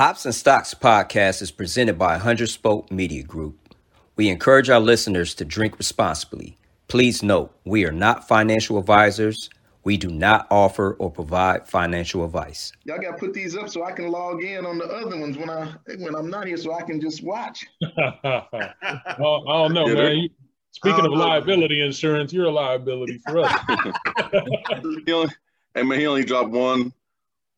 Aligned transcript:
Hops 0.00 0.24
and 0.24 0.34
Stocks 0.34 0.72
podcast 0.72 1.42
is 1.42 1.50
presented 1.50 1.98
by 1.98 2.12
100 2.12 2.46
Spoke 2.48 2.90
Media 2.90 3.22
Group. 3.22 3.74
We 4.16 4.30
encourage 4.30 4.70
our 4.70 4.80
listeners 4.80 5.34
to 5.34 5.44
drink 5.44 5.76
responsibly. 5.76 6.56
Please 6.88 7.22
note, 7.22 7.54
we 7.66 7.84
are 7.84 7.92
not 7.92 8.26
financial 8.26 8.78
advisors. 8.78 9.50
We 9.84 9.98
do 9.98 10.08
not 10.08 10.46
offer 10.50 10.94
or 10.94 11.10
provide 11.10 11.68
financial 11.68 12.24
advice. 12.24 12.72
Y'all 12.84 12.96
got 12.98 13.10
to 13.10 13.18
put 13.18 13.34
these 13.34 13.54
up 13.54 13.68
so 13.68 13.84
I 13.84 13.92
can 13.92 14.08
log 14.08 14.42
in 14.42 14.64
on 14.64 14.78
the 14.78 14.86
other 14.86 15.20
ones 15.20 15.36
when 15.36 15.50
I 15.50 15.74
when 15.98 16.14
I'm 16.14 16.30
not 16.30 16.46
here, 16.46 16.56
so 16.56 16.72
I 16.72 16.80
can 16.80 16.98
just 16.98 17.22
watch. 17.22 17.66
I 17.98 19.16
don't 19.18 19.74
know, 19.74 19.86
man. 19.86 20.16
You, 20.16 20.30
speaking 20.70 21.04
of 21.04 21.12
liability 21.12 21.82
insurance, 21.84 22.32
you're 22.32 22.46
a 22.46 22.50
liability 22.50 23.18
for 23.18 23.40
us. 23.40 23.52
he 25.04 25.12
only, 25.12 25.30
hey 25.74 25.82
man, 25.82 26.00
he 26.00 26.06
only 26.06 26.24
dropped 26.24 26.48
one 26.48 26.90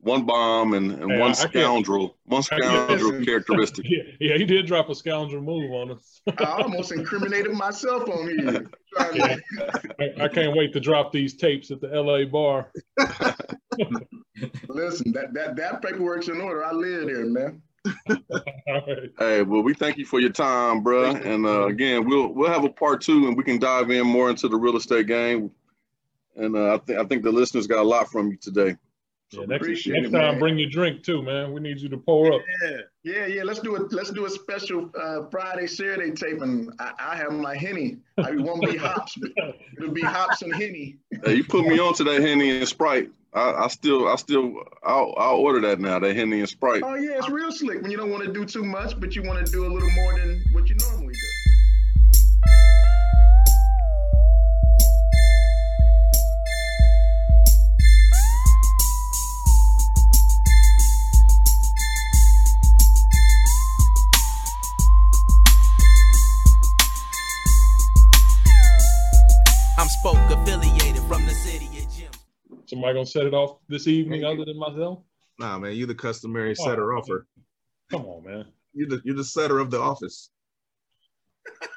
one 0.02 0.26
bomb 0.26 0.74
and, 0.74 0.92
and 0.92 1.12
hey, 1.12 1.18
one 1.18 1.34
scoundrel, 1.34 2.16
one 2.24 2.42
scoundrel 2.42 3.24
characteristic. 3.24 3.86
Yeah, 3.88 4.02
yeah, 4.20 4.36
he 4.36 4.44
did 4.44 4.66
drop 4.66 4.88
a 4.90 4.94
scoundrel 4.94 5.42
move 5.42 5.70
on 5.70 5.92
us. 5.92 6.20
I 6.38 6.44
almost 6.44 6.90
incriminated 6.92 7.52
myself 7.52 8.08
on 8.08 8.28
here. 8.28 8.66
Yeah. 9.14 9.36
I, 9.98 10.24
I, 10.24 10.28
can't 10.28 10.54
wait 10.54 10.74
to 10.74 10.80
drop 10.80 11.12
these 11.12 11.34
tapes 11.34 11.70
at 11.70 11.80
the 11.80 11.88
LA 11.88 12.26
bar. 12.26 12.70
Listen, 14.68 15.12
that 15.12 15.32
that 15.32 15.56
that 15.56 15.80
paperwork's 15.80 16.28
in 16.28 16.42
order. 16.42 16.62
I 16.62 16.72
live 16.72 17.06
there, 17.06 17.24
man. 17.24 17.62
right. 18.06 19.10
Hey, 19.18 19.42
well, 19.42 19.62
we 19.62 19.72
thank 19.72 19.96
you 19.96 20.04
for 20.04 20.20
your 20.20 20.28
time, 20.28 20.82
bro. 20.82 21.12
And 21.12 21.46
uh, 21.46 21.68
again, 21.68 22.06
we'll 22.06 22.34
we'll 22.34 22.50
have 22.50 22.64
a 22.64 22.68
part 22.68 23.00
two, 23.00 23.28
and 23.28 23.34
we 23.34 23.44
can 23.44 23.58
dive 23.58 23.90
in 23.90 24.06
more 24.06 24.28
into 24.28 24.46
the 24.46 24.58
real 24.58 24.76
estate 24.76 25.06
game. 25.06 25.50
And 26.36 26.54
uh, 26.54 26.74
I 26.74 26.78
think 26.78 26.98
I 26.98 27.04
think 27.04 27.22
the 27.22 27.32
listeners 27.32 27.66
got 27.66 27.78
a 27.78 27.88
lot 27.88 28.10
from 28.10 28.30
you 28.30 28.36
today. 28.36 28.76
Yeah, 29.32 29.46
next, 29.46 29.66
next 29.66 29.86
it, 29.86 30.10
time, 30.10 30.38
bring 30.38 30.58
your 30.58 30.68
drink 30.68 31.02
too, 31.02 31.22
man. 31.22 31.52
We 31.52 31.60
need 31.60 31.80
you 31.80 31.88
to 31.88 31.96
pour 31.96 32.32
up. 32.32 32.42
Yeah, 32.62 32.78
yeah, 33.04 33.26
yeah. 33.26 33.42
Let's 33.42 33.60
do 33.60 33.76
it. 33.76 33.92
Let's 33.92 34.10
do 34.10 34.26
a 34.26 34.30
special 34.30 34.90
uh, 35.00 35.28
Friday 35.30 35.66
Saturday 35.66 36.12
taping. 36.12 36.70
I, 36.78 36.92
I 36.98 37.16
have 37.16 37.32
my 37.32 37.56
henny. 37.56 37.98
I 38.18 38.32
won't 38.36 38.62
be 38.62 38.76
hops. 38.76 39.16
It'll 39.78 39.92
be 39.92 40.02
hops 40.02 40.42
and 40.42 40.54
henny. 40.54 40.96
Hey, 41.24 41.36
you 41.36 41.44
put 41.44 41.66
me 41.66 41.78
on 41.78 41.94
to 41.94 42.04
that 42.04 42.20
henny 42.20 42.58
and 42.58 42.68
sprite. 42.68 43.10
I, 43.34 43.52
I 43.64 43.68
still, 43.68 44.08
I 44.08 44.16
still, 44.16 44.62
I'll, 44.82 45.14
I'll 45.16 45.36
order 45.36 45.60
that 45.60 45.80
now. 45.80 45.98
That 45.98 46.14
henny 46.14 46.40
and 46.40 46.48
sprite. 46.48 46.82
Oh 46.84 46.94
yeah, 46.94 47.16
it's 47.16 47.30
real 47.30 47.50
slick 47.50 47.80
when 47.80 47.90
you 47.90 47.96
don't 47.96 48.10
want 48.10 48.24
to 48.24 48.32
do 48.32 48.44
too 48.44 48.64
much, 48.64 48.98
but 49.00 49.16
you 49.16 49.22
want 49.22 49.44
to 49.44 49.50
do 49.50 49.64
a 49.64 49.70
little 49.72 49.90
more 49.90 50.18
than 50.18 50.42
what 50.52 50.68
you 50.68 50.76
normally 50.76 51.14
do. 51.14 51.21
Somebody 72.82 72.98
gonna 72.98 73.06
set 73.06 73.26
it 73.26 73.34
off 73.34 73.58
this 73.68 73.86
evening 73.86 74.24
other 74.24 74.44
than 74.44 74.58
myself? 74.58 75.04
Nah, 75.38 75.56
man, 75.56 75.76
you 75.76 75.86
the 75.86 75.94
customary 75.94 76.52
oh, 76.58 76.64
setter 76.64 76.96
offer. 76.96 77.28
Come 77.92 78.06
on, 78.06 78.24
man. 78.24 78.46
You're 78.74 78.88
the 78.88 79.00
you're 79.04 79.14
the 79.14 79.22
setter 79.22 79.60
of 79.60 79.70
the 79.70 79.78
office. 79.78 80.30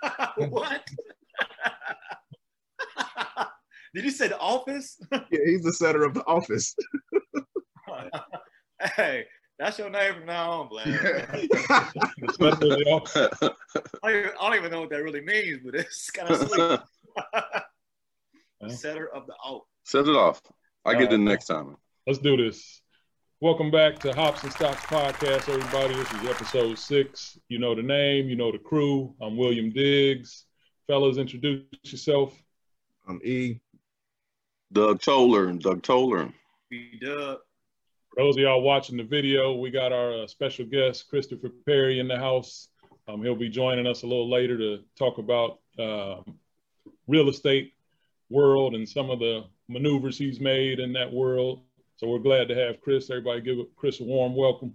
what? 0.49 0.83
Did 3.93 4.05
you 4.05 4.09
say 4.09 4.29
the 4.29 4.39
office? 4.39 4.99
yeah, 5.11 5.19
he's 5.45 5.61
the 5.61 5.73
setter 5.73 6.03
of 6.03 6.15
the 6.15 6.23
office. 6.23 6.75
hey, 8.95 9.25
that's 9.59 9.77
your 9.77 9.91
name 9.91 10.15
from 10.15 10.25
now 10.25 10.49
on, 10.49 10.69
Black. 10.69 10.87
I, 10.87 11.47
don't 14.41 14.55
even, 14.55 14.71
know 14.71 14.81
what 14.81 14.89
that 14.89 15.03
really 15.03 15.21
means, 15.21 15.59
but 15.63 15.75
it's 15.75 16.09
kind 16.09 16.31
of 16.31 16.49
sweet. 16.49 16.79
Setter 18.71 19.13
of 19.13 19.27
the 19.27 19.33
office. 19.33 19.67
Set 19.83 20.07
it 20.07 20.15
off. 20.15 20.41
I 20.87 20.93
get 20.93 21.11
it 21.11 21.17
next 21.17 21.45
time. 21.45 21.77
Let's 22.05 22.19
do 22.19 22.37
this. 22.37 22.79
Welcome 23.41 23.71
back 23.71 23.97
to 23.99 24.13
Hops 24.13 24.43
and 24.43 24.51
Stocks 24.51 24.85
podcast, 24.85 25.49
everybody. 25.49 25.95
This 25.95 26.11
is 26.13 26.29
episode 26.29 26.77
six. 26.77 27.39
You 27.49 27.57
know 27.57 27.73
the 27.73 27.81
name, 27.81 28.29
you 28.29 28.35
know 28.35 28.51
the 28.51 28.59
crew. 28.59 29.15
I'm 29.19 29.35
William 29.35 29.71
Diggs. 29.71 30.45
Fellas, 30.85 31.17
introduce 31.17 31.63
yourself. 31.85 32.39
I'm 33.07 33.19
E. 33.23 33.59
Doug 34.73 35.01
Toller. 35.01 35.51
Doug 35.53 35.81
Toller. 35.81 36.31
E 36.71 36.99
Dub. 37.01 37.39
For 38.09 38.23
those 38.23 38.35
of 38.35 38.43
y'all 38.43 38.61
watching 38.61 38.97
the 38.97 39.03
video, 39.03 39.55
we 39.55 39.71
got 39.71 39.91
our 39.91 40.21
uh, 40.21 40.27
special 40.27 40.67
guest, 40.67 41.09
Christopher 41.09 41.49
Perry, 41.65 41.99
in 41.99 42.07
the 42.07 42.17
house. 42.17 42.67
Um, 43.07 43.23
he'll 43.23 43.33
be 43.33 43.49
joining 43.49 43.87
us 43.87 44.03
a 44.03 44.07
little 44.07 44.29
later 44.29 44.55
to 44.59 44.83
talk 44.99 45.17
about 45.17 45.61
uh, 45.79 46.21
real 47.07 47.27
estate 47.27 47.73
world 48.29 48.75
and 48.75 48.87
some 48.87 49.09
of 49.09 49.17
the 49.17 49.45
maneuvers 49.67 50.17
he's 50.17 50.39
made 50.39 50.79
in 50.79 50.93
that 50.93 51.11
world. 51.11 51.61
So 51.97 52.07
we're 52.07 52.19
glad 52.19 52.47
to 52.49 52.55
have 52.55 52.81
Chris. 52.81 53.09
Everybody 53.09 53.41
give 53.41 53.57
Chris 53.75 53.99
a 53.99 54.03
warm 54.03 54.35
welcome. 54.35 54.73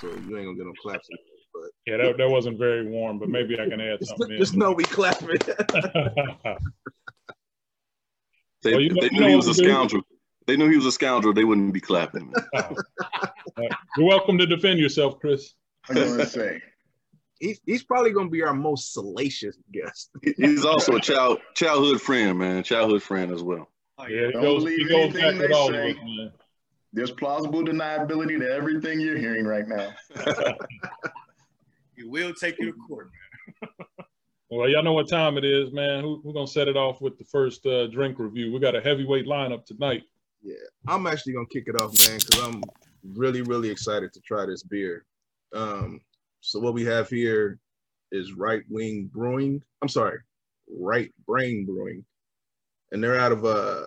So 0.00 0.08
you 0.08 0.36
ain't 0.36 0.46
gonna 0.46 0.54
get 0.54 0.66
no 0.66 0.72
claps. 0.80 1.08
But 1.52 1.70
yeah, 1.86 1.96
that, 1.98 2.16
that 2.18 2.28
wasn't 2.28 2.58
very 2.58 2.86
warm, 2.86 3.18
but 3.18 3.28
maybe 3.28 3.58
I 3.58 3.68
can 3.68 3.80
add 3.80 4.04
something. 4.04 4.28
just, 4.30 4.52
just 4.52 4.56
know 4.56 4.72
we 4.72 4.84
clapping. 4.84 5.28
they, 8.62 8.72
well, 8.72 8.80
you 8.80 8.90
know, 8.90 9.00
they 9.00 9.08
knew 9.10 9.28
he 9.28 9.36
was 9.36 9.48
a 9.48 9.54
scoundrel. 9.54 10.02
They 10.46 10.56
knew 10.56 10.68
he 10.68 10.76
was 10.76 10.86
a 10.86 10.92
scoundrel. 10.92 11.32
They 11.32 11.44
wouldn't 11.44 11.72
be 11.72 11.80
clapping. 11.80 12.32
Oh. 12.54 12.74
You're 13.96 14.06
welcome 14.06 14.36
to 14.38 14.46
defend 14.46 14.78
yourself, 14.78 15.18
Chris. 15.20 15.54
I'm 15.88 15.94
gonna 15.94 16.26
say 16.26 16.60
he's, 17.44 17.60
he's 17.66 17.82
probably 17.84 18.10
going 18.10 18.26
to 18.26 18.30
be 18.30 18.42
our 18.42 18.54
most 18.54 18.92
salacious 18.92 19.56
guest. 19.72 20.10
he's 20.36 20.64
also 20.64 20.96
a 20.96 21.00
child 21.00 21.38
childhood 21.54 22.00
friend, 22.00 22.38
man. 22.38 22.62
Childhood 22.62 23.02
friend 23.02 23.32
as 23.32 23.42
well. 23.42 23.68
Oh, 23.98 24.06
yeah, 24.06 24.30
Don't 24.32 24.42
goes, 24.42 24.64
believe 24.64 24.90
anything 24.90 25.38
they 25.38 25.46
say. 25.48 25.90
Us, 25.92 26.32
There's 26.92 27.10
plausible 27.12 27.62
deniability 27.62 28.38
to 28.40 28.50
everything 28.50 29.00
you're 29.00 29.18
hearing 29.18 29.44
right 29.44 29.68
now. 29.68 29.92
he 31.96 32.02
will 32.04 32.34
take 32.34 32.58
you 32.58 32.72
to 32.72 32.78
court, 32.88 33.10
man. 33.60 33.70
well, 34.50 34.68
y'all 34.68 34.82
know 34.82 34.94
what 34.94 35.08
time 35.08 35.38
it 35.38 35.44
is, 35.44 35.72
man. 35.72 36.02
Who, 36.02 36.20
we're 36.24 36.32
gonna 36.32 36.46
set 36.46 36.66
it 36.66 36.76
off 36.76 37.00
with 37.00 37.18
the 37.18 37.24
first 37.24 37.64
uh, 37.66 37.86
drink 37.88 38.18
review. 38.18 38.52
We 38.52 38.58
got 38.58 38.74
a 38.74 38.80
heavyweight 38.80 39.26
lineup 39.26 39.64
tonight. 39.64 40.02
Yeah, 40.42 40.54
I'm 40.88 41.06
actually 41.06 41.34
gonna 41.34 41.46
kick 41.46 41.64
it 41.68 41.80
off, 41.80 41.92
man, 42.08 42.18
because 42.18 42.40
I'm 42.42 42.62
really, 43.14 43.42
really 43.42 43.70
excited 43.70 44.12
to 44.12 44.20
try 44.20 44.44
this 44.44 44.64
beer. 44.64 45.04
Um, 45.54 46.00
so 46.44 46.60
what 46.60 46.74
we 46.74 46.84
have 46.84 47.08
here 47.08 47.58
is 48.12 48.34
Right 48.34 48.62
Wing 48.68 49.10
Brewing. 49.10 49.62
I'm 49.80 49.88
sorry, 49.88 50.18
Right 50.68 51.10
Brain 51.26 51.64
Brewing, 51.64 52.04
and 52.92 53.02
they're 53.02 53.18
out 53.18 53.32
of 53.32 53.46
uh 53.46 53.84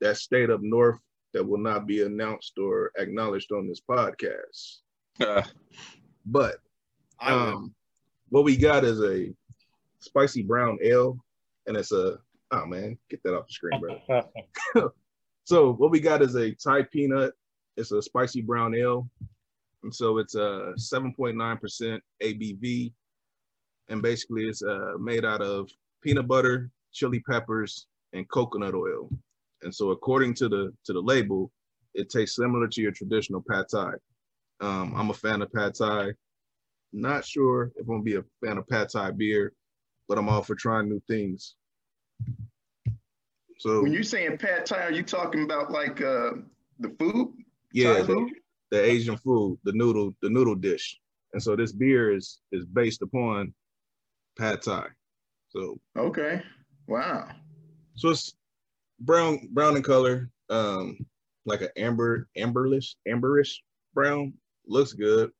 that 0.00 0.16
state 0.16 0.50
up 0.50 0.60
north 0.60 0.98
that 1.34 1.46
will 1.46 1.58
not 1.58 1.86
be 1.86 2.02
announced 2.02 2.58
or 2.58 2.90
acknowledged 2.98 3.52
on 3.52 3.68
this 3.68 3.80
podcast. 3.80 4.78
Uh, 5.20 5.42
but 6.26 6.56
um, 7.20 7.72
what 8.30 8.42
we 8.42 8.56
got 8.56 8.82
is 8.82 9.00
a 9.00 9.32
spicy 10.00 10.42
brown 10.42 10.78
ale, 10.82 11.16
and 11.68 11.76
it's 11.76 11.92
a 11.92 12.18
oh 12.50 12.66
man, 12.66 12.98
get 13.08 13.22
that 13.22 13.36
off 13.36 13.46
the 13.46 13.52
screen, 13.52 13.80
bro. 13.80 14.90
so 15.44 15.74
what 15.74 15.92
we 15.92 16.00
got 16.00 16.22
is 16.22 16.34
a 16.34 16.50
Thai 16.56 16.82
peanut. 16.82 17.34
It's 17.76 17.92
a 17.92 18.02
spicy 18.02 18.42
brown 18.42 18.74
ale. 18.74 19.08
And 19.82 19.94
so 19.94 20.18
it's 20.18 20.34
a 20.34 20.72
7.9% 20.76 22.00
ABV. 22.22 22.92
And 23.88 24.02
basically 24.02 24.44
it's 24.48 24.62
uh, 24.62 24.94
made 24.98 25.24
out 25.24 25.40
of 25.40 25.70
peanut 26.02 26.28
butter, 26.28 26.70
chili 26.92 27.20
peppers, 27.20 27.86
and 28.12 28.28
coconut 28.28 28.74
oil. 28.74 29.08
And 29.62 29.74
so 29.74 29.90
according 29.90 30.34
to 30.34 30.48
the 30.48 30.72
to 30.84 30.92
the 30.92 31.00
label, 31.00 31.50
it 31.94 32.10
tastes 32.10 32.36
similar 32.36 32.68
to 32.68 32.80
your 32.80 32.92
traditional 32.92 33.42
pad 33.48 33.66
thai. 33.70 33.92
Um, 34.60 34.94
I'm 34.96 35.10
a 35.10 35.14
fan 35.14 35.42
of 35.42 35.52
pad 35.52 35.74
thai. 35.74 36.12
Not 36.92 37.24
sure 37.24 37.72
if 37.76 37.82
I'm 37.82 37.94
gonna 37.94 38.02
be 38.02 38.16
a 38.16 38.24
fan 38.44 38.58
of 38.58 38.68
pad 38.68 38.88
thai 38.90 39.10
beer, 39.10 39.52
but 40.08 40.18
I'm 40.18 40.28
all 40.28 40.42
for 40.42 40.54
trying 40.54 40.88
new 40.88 41.02
things. 41.08 41.54
So 43.58 43.82
when 43.82 43.92
you're 43.92 44.04
saying 44.04 44.38
pad 44.38 44.66
thai, 44.66 44.84
are 44.84 44.92
you 44.92 45.02
talking 45.02 45.42
about 45.42 45.72
like 45.72 46.00
uh, 46.00 46.30
the 46.78 46.90
food? 46.98 47.34
Yeah? 47.72 48.06
The 48.70 48.82
Asian 48.82 49.16
food, 49.16 49.58
the 49.64 49.72
noodle, 49.72 50.14
the 50.22 50.30
noodle 50.30 50.54
dish. 50.54 50.98
And 51.32 51.42
so 51.42 51.56
this 51.56 51.72
beer 51.72 52.14
is 52.14 52.40
is 52.52 52.64
based 52.64 53.02
upon 53.02 53.54
pad 54.38 54.62
thai. 54.62 54.86
So 55.48 55.78
okay, 55.96 56.42
wow. 56.86 57.28
So 57.96 58.10
it's 58.10 58.34
brown 59.00 59.48
brown 59.52 59.76
in 59.76 59.82
color, 59.82 60.30
um, 60.50 60.98
like 61.44 61.60
an 61.60 61.70
amber 61.76 62.28
amberlish 62.36 62.94
amberish 63.06 63.54
brown. 63.94 64.34
Looks 64.66 64.92
good. 64.92 65.30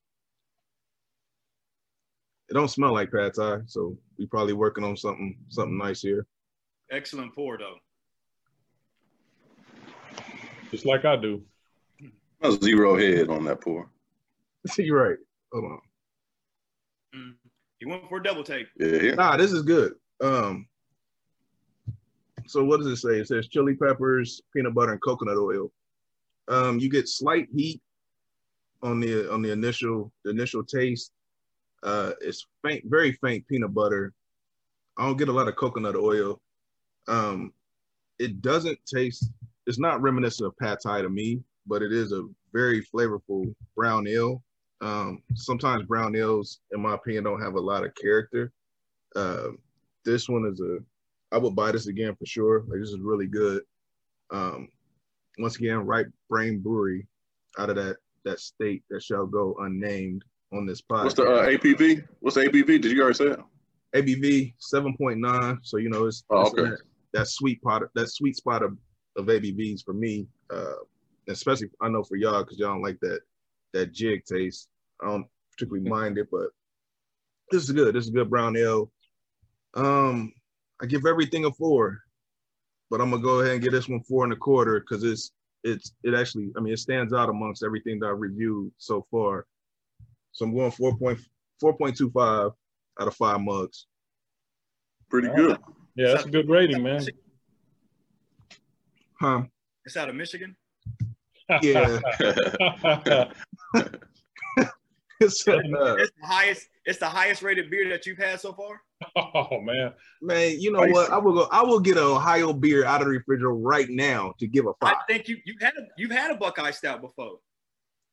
It 2.51 2.55
don't 2.55 2.69
smell 2.69 2.95
like 2.95 3.13
pad 3.13 3.35
thai, 3.35 3.59
so 3.67 3.97
we 4.19 4.27
probably 4.27 4.55
working 4.55 4.85
on 4.85 4.97
something 4.97 5.39
something 5.49 5.77
nice 5.77 6.01
here. 6.01 6.27
Excellent 6.91 7.35
pour 7.35 7.59
though. 7.59 7.77
Just 10.71 10.87
like 10.87 11.05
I 11.05 11.17
do. 11.17 11.43
A 12.43 12.53
zero 12.53 12.97
head 12.97 13.29
on 13.29 13.45
that 13.45 13.61
pour. 13.61 13.89
See 14.69 14.85
You're 14.85 15.09
right. 15.09 15.19
Hold 15.53 15.65
on. 15.65 15.81
Mm. 17.15 17.35
He 17.79 17.87
went 17.87 18.09
for 18.09 18.19
a 18.19 18.23
double 18.23 18.45
take. 18.45 18.67
Yeah, 18.79 19.03
yeah. 19.03 19.15
Nah, 19.15 19.37
this 19.37 19.53
is 19.53 19.63
good. 19.63 19.95
Um, 20.21 20.67
so 22.47 22.65
what 22.65 22.79
does 22.79 22.87
it 22.87 22.97
say? 22.97 23.21
It 23.21 23.29
says 23.29 23.49
chili 23.49 23.75
peppers, 23.75 24.43
peanut 24.55 24.75
butter, 24.75 24.93
and 24.93 25.03
coconut 25.03 25.37
oil. 25.37 25.71
Um, 26.49 26.79
you 26.79 26.89
get 26.89 27.09
slight 27.09 27.47
heat 27.55 27.81
on 28.83 29.01
the 29.01 29.31
on 29.33 29.43
the 29.43 29.53
initial 29.53 30.13
the 30.25 30.31
initial 30.31 30.65
taste. 30.65 31.13
Uh, 31.83 32.13
it's 32.21 32.47
faint, 32.65 32.85
very 32.87 33.13
faint 33.13 33.47
peanut 33.47 33.75
butter. 33.75 34.13
I 34.97 35.07
don't 35.07 35.17
get 35.17 35.29
a 35.29 35.33
lot 35.33 35.47
of 35.49 35.57
coconut 35.57 35.95
oil. 35.95 36.41
Um, 37.07 37.53
it 38.19 38.43
doesn't 38.43 38.79
taste. 38.87 39.31
It's 39.67 39.79
not 39.79 40.03
reminiscent 40.03 40.49
of 40.49 40.57
pad 40.57 40.79
thai 40.83 41.03
to 41.03 41.09
me, 41.09 41.41
but 41.69 41.83
it 41.83 41.93
is 41.93 42.13
a 42.13 42.27
very 42.53 42.85
flavorful 42.85 43.55
brown 43.77 44.07
ale. 44.09 44.43
Um, 44.81 45.23
sometimes 45.35 45.85
brown 45.85 46.15
ales, 46.17 46.61
in 46.73 46.81
my 46.81 46.95
opinion, 46.95 47.25
don't 47.25 47.43
have 47.43 47.55
a 47.55 47.61
lot 47.61 47.85
of 47.85 47.95
character. 47.95 48.53
Uh, 49.17 49.49
this 50.05 50.29
one 50.29 50.47
is 50.47 50.61
a. 50.61 50.79
I 51.31 51.39
would 51.39 51.55
buy 51.55 51.73
this 51.73 51.89
again 51.89 52.15
for 52.17 52.25
sure. 52.27 52.61
Like 52.69 52.81
this 52.81 52.91
is 52.91 53.01
really 53.01 53.27
good. 53.27 53.63
Um, 54.31 54.69
once 55.39 55.57
again, 55.57 55.79
Right 55.79 56.07
Brain 56.31 56.61
Brewery, 56.61 57.07
out 57.59 57.71
of 57.71 57.77
that 57.77 57.97
that 58.25 58.41
state 58.41 58.83
that 58.91 59.03
shall 59.03 59.27
go 59.27 59.57
unnamed 59.61 60.23
on 60.53 60.67
this 60.67 60.81
podcast. 60.81 61.05
What's 61.05 61.15
the 61.15 61.25
uh, 61.25 61.47
ABV? 61.47 62.05
What's 62.21 62.37
the 62.37 62.43
ABV? 62.43 62.81
Did 62.81 62.93
you 62.93 63.03
already 63.03 63.17
say 63.17 63.25
it? 63.27 63.41
ABV 63.95 64.55
seven 64.59 64.97
point 64.97 65.19
nine. 65.19 65.59
So 65.63 65.77
you 65.79 65.89
know 65.91 66.07
it's, 66.07 66.25
Oh, 66.31 66.43
it's 66.43 66.53
okay. 66.53 66.63
that, 66.71 66.79
that 67.15 67.29
sweet 67.29 67.61
pot, 67.63 67.83
that 67.95 68.09
sweet 68.11 68.37
spot 68.37 68.63
of, 68.63 68.77
of 69.17 69.27
ABVs 69.27 69.85
for 69.85 69.95
me. 69.95 70.27
Uh, 70.53 70.73
especially 71.29 71.71
I 71.81 71.89
know 71.89 72.03
for 72.03 72.17
y'all 72.17 72.43
because 72.43 72.59
y'all 72.59 72.71
don't 72.71 72.83
like 72.83 72.99
that 73.01 73.21
that 73.75 73.93
jig 73.93 74.25
taste. 74.25 74.69
I 75.03 75.07
don't 75.07 75.27
particularly 75.53 75.89
mind 75.89 76.19
it, 76.19 76.29
but 76.31 76.49
this 77.51 77.63
is 77.63 77.71
good. 77.71 77.95
This 77.95 78.05
is 78.05 78.11
good 78.11 78.31
brown 78.31 78.57
ale. 78.57 78.91
Um, 79.75 80.33
I 80.83 80.87
give 80.87 81.07
everything 81.07 81.45
a 81.45 81.53
four, 81.53 81.99
but 82.91 83.01
I'm 83.01 83.11
gonna 83.11 83.23
go 83.23 83.41
ahead 83.41 83.55
and 83.55 83.63
give 83.63 83.73
this 83.73 83.89
one 83.89 84.03
four 84.03 84.25
and 84.25 84.33
a 84.33 84.37
quarter 84.37 84.81
because 84.81 85.05
it's 85.05 85.33
it's 85.65 85.93
it 86.03 86.15
actually 86.15 86.51
I 86.57 86.61
mean 86.61 86.73
it 86.73 86.79
stands 86.79 87.13
out 87.13 87.29
amongst 87.29 87.63
everything 87.63 87.99
that 88.01 88.07
I 88.07 88.11
reviewed 88.11 88.73
so 88.79 89.07
far. 89.11 89.47
So 90.33 90.45
I'm 90.45 90.55
going 90.55 90.71
4.4.25 90.71 92.53
out 93.01 93.09
of 93.09 93.15
five 93.17 93.41
mugs. 93.41 93.87
Pretty 95.11 95.29
good. 95.35 95.59
Yeah, 95.97 96.13
that's 96.13 96.27
a 96.27 96.31
good 96.31 96.49
rating, 96.49 96.83
man. 96.83 97.05
Huh? 99.21 99.43
It's 99.85 99.97
out 99.97 100.09
of 100.09 100.15
Michigan. 100.15 100.55
Yeah. 101.63 101.99
It's, 105.21 105.49
uh, 105.49 105.59
It's 105.59 106.13
the 106.21 106.27
highest. 106.27 106.69
It's 106.85 106.99
the 106.99 107.09
highest 107.09 107.43
rated 107.43 107.71
beer 107.71 107.89
that 107.89 108.07
you've 108.07 108.19
had 108.19 108.41
so 108.41 108.53
far. 108.53 108.81
oh 109.17 109.61
man. 109.61 109.93
man, 110.23 110.61
you 110.61 110.73
know 110.73 110.87
what? 110.87 111.11
I 111.11 111.19
will 111.19 111.35
go. 111.35 111.49
I 111.51 111.63
will 111.63 111.81
get 111.81 111.97
a 111.97 112.03
Ohio 112.03 112.53
beer 112.53 112.85
out 112.85 113.01
of 113.01 113.07
the 113.07 113.13
refrigerator 113.15 113.53
right 113.53 113.89
now 113.91 114.33
to 114.39 114.47
give 114.47 114.67
a 114.67 114.73
five. 114.81 114.95
I 114.95 115.13
think 115.13 115.29
you 115.29 115.39
you've 115.45 115.61
had 115.61 115.73
a, 115.77 115.83
you've 115.97 116.11
had 116.11 116.31
a 116.31 116.37
Buckeye 116.37 116.71
Stout 116.71 117.01
before, 117.01 117.39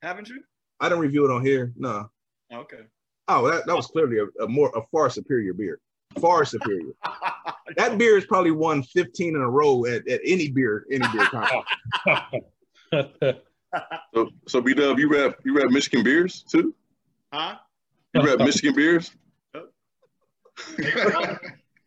haven't 0.01 0.29
you? 0.29 0.41
I 0.79 0.89
didn't 0.89 1.01
review 1.01 1.25
it 1.25 1.31
on 1.31 1.45
here. 1.45 1.73
No. 1.77 2.09
Okay. 2.51 2.81
Oh, 3.27 3.49
that, 3.49 3.65
that 3.65 3.75
was 3.75 3.87
clearly 3.87 4.17
a, 4.19 4.43
a 4.43 4.47
more 4.47 4.71
a 4.75 4.81
far 4.91 5.09
superior 5.09 5.53
beer. 5.53 5.79
Far 6.19 6.45
superior. 6.45 6.93
That 7.77 7.97
beer 7.97 8.13
has 8.15 8.25
probably 8.25 8.51
won 8.51 8.83
15 8.83 9.35
in 9.35 9.41
a 9.41 9.49
row 9.49 9.85
at, 9.85 10.07
at 10.07 10.21
any 10.23 10.49
beer 10.51 10.85
any 10.91 11.05
beer 11.11 11.25
contest. 11.25 11.65
So, 14.13 14.29
so 14.47 14.61
B 14.61 14.73
Dub, 14.73 14.97
you 14.99 15.09
rap 15.09 15.35
you 15.43 15.53
rap 15.57 15.69
Michigan 15.69 16.01
beers 16.01 16.45
too? 16.49 16.73
huh? 17.33 17.55
You 18.13 18.21
rap 18.25 18.39
Michigan 18.39 18.73
beers? 18.73 19.11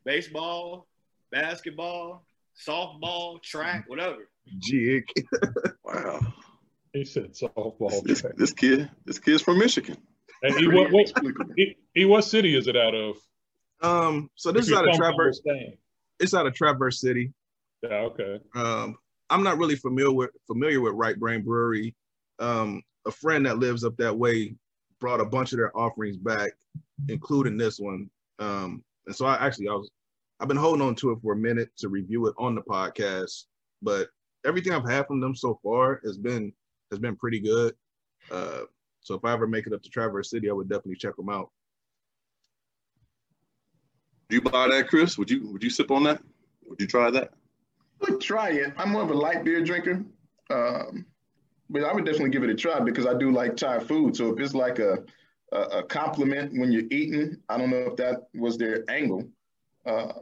Baseball, 0.05 0.87
basketball, 1.31 2.27
softball, 2.69 3.43
track, 3.43 3.85
whatever. 3.89 4.29
Jig. 4.59 5.05
Wow. 5.85 6.21
he 6.93 7.07
said 7.07 7.33
softball. 7.33 8.03
This, 8.05 8.23
this 8.37 8.53
kid, 8.53 8.91
this 9.07 9.19
kid's 9.19 9.41
from 9.41 9.59
Michigan. 9.59 9.97
And 10.43 10.55
he, 10.55 10.69
what, 10.69 10.93
what, 10.93 11.11
he, 11.57 11.77
he, 11.95 12.05
what 12.05 12.25
city 12.25 12.55
is 12.55 12.69
it 12.69 12.77
out 12.77 12.95
of? 12.95 13.17
Um, 13.81 14.29
so 14.35 14.53
this 14.53 14.65
If 14.65 14.65
is 14.65 14.71
you're 14.71 14.79
out 14.81 14.89
of 14.91 14.97
Traverse. 14.97 15.39
staying. 15.39 15.79
It's 16.21 16.35
out 16.35 16.47
of 16.47 16.53
Traverse 16.55 17.01
City. 17.01 17.33
Yeah, 17.83 18.11
okay. 18.11 18.41
Um, 18.55 18.97
I'm 19.31 19.43
not 19.43 19.59
really 19.59 19.77
familiar 19.77 20.13
with 20.13 20.31
familiar 20.47 20.81
with 20.81 20.95
Right 20.95 21.19
Brain 21.19 21.43
Brewery. 21.43 21.95
Um, 22.39 22.83
a 23.07 23.11
friend 23.11 23.45
that 23.47 23.59
lives 23.59 23.85
up 23.85 23.97
that 23.97 24.17
way 24.17 24.55
brought 25.01 25.21
a 25.21 25.25
bunch 25.25 25.53
of 25.53 25.59
their 25.59 25.77
offerings 25.77 26.17
back, 26.17 26.53
including 27.09 27.57
this 27.57 27.79
one. 27.79 28.11
Um, 28.39 28.83
and 29.07 29.15
so 29.15 29.27
I 29.27 29.45
actually 29.45 29.69
I 29.69 29.73
was 29.73 29.91
I've 30.41 30.49
been 30.49 30.57
holding 30.57 30.87
on 30.87 30.95
to 30.97 31.13
it 31.13 31.19
for 31.23 31.33
a 31.33 31.37
minute 31.37 31.71
to 31.79 31.89
review 31.89 32.27
it 32.27 32.35
on 32.39 32.55
the 32.55 32.63
podcast, 32.63 33.45
but 33.83 34.09
everything 34.47 34.73
I've 34.73 34.89
had 34.89 35.07
from 35.07 35.21
them 35.21 35.35
so 35.35 35.59
far 35.63 36.01
has 36.05 36.17
been 36.17 36.53
has 36.91 36.99
been 36.99 37.17
pretty 37.17 37.41
good. 37.41 37.75
Uh, 38.31 38.63
so 39.01 39.15
if 39.15 39.25
I 39.25 39.33
ever 39.33 39.47
make 39.47 39.67
it 39.67 39.73
up 39.73 39.83
to 39.83 39.91
Traverse 39.91 40.31
City, 40.31 40.49
I 40.49 40.53
would 40.53 40.69
definitely 40.69 40.97
check 40.97 41.17
them 41.17 41.29
out. 41.29 41.51
Do 44.29 44.37
you 44.37 44.43
buy 44.43 44.69
that, 44.69 44.89
Chris? 44.89 45.17
Would 45.17 45.31
you 45.31 45.51
would 45.51 45.63
you 45.63 45.71
sip 45.71 45.91
on 45.91 46.05
that? 46.05 46.23
Would 46.67 46.81
you 46.81 46.87
try 46.87 47.11
that? 47.11 47.33
Would 48.01 48.21
try 48.21 48.51
it. 48.51 48.73
I'm 48.77 48.91
more 48.91 49.03
of 49.03 49.11
a 49.11 49.15
light 49.15 49.45
beer 49.45 49.63
drinker, 49.63 50.05
um, 50.51 51.07
but 51.71 51.85
I 51.85 51.93
would 51.93 52.05
definitely 52.05 52.31
give 52.31 52.43
it 52.45 52.51
a 52.51 52.55
try 52.55 52.81
because 52.81 53.07
I 53.07 53.15
do 53.15 53.31
like 53.31 53.57
Thai 53.57 53.79
food. 53.81 54.17
So 54.17 54.33
if 54.33 54.41
it's 54.41 54.55
like 54.55 54.79
a 54.79 54.99
a, 55.53 55.61
a 55.79 55.83
compliment 55.83 56.53
when 56.59 56.71
you're 56.71 56.85
eating, 56.91 57.37
I 57.49 57.57
don't 57.57 57.71
know 57.71 57.87
if 57.91 57.97
that 57.97 58.29
was 58.35 58.59
their 58.59 58.85
angle, 58.91 59.27
uh, 59.87 60.13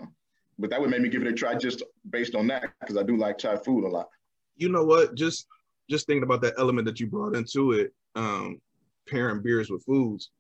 but 0.58 0.70
that 0.70 0.80
would 0.80 0.90
make 0.90 1.00
me 1.00 1.08
give 1.08 1.22
it 1.22 1.28
a 1.28 1.32
try 1.32 1.54
just 1.56 1.82
based 2.10 2.34
on 2.36 2.46
that 2.46 2.62
because 2.80 2.96
I 2.96 3.02
do 3.02 3.16
like 3.16 3.38
Thai 3.38 3.56
food 3.56 3.84
a 3.84 3.88
lot. 3.88 4.08
you 4.56 4.68
know 4.68 4.84
what? 4.84 5.14
Just 5.14 5.46
just 5.90 6.06
thinking 6.06 6.22
about 6.22 6.40
that 6.42 6.54
element 6.58 6.86
that 6.86 6.98
you 7.00 7.06
brought 7.06 7.36
into 7.36 7.72
it, 7.72 7.92
um, 8.16 8.60
pairing 9.08 9.42
beers 9.42 9.70
with 9.70 9.84
foods. 9.84 10.30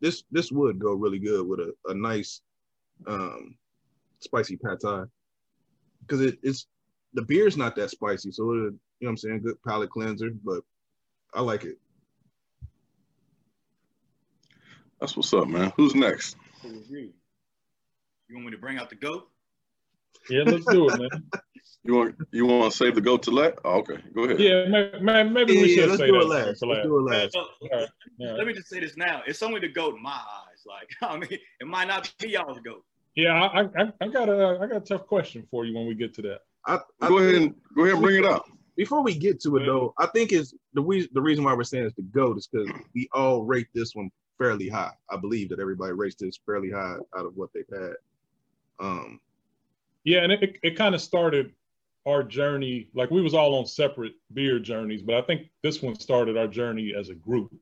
This 0.00 0.24
this 0.30 0.50
would 0.52 0.78
go 0.78 0.92
really 0.94 1.18
good 1.18 1.46
with 1.46 1.60
a, 1.60 1.72
a 1.86 1.94
nice 1.94 2.40
um, 3.06 3.56
spicy 4.20 4.56
pad 4.56 4.78
thai 4.82 5.04
because 6.00 6.20
it, 6.20 6.38
it's 6.42 6.66
the 7.14 7.22
beer's 7.22 7.56
not 7.56 7.76
that 7.76 7.90
spicy, 7.90 8.30
so 8.32 8.50
it, 8.52 8.54
you 8.56 8.60
know 8.62 8.72
what 9.00 9.08
I'm 9.10 9.16
saying, 9.16 9.42
good 9.42 9.62
palate 9.66 9.90
cleanser. 9.90 10.30
But 10.44 10.62
I 11.34 11.40
like 11.40 11.64
it. 11.64 11.78
That's 15.00 15.16
what's 15.16 15.32
up, 15.34 15.48
man. 15.48 15.72
Who's 15.76 15.94
next? 15.94 16.36
You 16.62 17.12
want 18.32 18.46
me 18.46 18.52
to 18.52 18.58
bring 18.58 18.78
out 18.78 18.88
the 18.88 18.96
goat? 18.96 19.28
Yeah, 20.30 20.44
let's 20.44 20.66
do 20.66 20.88
it, 20.88 20.98
man. 20.98 21.10
You 21.84 21.94
want 21.96 22.14
you 22.30 22.46
want 22.46 22.70
to 22.70 22.76
save 22.76 22.94
the 22.94 23.00
goat 23.00 23.24
to 23.24 23.32
let? 23.32 23.58
Oh, 23.64 23.78
okay, 23.80 23.98
go 24.14 24.22
ahead. 24.22 24.38
Yeah, 24.38 24.66
may- 24.68 25.00
may- 25.00 25.24
maybe 25.28 25.54
Yeah, 25.54 25.62
we 25.62 25.68
should 25.68 25.88
let's 25.88 26.00
say 26.00 26.06
do 26.06 26.12
that 26.12 26.20
it 26.20 26.26
last. 26.28 26.60
for 26.60 26.66
Let's 26.66 26.86
do 26.86 26.98
it 26.98 27.02
last. 27.02 27.34
All 27.34 27.48
right. 27.72 27.88
Let 28.20 28.46
me 28.46 28.52
just 28.52 28.68
say 28.68 28.78
this 28.78 28.96
now. 28.96 29.22
It's 29.26 29.42
only 29.42 29.58
the 29.60 29.68
goat 29.68 29.96
in 29.96 30.02
my 30.02 30.10
eyes. 30.12 30.64
Like, 30.64 30.88
I 31.02 31.16
mean, 31.18 31.40
it 31.60 31.66
might 31.66 31.88
not 31.88 32.12
be 32.20 32.28
y'all's 32.28 32.60
goat. 32.60 32.84
Yeah, 33.16 33.32
I, 33.34 33.62
I, 33.62 33.92
I 34.00 34.08
got 34.08 34.28
a, 34.28 34.58
I 34.60 34.66
got 34.68 34.76
a 34.76 34.84
tough 34.84 35.06
question 35.08 35.44
for 35.50 35.64
you 35.64 35.74
when 35.74 35.86
we 35.88 35.94
get 35.96 36.14
to 36.14 36.22
that. 36.22 36.40
I, 36.66 36.78
I 37.00 37.08
Go 37.08 37.18
ahead 37.18 37.34
and 37.34 37.54
go 37.74 37.82
ahead 37.82 37.94
and 37.94 38.02
bring 38.02 38.16
it 38.16 38.24
up. 38.24 38.46
before 38.76 39.02
we 39.02 39.14
get 39.16 39.40
to 39.42 39.56
it 39.56 39.66
though, 39.66 39.94
I 39.98 40.06
think 40.06 40.32
is 40.32 40.54
the 40.74 40.82
we, 40.82 41.08
the 41.12 41.20
reason 41.20 41.44
why 41.44 41.54
we're 41.54 41.64
saying 41.64 41.84
it's 41.86 41.96
the 41.96 42.02
goat 42.02 42.38
is 42.38 42.46
because 42.46 42.70
we 42.94 43.08
all 43.12 43.42
rate 43.44 43.68
this 43.74 43.94
one 43.94 44.10
fairly 44.38 44.68
high. 44.68 44.92
I 45.10 45.16
believe 45.16 45.48
that 45.50 45.60
everybody 45.60 45.92
rates 45.92 46.16
this 46.18 46.38
fairly 46.44 46.70
high 46.70 46.96
out 47.16 47.26
of 47.26 47.36
what 47.36 47.50
they've 47.54 47.64
had. 47.72 47.92
Um, 48.80 49.20
Yeah, 50.04 50.20
and 50.22 50.32
it, 50.32 50.42
it, 50.42 50.56
it 50.62 50.76
kind 50.76 50.94
of 50.94 51.00
started 51.00 51.52
our 52.06 52.22
journey. 52.22 52.88
Like 52.94 53.10
we 53.10 53.22
was 53.22 53.34
all 53.34 53.54
on 53.56 53.66
separate 53.66 54.14
beer 54.32 54.58
journeys, 54.58 55.02
but 55.02 55.16
I 55.16 55.22
think 55.22 55.42
this 55.62 55.82
one 55.82 55.94
started 55.98 56.36
our 56.36 56.48
journey 56.48 56.94
as 56.98 57.08
a 57.08 57.14
group. 57.14 57.52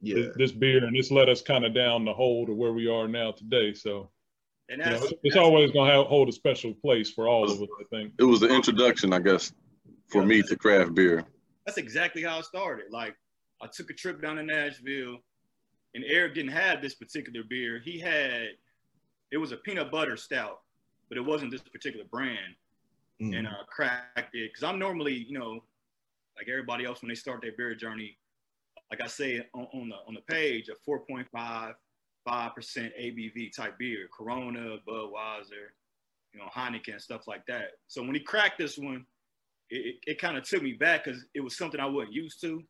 yeah, 0.00 0.14
This, 0.16 0.36
this 0.36 0.52
beer, 0.52 0.84
and 0.84 0.96
this 0.96 1.10
led 1.10 1.28
us 1.28 1.42
kind 1.42 1.64
of 1.64 1.74
down 1.74 2.04
the 2.04 2.12
hole 2.12 2.46
to 2.46 2.52
where 2.54 2.72
we 2.72 2.88
are 2.88 3.06
now 3.06 3.32
today. 3.32 3.74
So 3.74 4.10
And 4.70 4.80
you 4.80 4.90
know, 4.90 4.96
it's, 4.96 5.04
it's 5.04 5.34
that's- 5.34 5.36
always 5.36 5.70
going 5.70 5.90
to 5.90 6.04
hold 6.04 6.28
a 6.28 6.32
special 6.32 6.74
place 6.74 7.10
for 7.10 7.28
all 7.28 7.44
of 7.44 7.60
us. 7.62 7.68
I 7.80 7.84
think. 7.90 8.12
It 8.18 8.24
was 8.24 8.40
the 8.40 8.48
introduction, 8.54 9.12
I 9.12 9.18
guess, 9.20 9.52
for 10.08 10.24
me 10.24 10.42
to 10.42 10.56
craft 10.56 10.94
beer. 10.94 11.24
that's 11.64 11.78
exactly 11.78 12.22
how 12.22 12.38
it 12.38 12.44
started. 12.44 12.86
Like, 12.90 13.14
I 13.62 13.66
took 13.66 13.90
a 13.90 13.94
trip 13.94 14.22
down 14.22 14.36
to 14.36 14.42
Nashville, 14.42 15.18
and 15.94 16.04
Eric 16.06 16.34
didn't 16.34 16.52
have 16.52 16.82
this 16.82 16.94
particular 16.94 17.42
beer. 17.48 17.80
He 17.82 17.98
had, 17.98 18.50
it 19.32 19.38
was 19.38 19.52
a 19.52 19.56
peanut 19.56 19.90
butter 19.90 20.16
stout, 20.16 20.60
but 21.08 21.18
it 21.18 21.24
wasn't 21.24 21.50
this 21.50 21.62
particular 21.62 22.04
brand. 22.10 22.54
Mm. 23.20 23.36
and 23.36 23.48
uh, 23.48 23.64
cracked 23.66 24.36
it 24.36 24.52
because 24.52 24.62
I'm 24.62 24.78
normally, 24.78 25.12
you 25.28 25.36
know, 25.36 25.64
like 26.36 26.48
everybody 26.48 26.84
else 26.84 27.02
when 27.02 27.08
they 27.08 27.16
start 27.16 27.42
their 27.42 27.50
beer 27.50 27.74
journey, 27.74 28.16
like 28.92 29.00
I 29.02 29.08
say 29.08 29.44
on, 29.54 29.66
on 29.74 29.88
the 29.88 29.96
on 30.06 30.14
the 30.14 30.20
page, 30.20 30.68
a 30.68 30.88
4.5 30.88 31.74
five 32.24 32.54
percent 32.54 32.92
ABV 33.00 33.54
type 33.54 33.78
beer, 33.78 34.08
Corona, 34.16 34.76
Budweiser, 34.88 35.70
you 36.32 36.40
know, 36.40 36.48
Heineken, 36.54 36.92
and 36.92 37.02
stuff 37.02 37.26
like 37.26 37.44
that. 37.46 37.72
So 37.86 38.02
when 38.02 38.14
he 38.14 38.20
cracked 38.20 38.58
this 38.58 38.78
one, 38.78 39.04
it, 39.70 39.76
it, 40.06 40.12
it 40.12 40.20
kind 40.20 40.36
of 40.36 40.44
took 40.44 40.62
me 40.62 40.72
back 40.72 41.04
because 41.04 41.24
it 41.34 41.40
was 41.40 41.56
something 41.56 41.80
I 41.80 41.86
wasn't 41.86 42.14
used 42.14 42.40
to. 42.42 42.62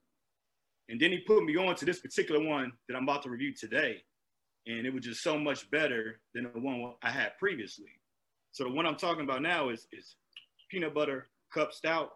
And 0.88 1.00
then 1.00 1.12
he 1.12 1.18
put 1.18 1.44
me 1.44 1.56
on 1.56 1.74
to 1.76 1.84
this 1.84 2.00
particular 2.00 2.42
one 2.44 2.72
that 2.88 2.96
I'm 2.96 3.02
about 3.02 3.22
to 3.24 3.30
review 3.30 3.52
today. 3.54 4.02
And 4.66 4.86
it 4.86 4.92
was 4.92 5.04
just 5.04 5.22
so 5.22 5.38
much 5.38 5.70
better 5.70 6.20
than 6.34 6.44
the 6.44 6.60
one 6.60 6.94
I 7.02 7.10
had 7.10 7.36
previously. 7.38 7.90
So 8.52 8.64
the 8.64 8.70
one 8.70 8.86
I'm 8.86 8.96
talking 8.96 9.24
about 9.24 9.42
now 9.42 9.68
is, 9.68 9.86
is 9.92 10.16
peanut 10.70 10.94
butter 10.94 11.28
cup 11.52 11.72
stout. 11.72 12.10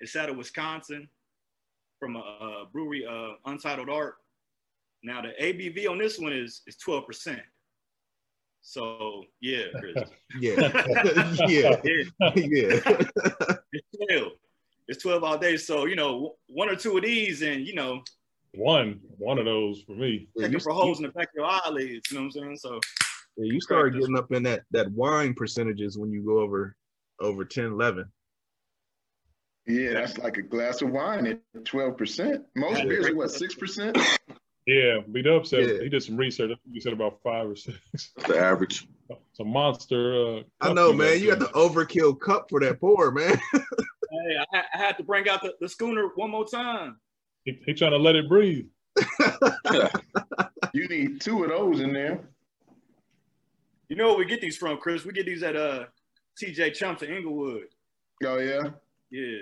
It's 0.00 0.16
out 0.16 0.30
of 0.30 0.36
Wisconsin 0.36 1.08
from 1.98 2.16
a, 2.16 2.20
a 2.20 2.64
brewery, 2.72 3.04
uh, 3.04 3.32
Untitled 3.46 3.90
Art. 3.90 4.14
Now 5.02 5.22
the 5.22 5.32
ABV 5.40 5.88
on 5.88 5.98
this 5.98 6.18
one 6.18 6.32
is 6.32 6.62
is 6.66 6.76
12%. 6.86 7.40
So 8.60 9.24
yeah, 9.40 9.64
Chris. 9.78 10.08
yeah. 10.40 10.60
yeah. 11.48 11.76
Yeah. 11.84 12.04
yeah. 12.34 12.80
it's 13.72 13.86
12. 14.08 14.32
It's 14.88 15.02
12 15.02 15.24
all 15.24 15.38
day. 15.38 15.56
So, 15.56 15.86
you 15.86 15.96
know, 15.96 16.36
one 16.48 16.68
or 16.68 16.76
two 16.76 16.96
of 16.96 17.02
these 17.02 17.42
and 17.42 17.66
you 17.66 17.74
know. 17.74 18.02
One, 18.54 19.00
one 19.18 19.38
of 19.38 19.44
those 19.44 19.82
for 19.82 19.92
me. 19.92 20.28
Checking 20.38 20.58
for 20.58 20.72
holes 20.72 20.98
in 20.98 21.04
the 21.04 21.12
back 21.12 21.28
of 21.28 21.34
your 21.36 21.44
eyelids, 21.46 22.10
you 22.10 22.16
know 22.16 22.22
what 22.22 22.26
I'm 22.26 22.30
saying? 22.30 22.56
So 22.56 22.80
yeah, 23.36 23.52
you 23.52 23.60
start 23.60 23.92
getting 23.92 24.16
up 24.16 24.32
in 24.32 24.42
that 24.44 24.62
that 24.72 24.90
wine 24.92 25.34
percentages 25.34 25.98
when 25.98 26.10
you 26.10 26.24
go 26.24 26.40
over 26.40 26.74
over 27.20 27.44
10, 27.44 27.66
11. 27.66 28.04
Yeah, 29.66 29.92
that's 29.92 30.18
like 30.18 30.38
a 30.38 30.42
glass 30.42 30.82
of 30.82 30.90
wine 30.90 31.26
at 31.26 31.40
12%. 31.64 32.42
Most 32.56 32.88
beers 32.88 33.06
are 33.06 33.14
what, 33.14 33.28
6%? 33.28 34.18
Yeah, 34.68 34.98
beat 35.10 35.26
up 35.26 35.46
said 35.46 35.66
yeah. 35.66 35.82
he 35.82 35.88
did 35.88 36.02
some 36.02 36.18
research. 36.18 36.50
He 36.70 36.78
said 36.78 36.92
about 36.92 37.20
five 37.24 37.48
or 37.48 37.56
six. 37.56 38.12
The 38.26 38.38
average. 38.38 38.86
It's 39.08 39.40
a 39.40 39.44
monster. 39.44 40.40
Uh, 40.40 40.42
I 40.60 40.74
know, 40.74 40.92
man. 40.92 41.18
You 41.18 41.28
got 41.28 41.38
the 41.38 41.46
overkill 41.46 42.20
cup 42.20 42.50
for 42.50 42.60
that 42.60 42.78
pour, 42.78 43.10
man. 43.10 43.40
hey, 43.54 44.36
I, 44.52 44.58
I, 44.74 44.76
had 44.76 44.98
to 44.98 45.02
bring 45.02 45.26
out 45.26 45.40
the, 45.40 45.54
the 45.58 45.70
schooner 45.70 46.08
one 46.16 46.30
more 46.30 46.46
time. 46.46 47.00
He, 47.46 47.58
he 47.64 47.72
trying 47.72 47.92
to 47.92 47.96
let 47.96 48.14
it 48.14 48.28
breathe. 48.28 48.66
you 50.74 50.86
need 50.88 51.22
two 51.22 51.44
of 51.44 51.48
those 51.48 51.80
in 51.80 51.94
there. 51.94 52.20
You 53.88 53.96
know 53.96 54.08
where 54.08 54.18
we 54.18 54.26
get 54.26 54.42
these 54.42 54.58
from, 54.58 54.76
Chris? 54.76 55.06
We 55.06 55.14
get 55.14 55.24
these 55.24 55.42
at 55.42 55.56
uh 55.56 55.86
TJ 56.38 56.74
Chumps 56.74 57.02
in 57.02 57.10
Inglewood. 57.10 57.68
Oh 58.22 58.36
yeah. 58.36 58.68
Yeah. 59.10 59.38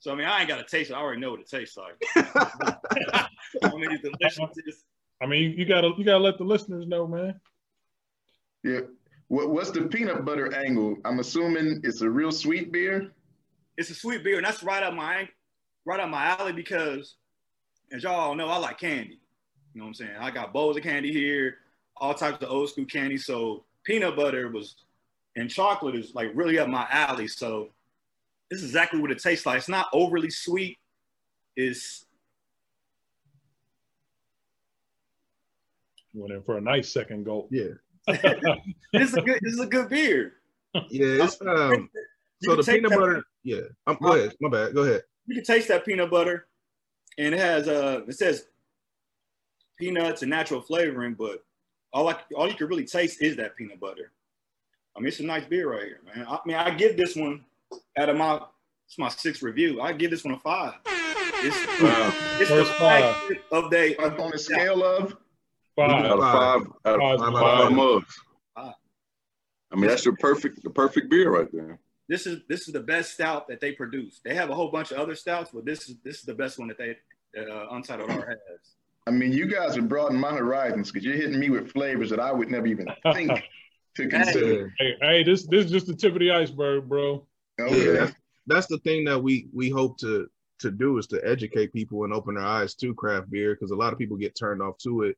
So 0.00 0.12
I 0.12 0.14
mean, 0.14 0.26
I 0.26 0.40
ain't 0.40 0.48
got 0.48 0.58
to 0.58 0.64
taste 0.64 0.90
it. 0.90 0.94
I 0.94 1.00
already 1.00 1.20
know 1.20 1.32
what 1.32 1.40
it 1.40 1.48
tastes 1.48 1.76
like. 1.76 1.94
I 3.62 3.74
mean, 3.74 3.90
it's 3.90 4.02
delicious. 4.02 4.84
I 5.20 5.26
mean, 5.26 5.54
you 5.56 5.64
gotta 5.64 5.92
you 5.98 6.04
gotta 6.04 6.22
let 6.22 6.38
the 6.38 6.44
listeners 6.44 6.86
know, 6.86 7.06
man. 7.06 7.40
Yeah. 8.62 8.80
What, 9.28 9.50
what's 9.50 9.70
the 9.70 9.82
peanut 9.82 10.24
butter 10.24 10.54
angle? 10.54 10.96
I'm 11.04 11.18
assuming 11.18 11.80
it's 11.84 12.00
a 12.00 12.08
real 12.08 12.32
sweet 12.32 12.72
beer. 12.72 13.12
It's 13.76 13.90
a 13.90 13.94
sweet 13.94 14.24
beer, 14.24 14.36
and 14.36 14.46
that's 14.46 14.62
right 14.62 14.82
up 14.82 14.94
my 14.94 15.28
right 15.84 16.00
up 16.00 16.08
my 16.08 16.26
alley 16.26 16.52
because, 16.52 17.16
as 17.92 18.02
y'all 18.04 18.34
know, 18.34 18.48
I 18.48 18.58
like 18.58 18.78
candy. 18.78 19.20
You 19.74 19.80
know 19.80 19.84
what 19.84 19.88
I'm 19.88 19.94
saying? 19.94 20.16
I 20.18 20.30
got 20.30 20.52
bowls 20.52 20.76
of 20.76 20.82
candy 20.82 21.12
here, 21.12 21.56
all 21.96 22.14
types 22.14 22.42
of 22.42 22.50
old 22.50 22.70
school 22.70 22.86
candy. 22.86 23.16
So 23.16 23.64
peanut 23.84 24.16
butter 24.16 24.48
was 24.48 24.76
and 25.36 25.50
chocolate 25.50 25.94
is 25.94 26.14
like 26.14 26.30
really 26.34 26.58
up 26.58 26.68
my 26.68 26.86
alley. 26.90 27.28
So 27.28 27.70
this 28.50 28.60
is 28.60 28.66
exactly 28.66 29.00
what 29.00 29.10
it 29.10 29.22
tastes 29.22 29.44
like. 29.46 29.58
It's 29.58 29.68
not 29.68 29.88
overly 29.92 30.30
sweet. 30.30 30.78
It's 31.56 32.06
went 36.14 36.32
in 36.32 36.42
for 36.42 36.56
a 36.56 36.60
nice 36.60 36.92
second 36.92 37.24
gulp. 37.24 37.48
Yeah. 37.50 37.74
this 38.92 39.10
is 39.10 39.14
a 39.14 39.22
good 39.22 39.38
this 39.42 39.52
is 39.54 39.60
a 39.60 39.66
good 39.66 39.88
beer. 39.88 40.34
Yeah, 40.90 41.24
it's 41.24 41.40
um 41.42 41.90
so 42.42 42.56
the 42.56 42.62
peanut 42.62 42.90
butter. 42.90 43.14
That, 43.14 43.24
yeah. 43.42 43.60
Um, 43.86 43.98
go 44.00 44.14
ahead. 44.14 44.34
My 44.40 44.48
bad. 44.48 44.74
Go 44.74 44.82
ahead. 44.82 45.02
You 45.26 45.34
can 45.34 45.44
taste 45.44 45.68
that 45.68 45.84
peanut 45.84 46.10
butter 46.10 46.46
and 47.18 47.34
it 47.34 47.40
has 47.40 47.68
uh 47.68 48.00
it 48.08 48.14
says 48.14 48.46
peanuts 49.78 50.22
and 50.22 50.30
natural 50.30 50.60
flavoring, 50.60 51.14
but 51.14 51.44
all 51.92 52.08
I, 52.08 52.16
all 52.36 52.48
you 52.48 52.54
can 52.54 52.68
really 52.68 52.84
taste 52.84 53.22
is 53.22 53.36
that 53.36 53.56
peanut 53.56 53.80
butter. 53.80 54.12
I 54.96 55.00
mean, 55.00 55.08
it's 55.08 55.20
a 55.20 55.24
nice 55.24 55.44
beer 55.44 55.70
right 55.70 55.84
here, 55.84 56.00
man. 56.04 56.26
I 56.28 56.38
mean, 56.44 56.56
I 56.56 56.70
give 56.70 56.96
this 56.96 57.14
one 57.14 57.44
out 57.96 58.08
of 58.08 58.16
my 58.16 58.40
it's 58.86 58.98
my 58.98 59.08
sixth 59.08 59.42
review. 59.42 59.80
I 59.80 59.92
give 59.92 60.10
this 60.10 60.24
one 60.24 60.34
a 60.34 60.38
five. 60.38 60.74
It's, 61.40 61.82
wow. 61.82 62.12
it's 62.40 62.50
the 62.50 62.64
five 62.78 63.38
of 63.52 63.70
day 63.70 63.94
on 63.96 64.32
a 64.32 64.38
scale 64.38 64.82
of 64.82 65.16
five 65.76 65.90
out 65.90 66.06
of 66.06 66.20
five 66.20 66.62
out 66.84 67.00
of 67.00 67.20
five, 67.20 67.32
five 67.32 67.72
mugs. 67.72 68.18
I 69.70 69.76
mean, 69.76 69.88
that's 69.88 70.04
your 70.04 70.16
perfect 70.16 70.62
the 70.62 70.70
perfect 70.70 71.10
beer 71.10 71.30
right 71.30 71.48
there. 71.52 71.78
This 72.08 72.26
is 72.26 72.40
this 72.48 72.66
is 72.66 72.72
the 72.72 72.80
best 72.80 73.12
stout 73.12 73.48
that 73.48 73.60
they 73.60 73.72
produce. 73.72 74.20
They 74.24 74.34
have 74.34 74.50
a 74.50 74.54
whole 74.54 74.70
bunch 74.70 74.92
of 74.92 74.98
other 74.98 75.14
stouts, 75.14 75.50
but 75.52 75.64
this 75.64 75.88
is 75.88 75.96
this 76.02 76.16
is 76.16 76.22
the 76.22 76.34
best 76.34 76.58
one 76.58 76.68
that 76.68 76.78
they 76.78 76.96
that 77.34 77.48
uh, 77.48 77.66
Untitled 77.72 78.10
Art 78.10 78.28
has. 78.28 78.60
I 79.06 79.10
mean, 79.10 79.32
you 79.32 79.46
guys 79.46 79.74
have 79.76 79.88
broadened 79.88 80.20
my 80.20 80.32
horizons 80.32 80.90
because 80.90 81.04
you're 81.04 81.16
hitting 81.16 81.38
me 81.38 81.50
with 81.50 81.70
flavors 81.70 82.10
that 82.10 82.20
I 82.20 82.32
would 82.32 82.50
never 82.50 82.66
even 82.66 82.86
think 83.12 83.30
to 83.96 84.08
consider. 84.08 84.72
Hey, 84.78 84.94
hey, 85.00 85.22
this 85.22 85.46
this 85.46 85.66
is 85.66 85.70
just 85.70 85.86
the 85.86 85.94
tip 85.94 86.14
of 86.14 86.20
the 86.20 86.30
iceberg, 86.30 86.88
bro. 86.88 87.26
Okay. 87.60 87.86
Yeah, 87.86 87.92
that's, 87.92 88.12
that's 88.46 88.66
the 88.66 88.78
thing 88.78 89.04
that 89.04 89.22
we 89.22 89.48
we 89.52 89.68
hope 89.70 89.98
to 89.98 90.28
to 90.60 90.70
do 90.70 90.98
is 90.98 91.06
to 91.06 91.20
educate 91.24 91.72
people 91.72 92.04
and 92.04 92.12
open 92.12 92.34
their 92.34 92.44
eyes 92.44 92.74
to 92.74 92.94
craft 92.94 93.30
beer 93.30 93.54
because 93.54 93.70
a 93.70 93.76
lot 93.76 93.92
of 93.92 93.98
people 93.98 94.16
get 94.16 94.36
turned 94.36 94.60
off 94.60 94.76
to 94.78 95.02
it 95.02 95.16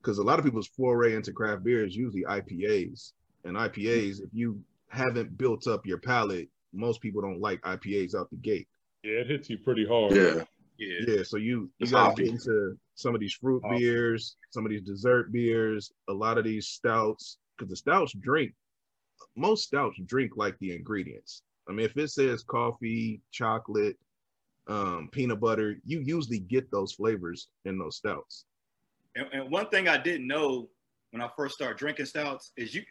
because 0.00 0.18
a 0.18 0.22
lot 0.22 0.38
of 0.38 0.44
people's 0.44 0.68
foray 0.68 1.14
into 1.14 1.32
craft 1.32 1.64
beer 1.64 1.84
is 1.84 1.96
usually 1.96 2.22
IPAs 2.22 3.12
and 3.44 3.56
IPAs 3.56 4.20
if 4.20 4.30
you 4.32 4.60
haven't 4.88 5.36
built 5.36 5.66
up 5.66 5.84
your 5.86 5.98
palate 5.98 6.48
most 6.72 7.00
people 7.00 7.20
don't 7.22 7.40
like 7.40 7.60
IPAs 7.62 8.14
out 8.14 8.30
the 8.30 8.36
gate. 8.36 8.68
Yeah, 9.02 9.20
it 9.20 9.28
hits 9.28 9.50
you 9.50 9.58
pretty 9.58 9.86
hard. 9.86 10.12
Yeah. 10.12 10.44
Yeah. 10.78 10.98
Yeah, 11.08 11.22
so 11.22 11.38
you 11.38 11.70
you 11.78 11.86
got 11.86 12.16
to 12.16 12.22
get 12.22 12.32
into 12.32 12.78
some 12.96 13.14
of 13.14 13.20
these 13.20 13.32
fruit 13.32 13.62
beers, 13.70 14.36
some 14.50 14.66
of 14.66 14.70
these 14.70 14.82
dessert 14.82 15.32
beers, 15.32 15.90
a 16.08 16.12
lot 16.12 16.36
of 16.36 16.44
these 16.44 16.68
stouts 16.68 17.38
because 17.56 17.70
the 17.70 17.76
stouts 17.76 18.12
drink 18.20 18.52
most 19.36 19.64
stouts 19.64 19.98
drink 20.06 20.32
like 20.36 20.58
the 20.58 20.74
ingredients. 20.74 21.42
I 21.68 21.72
mean, 21.72 21.86
if 21.86 21.96
it 21.96 22.10
says 22.10 22.42
coffee, 22.42 23.20
chocolate, 23.32 23.96
um, 24.68 25.08
peanut 25.12 25.40
butter, 25.40 25.76
you 25.84 26.00
usually 26.00 26.40
get 26.40 26.70
those 26.70 26.92
flavors 26.92 27.48
in 27.64 27.78
those 27.78 27.96
stouts. 27.96 28.44
And, 29.14 29.26
and 29.32 29.50
one 29.50 29.68
thing 29.68 29.88
I 29.88 29.96
didn't 29.96 30.26
know 30.26 30.68
when 31.10 31.22
I 31.22 31.30
first 31.36 31.54
started 31.54 31.78
drinking 31.78 32.06
stouts 32.06 32.52
is 32.56 32.74
you, 32.74 32.82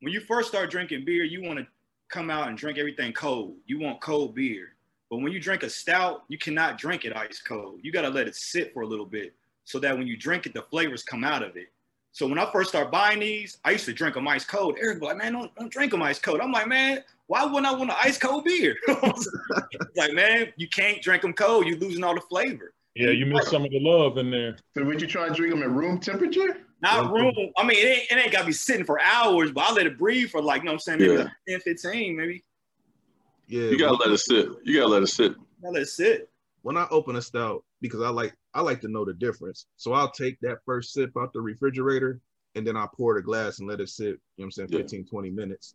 when 0.00 0.12
you 0.12 0.20
first 0.20 0.48
start 0.48 0.70
drinking 0.70 1.04
beer, 1.04 1.24
you 1.24 1.42
want 1.42 1.58
to 1.58 1.66
come 2.08 2.30
out 2.30 2.48
and 2.48 2.58
drink 2.58 2.78
everything 2.78 3.12
cold. 3.12 3.56
You 3.66 3.78
want 3.78 4.00
cold 4.00 4.34
beer. 4.34 4.74
But 5.10 5.18
when 5.18 5.32
you 5.32 5.40
drink 5.40 5.62
a 5.62 5.70
stout, 5.70 6.24
you 6.28 6.38
cannot 6.38 6.78
drink 6.78 7.04
it 7.04 7.16
ice 7.16 7.40
cold. 7.40 7.80
You 7.82 7.92
got 7.92 8.02
to 8.02 8.08
let 8.08 8.26
it 8.26 8.34
sit 8.34 8.72
for 8.72 8.82
a 8.82 8.86
little 8.86 9.06
bit 9.06 9.34
so 9.64 9.78
that 9.78 9.96
when 9.96 10.06
you 10.06 10.16
drink 10.16 10.46
it, 10.46 10.54
the 10.54 10.62
flavors 10.62 11.02
come 11.02 11.22
out 11.24 11.42
of 11.42 11.56
it. 11.56 11.68
So 12.12 12.26
when 12.26 12.38
I 12.38 12.50
first 12.52 12.70
started 12.70 12.90
buying 12.90 13.20
these, 13.20 13.58
I 13.64 13.70
used 13.70 13.86
to 13.86 13.92
drink 13.94 14.14
them 14.14 14.28
ice 14.28 14.44
cold. 14.44 14.76
Eric 14.80 15.00
was 15.00 15.08
like, 15.08 15.18
man, 15.18 15.32
don't, 15.32 15.54
don't 15.54 15.72
drink 15.72 15.92
them 15.92 16.02
ice 16.02 16.18
cold. 16.18 16.40
I'm 16.40 16.52
like, 16.52 16.68
man, 16.68 17.02
why 17.32 17.46
wouldn't 17.46 17.64
I 17.64 17.74
want 17.74 17.88
an 17.88 17.96
ice 17.98 18.18
cold 18.18 18.44
beer? 18.44 18.76
like, 19.96 20.12
man, 20.12 20.52
you 20.58 20.68
can't 20.68 21.00
drink 21.00 21.22
them 21.22 21.32
cold. 21.32 21.66
You're 21.66 21.78
losing 21.78 22.04
all 22.04 22.14
the 22.14 22.20
flavor. 22.20 22.74
Yeah, 22.94 23.08
you 23.08 23.24
miss 23.24 23.48
some 23.48 23.64
of 23.64 23.70
the 23.70 23.80
love 23.80 24.18
in 24.18 24.30
there. 24.30 24.58
So 24.76 24.84
would 24.84 25.00
you 25.00 25.06
try 25.06 25.28
to 25.28 25.34
drink 25.34 25.54
them 25.54 25.62
at 25.62 25.70
room 25.70 25.98
temperature? 25.98 26.58
Not 26.82 27.10
room. 27.10 27.32
I 27.56 27.64
mean, 27.64 27.78
it 27.78 27.88
ain't, 27.88 28.10
it 28.10 28.22
ain't 28.22 28.32
got 28.32 28.40
to 28.40 28.46
be 28.48 28.52
sitting 28.52 28.84
for 28.84 29.00
hours, 29.00 29.50
but 29.50 29.64
I 29.64 29.72
let 29.72 29.86
it 29.86 29.98
breathe 29.98 30.28
for 30.28 30.42
like, 30.42 30.60
you 30.60 30.66
know 30.66 30.72
what 30.72 30.74
I'm 30.74 30.80
saying, 30.80 30.98
maybe 30.98 31.12
yeah. 31.14 31.18
like 31.20 31.32
10, 31.48 31.60
15, 31.60 32.16
maybe. 32.18 32.44
Yeah. 33.48 33.62
You 33.62 33.78
got 33.78 33.88
to 33.88 33.94
let 33.94 34.10
it 34.10 34.18
sit. 34.18 34.48
You 34.64 34.80
got 34.80 34.88
to 34.88 34.92
let 34.92 35.02
it 35.02 35.06
sit. 35.06 35.32
Gotta 35.62 35.72
let 35.72 35.82
it 35.82 35.88
sit. 35.88 36.28
When 36.60 36.76
I 36.76 36.86
open 36.90 37.16
a 37.16 37.22
stout, 37.22 37.64
because 37.80 38.02
I 38.02 38.10
like 38.10 38.36
I 38.52 38.60
like 38.60 38.82
to 38.82 38.88
know 38.88 39.06
the 39.06 39.14
difference. 39.14 39.64
So 39.78 39.94
I'll 39.94 40.10
take 40.10 40.38
that 40.40 40.58
first 40.66 40.92
sip 40.92 41.12
out 41.18 41.32
the 41.32 41.40
refrigerator 41.40 42.20
and 42.56 42.66
then 42.66 42.76
I 42.76 42.86
pour 42.94 43.14
the 43.14 43.22
glass 43.22 43.58
and 43.58 43.68
let 43.68 43.80
it 43.80 43.88
sit, 43.88 44.06
you 44.06 44.12
know 44.12 44.18
what 44.36 44.44
I'm 44.44 44.50
saying, 44.50 44.68
15, 44.68 45.00
yeah. 45.00 45.10
20 45.10 45.30
minutes. 45.30 45.74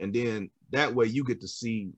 And 0.00 0.12
then 0.12 0.50
that 0.70 0.94
way 0.94 1.06
you 1.06 1.24
get 1.24 1.40
to 1.40 1.48
see 1.48 1.90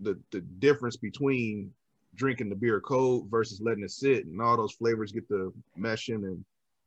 the 0.00 0.18
the 0.30 0.40
difference 0.40 0.96
between 0.96 1.70
drinking 2.14 2.48
the 2.48 2.54
beer 2.54 2.80
cold 2.80 3.28
versus 3.30 3.60
letting 3.60 3.84
it 3.84 3.90
sit 3.90 4.24
and 4.26 4.40
all 4.40 4.56
those 4.56 4.72
flavors 4.72 5.12
get 5.12 5.28
the 5.28 5.52
meshing 5.78 6.24
and 6.24 6.44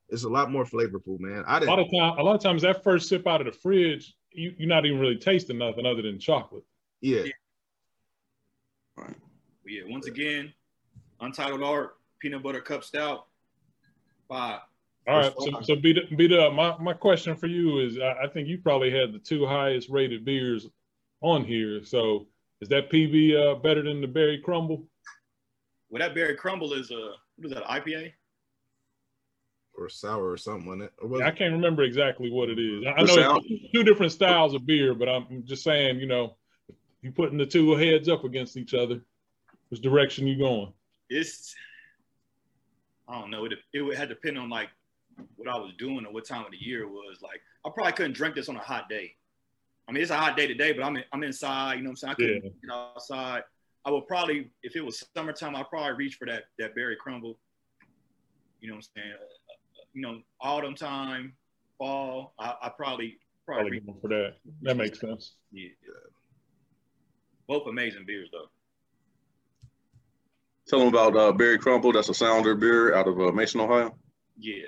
it's 0.10 0.24
a 0.24 0.30
lot 0.30 0.52
more 0.52 0.64
flavorful, 0.64 1.20
man. 1.20 1.44
I 1.48 1.60
didn't, 1.60 1.70
a 1.70 1.76
lot 1.76 1.80
of 1.80 1.92
time, 1.92 2.20
a 2.20 2.24
lot 2.24 2.36
of 2.36 2.42
times 2.42 2.62
that 2.62 2.84
first 2.84 3.10
sip 3.10 3.28
out 3.28 3.42
of 3.42 3.46
the 3.46 3.52
fridge, 3.52 4.16
you, 4.32 4.54
you're 4.58 4.70
not 4.70 4.86
even 4.86 5.00
really 5.00 5.18
tasting 5.18 5.58
nothing 5.58 5.86
other 5.86 6.02
than 6.02 6.20
chocolate. 6.20 6.64
Yeah. 7.02 7.24
yeah. 7.24 7.32
Right. 8.96 9.16
yeah, 9.68 9.82
once 9.86 10.08
again, 10.08 10.54
Untitled 11.20 11.62
Art, 11.62 11.98
peanut 12.20 12.42
butter 12.42 12.62
cup 12.62 12.84
stout, 12.84 13.28
five. 14.28 14.62
All 15.08 15.18
right, 15.20 15.34
so, 15.40 15.62
so 15.62 15.76
beat 15.78 15.98
it, 15.98 16.18
beat 16.18 16.34
up. 16.34 16.54
My 16.54 16.78
my 16.80 16.94
question 16.94 17.38
for 17.38 17.48
you 17.48 17.80
is, 17.80 17.98
I, 17.98 18.26
I, 18.26 18.28
think 18.28 18.50
you 18.50 18.58
probably 18.58 18.92
had 18.92 19.14
the 19.14 19.20
two 19.20 19.46
highest 19.46 19.90
rated 19.90 20.26
beers 20.26 20.68
on 21.22 21.46
here. 21.46 21.82
So 21.86 22.28
is 22.60 22.68
that 22.70 22.92
PB 22.92 23.36
uh, 23.36 23.56
better 23.56 23.82
than 23.82 24.02
the 24.02 24.08
Berry 24.08 24.42
Crumble? 24.44 24.86
Well, 25.90 26.02
that 26.02 26.14
Berry 26.14 26.36
Crumble 26.36 26.74
is 26.74 26.92
a 26.92 27.14
what 27.38 27.46
is 27.46 27.54
that 27.54 27.64
IPA? 27.64 28.12
Or 29.78 29.88
sour 29.88 30.30
or 30.30 30.38
something 30.38 30.70
on 30.70 30.82
it. 30.82 30.94
Or 31.02 31.24
I 31.24 31.32
can't 31.32 31.54
remember 31.54 31.84
exactly 31.84 32.30
what 32.30 32.50
it 32.50 32.60
is. 32.60 32.84
I, 32.86 33.02
I 33.02 33.04
know 33.04 33.40
two 33.74 33.84
different 33.84 34.12
styles 34.12 34.56
of 34.56 34.66
beer, 34.66 34.94
but 34.94 35.08
I'm 35.08 35.44
just 35.46 35.64
saying, 35.64 36.00
you 36.00 36.08
know, 36.08 36.36
you 37.02 37.12
putting 37.12 37.38
the 37.38 37.46
two 37.46 37.72
heads 37.78 38.10
up 38.10 38.26
against 38.26 38.58
each 38.58 38.74
other, 38.74 39.02
which 39.70 39.82
direction 39.82 40.28
you 40.28 40.38
going? 40.38 40.74
It's 41.10 41.56
I 43.08 43.22
don't 43.22 43.32
know. 43.32 43.46
It 43.46 43.54
it 43.72 43.98
had 43.98 44.10
to 44.10 44.16
depend 44.16 44.38
on 44.38 44.50
like 44.50 44.68
what 45.36 45.48
I 45.48 45.58
was 45.58 45.72
doing 45.78 46.06
or 46.06 46.14
what 46.14 46.26
time 46.26 46.46
of 46.46 46.52
the 46.52 46.58
year 46.58 46.84
it 46.84 46.90
was. 46.90 47.20
Like 47.22 47.42
I 47.66 47.70
probably 47.74 47.94
couldn't 47.94 48.14
drink 48.14 48.36
this 48.36 48.50
on 48.50 48.56
a 48.56 48.60
hot 48.60 48.90
day. 48.90 49.14
I 49.88 49.92
mean, 49.94 50.02
it's 50.02 50.12
a 50.12 50.18
hot 50.18 50.36
day 50.36 50.48
today, 50.48 50.74
but 50.74 50.84
I'm 50.84 50.98
in, 50.98 51.04
I'm 51.14 51.24
inside. 51.24 51.76
You 51.76 51.84
know 51.84 51.90
what 51.90 51.92
I'm 51.92 51.96
saying? 51.98 52.12
I 52.12 52.16
couldn't 52.16 52.44
yeah. 52.44 52.50
get 52.62 52.72
outside. 52.72 53.44
I 53.86 53.92
would 53.92 54.06
probably, 54.06 54.52
if 54.64 54.76
it 54.76 54.84
was 54.84 55.04
summertime, 55.16 55.56
I'd 55.56 55.70
probably 55.70 55.94
reach 55.94 56.16
for 56.16 56.26
that 56.26 56.44
that 56.60 56.76
berry 56.76 56.98
crumble. 56.98 57.38
You 58.60 58.70
know 58.70 58.76
what 58.76 58.88
I'm 58.96 59.02
saying? 59.04 59.14
Uh, 59.14 59.84
you 59.94 60.02
know, 60.02 60.20
autumn 60.42 60.76
time, 60.76 61.34
fall. 61.78 62.34
I, 62.40 62.54
I 62.64 62.70
probably 62.76 63.18
probably, 63.46 63.80
probably 63.80 64.02
for 64.02 64.08
that. 64.10 64.34
That 64.64 64.76
makes 64.76 65.00
sense. 65.00 65.36
Yeah. 65.52 65.70
Both 67.48 67.68
amazing 67.68 68.04
beers 68.06 68.30
though. 68.32 68.50
Tell 70.68 70.80
them 70.80 70.90
about 70.90 71.16
uh, 71.16 71.32
Berry 71.32 71.58
Crumble. 71.58 71.94
That's 71.94 72.10
a 72.10 72.12
Sonder 72.12 72.60
beer 72.60 72.94
out 72.94 73.08
of 73.08 73.18
uh, 73.22 73.32
Mason, 73.32 73.62
Ohio. 73.62 73.96
Yeah, 74.38 74.66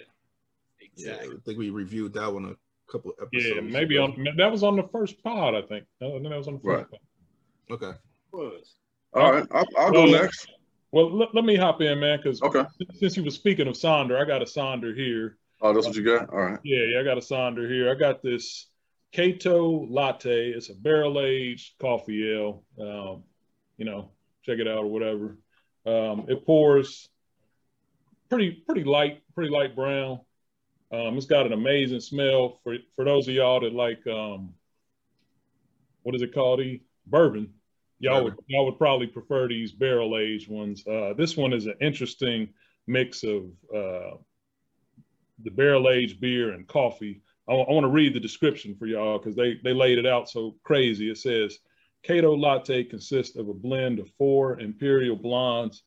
exactly. 1.00 1.28
Yeah, 1.30 1.36
I 1.36 1.42
think 1.46 1.58
we 1.58 1.70
reviewed 1.70 2.14
that 2.14 2.34
one 2.34 2.46
a 2.46 2.92
couple 2.92 3.14
episodes. 3.22 3.56
Yeah, 3.56 3.62
maybe 3.62 3.96
ago. 3.96 4.06
on 4.06 4.28
that 4.38 4.52
was 4.52 4.64
on 4.64 4.76
the 4.76 4.88
first 4.92 5.24
pod. 5.24 5.56
I 5.56 5.62
think. 5.62 5.86
I 6.02 6.10
think 6.10 6.24
that 6.24 6.38
was 6.38 6.48
on 6.48 6.56
the 6.56 6.60
first 6.60 6.90
right. 6.92 6.92
pod. 6.92 7.00
Okay. 7.72 7.98
Was. 8.32 8.76
All 9.14 9.32
right, 9.32 9.48
I'll, 9.52 9.66
I'll 9.78 9.92
well, 9.92 10.06
go 10.06 10.12
next. 10.12 10.52
Well, 10.92 11.16
let, 11.16 11.34
let 11.34 11.46
me 11.46 11.56
hop 11.56 11.82
in, 11.82 12.00
man, 12.00 12.18
because 12.18 12.42
okay. 12.42 12.64
since 12.96 13.16
you 13.18 13.24
were 13.24 13.30
speaking 13.32 13.68
of 13.68 13.76
Sonder, 13.76 14.20
I 14.20 14.26
got 14.26 14.42
a 14.42 14.46
Sonder 14.46 14.96
here. 14.96 15.38
Oh, 15.62 15.74
that's 15.74 15.86
what 15.86 15.96
you 15.96 16.04
got? 16.04 16.30
All 16.30 16.40
right. 16.40 16.60
Yeah, 16.64 16.84
yeah, 16.84 17.00
I 17.00 17.04
got 17.04 17.18
a 17.18 17.22
Sonder 17.22 17.70
here. 17.70 17.92
I 17.92 17.96
got 17.96 18.22
this 18.24 18.68
Kato 19.12 19.86
Latte. 19.90 20.52
It's 20.52 20.70
a 20.70 20.76
barrel 20.76 21.22
aged 21.22 21.78
coffee 21.80 22.32
ale. 22.32 22.64
Um, 22.80 23.24
you 23.78 23.86
know, 23.86 24.12
check 24.44 24.60
it 24.60 24.68
out 24.68 24.80
or 24.80 24.88
whatever. 24.88 25.38
Um, 25.86 26.26
it 26.28 26.46
pours 26.46 27.10
pretty 28.30 28.52
pretty 28.52 28.84
light, 28.84 29.22
pretty 29.36 29.52
light 29.52 29.76
brown. 29.76 30.20
Um, 30.92 31.18
it's 31.18 31.28
got 31.28 31.46
an 31.46 31.54
amazing 31.54 32.00
smell 32.00 32.60
for 32.64 32.78
for 32.96 33.06
those 33.06 33.28
of 33.28 33.34
y'all 33.36 33.60
that 33.60 33.74
like 33.74 34.06
um, 34.08 34.54
what 36.04 36.16
is 36.16 36.22
it 36.22 36.34
called? 36.34 36.60
The 36.60 36.82
bourbon. 37.06 37.54
Y'all 38.00 38.24
would 38.24 38.36
y'all 38.48 38.66
would 38.66 38.78
probably 38.78 39.08
prefer 39.08 39.48
these 39.48 39.72
barrel 39.72 40.18
aged 40.18 40.50
ones. 40.50 40.86
Uh, 40.88 41.14
this 41.14 41.36
one 41.36 41.54
is 41.54 41.66
an 41.66 41.76
interesting 41.82 42.50
mix 42.88 43.24
of 43.24 43.44
uh, 43.76 44.16
the 45.44 45.52
barrel 45.52 45.90
aged 45.90 46.20
beer 46.20 46.54
and 46.54 46.68
coffee. 46.68 47.22
I, 47.48 47.54
I 47.54 47.72
want 47.72 47.84
to 47.84 47.90
read 47.90 48.14
the 48.14 48.20
description 48.20 48.76
for 48.76 48.88
y'all 48.88 49.20
because 49.20 49.36
they 49.36 49.60
they 49.64 49.74
laid 49.74 49.98
it 49.98 50.06
out 50.06 50.30
so 50.30 50.56
crazy. 50.64 51.12
It 51.12 51.18
says 51.18 51.60
Kato 52.04 52.36
Latte 52.36 52.84
consists 52.86 53.36
of 53.36 53.50
a 53.50 53.54
blend 53.54 54.00
of 54.00 54.10
four 54.18 54.60
imperial 54.60 55.18
blondes 55.18 55.84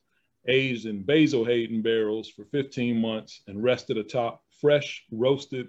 aged 0.47 0.85
in 0.85 1.03
Basil 1.03 1.43
Hayden 1.45 1.81
barrels 1.81 2.29
for 2.29 2.45
15 2.45 2.99
months 2.99 3.41
and 3.47 3.63
rested 3.63 3.97
atop 3.97 4.42
fresh 4.63 5.03
roasted 5.11 5.67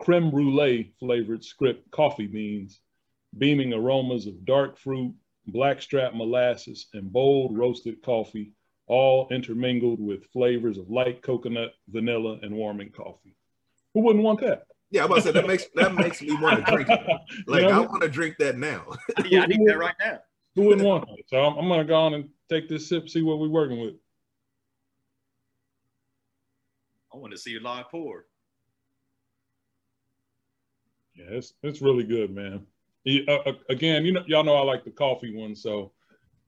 creme 0.00 0.30
brulee 0.30 0.90
flavored 0.98 1.44
script 1.44 1.88
coffee 1.90 2.26
beans, 2.26 2.80
beaming 3.36 3.74
aromas 3.74 4.26
of 4.26 4.46
dark 4.46 4.78
fruit, 4.78 5.14
blackstrap 5.48 6.14
molasses, 6.14 6.86
and 6.94 7.12
bold 7.12 7.56
roasted 7.56 8.02
coffee, 8.02 8.52
all 8.86 9.28
intermingled 9.30 10.00
with 10.00 10.24
flavors 10.32 10.78
of 10.78 10.88
light 10.88 11.20
coconut, 11.20 11.74
vanilla, 11.88 12.38
and 12.42 12.54
warming 12.54 12.90
coffee. 12.90 13.36
Who 13.92 14.00
wouldn't 14.00 14.24
want 14.24 14.40
that? 14.40 14.64
Yeah, 14.90 15.02
I'm 15.02 15.06
about 15.06 15.16
to 15.16 15.22
say 15.22 15.32
that 15.32 15.46
makes 15.46 15.66
that 15.74 15.94
makes 15.94 16.22
me 16.22 16.34
want 16.40 16.64
to 16.64 16.72
drink 16.72 16.88
it. 16.88 17.00
Like 17.46 17.62
you 17.62 17.68
know, 17.68 17.82
I 17.82 17.86
want 17.86 18.02
to 18.02 18.08
drink 18.08 18.36
that 18.38 18.56
now. 18.56 18.86
yeah, 19.26 19.42
I 19.42 19.46
need 19.46 19.60
that 19.66 19.78
right 19.78 19.94
now. 20.00 20.20
Who 20.54 20.62
wouldn't 20.62 20.86
want 20.86 21.08
it? 21.10 21.26
So 21.28 21.38
I'm, 21.38 21.58
I'm, 21.58 21.68
gonna 21.68 21.84
go 21.84 21.96
on 21.96 22.14
and 22.14 22.30
take 22.48 22.68
this 22.70 22.88
sip, 22.88 23.10
see 23.10 23.20
what 23.20 23.38
we're 23.38 23.48
working 23.48 23.78
with. 23.78 23.94
I 27.12 27.18
want 27.18 27.32
to 27.32 27.38
see 27.38 27.50
your 27.50 27.60
live 27.60 27.90
pour. 27.90 28.24
Yeah, 31.14 31.26
it's 31.30 31.52
it's 31.62 31.82
really 31.82 32.04
good, 32.04 32.34
man. 32.34 32.66
Uh, 33.06 33.32
uh, 33.32 33.52
again, 33.68 34.04
you 34.04 34.12
know, 34.12 34.22
y'all 34.26 34.44
know 34.44 34.54
I 34.54 34.62
like 34.62 34.84
the 34.84 34.90
coffee 34.90 35.36
one, 35.36 35.54
so 35.54 35.92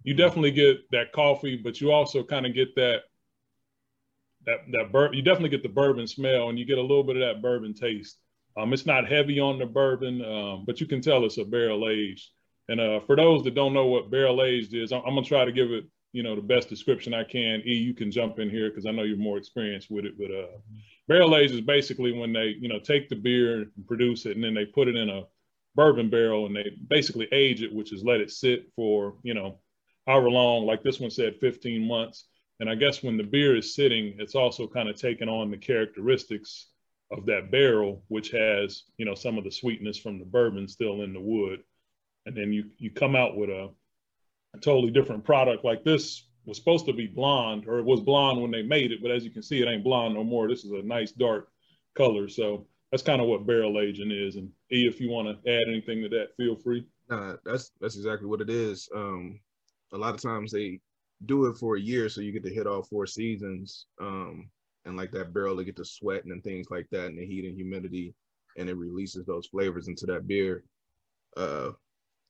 you 0.05 0.15
definitely 0.15 0.53
get 0.53 0.91
that 0.93 1.13
coffee, 1.13 1.57
but 1.57 1.81
you 1.81 1.93
also 1.93 2.23
kind 2.23 2.47
of 2.47 2.55
get 2.55 2.75
that 2.77 3.03
that 4.47 4.61
that 4.73 4.93
bur- 4.93 5.13
you 5.13 5.23
definitely 5.23 5.51
get 5.51 5.63
the 5.63 5.69
bourbon 5.69 6.07
smell, 6.07 6.49
and 6.49 6.59
you 6.59 6.65
get 6.65 6.79
a 6.79 6.83
little 6.83 7.05
bit 7.05 7.17
of 7.17 7.23
that 7.23 7.43
bourbon 7.43 7.75
taste. 7.75 8.19
Um, 8.57 8.73
it's 8.73 8.87
not 8.87 9.09
heavy 9.09 9.41
on 9.41 9.59
the 9.59 9.67
bourbon, 9.67 10.25
um, 10.25 10.65
but 10.65 10.81
you 10.81 10.87
can 10.87 11.01
tell 11.01 11.25
it's 11.25 11.39
a 11.39 11.45
barrel 11.45 11.89
aged. 11.89 12.31
And 12.69 12.81
uh, 12.81 13.01
for 13.01 13.17
those 13.17 13.43
that 13.45 13.55
don't 13.55 13.75
know 13.75 13.87
what 13.87 14.11
barrel 14.11 14.43
aged 14.43 14.75
is, 14.75 14.93
I'm, 14.93 15.03
I'm, 15.05 15.15
gonna 15.15 15.27
try 15.27 15.45
to 15.45 15.53
give 15.53 15.73
it, 15.73 15.85
you 16.15 16.23
know, 16.23 16.37
the 16.37 16.41
best 16.41 16.69
description 16.69 17.13
I 17.13 17.25
can. 17.25 17.61
E, 17.67 17.75
you 17.75 17.93
can 17.93 18.11
jump 18.11 18.39
in 18.39 18.49
here 18.49 18.71
because 18.71 18.87
I 18.87 18.93
know 18.93 19.03
you're 19.03 19.17
more 19.17 19.37
experienced 19.37 19.91
with 19.91 20.05
it. 20.05 20.17
But 20.17 20.31
uh, 20.31 20.59
barrel 21.09 21.37
aged 21.37 21.55
is 21.55 21.61
basically 21.61 22.13
when 22.13 22.33
they, 22.33 22.55
you 22.59 22.69
know, 22.69 22.79
take 22.79 23.09
the 23.09 23.17
beer 23.17 23.63
and 23.63 23.87
produce 23.87 24.25
it, 24.25 24.37
and 24.37 24.45
then 24.45 24.55
they 24.55 24.65
put 24.65 24.89
it 24.89 24.95
in 24.95 25.11
a 25.11 25.25
bourbon 25.75 26.09
barrel 26.09 26.47
and 26.47 26.55
they 26.55 26.71
basically 26.89 27.27
age 27.33 27.63
it, 27.63 27.75
which 27.75 27.93
is 27.93 28.05
let 28.05 28.21
it 28.21 28.31
sit 28.31 28.71
for, 28.77 29.17
you 29.25 29.35
know, 29.35 29.59
however 30.07 30.31
long. 30.31 30.65
Like 30.65 30.85
this 30.85 31.01
one 31.01 31.11
said, 31.11 31.35
15 31.41 31.87
months. 31.87 32.27
And 32.61 32.71
I 32.71 32.77
guess 32.77 33.03
when 33.03 33.17
the 33.17 33.25
beer 33.25 33.57
is 33.57 33.75
sitting, 33.75 34.15
it's 34.21 34.37
also 34.37 34.69
kind 34.69 34.89
of 34.89 34.95
taking 34.95 35.29
on 35.29 35.51
the 35.51 35.57
characteristics 35.57 36.69
of 37.11 37.27
that 37.27 37.51
barrel, 37.51 38.05
which 38.09 38.31
has 38.31 38.85
you 38.99 39.05
know 39.05 39.15
some 39.15 39.37
of 39.37 39.45
the 39.45 39.51
sweetness 39.51 39.99
from 39.99 40.19
the 40.19 40.25
bourbon 40.25 40.69
still 40.69 41.03
in 41.03 41.13
the 41.13 41.21
wood, 41.21 41.61
and 42.27 42.37
then 42.37 42.53
you 42.53 42.71
you 42.79 42.91
come 42.91 43.17
out 43.17 43.37
with 43.37 43.51
a, 43.51 43.71
a 44.55 44.59
totally 44.59 44.91
different 44.91 45.25
product. 45.25 45.65
Like 45.65 45.85
this 45.85 46.29
was 46.47 46.57
supposed 46.59 46.87
to 46.87 46.93
be 46.93 47.07
blonde, 47.07 47.65
or 47.67 47.79
it 47.79 47.85
was 47.85 48.01
blonde 48.01 48.41
when 48.41 48.51
they 48.51 48.63
made 48.63 48.93
it, 48.93 49.03
but 49.03 49.11
as 49.11 49.25
you 49.25 49.31
can 49.31 49.43
see, 49.43 49.63
it 49.63 49.69
ain't 49.69 49.85
blonde 49.85 50.15
no 50.15 50.25
more. 50.25 50.49
This 50.49 50.65
is 50.65 50.73
a 50.73 50.83
nice 50.83 51.13
dark 51.13 51.49
color, 51.97 52.29
so 52.29 52.67
that's 52.91 53.03
kind 53.03 53.21
of 53.21 53.29
what 53.29 53.47
barrel 53.47 53.81
aging 53.81 54.11
is. 54.11 54.37
And 54.37 54.51
E, 54.71 54.87
if 54.87 55.01
you 55.01 55.11
want 55.11 55.29
to 55.29 55.51
add 55.51 55.69
anything 55.69 56.03
to 56.03 56.09
that, 56.11 56.37
feel 56.37 56.57
free. 56.57 56.87
Nah, 57.09 57.37
that's 57.45 57.73
that's 57.81 57.97
exactly 57.97 58.29
what 58.29 58.41
it 58.41 58.51
is. 58.51 58.89
Um, 58.95 59.41
a 59.93 59.99
lot 59.99 60.15
of 60.15 60.23
times 60.23 60.53
they 60.53 60.81
do 61.27 61.47
it 61.47 61.57
for 61.57 61.77
a 61.77 61.81
year, 61.81 62.09
so 62.09 62.21
you 62.21 62.33
get 62.33 62.45
to 62.45 62.55
hit 62.55 62.67
all 62.67 62.83
four 62.83 63.07
seasons. 63.07 63.87
Um, 64.01 64.51
and 64.85 64.97
like 64.97 65.11
that 65.13 65.33
barrel 65.33 65.57
to 65.57 65.65
get 65.65 65.77
to 65.77 65.85
sweating 65.85 66.33
and 66.33 66.43
things 66.43 66.69
like 66.71 66.87
that 66.91 67.07
and 67.07 67.19
the 67.19 67.27
heat 67.27 67.45
and 67.45 67.55
humidity 67.55 68.15
and 68.57 68.69
it 68.69 68.77
releases 68.77 69.25
those 69.25 69.47
flavors 69.47 69.89
into 69.89 70.07
that 70.07 70.27
beer 70.27 70.65
uh 71.37 71.71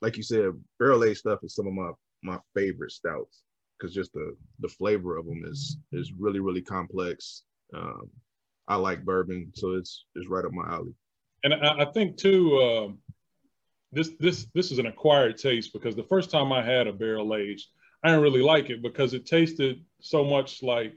like 0.01 0.17
you 0.17 0.23
said 0.23 0.53
barrel 0.79 1.05
aged 1.05 1.19
stuff 1.19 1.41
is 1.43 1.55
some 1.55 1.67
of 1.67 1.73
my 1.73 1.91
my 2.25 2.39
favorite 2.55 2.93
stouts 2.93 3.43
because 3.79 3.95
just 3.95 4.13
the 4.13 4.37
the 4.61 4.69
flavor 4.69 5.17
of 5.17 5.27
them 5.27 5.43
is 5.47 5.79
is 5.93 6.13
really 6.19 6.41
really 6.41 6.63
complex 6.63 7.43
um 7.75 8.09
i 8.69 8.77
like 8.77 9.05
bourbon 9.05 9.51
so 9.55 9.73
it's 9.73 10.07
it's 10.15 10.29
right 10.29 10.45
up 10.45 10.53
my 10.53 10.67
alley 10.69 10.95
and 11.43 11.55
i, 11.55 11.83
I 11.83 11.85
think 11.87 12.17
too 12.17 12.59
um 12.59 12.99
this 13.93 14.11
this 14.19 14.47
this 14.55 14.73
is 14.73 14.79
an 14.79 14.87
acquired 14.87 15.37
taste 15.37 15.73
because 15.73 15.95
the 15.95 16.05
first 16.05 16.31
time 16.31 16.53
i 16.53 16.63
had 16.63 16.87
a 16.87 16.93
barrel 16.93 17.35
aged 17.35 17.69
i 18.03 18.09
didn't 18.09 18.23
really 18.23 18.43
like 18.43 18.71
it 18.71 18.83
because 18.83 19.15
it 19.15 19.27
tasted 19.27 19.85
so 20.01 20.25
much 20.25 20.63
like 20.63 20.95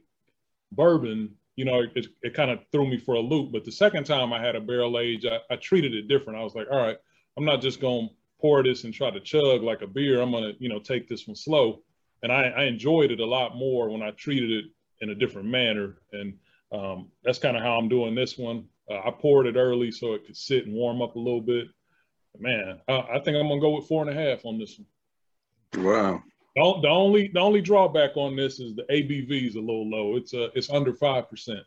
bourbon 0.72 1.36
you 1.58 1.66
know, 1.66 1.82
it, 1.96 2.08
it 2.22 2.34
kind 2.36 2.52
of 2.52 2.60
threw 2.72 2.88
me 2.88 2.98
for 2.98 3.16
a 3.16 3.20
loop. 3.20 3.52
But 3.52 3.66
the 3.66 3.72
second 3.72 4.06
time 4.06 4.32
I 4.32 4.40
had 4.40 4.56
a 4.56 4.62
barrel 4.62 5.00
age, 5.00 5.26
I, 5.26 5.40
I 5.52 5.58
treated 5.58 5.94
it 5.94 6.08
different. 6.08 6.40
I 6.40 6.44
was 6.44 6.56
like, 6.56 6.68
all 6.72 6.78
right, 6.78 6.98
I'm 7.36 7.46
not 7.46 7.62
just 7.62 7.82
going 7.82 8.08
to 8.08 8.16
pour 8.40 8.64
this 8.64 8.84
and 8.84 8.94
try 8.94 9.10
to 9.10 9.20
chug 9.20 9.64
like 9.64 9.82
a 9.82 9.88
beer. 9.88 10.22
I'm 10.22 10.32
going 10.32 10.54
to, 10.54 10.64
you 10.64 10.70
know, 10.70 10.80
take 10.80 11.08
this 11.08 11.28
one 11.28 11.36
slow. 11.36 11.82
And 12.24 12.32
I, 12.32 12.50
I 12.50 12.64
enjoyed 12.64 13.12
it 13.12 13.20
a 13.20 13.26
lot 13.26 13.56
more 13.56 13.90
when 13.90 14.02
I 14.02 14.12
treated 14.12 14.52
it 14.52 14.66
in 15.02 15.10
a 15.10 15.16
different 15.16 15.48
manner. 15.48 15.98
And 16.12 16.34
um, 16.72 17.12
that's 17.24 17.40
kind 17.40 17.56
of 17.56 17.64
how 17.64 17.78
I'm 17.78 17.90
doing 17.90 18.16
this 18.16 18.38
one. 18.38 18.66
Uh, 18.90 19.00
I 19.06 19.12
poured 19.12 19.48
it 19.48 19.56
early 19.56 19.92
so 19.92 20.14
it 20.14 20.26
could 20.26 20.38
sit 20.38 20.66
and 20.66 20.74
warm 20.74 21.02
up 21.02 21.16
a 21.16 21.20
little 21.20 21.42
bit. 21.42 21.68
Man, 22.40 22.80
I, 22.88 22.94
I 22.94 23.20
think 23.20 23.38
I'm 23.38 23.48
going 23.48 23.60
to 23.60 23.66
go 23.66 23.76
with 23.76 23.88
four 23.88 24.08
and 24.08 24.16
a 24.16 24.22
half 24.22 24.46
on 24.46 24.60
this 24.60 24.80
one. 24.80 25.84
Wow. 25.86 26.24
The, 26.56 26.80
the 26.82 26.88
only 26.88 27.28
the 27.28 27.40
only 27.40 27.62
drawback 27.62 28.18
on 28.18 28.36
this 28.36 28.60
is 28.60 28.76
the 28.76 28.84
ABV 28.84 29.48
is 29.48 29.56
a 29.56 29.60
little 29.60 29.88
low. 29.88 30.16
It's 30.16 30.34
uh 30.34 30.50
it's 30.56 30.72
under 30.72 30.92
five 30.92 31.30
percent. 31.30 31.60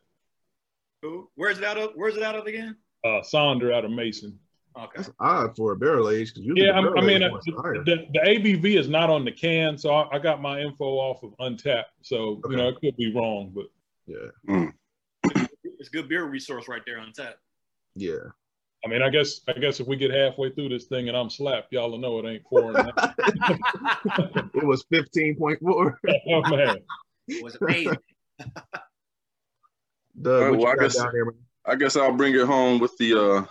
Where's 1.36 1.58
it 1.58 1.64
out 1.64 1.78
of? 1.78 1.92
Where's 1.94 2.16
it 2.16 2.22
out 2.24 2.34
of 2.34 2.46
again? 2.46 2.76
Uh, 3.04 3.20
Sonder 3.20 3.72
out 3.72 3.84
of 3.84 3.92
Mason. 3.92 4.38
Okay. 4.76 4.92
That's 4.96 5.10
odd 5.18 5.56
for 5.56 5.72
a 5.72 5.76
barrel 5.76 6.10
age 6.10 6.32
because 6.34 6.48
yeah, 6.54 6.70
I, 6.72 6.78
I 6.78 7.00
mean 7.00 7.22
uh, 7.22 7.30
the, 7.42 8.06
the, 8.12 8.20
ABV 8.20 8.78
is 8.78 8.88
not 8.88 9.10
on 9.10 9.24
the 9.24 9.32
can, 9.32 9.76
so 9.76 9.92
I, 9.92 10.16
I, 10.16 10.18
got 10.18 10.40
my 10.40 10.60
info 10.60 10.84
off 10.84 11.22
of 11.24 11.36
Untappd. 11.38 11.84
So 12.02 12.40
okay. 12.44 12.50
you 12.50 12.56
know 12.56 12.68
it 12.68 12.80
could 12.80 12.96
be 12.96 13.12
wrong, 13.12 13.52
but 13.54 13.66
yeah, 14.06 14.28
mm. 14.48 14.72
it's 15.64 15.88
good 15.88 16.08
beer 16.08 16.24
resource 16.24 16.68
right 16.68 16.82
there 16.86 16.98
Untappd. 16.98 17.34
Yeah. 17.96 18.30
I 18.84 18.88
mean, 18.88 19.02
I 19.02 19.10
guess 19.10 19.40
I 19.48 19.52
guess 19.52 19.80
if 19.80 19.86
we 19.86 19.96
get 19.96 20.12
halfway 20.12 20.50
through 20.50 20.70
this 20.70 20.84
thing 20.84 21.08
and 21.08 21.16
I'm 21.16 21.30
slapped, 21.30 21.72
y'all 21.72 21.90
will 21.90 21.98
know 21.98 22.18
it 22.20 22.26
ain't 22.26 22.44
four. 22.48 22.72
it 24.54 24.64
was 24.64 24.84
fifteen 24.88 25.36
point 25.36 25.58
four. 25.60 25.98
oh 26.28 26.42
man, 26.48 26.76
it 27.28 27.44
was 27.44 27.56
amazing. 27.60 27.96
Doug, 30.22 30.42
right, 30.42 30.58
well, 30.58 30.68
I 30.68 30.76
guess 30.76 30.98
I 31.66 31.74
guess 31.74 31.96
I'll 31.96 32.12
bring 32.12 32.34
it 32.34 32.46
home 32.46 32.78
with 32.78 32.96
the 32.98 33.20
uh 33.20 33.44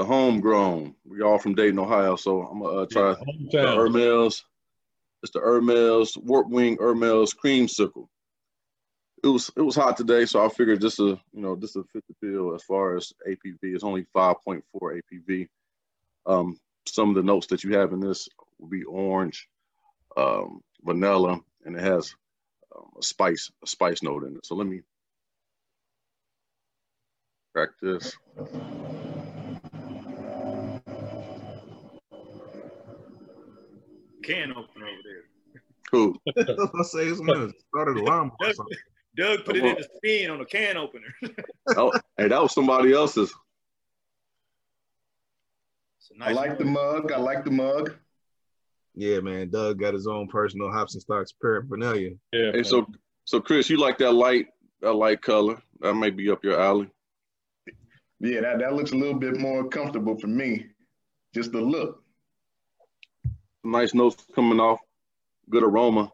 the 0.00 0.06
homegrown. 0.06 0.94
We 1.04 1.20
all 1.20 1.38
from 1.38 1.54
Dayton, 1.54 1.78
Ohio, 1.78 2.16
so 2.16 2.42
I'm 2.42 2.62
gonna 2.62 2.78
uh, 2.78 2.86
try 2.86 3.14
yeah, 3.52 3.60
the 3.62 3.76
Ermal's. 3.76 4.44
It's 5.22 5.32
the 5.32 5.40
Ermal's 5.40 6.16
Warp 6.16 6.48
Wing 6.48 6.78
Ermal's 6.80 7.34
Creamsicle. 7.34 8.08
it 9.22 9.26
was 9.26 9.50
it 9.54 9.60
was 9.60 9.76
hot 9.76 9.98
today, 9.98 10.24
so 10.24 10.42
I 10.42 10.48
figured 10.48 10.80
just 10.80 11.00
a 11.00 11.20
you 11.32 11.42
know 11.42 11.54
just 11.54 11.76
a 11.76 11.84
fit 11.92 12.02
the 12.08 12.14
bill 12.22 12.54
as 12.54 12.62
far 12.62 12.96
as 12.96 13.12
ABV. 13.28 13.58
It's 13.62 13.84
only 13.84 14.06
5.4 14.16 14.62
ABV. 14.74 15.48
Um, 16.24 16.58
some 16.86 17.10
of 17.10 17.14
the 17.14 17.22
notes 17.22 17.48
that 17.48 17.62
you 17.62 17.76
have 17.76 17.92
in 17.92 18.00
this 18.00 18.26
will 18.58 18.68
be 18.68 18.84
orange, 18.84 19.48
um, 20.16 20.62
vanilla, 20.82 21.40
and 21.66 21.76
it 21.76 21.82
has 21.82 22.14
um, 22.74 22.88
a 22.98 23.02
spice 23.02 23.50
a 23.62 23.66
spice 23.66 24.02
note 24.02 24.24
in 24.24 24.36
it. 24.36 24.46
So 24.46 24.54
let 24.54 24.66
me 24.66 24.80
crack 27.52 27.68
this. 27.82 28.16
Can 34.30 34.50
opener 34.52 34.86
over 34.86 35.02
there. 35.04 35.62
Cool. 35.90 36.16
I 36.80 36.82
say 36.84 37.14
somebody 37.14 37.52
started 37.68 37.96
a 37.96 38.00
alarm 38.00 38.32
or 38.40 38.46
Doug, 38.46 38.54
something. 38.54 38.78
Doug 39.16 39.44
put 39.44 39.56
it 39.56 39.64
in 39.64 39.76
the 39.76 39.88
spin 39.96 40.30
on 40.30 40.40
a 40.40 40.44
can 40.44 40.76
opener. 40.76 41.14
oh, 41.76 41.92
hey, 42.16 42.28
that 42.28 42.40
was 42.40 42.54
somebody 42.54 42.92
else's. 42.92 43.32
Nice 46.16 46.30
I 46.30 46.32
like 46.32 46.58
the 46.58 46.64
mug. 46.64 47.12
I 47.12 47.18
like 47.18 47.44
the 47.44 47.50
mug. 47.50 47.96
Yeah, 48.94 49.20
man. 49.20 49.48
Doug 49.48 49.78
got 49.78 49.94
his 49.94 50.06
own 50.06 50.28
personal 50.28 50.70
hops 50.70 50.94
and 50.94 51.02
stocks 51.02 51.32
paraphernalia. 51.32 52.10
Yeah. 52.32 52.52
Hey, 52.52 52.62
so 52.62 52.86
so 53.24 53.40
Chris, 53.40 53.70
you 53.70 53.78
like 53.78 53.98
that 53.98 54.12
light 54.12 54.46
that 54.80 54.92
light 54.92 55.22
color? 55.22 55.62
That 55.80 55.94
may 55.94 56.10
be 56.10 56.30
up 56.30 56.44
your 56.44 56.60
alley. 56.60 56.90
Yeah, 58.18 58.40
that, 58.42 58.58
that 58.58 58.74
looks 58.74 58.92
a 58.92 58.96
little 58.96 59.18
bit 59.18 59.38
more 59.38 59.68
comfortable 59.68 60.18
for 60.18 60.26
me. 60.26 60.66
Just 61.34 61.52
the 61.52 61.60
look. 61.60 62.02
Nice 63.62 63.94
notes 63.94 64.24
coming 64.34 64.60
off. 64.60 64.80
Good 65.48 65.62
aroma. 65.62 66.10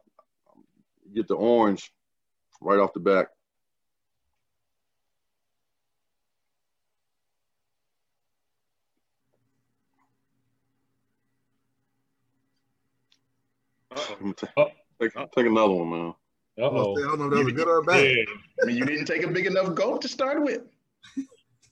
Get 1.13 1.27
the 1.27 1.35
orange 1.35 1.91
right 2.61 2.79
off 2.79 2.93
the 2.93 2.99
back. 2.99 3.27
Uh-oh. 13.95 14.33
Take, 14.33 15.13
take, 15.13 15.31
take 15.31 15.45
another 15.45 15.73
one, 15.73 15.89
man. 15.89 16.13
Uh 16.59 16.63
I 16.63 16.69
oh. 16.69 16.95
don't 16.95 17.19
know 17.19 17.25
if 17.25 17.31
that 17.33 17.45
was 17.45 17.53
good 17.53 17.67
or 17.67 17.83
bad. 17.83 18.03
Yeah. 18.03 18.23
I 18.61 18.65
mean, 18.65 18.77
you 18.77 18.85
didn't 18.85 19.05
take 19.05 19.23
a 19.23 19.27
big 19.27 19.45
enough 19.45 19.75
gulp 19.75 20.01
to 20.01 20.07
start 20.07 20.43
with. 20.43 20.61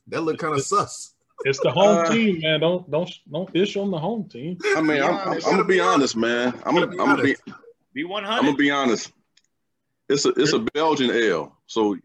That 0.08 0.22
looked 0.22 0.40
kind 0.40 0.54
of 0.54 0.62
sus. 0.62 1.15
It's 1.44 1.60
the 1.60 1.72
home 1.72 1.98
Uh, 1.98 2.10
team, 2.12 2.40
man. 2.42 2.60
Don't 2.62 2.90
don't 2.90 3.12
don't 3.30 3.52
fish 3.52 3.76
on 3.76 3.92
the 3.92 4.00
home 4.00 4.30
team. 4.30 4.58
I 4.76 4.82
mean, 4.82 5.02
I'm, 5.02 5.16
I'm, 5.16 5.34
I'm 5.34 5.40
gonna 5.42 5.66
be 5.66 5.80
honest, 5.80 6.16
man. 6.16 6.54
I'm 6.66 6.76
gonna, 6.76 6.92
I'm 6.92 6.98
gonna 6.98 7.24
be, 7.24 7.36
Be 7.94 8.04
100. 8.04 8.36
I'm 8.36 8.46
gonna 8.46 8.58
be 8.58 8.72
honest. 8.72 9.12
It's 10.08 10.26
a, 10.26 10.30
it's 10.30 10.54
a 10.54 10.60
Belgian 10.60 11.12
ale, 11.12 11.58
so 11.66 11.98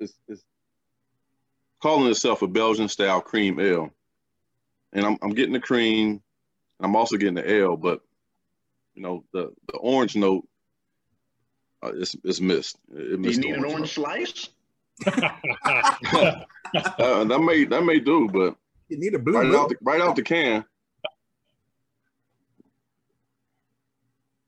it's, 0.00 0.12
it's 0.28 0.42
calling 1.80 2.10
itself 2.10 2.42
a 2.42 2.48
Belgian 2.48 2.88
style 2.88 3.20
cream 3.20 3.60
ale, 3.60 3.90
and 4.92 5.06
I'm, 5.06 5.16
I'm 5.22 5.30
getting 5.30 5.52
the 5.52 5.60
cream, 5.60 6.08
and 6.08 6.20
I'm 6.80 6.96
also 6.96 7.16
getting 7.16 7.34
the 7.34 7.50
ale, 7.50 7.76
but 7.76 8.00
you 8.94 9.02
know 9.02 9.24
the 9.32 9.52
the 9.68 9.78
orange 9.78 10.16
note, 10.16 10.46
uh, 11.82 11.92
it's 11.94 12.16
it's 12.24 12.40
missed. 12.40 12.76
It 12.92 13.22
Do 13.22 13.30
you 13.30 13.38
need 13.38 13.54
an 13.54 13.64
orange 13.64 13.74
orange 13.74 13.92
slice? 13.94 14.48
note. 16.74 17.00
Uh, 17.00 17.24
that 17.24 17.38
may 17.40 17.64
that 17.64 17.84
may 17.84 17.98
do, 18.00 18.28
but 18.28 18.56
You 18.88 18.98
need 18.98 19.14
a 19.14 19.18
blue 19.18 19.34
right 19.38 19.46
milk. 19.48 19.62
out 19.62 19.68
the 19.70 19.76
right 19.82 20.00
out 20.00 20.16
the 20.16 20.22
can, 20.22 20.64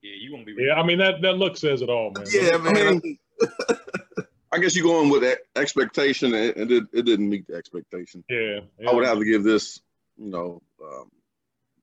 Yeah, 0.02 0.14
you 0.20 0.32
won't 0.32 0.46
be. 0.46 0.54
yeah, 0.58 0.74
I 0.74 0.82
mean 0.84 0.98
that 0.98 1.22
that 1.22 1.34
look 1.38 1.56
says 1.56 1.82
it 1.82 1.88
all, 1.88 2.10
man. 2.10 2.26
Yeah, 2.32 2.56
man. 2.58 2.76
I 2.76 2.90
mean- 2.92 3.18
I 4.54 4.58
guess 4.58 4.76
you 4.76 4.82
go 4.82 5.00
in 5.00 5.08
with 5.08 5.22
that 5.22 5.38
expectation, 5.56 6.34
and 6.34 6.44
it, 6.58 6.70
it, 6.70 6.84
it 6.92 7.02
didn't 7.06 7.26
meet 7.30 7.46
the 7.46 7.54
expectation. 7.54 8.22
Yeah. 8.28 8.60
yeah. 8.78 8.90
I 8.90 8.92
would 8.92 9.06
have 9.06 9.18
to 9.18 9.24
give 9.24 9.42
this, 9.44 9.80
you 10.18 10.28
know, 10.28 10.60
um, 10.84 11.10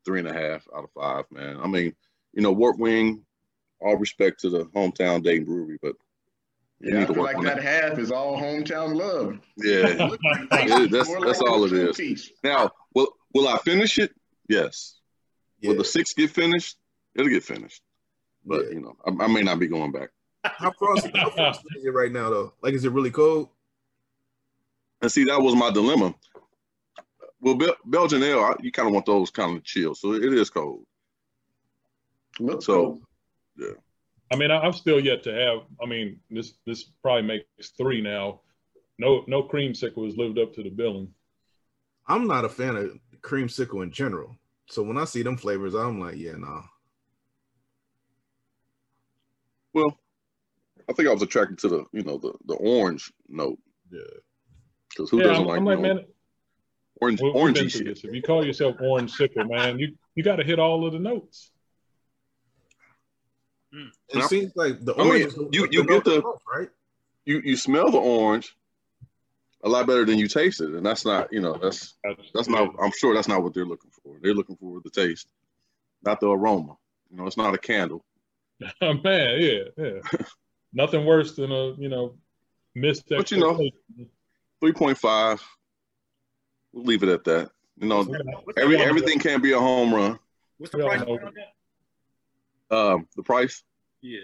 three 0.05 0.19
and 0.19 0.27
a 0.27 0.33
half 0.33 0.67
out 0.75 0.83
of 0.83 0.91
five, 0.91 1.25
man. 1.31 1.57
I 1.59 1.65
mean, 1.65 1.95
you 2.31 2.43
know, 2.43 2.51
Warp 2.51 2.77
Wing, 2.77 3.25
all 3.81 3.95
respect 3.97 4.41
to 4.41 4.51
the 4.51 4.65
hometown 4.65 5.23
Dayton 5.23 5.45
Brewery, 5.45 5.79
but 5.81 5.93
you 5.93 6.08
Yeah, 6.81 6.95
I 6.95 6.99
need 6.99 7.07
to 7.07 7.13
feel 7.13 7.23
work 7.23 7.33
like 7.35 7.43
that 7.45 7.55
that. 7.61 7.89
half 7.89 7.99
is 7.99 8.11
all 8.11 8.37
hometown 8.39 8.95
love. 8.95 9.39
Yeah. 9.57 10.07
Look 10.09 10.19
Yeah, 10.23 10.85
that's- 10.87 11.07
more 11.07 11.25
that's 11.25 11.41
like 11.41 11.49
all 11.51 11.63
it 11.65 11.71
is. 11.73 11.73
it 11.73 11.75
true 11.81 11.89
is. 11.89 11.97
piece. 11.97 12.31
now, 12.43 12.71
will 12.93 13.09
will 13.33 13.47
I 13.47 13.57
finish 13.57 13.97
it? 13.99 14.13
Yes. 14.47 14.99
Yeah. 15.59 15.71
Will 15.71 15.77
the 15.79 15.83
six 15.85 16.13
get 16.13 16.29
finished? 16.31 16.77
It'll 17.15 17.29
get 17.29 17.43
finished. 17.43 17.81
But 18.45 18.65
Yeah. 18.65 18.71
you 18.75 18.81
know, 18.81 18.95
I, 19.05 19.25
I 19.25 19.27
may 19.27 19.41
not 19.41 19.59
be 19.59 19.67
going 19.67 19.91
back. 19.91 20.09
How 20.45 20.71
frosty, 20.71 21.11
how 21.13 21.29
frosty 21.31 21.67
is 21.77 21.83
it 21.85 21.89
right 21.89 22.11
now, 22.13 22.29
though? 22.29 22.53
Like, 22.63 22.73
is 22.73 22.85
it 22.85 22.93
really 22.93 23.11
cold? 23.11 23.49
And 25.01 25.11
see, 25.11 25.25
that 25.25 25.41
was 25.41 25.53
my 25.55 25.69
dilemma. 25.69 26.15
Well, 27.41 27.55
Bel- 27.55 27.75
Belgian 27.85 28.23
ale, 28.23 28.39
I, 28.39 28.53
you 28.61 28.71
kind 28.71 28.87
of 28.87 28.93
want 28.93 29.05
those 29.05 29.29
kind 29.31 29.57
of 29.57 29.63
chill, 29.65 29.95
so 29.95 30.13
it 30.13 30.33
is 30.33 30.49
cold. 30.49 30.85
Look 32.39 32.61
So- 32.63 33.01
so. 33.59 33.75
I 34.31 34.35
mean, 34.35 34.51
I, 34.51 34.59
I'm 34.59 34.73
still 34.73 34.99
yet 34.99 35.23
to 35.23 35.33
have. 35.33 35.59
I 35.81 35.85
mean, 35.85 36.19
this 36.29 36.53
this 36.65 36.83
probably 37.01 37.23
makes 37.23 37.69
three 37.77 38.01
now. 38.01 38.41
No 38.97 39.23
no 39.27 39.43
creamsicle 39.43 40.05
has 40.05 40.17
lived 40.17 40.37
up 40.37 40.53
to 40.55 40.63
the 40.63 40.69
billing. 40.69 41.09
I'm 42.07 42.27
not 42.27 42.45
a 42.45 42.49
fan 42.49 42.75
of 42.75 42.99
creamsicle 43.21 43.83
in 43.83 43.91
general. 43.91 44.37
So 44.67 44.83
when 44.83 44.97
I 44.97 45.05
see 45.05 45.23
them 45.23 45.37
flavors, 45.37 45.73
I'm 45.73 45.99
like, 45.99 46.17
yeah, 46.17 46.33
nah. 46.37 46.63
Well, 49.73 49.97
I 50.89 50.93
think 50.93 51.07
I 51.07 51.13
was 51.13 51.21
attracted 51.21 51.59
to 51.59 51.69
the, 51.69 51.85
you 51.91 52.03
know, 52.03 52.17
the 52.17 52.33
the 52.45 52.55
orange 52.55 53.11
note. 53.27 53.59
Yeah. 53.91 53.99
Because 54.89 55.09
who 55.09 55.17
yeah, 55.19 55.23
doesn't 55.25 55.43
I'm, 55.43 55.47
like, 55.47 55.57
I'm 55.57 55.65
you 55.65 55.71
like, 55.71 55.79
man, 55.81 56.05
orange 57.01 57.21
we- 57.21 57.31
orangey 57.31 57.71
shit? 57.71 57.85
this. 57.85 58.03
If 58.03 58.13
you 58.13 58.21
call 58.21 58.45
yourself 58.45 58.75
orange 58.81 59.11
sickle, 59.11 59.45
man, 59.45 59.79
you 59.79 59.95
you 60.15 60.23
got 60.23 60.37
to 60.37 60.43
hit 60.43 60.59
all 60.59 60.85
of 60.85 60.93
the 60.93 60.99
notes. 60.99 61.51
It 63.71 64.23
seems 64.23 64.51
like 64.55 64.83
the 64.83 64.93
I 64.95 65.03
mean, 65.03 65.07
orange 65.23 65.33
you- 65.51 65.67
you 65.71 65.83
get 65.85 66.03
the- 66.03 66.21
most, 66.21 66.43
right? 66.51 66.69
You 67.25 67.41
you 67.43 67.55
smell 67.55 67.91
the 67.91 67.99
orange 67.99 68.55
a 69.63 69.69
lot 69.69 69.85
better 69.85 70.05
than 70.05 70.17
you 70.17 70.27
taste 70.27 70.61
it, 70.61 70.69
and 70.69 70.85
that's 70.85 71.05
not, 71.05 71.31
you 71.31 71.41
know, 71.41 71.53
that's 71.53 71.95
That's, 72.03 72.31
that's 72.33 72.47
not. 72.47 72.73
I'm 72.81 72.91
sure 72.91 73.13
that's 73.13 73.27
not 73.27 73.43
what 73.43 73.53
they're 73.53 73.65
looking 73.65 73.91
for. 73.91 74.17
They're 74.21 74.33
looking 74.33 74.55
for 74.55 74.79
the 74.83 74.89
taste, 74.89 75.27
not 76.01 76.19
the 76.19 76.29
aroma. 76.29 76.77
You 77.11 77.17
know, 77.17 77.27
it's 77.27 77.37
not 77.37 77.53
a 77.53 77.57
candle. 77.57 78.03
Oh, 78.81 78.93
man, 78.93 79.39
yeah, 79.41 79.63
yeah. 79.77 79.99
Nothing 80.73 81.05
worse 81.05 81.35
than 81.35 81.51
a 81.51 81.73
you 81.73 81.89
know 81.89 82.15
missed 82.75 83.07
But, 83.09 83.31
you 83.31 83.39
know. 83.39 83.69
Three 84.59 84.73
point 84.73 84.97
five. 84.97 85.41
We'll 86.73 86.85
leave 86.85 87.03
it 87.03 87.09
at 87.09 87.23
that. 87.25 87.51
You 87.77 87.87
know, 87.87 88.01
every 88.57 88.77
everything 88.81 89.19
can't 89.19 89.41
be 89.41 89.53
a 89.53 89.59
home 89.59 89.93
run. 89.93 90.19
what's 90.57 90.71
the 90.73 90.79
price 90.79 91.03
point 91.03 91.23
on 91.23 91.33
that? 91.35 91.53
Um, 92.71 93.07
the 93.15 93.23
price 93.23 93.63
Yeah. 94.01 94.19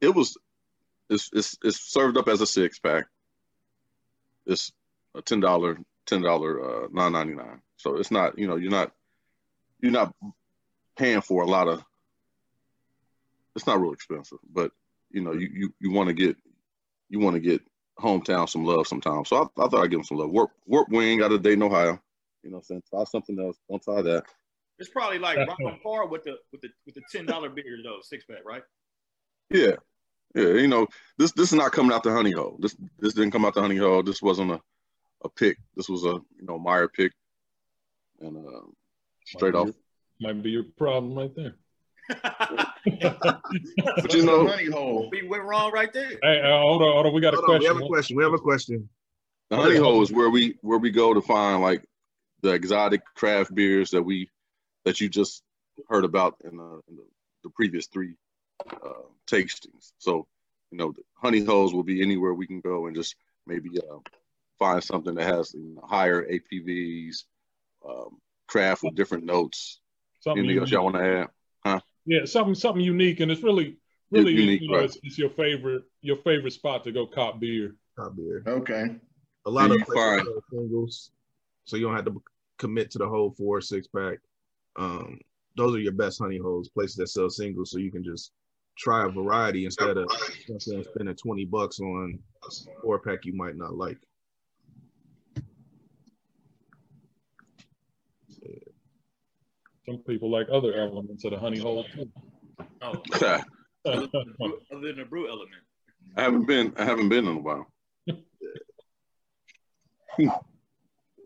it 0.00 0.14
was 0.14 0.36
it's 1.08 1.30
it's 1.32 1.56
it's 1.62 1.80
served 1.80 2.16
up 2.16 2.28
as 2.28 2.40
a 2.40 2.46
six 2.46 2.78
pack. 2.78 3.06
It's 4.46 4.72
a 5.14 5.22
ten 5.22 5.40
dollar 5.40 5.78
ten 6.06 6.22
dollar 6.22 6.84
uh 6.84 6.88
nine 6.92 7.12
ninety 7.12 7.34
nine. 7.34 7.60
So 7.76 7.96
it's 7.96 8.10
not 8.10 8.38
you 8.38 8.46
know 8.46 8.56
you're 8.56 8.70
not 8.70 8.92
you're 9.80 9.92
not 9.92 10.14
paying 10.96 11.20
for 11.20 11.42
a 11.42 11.46
lot 11.46 11.68
of. 11.68 11.82
It's 13.54 13.66
not 13.66 13.80
real 13.80 13.92
expensive, 13.92 14.38
but 14.52 14.72
you 15.10 15.22
know 15.22 15.32
you 15.32 15.48
you, 15.52 15.74
you 15.80 15.90
want 15.92 16.08
to 16.08 16.14
get 16.14 16.36
you 17.08 17.20
want 17.20 17.34
to 17.34 17.40
get 17.40 17.62
hometown 17.98 18.48
some 18.48 18.64
love 18.64 18.86
sometimes. 18.86 19.28
So 19.28 19.36
I, 19.36 19.62
I 19.64 19.68
thought 19.68 19.82
I'd 19.84 19.90
give 19.90 20.00
them 20.00 20.04
some 20.04 20.18
love. 20.18 20.30
Warp 20.30 20.50
Warp 20.66 20.88
Wing 20.90 21.22
out 21.22 21.32
of 21.32 21.42
Dayton, 21.42 21.62
Ohio. 21.62 22.00
You 22.42 22.50
know, 22.50 22.56
what 22.56 22.58
I'm 22.58 22.62
saying 22.64 22.82
try 22.90 23.04
something 23.04 23.40
else. 23.40 23.56
Don't 23.70 23.82
try 23.82 24.02
that. 24.02 24.24
It's 24.78 24.90
probably 24.90 25.18
like 25.18 25.38
right 25.38 25.48
on 25.48 25.80
par 25.82 26.06
with 26.06 26.24
the 26.24 26.36
with 26.52 26.60
the 26.60 26.68
with 26.84 26.94
the 26.94 27.02
ten 27.10 27.26
dollar 27.26 27.48
beer 27.48 27.78
though, 27.82 27.98
six 28.02 28.24
pack, 28.24 28.40
right? 28.44 28.62
Yeah, 29.50 29.76
yeah. 30.34 30.48
You 30.48 30.68
know, 30.68 30.86
this 31.18 31.32
this 31.32 31.52
is 31.52 31.58
not 31.58 31.72
coming 31.72 31.92
out 31.92 32.02
the 32.02 32.12
honey 32.12 32.32
hole. 32.32 32.58
This 32.60 32.76
this 32.98 33.14
didn't 33.14 33.30
come 33.30 33.44
out 33.44 33.54
the 33.54 33.62
honey 33.62 33.76
hole. 33.76 34.02
This 34.02 34.20
wasn't 34.20 34.50
a, 34.50 34.60
a 35.24 35.28
pick. 35.30 35.56
This 35.76 35.88
was 35.88 36.04
a 36.04 36.20
you 36.38 36.46
know 36.46 36.58
Meijer 36.58 36.92
pick, 36.92 37.12
and 38.20 38.36
uh, 38.36 38.60
straight 39.24 39.54
Might 39.54 39.60
off. 39.60 39.66
your- 39.66 39.74
might 40.18 40.42
be 40.42 40.50
your 40.50 40.64
problem 40.76 41.14
right 41.14 41.34
there. 41.34 41.54
But 42.84 44.14
you 44.14 44.24
know, 44.24 44.44
money 44.44 44.66
hole. 44.66 45.08
we 45.10 45.26
went 45.26 45.42
wrong 45.42 45.72
right 45.72 45.92
there. 45.92 46.10
Hey, 46.22 46.40
uh, 46.40 46.60
hold 46.60 46.82
on, 46.82 46.92
hold 46.92 47.06
on. 47.06 47.12
We 47.12 47.20
got 47.20 47.34
a 47.34 47.38
Hold 47.38 47.50
on, 47.50 47.58
we 47.58 47.66
have 47.66 47.76
a 47.80 47.86
question. 47.86 48.16
We 48.16 48.22
have 48.22 48.32
a 48.32 48.38
question. 48.38 48.88
the 49.50 49.56
honey 49.56 49.76
hole 49.76 50.02
is 50.02 50.12
where 50.12 50.30
we 50.30 50.56
where 50.62 50.78
we 50.78 50.90
go 50.90 51.12
to 51.12 51.20
find 51.20 51.62
like 51.62 51.84
the 52.42 52.50
exotic 52.50 53.02
craft 53.16 53.54
beers 53.54 53.90
that 53.90 54.02
we 54.02 54.30
that 54.86 55.00
you 55.00 55.10
just 55.10 55.42
heard 55.90 56.04
about 56.04 56.36
in, 56.44 56.56
the, 56.56 56.80
in 56.88 56.96
the, 56.96 57.04
the 57.44 57.50
previous 57.50 57.86
three 57.88 58.14
uh, 58.72 59.02
tastings. 59.30 59.92
So 59.98 60.26
you 60.70 60.78
know, 60.78 60.92
the 60.92 61.02
honey 61.14 61.44
holes 61.44 61.74
will 61.74 61.82
be 61.82 62.00
anywhere 62.00 62.32
we 62.32 62.46
can 62.46 62.60
go 62.60 62.86
and 62.86 62.96
just 62.96 63.14
maybe 63.46 63.68
uh, 63.78 63.98
find 64.58 64.82
something 64.82 65.14
that 65.14 65.26
has 65.26 65.52
you 65.54 65.74
know, 65.74 65.82
higher 65.86 66.24
ABVs, 66.24 67.24
um, 67.86 68.18
craft 68.48 68.82
with 68.82 68.94
different 68.94 69.24
notes. 69.24 69.80
Something 70.20 70.44
Anything 70.44 70.60
else 70.60 70.70
y'all 70.70 70.84
want 70.84 70.96
to 70.96 71.28
add? 71.64 71.82
Yeah, 72.08 72.24
something 72.24 72.54
something 72.54 72.82
unique, 72.82 73.18
and 73.18 73.32
it's 73.32 73.42
really 73.42 73.78
really, 74.10 74.32
unique, 74.32 74.60
you 74.60 74.68
know, 74.68 74.76
right. 74.76 74.84
it's, 74.84 74.96
it's, 75.02 75.18
your 75.18 75.30
favorite 75.30 75.82
your 76.02 76.16
favorite 76.18 76.52
spot 76.52 76.84
to 76.84 76.92
go 76.92 77.04
cop 77.04 77.40
beer. 77.40 77.74
Cop 77.98 78.16
beer. 78.16 78.44
Okay. 78.46 78.84
A 79.44 79.50
lot 79.50 79.70
of 79.70 79.78
singles, 80.52 81.10
so 81.64 81.76
you 81.76 81.86
don't 81.86 81.96
have 81.96 82.04
to 82.04 82.22
commit 82.58 82.92
to 82.92 82.98
the 82.98 83.08
whole 83.08 83.30
four 83.30 83.60
six 83.60 83.88
pack. 83.88 84.18
Um, 84.78 85.18
those 85.56 85.74
are 85.74 85.80
your 85.80 85.92
best 85.92 86.18
honey 86.18 86.38
holes, 86.38 86.68
places 86.68 86.96
that 86.96 87.08
sell 87.08 87.30
singles, 87.30 87.70
so 87.70 87.78
you 87.78 87.90
can 87.90 88.04
just 88.04 88.32
try 88.76 89.06
a 89.06 89.08
variety 89.08 89.64
instead 89.64 89.96
of 89.96 90.10
spending 90.50 91.14
20 91.14 91.44
bucks 91.46 91.80
on 91.80 92.18
a 92.44 92.50
four 92.82 92.98
pack 92.98 93.24
you 93.24 93.34
might 93.34 93.56
not 93.56 93.74
like. 93.74 93.98
Some 99.86 99.98
people 99.98 100.30
like 100.30 100.48
other 100.52 100.74
elements 100.74 101.24
of 101.24 101.30
the 101.30 101.38
honey 101.38 101.60
hole 101.60 101.84
too. 101.84 102.10
Oh. 102.82 103.02
other 103.86 104.08
than 104.08 104.96
the 104.96 105.06
brew 105.08 105.28
element. 105.28 105.62
I 106.16 106.22
haven't 106.22 106.46
been. 106.46 106.72
I 106.76 106.84
haven't 106.84 107.08
been 107.08 107.26
in 107.26 107.36
a 107.36 107.40
while. 107.40 107.66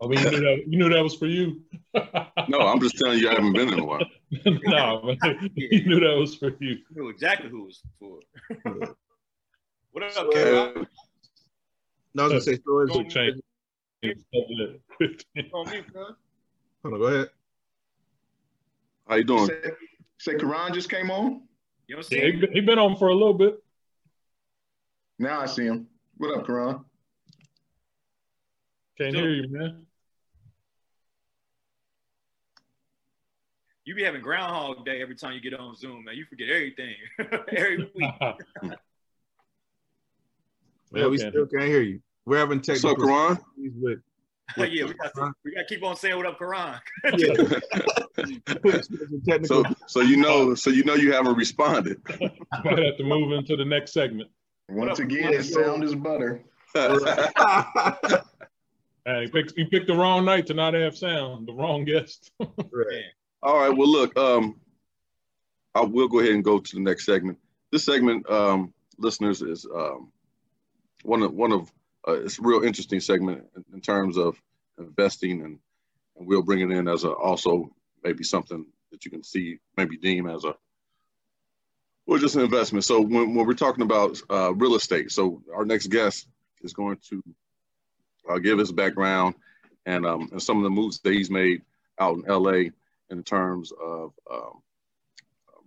I 0.01 0.07
mean, 0.07 0.19
you 0.19 0.31
knew, 0.31 0.39
that, 0.39 0.63
you 0.67 0.77
knew 0.79 0.89
that 0.89 1.03
was 1.03 1.15
for 1.15 1.27
you. 1.27 1.61
no, 1.93 2.59
I'm 2.59 2.79
just 2.79 2.97
telling 2.97 3.19
you, 3.19 3.29
I 3.29 3.33
haven't 3.35 3.53
been 3.53 3.71
in 3.71 3.79
a 3.79 3.85
while. 3.85 3.99
no, 4.45 5.15
you 5.55 5.85
knew 5.85 5.99
that 5.99 6.17
was 6.17 6.35
for 6.35 6.49
you. 6.59 6.69
You 6.69 6.85
knew 6.95 7.09
exactly 7.09 7.49
who 7.49 7.63
it 7.63 7.65
was 7.67 7.83
for. 7.99 8.19
what 9.91 10.03
up, 10.03 10.11
so, 10.13 10.29
Kevin? 10.29 10.55
Uh, 10.55 10.85
no, 12.15 12.23
I 12.23 12.25
was 12.25 12.31
gonna 12.31 12.41
say 12.41 12.55
stories. 12.55 12.91
Don't 12.91 13.09
change. 13.09 13.41
Hold 15.53 15.73
on, 16.83 16.99
go 16.99 17.03
ahead. 17.05 17.29
How 19.07 19.15
you 19.17 19.23
doing? 19.23 19.45
Say, 19.45 19.71
say 20.17 20.35
Karan 20.35 20.73
just 20.73 20.89
came 20.89 21.11
on. 21.11 21.43
You 21.87 21.97
know 21.97 22.01
yeah, 22.09 22.25
he, 22.25 22.47
he 22.53 22.61
been 22.61 22.79
on 22.79 22.97
for 22.97 23.09
a 23.09 23.13
little 23.13 23.35
bit. 23.35 23.61
Now 25.19 25.41
I 25.41 25.45
see 25.45 25.65
him. 25.65 25.87
What 26.17 26.35
up, 26.35 26.47
Karan? 26.47 26.85
Can't 28.97 29.15
hear 29.15 29.29
you, 29.29 29.47
man. 29.49 29.85
You 33.91 33.95
be 33.95 34.03
having 34.05 34.21
Groundhog 34.21 34.85
Day 34.85 35.01
every 35.01 35.15
time 35.15 35.33
you 35.33 35.41
get 35.41 35.53
on 35.53 35.75
Zoom, 35.75 36.05
man. 36.05 36.15
You 36.15 36.23
forget 36.23 36.47
everything 36.47 36.95
every 37.57 37.91
week. 37.93 38.13
yeah, 40.93 41.07
we 41.07 41.17
still 41.17 41.45
can't 41.45 41.65
hear 41.65 41.81
you. 41.81 41.99
We're 42.25 42.37
having 42.37 42.61
technical. 42.61 42.91
So, 42.91 42.95
Karan? 42.95 43.37
With, 43.57 43.73
with 43.83 43.99
yeah, 44.71 44.85
we 44.85 44.93
got, 44.93 45.13
to, 45.15 45.33
we 45.43 45.53
got 45.53 45.67
to 45.67 45.75
keep 45.75 45.83
on 45.83 45.97
saying 45.97 46.15
what 46.15 46.25
up, 46.25 46.39
Karan. 46.39 46.79
so, 49.43 49.65
so 49.87 49.99
you 49.99 50.15
know, 50.15 50.55
so 50.55 50.69
you 50.69 50.85
know, 50.85 50.95
you 50.95 51.11
haven't 51.11 51.35
responded. 51.35 52.01
Might 52.63 52.79
have 52.79 52.95
to 52.95 53.03
move 53.03 53.33
into 53.33 53.57
the 53.57 53.65
next 53.65 53.91
segment. 53.91 54.29
Once 54.69 54.99
again, 54.99 55.43
sound 55.43 55.83
is 55.83 55.95
butter. 55.95 56.45
he 59.05 59.27
picked 59.33 59.51
he 59.57 59.65
picked 59.65 59.87
the 59.87 59.95
wrong 59.95 60.23
night 60.23 60.47
to 60.47 60.53
not 60.53 60.75
have 60.75 60.95
sound, 60.95 61.45
the 61.45 61.53
wrong 61.53 61.83
guest. 61.83 62.31
right. 62.39 63.03
All 63.43 63.57
right. 63.57 63.75
Well, 63.75 63.87
look, 63.87 64.15
um, 64.17 64.59
I 65.73 65.81
will 65.81 66.07
go 66.07 66.19
ahead 66.19 66.33
and 66.33 66.43
go 66.43 66.59
to 66.59 66.75
the 66.75 66.81
next 66.81 67.05
segment. 67.05 67.39
This 67.71 67.85
segment, 67.85 68.29
um, 68.29 68.73
listeners, 68.99 69.41
is 69.41 69.65
um, 69.65 70.11
one 71.03 71.23
of 71.23 71.33
one 71.33 71.51
of 71.51 71.71
uh, 72.07 72.21
it's 72.23 72.37
a 72.37 72.43
real 72.43 72.63
interesting 72.63 72.99
segment 72.99 73.43
in, 73.73 73.81
terms 73.81 74.17
of 74.17 74.39
investing, 74.77 75.41
and 75.41 75.57
and 76.17 76.27
we'll 76.27 76.43
bring 76.43 76.59
it 76.59 76.75
in 76.75 76.87
as 76.87 77.03
a 77.03 77.11
also 77.11 77.73
maybe 78.03 78.23
something 78.23 78.65
that 78.91 79.05
you 79.05 79.11
can 79.11 79.23
see 79.23 79.57
maybe 79.75 79.97
deem 79.97 80.27
as 80.27 80.43
a 80.43 80.53
well 82.05 82.19
just 82.19 82.35
an 82.35 82.41
investment. 82.41 82.85
So 82.85 83.01
when, 83.01 83.33
when 83.33 83.47
we're 83.47 83.53
talking 83.53 83.83
about 83.83 84.21
uh, 84.29 84.53
real 84.53 84.75
estate, 84.75 85.11
so 85.11 85.41
our 85.55 85.65
next 85.65 85.87
guest 85.87 86.27
is 86.61 86.73
going 86.73 86.97
to 87.09 87.23
uh, 88.29 88.37
give 88.37 88.59
his 88.59 88.71
background 88.71 89.33
and 89.87 90.05
um, 90.05 90.29
and 90.31 90.41
some 90.43 90.57
of 90.57 90.63
the 90.63 90.69
moves 90.69 90.99
that 90.99 91.13
he's 91.13 91.31
made 91.31 91.63
out 91.99 92.17
in 92.17 92.23
LA 92.23 92.69
in 93.11 93.23
terms 93.23 93.71
of 93.81 94.13
um, 94.31 94.61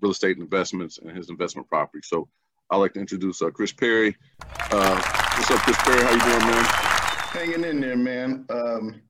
real 0.01 0.13
estate 0.13 0.39
investments 0.39 0.99
and 0.99 1.17
his 1.17 1.31
investment 1.31 1.69
property. 1.69 2.01
So 2.03 2.29
I'd 2.71 2.79
like 2.79 2.95
to 2.95 3.01
introduce 3.01 3.43
uh, 3.43 3.51
Chris 3.51 3.73
Perry. 3.73 4.17
Uh, 4.41 5.01
what's 5.37 5.51
up, 5.51 5.61
Chris 5.61 5.77
Perry? 5.83 6.03
How 6.03 6.13
you 6.13 6.21
doing, 6.21 6.51
man? 6.51 6.65
Hanging 6.65 7.65
in 7.65 7.81
there, 7.81 7.97
man. 7.97 8.47
Um, 8.49 9.01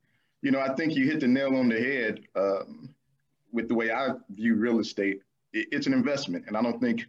you 0.42 0.50
know, 0.50 0.60
I 0.60 0.74
think 0.74 0.94
you 0.94 1.06
hit 1.06 1.20
the 1.20 1.28
nail 1.28 1.56
on 1.56 1.68
the 1.68 1.80
head 1.80 2.20
um, 2.36 2.94
with 3.52 3.68
the 3.68 3.74
way 3.74 3.90
I 3.90 4.10
view 4.30 4.56
real 4.56 4.80
estate. 4.80 5.20
It, 5.52 5.68
it's 5.72 5.86
an 5.86 5.94
investment, 5.94 6.44
and 6.48 6.56
I 6.56 6.62
don't 6.62 6.80
think 6.80 7.06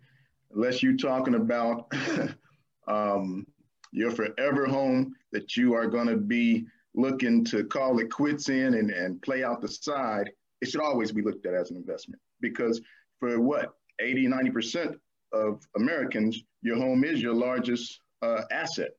unless 0.54 0.82
you're 0.82 0.96
talking 0.96 1.36
about 1.36 1.92
um, 2.88 3.46
your 3.92 4.12
forever 4.12 4.66
home 4.68 5.16
that 5.32 5.58
you 5.58 5.74
are 5.74 5.88
going 5.88 6.08
to 6.08 6.18
be 6.18 6.66
looking 6.94 7.44
to 7.46 7.66
call 7.66 8.00
it 8.00 8.10
quits 8.10 8.50
in 8.50 8.76
and, 8.76 8.90
and 8.92 9.22
play 9.22 9.44
out 9.44 9.62
the 9.62 9.68
side 9.68 10.32
it 10.66 10.72
should 10.72 10.82
always 10.82 11.12
be 11.12 11.22
looked 11.22 11.46
at 11.46 11.54
as 11.54 11.72
an 11.72 11.78
investment 11.78 12.22
because 12.42 12.82
for 13.20 13.40
what 13.40 13.74
80 14.00 14.28
90% 14.28 14.96
of 15.32 15.62
americans 15.76 16.44
your 16.62 16.78
home 16.78 17.04
is 17.04 17.22
your 17.22 17.34
largest 17.34 18.02
uh, 18.22 18.42
asset. 18.52 18.92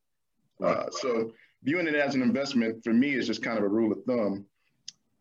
Uh, 0.63 0.85
so 0.91 1.33
viewing 1.63 1.87
it 1.87 1.95
as 1.95 2.15
an 2.15 2.23
investment 2.23 2.83
for 2.83 2.93
me 2.93 3.15
is 3.15 3.27
just 3.27 3.43
kind 3.43 3.59
of 3.59 3.65
a 3.65 3.69
rule 3.69 3.93
of 3.93 4.03
thumb. 4.05 4.47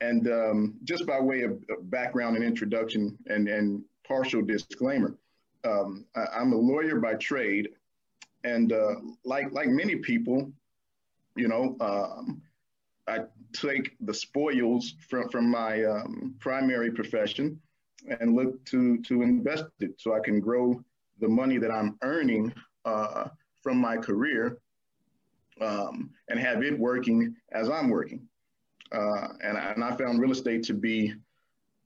And 0.02 0.28
um, 0.28 0.76
just 0.84 1.06
by 1.06 1.20
way 1.20 1.42
of 1.42 1.60
background 1.90 2.36
and 2.36 2.46
introduction 2.46 3.18
and, 3.28 3.48
and 3.48 3.82
partial 4.08 4.42
disclaimer 4.42 5.18
um, 5.66 6.06
I, 6.16 6.42
am 6.42 6.54
a 6.54 6.58
lawyer 6.58 7.00
by 7.00 7.16
trade. 7.16 7.70
And 8.44 8.72
uh, 8.72 8.96
like 9.24 9.52
like 9.52 9.70
many 9.70 9.96
people 9.96 10.52
you 11.36 11.48
know 11.48 11.76
um, 11.82 12.42
I 13.08 13.22
take 13.56 13.96
the 14.02 14.14
spoils 14.14 14.96
from, 15.10 15.30
from 15.30 15.50
my 15.50 15.84
um, 15.84 16.36
primary 16.40 16.92
profession 16.92 17.60
and 18.20 18.36
look 18.36 18.64
to, 18.66 19.02
to 19.04 19.22
invest 19.22 19.66
it 19.80 19.96
so 19.98 20.14
I 20.14 20.20
can 20.20 20.40
grow 20.40 20.84
the 21.20 21.28
money 21.28 21.58
that 21.58 21.72
I'm 21.72 21.98
earning 22.02 22.54
uh, 22.84 23.30
from 23.62 23.78
my 23.78 23.98
career 23.98 24.60
um, 25.62 26.12
and 26.30 26.40
have 26.40 26.64
it 26.64 26.78
working 26.78 27.36
as 27.52 27.70
I'm 27.70 27.90
working. 27.90 28.28
Uh, 28.92 29.30
and, 29.44 29.58
and 29.58 29.84
I 29.84 29.96
found 29.96 30.20
real 30.20 30.32
estate 30.32 30.64
to 30.64 30.74
be 30.74 31.14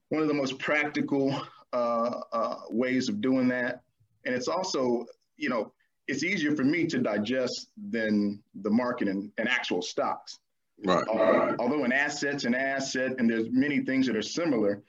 one 0.09 0.21
of 0.21 0.27
the 0.27 0.33
most 0.33 0.59
practical 0.59 1.41
uh, 1.71 2.21
uh 2.33 2.55
ways 2.69 3.09
of 3.09 3.21
doing 3.21 3.47
that. 3.47 3.83
And 4.25 4.33
it's 4.33 4.47
also, 4.47 5.05
you 5.37 5.49
know, 5.49 5.71
it's 6.07 6.23
easier 6.23 6.55
for 6.55 6.63
me 6.63 6.87
to 6.87 6.97
digest 6.97 7.69
than 7.77 8.41
the 8.63 8.69
market 8.71 9.07
and, 9.07 9.31
and 9.37 9.47
actual 9.47 9.83
stocks. 9.83 10.39
Right. 10.83 11.03
Uh, 11.07 11.55
although 11.59 11.83
in 11.83 11.91
assets 11.91 12.45
an 12.45 12.55
asset, 12.55 13.15
and 13.17 13.29
there's 13.29 13.47
many 13.51 13.81
things 13.81 14.07
that 14.07 14.15
are 14.15 14.21
similar, 14.21 14.81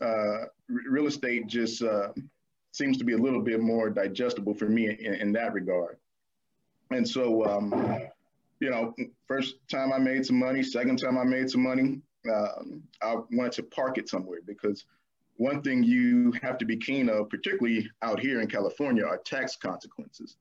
uh, 0.00 0.46
real 0.68 1.06
estate 1.06 1.46
just 1.46 1.82
uh, 1.82 2.08
seems 2.72 2.98
to 2.98 3.04
be 3.04 3.12
a 3.12 3.18
little 3.18 3.40
bit 3.40 3.60
more 3.60 3.88
digestible 3.88 4.54
for 4.54 4.68
me 4.68 4.88
in, 4.88 5.14
in 5.14 5.32
that 5.32 5.52
regard. 5.52 5.96
And 6.90 7.08
so, 7.08 7.44
um, 7.46 8.00
you 8.60 8.70
know, 8.70 8.94
first 9.26 9.56
time 9.70 9.92
I 9.92 9.98
made 9.98 10.26
some 10.26 10.38
money, 10.38 10.62
second 10.62 10.98
time 10.98 11.18
I 11.18 11.24
made 11.24 11.50
some 11.50 11.62
money, 11.62 12.00
um, 12.32 12.82
I 13.02 13.16
wanted 13.30 13.52
to 13.52 13.62
park 13.62 13.98
it 13.98 14.08
somewhere 14.08 14.40
because 14.44 14.84
one 15.36 15.62
thing 15.62 15.82
you 15.82 16.32
have 16.42 16.58
to 16.58 16.64
be 16.64 16.76
keen 16.76 17.08
of, 17.08 17.28
particularly 17.28 17.88
out 18.02 18.18
here 18.18 18.40
in 18.40 18.48
California, 18.48 19.04
are 19.04 19.18
tax 19.18 19.56
consequences. 19.56 20.36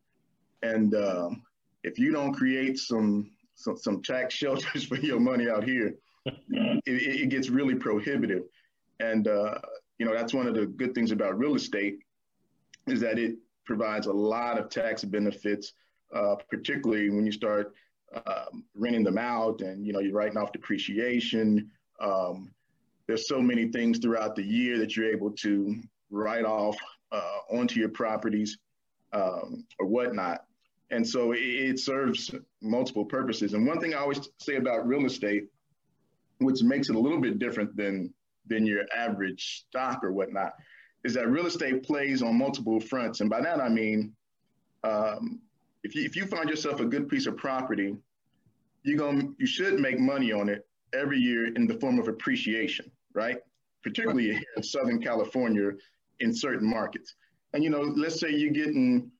And 0.63 0.95
um, 0.95 1.43
if 1.83 1.99
you 1.99 2.11
don't 2.11 2.33
create 2.33 2.79
some 2.79 3.31
some, 3.55 3.77
some 3.77 4.01
tax 4.01 4.33
shelters 4.33 4.83
for 4.87 4.97
your 4.97 5.19
money 5.19 5.49
out 5.49 5.63
here, 5.63 5.95
it, 6.25 6.83
it, 6.85 7.29
gets 7.29 7.49
really 7.49 7.75
prohibitive. 7.75 8.43
And, 8.99 9.27
uh, 9.27 9.59
you 9.97 10.05
know, 10.05 10.13
that's 10.13 10.33
one 10.33 10.47
of 10.47 10.55
the 10.55 10.65
good 10.65 10.93
things 10.93 11.11
about 11.11 11.37
real 11.37 11.55
estate 11.55 11.99
is 12.87 12.99
that 13.01 13.19
it 13.19 13.35
provides 13.65 14.07
a 14.07 14.13
lot 14.13 14.59
of 14.59 14.69
tax 14.69 15.03
benefits, 15.03 15.73
uh, 16.13 16.35
particularly 16.49 17.09
when 17.09 17.25
you 17.25 17.31
start 17.31 17.73
um, 18.13 18.63
renting 18.75 19.03
them 19.03 19.17
out 19.17 19.61
and, 19.61 19.85
you 19.85 19.93
know, 19.93 19.99
you're 19.99 20.13
writing 20.13 20.37
off 20.37 20.51
depreciation. 20.51 21.69
Um, 21.99 22.51
there's 23.07 23.27
so 23.27 23.41
many 23.41 23.67
things 23.69 23.99
throughout 23.99 24.35
the 24.35 24.43
year 24.43 24.77
that 24.79 24.95
you're 24.95 25.11
able 25.11 25.31
to 25.31 25.75
write 26.09 26.45
off 26.45 26.77
uh, 27.11 27.37
onto 27.49 27.79
your 27.79 27.89
properties 27.89 28.57
um, 29.13 29.65
or 29.79 29.87
whatnot. 29.87 30.45
And 30.91 31.07
so 31.07 31.31
it, 31.31 31.39
it 31.39 31.79
serves 31.79 32.33
multiple 32.61 33.05
purposes. 33.05 33.53
And 33.53 33.65
one 33.65 33.79
thing 33.79 33.93
I 33.93 33.97
always 33.97 34.29
say 34.39 34.55
about 34.55 34.87
real 34.87 35.05
estate, 35.05 35.45
which 36.39 36.61
makes 36.61 36.89
it 36.89 36.95
a 36.95 36.99
little 36.99 37.19
bit 37.19 37.39
different 37.39 37.75
than 37.75 38.13
than 38.47 38.65
your 38.65 38.85
average 38.95 39.65
stock 39.67 40.03
or 40.03 40.11
whatnot, 40.11 40.53
is 41.03 41.15
that 41.15 41.29
real 41.29 41.47
estate 41.47 41.83
plays 41.83 42.21
on 42.21 42.37
multiple 42.37 42.79
fronts. 42.79 43.21
And 43.21 43.29
by 43.29 43.41
that 43.41 43.59
I 43.59 43.69
mean, 43.69 44.13
um, 44.83 45.39
if 45.83 45.95
you 45.95 46.03
if 46.03 46.15
you 46.15 46.25
find 46.25 46.49
yourself 46.49 46.79
a 46.79 46.85
good 46.85 47.09
piece 47.09 47.25
of 47.25 47.37
property, 47.37 47.95
you 48.83 48.97
going 48.97 49.35
you 49.39 49.47
should 49.47 49.79
make 49.79 49.99
money 49.99 50.31
on 50.31 50.49
it 50.49 50.67
every 50.93 51.17
year 51.17 51.53
in 51.53 51.67
the 51.67 51.75
form 51.75 51.99
of 51.99 52.07
appreciation, 52.07 52.91
right? 53.13 53.37
Particularly 53.83 54.31
here 54.31 54.43
in 54.57 54.63
Southern 54.63 55.01
California, 55.01 55.71
in 56.19 56.33
certain 56.33 56.69
markets. 56.69 57.15
And 57.53 57.63
you 57.63 57.69
know, 57.69 57.81
let's 57.81 58.19
say 58.19 58.29
you're 58.31 58.51
getting 58.51 59.11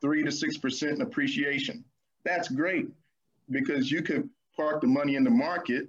three 0.00 0.22
to 0.22 0.32
six 0.32 0.56
percent 0.56 0.92
in 0.92 1.02
appreciation. 1.02 1.84
That's 2.24 2.48
great 2.48 2.88
because 3.50 3.90
you 3.90 4.02
could 4.02 4.28
park 4.56 4.80
the 4.80 4.86
money 4.86 5.14
in 5.14 5.24
the 5.24 5.30
market, 5.30 5.88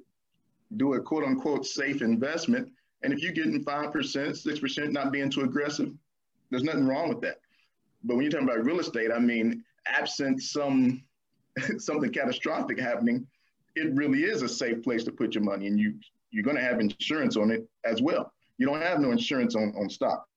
do 0.77 0.93
a 0.93 1.01
quote 1.01 1.23
unquote 1.23 1.65
safe 1.65 2.01
investment, 2.01 2.69
and 3.03 3.13
if 3.13 3.21
you're 3.21 3.31
getting 3.31 3.63
five 3.63 3.91
percent, 3.91 4.37
six 4.37 4.59
percent, 4.59 4.91
not 4.91 5.11
being 5.11 5.29
too 5.29 5.41
aggressive, 5.41 5.91
there's 6.49 6.63
nothing 6.63 6.87
wrong 6.87 7.09
with 7.09 7.21
that. 7.21 7.39
But 8.03 8.15
when 8.15 8.23
you're 8.23 8.31
talking 8.31 8.47
about 8.47 8.63
real 8.63 8.79
estate, 8.79 9.11
I 9.13 9.19
mean, 9.19 9.63
absent 9.85 10.41
some 10.41 11.03
something 11.77 12.11
catastrophic 12.11 12.79
happening, 12.79 13.27
it 13.75 13.93
really 13.95 14.23
is 14.23 14.41
a 14.41 14.49
safe 14.49 14.83
place 14.83 15.03
to 15.05 15.11
put 15.11 15.35
your 15.35 15.43
money, 15.43 15.67
and 15.67 15.79
you 15.79 15.95
you're 16.31 16.43
going 16.43 16.57
to 16.57 16.63
have 16.63 16.79
insurance 16.79 17.37
on 17.37 17.49
it 17.51 17.67
as 17.85 18.01
well. 18.01 18.31
You 18.57 18.67
don't 18.67 18.81
have 18.81 18.99
no 18.99 19.11
insurance 19.11 19.55
on 19.55 19.73
on 19.77 19.89
stocks, 19.89 20.27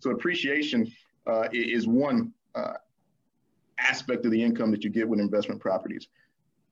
so 0.00 0.10
appreciation 0.10 0.90
uh, 1.26 1.48
is 1.52 1.86
one 1.86 2.32
uh, 2.54 2.74
aspect 3.78 4.24
of 4.24 4.32
the 4.32 4.42
income 4.42 4.70
that 4.70 4.84
you 4.84 4.90
get 4.90 5.08
with 5.08 5.20
investment 5.20 5.60
properties. 5.60 6.08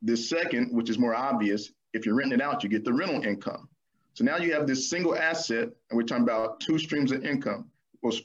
The 0.02 0.16
second, 0.16 0.74
which 0.74 0.90
is 0.90 0.98
more 0.98 1.14
obvious, 1.14 1.72
if 1.92 2.04
you're 2.04 2.14
renting 2.14 2.40
it 2.40 2.42
out, 2.42 2.62
you 2.62 2.68
get 2.68 2.84
the 2.84 2.92
rental 2.92 3.22
income. 3.22 3.68
So 4.14 4.24
now 4.24 4.36
you 4.36 4.52
have 4.52 4.66
this 4.66 4.90
single 4.90 5.16
asset, 5.16 5.64
and 5.64 5.96
we're 5.96 6.02
talking 6.02 6.24
about 6.24 6.60
two 6.60 6.78
streams 6.78 7.10
of 7.12 7.24
income. 7.24 7.70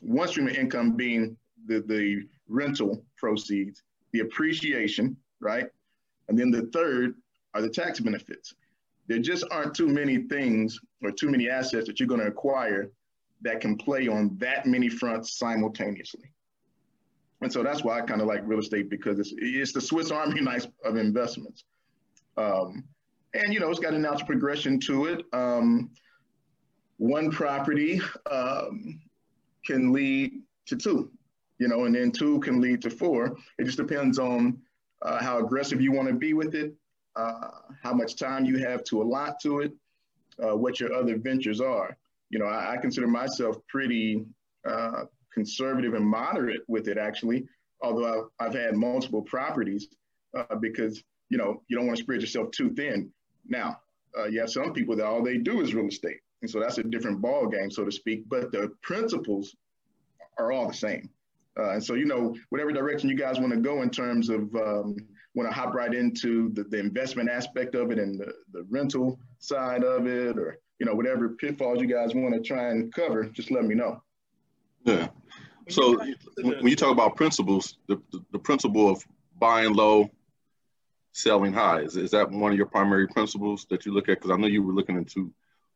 One 0.02 0.28
stream 0.28 0.48
of 0.48 0.56
income 0.56 0.96
being 0.96 1.38
the, 1.65 1.82
the 1.82 2.24
rental 2.48 3.04
proceeds, 3.18 3.84
the 4.12 4.20
appreciation, 4.20 5.15
right? 5.39 5.68
And 6.28 6.38
then 6.38 6.52
the 6.52 6.63
third 6.74 7.15
are 7.54 7.62
the 7.62 7.70
tax 7.70 8.00
benefits. 8.00 8.54
There 9.08 9.20
just 9.20 9.46
aren't 9.50 9.74
too 9.74 9.88
many 9.88 10.28
things 10.28 10.80
or 11.02 11.12
too 11.12 11.30
many 11.30 11.50
assets 11.50 11.88
that 11.88 12.00
you're 12.00 12.08
going 12.08 12.22
to 12.22 12.28
acquire 12.28 12.92
that 13.42 13.62
can 13.62 13.78
play 13.78 14.08
on 14.08 14.38
that 14.38 14.65
many 14.65 14.89
fronts 14.89 15.38
simultaneously. 15.38 16.32
And 17.41 17.52
so 17.52 17.63
that's 17.63 17.84
why 17.84 17.99
I 17.99 18.02
kind 18.02 18.21
of 18.21 18.28
like 18.28 18.41
real 18.43 18.60
estate 18.60 18.89
because 18.89 19.19
it's, 19.19 19.34
it's 19.38 19.71
the 19.71 19.82
Swiss 19.82 20.12
Army 20.12 20.41
knife 20.41 20.67
of 20.84 20.97
investments. 20.97 21.63
Um, 22.38 22.84
and, 23.34 23.54
you 23.54 23.60
know, 23.60 23.69
it's 23.69 23.80
got 23.80 23.93
a 23.93 23.99
natural 23.99 24.28
progression 24.28 24.80
to 24.82 25.06
it. 25.06 25.25
Um, 25.34 25.91
one 26.97 27.32
property 27.32 28.02
um, 28.30 28.99
can 29.65 29.93
lead 29.93 30.41
to 30.67 30.75
two, 30.75 31.12
you 31.60 31.67
know, 31.67 31.86
and 31.86 31.95
then 31.95 32.12
two 32.12 32.39
can 32.39 32.60
lead 32.60 32.82
to 32.82 32.89
four. 32.89 33.38
It 33.58 33.65
just 33.65 33.78
depends 33.78 34.19
on 34.19 34.58
uh, 35.02 35.21
how 35.21 35.39
aggressive 35.39 35.80
you 35.80 35.91
want 35.91 36.10
to 36.10 36.13
be 36.13 36.34
with 36.34 36.56
it, 36.56 36.73
uh, 37.15 37.49
how 37.82 37.93
much 37.93 38.15
time 38.15 38.45
you 38.45 38.58
have 38.58 38.84
to 38.86 39.02
allot 39.02 39.39
to 39.41 39.62
it, 39.62 39.71
uh, 40.43 40.56
what 40.56 40.80
your 40.80 40.93
other 40.93 41.17
ventures 41.17 41.62
are. 41.62 41.95
You 42.30 42.39
know, 42.39 42.45
I, 42.45 42.73
I 42.73 42.78
consider 42.78 43.08
myself 43.08 43.58
pretty 43.67 44.25
uh, 44.67 45.06
conservative 45.34 45.94
and 45.94 46.06
moderate 46.06 46.62
with 46.68 46.88
it, 46.88 46.98
actually, 46.98 47.48
although 47.82 48.30
I've, 48.39 48.48
I've 48.48 48.54
had 48.54 48.76
multiple 48.76 49.22
properties 49.22 49.88
uh, 50.36 50.56
because, 50.56 51.04
you 51.30 51.38
know, 51.38 51.62
you 51.68 51.78
don't 51.78 51.88
want 51.88 51.98
to 51.98 52.04
spread 52.04 52.22
yourself 52.22 52.52
too 52.52 52.70
thin. 52.72 53.12
Now, 53.48 53.80
uh, 54.18 54.26
you 54.26 54.39
have 54.39 54.50
some 54.50 54.74
people 54.74 54.96
that 54.96 55.06
all 55.06 55.24
they 55.24 55.38
do 55.38 55.62
is 55.62 55.74
real 55.74 55.88
estate. 55.88 56.20
And 56.42 56.50
so 56.50 56.60
that's 56.60 56.78
a 56.78 56.84
different 56.84 57.22
ball 57.22 57.48
game, 57.48 57.70
so 57.70 57.84
to 57.84 57.92
speak. 57.92 58.24
But 58.28 58.52
the 58.52 58.72
principles 58.82 59.56
are 60.38 60.52
all 60.52 60.68
the 60.68 60.74
same. 60.74 61.10
Uh, 61.58 61.72
and 61.72 61.84
so, 61.84 61.96
you 61.96 62.06
know, 62.06 62.36
whatever 62.50 62.72
direction 62.72 63.10
you 63.10 63.18
guys 63.18 63.39
want 63.39 63.52
to 63.52 63.60
go 63.60 63.82
in 63.82 63.89
terms 63.89 64.30
of 64.30 64.54
um, 64.56 64.96
want 65.36 65.50
to 65.50 65.54
hop 65.54 65.74
right 65.74 65.94
into 65.94 66.50
the, 66.54 66.63
the 66.63 66.80
investment 66.80 67.30
aspect 67.30 67.76
of 67.76 67.92
it 67.92 68.00
and 68.00 68.20
the, 68.20 68.34
the 68.54 68.65
rental 68.70 69.20
side 69.39 69.84
of 69.84 70.08
it, 70.08 70.38
or, 70.38 70.60
you 70.80 70.86
know, 70.86 70.96
whatever 70.96 71.30
pitfalls 71.30 71.82
you 71.82 71.88
guys 71.88 72.15
want 72.15 72.34
to 72.34 72.42
try 72.42 72.70
and 72.70 72.94
cover, 72.94 73.26
just 73.26 73.52
let 73.52 73.65
me 73.65 73.76
know. 73.76 74.02
Yeah. 74.86 75.10
So 75.69 75.97
when 76.41 76.67
you 76.67 76.75
talk 76.75 76.91
about 76.91 77.15
principles, 77.15 77.77
the, 77.88 78.01
the, 78.12 78.23
the 78.32 78.39
principle 78.39 78.89
of 78.89 79.03
buying 79.39 79.73
low, 79.73 80.10
selling 81.13 81.53
high, 81.53 81.82
is, 81.82 81.95
is 81.95 82.12
that 82.12 82.29
one 82.29 82.51
of 82.51 82.58
your 82.58 82.67
primary 82.67 83.08
principles 83.08 83.65
that 83.69 83.86
you 83.86 83.93
look 83.93 84.10
at? 84.10 84.17
Because 84.17 84.32
I 84.32 84.38
know 84.38 84.47
you 84.47 84.63
were 84.63 84.73
looking 84.73 84.97
into 84.97 85.34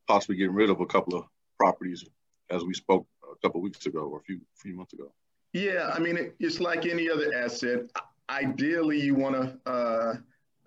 possibly 0.08 0.36
getting 0.36 0.54
rid 0.54 0.70
of 0.70 0.82
a 0.82 0.86
couple 0.86 1.16
of 1.18 1.26
properties 1.60 2.04
as 2.50 2.64
we 2.64 2.74
spoke 2.74 3.08
a 3.24 3.36
couple 3.42 3.60
of 3.60 3.64
weeks 3.64 3.86
ago 3.86 4.00
or 4.00 4.20
a 4.20 4.24
few 4.24 4.40
few 4.56 4.76
months 4.76 4.94
ago. 4.94 5.12
Yeah, 5.54 5.92
I 5.94 6.00
mean, 6.00 6.18
it, 6.18 6.36
it's 6.40 6.60
like 6.60 6.86
any 6.86 7.10
other 7.10 7.34
asset. 7.34 7.82
Ideally, 8.30 9.00
you 9.00 9.16
want 9.16 9.36
to 9.36 9.72
uh, 9.72 10.16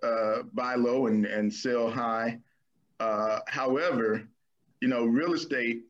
uh, 0.07 0.43
buy 0.53 0.77
low 0.77 1.07
and, 1.07 1.27
and 1.27 1.53
sell 1.53 1.91
high. 1.91 2.39
Uh, 3.01 3.41
however, 3.49 4.29
you 4.81 4.89
know, 4.89 5.05
real 5.05 5.33
estate, 5.33 5.83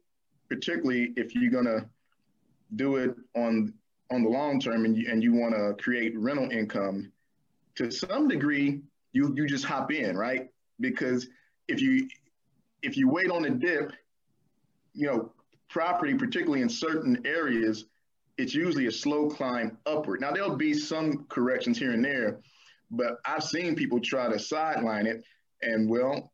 particularly 0.49 1.13
if 1.17 1.35
you're 1.35 1.51
going 1.51 1.67
to 1.67 1.87
do 2.75 2.97
it 2.97 3.15
on 3.35 3.73
on 4.11 4.23
the 4.23 4.29
long 4.29 4.61
term 4.61 4.85
and 4.85 4.97
you, 4.97 5.11
and 5.11 5.23
you 5.23 5.33
want 5.35 5.55
to 5.55 5.75
create 5.83 6.17
rental 6.17 6.49
income, 6.51 7.11
to 7.77 7.91
some 7.91 8.29
degree, 8.29 8.81
you 9.13 9.33
you 9.37 9.47
just 9.47 9.65
hop 9.65 9.93
in, 9.93 10.17
right? 10.17 10.49
Because 10.81 11.29
if 11.69 11.81
you 11.81 12.09
if 12.83 12.97
you 12.97 13.09
wait 13.09 13.31
on 13.31 13.45
a 13.45 13.51
dip, 13.51 13.93
you 14.95 15.07
know, 15.07 15.33
property, 15.69 16.15
particularly 16.15 16.63
in 16.63 16.69
certain 16.69 17.23
areas, 17.25 17.87
it's 18.39 18.55
usually 18.55 18.87
a 18.87 18.93
slow 18.93 19.29
climb 19.29 19.79
upward. 19.87 20.21
Now 20.21 20.33
there'll 20.33 20.57
be 20.57 20.75
some 20.75 21.27
corrections 21.29 21.79
here 21.79 21.93
and 21.93 22.05
there, 22.05 22.41
but 22.91 23.19
I've 23.25 23.45
seen 23.45 23.75
people 23.75 24.01
try 24.01 24.31
to 24.31 24.39
sideline 24.39 25.07
it, 25.07 25.25
and 25.63 25.89
well, 25.89 26.33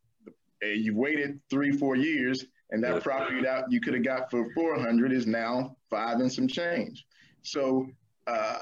you've 0.62 0.96
waited 0.96 1.40
three, 1.50 1.72
four 1.72 1.96
years, 1.96 2.46
and 2.72 2.82
that 2.82 3.02
property 3.02 3.42
that 3.42 3.70
you 3.70 3.80
could 3.80 3.94
have 3.94 4.02
got 4.02 4.30
for 4.30 4.50
400 4.54 5.12
is 5.12 5.26
now 5.26 5.76
five 5.90 6.18
and 6.20 6.32
some 6.32 6.48
change. 6.48 7.04
So 7.42 7.86
uh, 8.26 8.58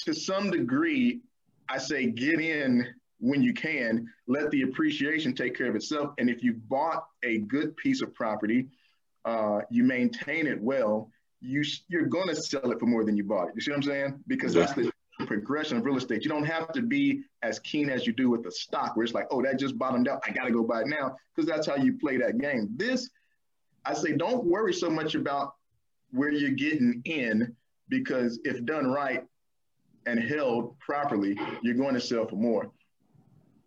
to 0.00 0.12
some 0.12 0.50
degree, 0.50 1.20
I 1.68 1.78
say 1.78 2.06
get 2.06 2.40
in 2.40 2.86
when 3.20 3.42
you 3.42 3.54
can, 3.54 4.06
let 4.26 4.50
the 4.50 4.62
appreciation 4.62 5.34
take 5.34 5.56
care 5.56 5.68
of 5.68 5.76
itself. 5.76 6.12
And 6.18 6.28
if 6.28 6.42
you 6.42 6.54
bought 6.68 7.06
a 7.22 7.38
good 7.38 7.76
piece 7.76 8.02
of 8.02 8.12
property, 8.12 8.66
uh, 9.24 9.60
you 9.70 9.84
maintain 9.84 10.46
it 10.46 10.60
well, 10.60 11.10
you 11.40 11.62
you're 11.88 12.06
going 12.06 12.28
to 12.28 12.36
sell 12.36 12.70
it 12.72 12.80
for 12.80 12.86
more 12.86 13.04
than 13.04 13.16
you 13.16 13.24
bought 13.24 13.48
it. 13.48 13.54
You 13.54 13.60
see 13.62 13.70
what 13.70 13.78
I'm 13.78 13.82
saying? 13.82 14.20
Because 14.26 14.52
that's 14.52 14.72
the 14.72 14.90
progression 15.26 15.78
of 15.78 15.84
real 15.84 15.96
estate. 15.96 16.24
You 16.24 16.30
don't 16.30 16.44
have 16.44 16.72
to 16.72 16.82
be 16.82 17.22
as 17.42 17.58
keen 17.60 17.88
as 17.88 18.06
you 18.06 18.12
do 18.12 18.30
with 18.30 18.42
the 18.42 18.50
stock, 18.50 18.96
where 18.96 19.04
it's 19.04 19.14
like, 19.14 19.26
oh, 19.30 19.42
that 19.42 19.58
just 19.58 19.78
bottomed 19.78 20.08
out. 20.08 20.22
I 20.26 20.32
got 20.32 20.44
to 20.44 20.50
go 20.50 20.62
buy 20.62 20.82
it 20.82 20.88
now, 20.88 21.16
because 21.34 21.48
that's 21.48 21.66
how 21.66 21.76
you 21.76 21.96
play 21.98 22.16
that 22.16 22.38
game. 22.38 22.68
This, 22.76 23.08
I 23.84 23.94
say, 23.94 24.12
don't 24.12 24.44
worry 24.44 24.72
so 24.72 24.90
much 24.90 25.14
about 25.14 25.54
where 26.10 26.32
you're 26.32 26.50
getting 26.50 27.02
in, 27.04 27.54
because 27.88 28.40
if 28.44 28.64
done 28.64 28.86
right 28.86 29.24
and 30.06 30.18
held 30.18 30.78
properly, 30.78 31.38
you're 31.62 31.74
going 31.74 31.94
to 31.94 32.00
sell 32.00 32.26
for 32.26 32.36
more. 32.36 32.70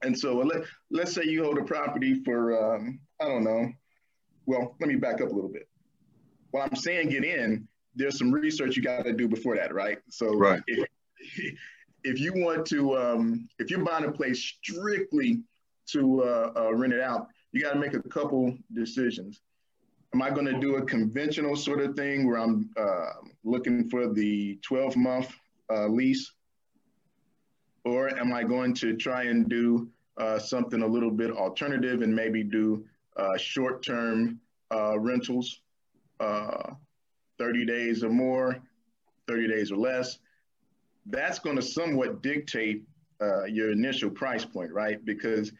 And 0.03 0.17
so 0.17 0.37
let, 0.37 0.63
let's 0.91 1.13
say 1.13 1.23
you 1.25 1.43
hold 1.43 1.57
a 1.57 1.63
property 1.63 2.23
for, 2.23 2.75
um, 2.75 2.99
I 3.19 3.25
don't 3.25 3.43
know, 3.43 3.71
well, 4.45 4.75
let 4.79 4.87
me 4.87 4.95
back 4.95 5.21
up 5.21 5.31
a 5.31 5.33
little 5.33 5.49
bit. 5.49 5.67
While 6.51 6.67
I'm 6.69 6.75
saying 6.75 7.09
get 7.09 7.23
in, 7.23 7.67
there's 7.95 8.17
some 8.17 8.31
research 8.31 8.77
you 8.77 8.83
got 8.83 9.05
to 9.05 9.13
do 9.13 9.27
before 9.27 9.55
that, 9.55 9.73
right? 9.73 9.97
So 10.09 10.33
right. 10.33 10.61
If, 10.67 10.87
if 12.03 12.19
you 12.19 12.33
want 12.33 12.65
to, 12.67 12.97
um, 12.97 13.49
if 13.59 13.69
you're 13.69 13.83
buying 13.83 14.05
a 14.05 14.11
place 14.11 14.39
strictly 14.39 15.41
to 15.87 16.23
uh, 16.23 16.51
uh, 16.55 16.73
rent 16.73 16.93
it 16.93 17.01
out, 17.01 17.27
you 17.51 17.61
got 17.61 17.73
to 17.73 17.79
make 17.79 17.93
a 17.93 18.01
couple 18.01 18.55
decisions. 18.73 19.41
Am 20.17 20.23
I 20.23 20.31
going 20.31 20.47
to 20.47 20.59
do 20.59 20.77
a 20.77 20.81
conventional 20.81 21.55
sort 21.55 21.79
of 21.79 21.95
thing 21.95 22.25
where 22.25 22.39
I'm 22.39 22.71
uh, 22.75 23.11
looking 23.43 23.87
for 23.87 24.11
the 24.11 24.57
12 24.63 24.97
month 24.97 25.31
uh, 25.71 25.85
lease? 25.85 26.33
Or 27.85 28.09
am 28.17 28.33
I 28.33 28.41
going 28.41 28.73
to 28.81 28.97
try 28.97 29.25
and 29.25 29.47
do 29.47 29.87
uh, 30.17 30.39
something 30.39 30.81
a 30.81 30.87
little 30.87 31.11
bit 31.11 31.29
alternative 31.29 32.01
and 32.01 32.15
maybe 32.15 32.41
do 32.41 32.83
uh, 33.15 33.37
short 33.37 33.85
term 33.85 34.39
rentals, 34.71 35.61
30 36.19 37.65
days 37.67 38.03
or 38.03 38.09
more, 38.09 38.57
30 39.27 39.47
days 39.47 39.71
or 39.71 39.77
less? 39.77 40.17
that's 41.09 41.37
going 41.37 41.55
to 41.55 41.61
somewhat 41.61 42.23
dictate 42.23 42.81
uh, 43.21 43.45
your 43.45 43.71
initial 43.71 44.09
price 44.09 44.43
point, 44.43 44.71
right? 44.73 45.05
Because 45.05 45.51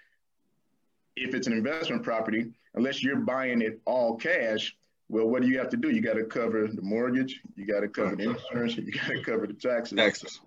if 1.18 1.34
it's 1.34 1.48
an 1.48 1.54
investment 1.54 2.04
property, 2.04 2.48
unless 2.76 3.04
you're 3.04 3.18
buying 3.18 3.62
it 3.62 3.80
all 3.86 4.16
cash, 4.16 4.76
well, 5.10 5.28
what 5.28 5.42
do 5.42 5.48
you 5.48 5.58
have 5.58 5.70
to 5.70 5.78
do? 5.78 5.90
You 5.90 6.02
got 6.02 6.16
to 6.16 6.26
cover 6.26 6.68
the 6.68 6.82
mortgage, 6.82 7.42
you 7.56 7.66
got 7.66 7.80
to 7.80 7.88
cover 7.88 8.16
the 8.16 8.30
insurance, 8.32 8.76
you 8.76 8.92
got 8.92 9.08
to 9.08 9.24
cover 9.24 9.48
the 9.48 9.54
taxes. 9.54 9.98
Taxes. 9.98 10.42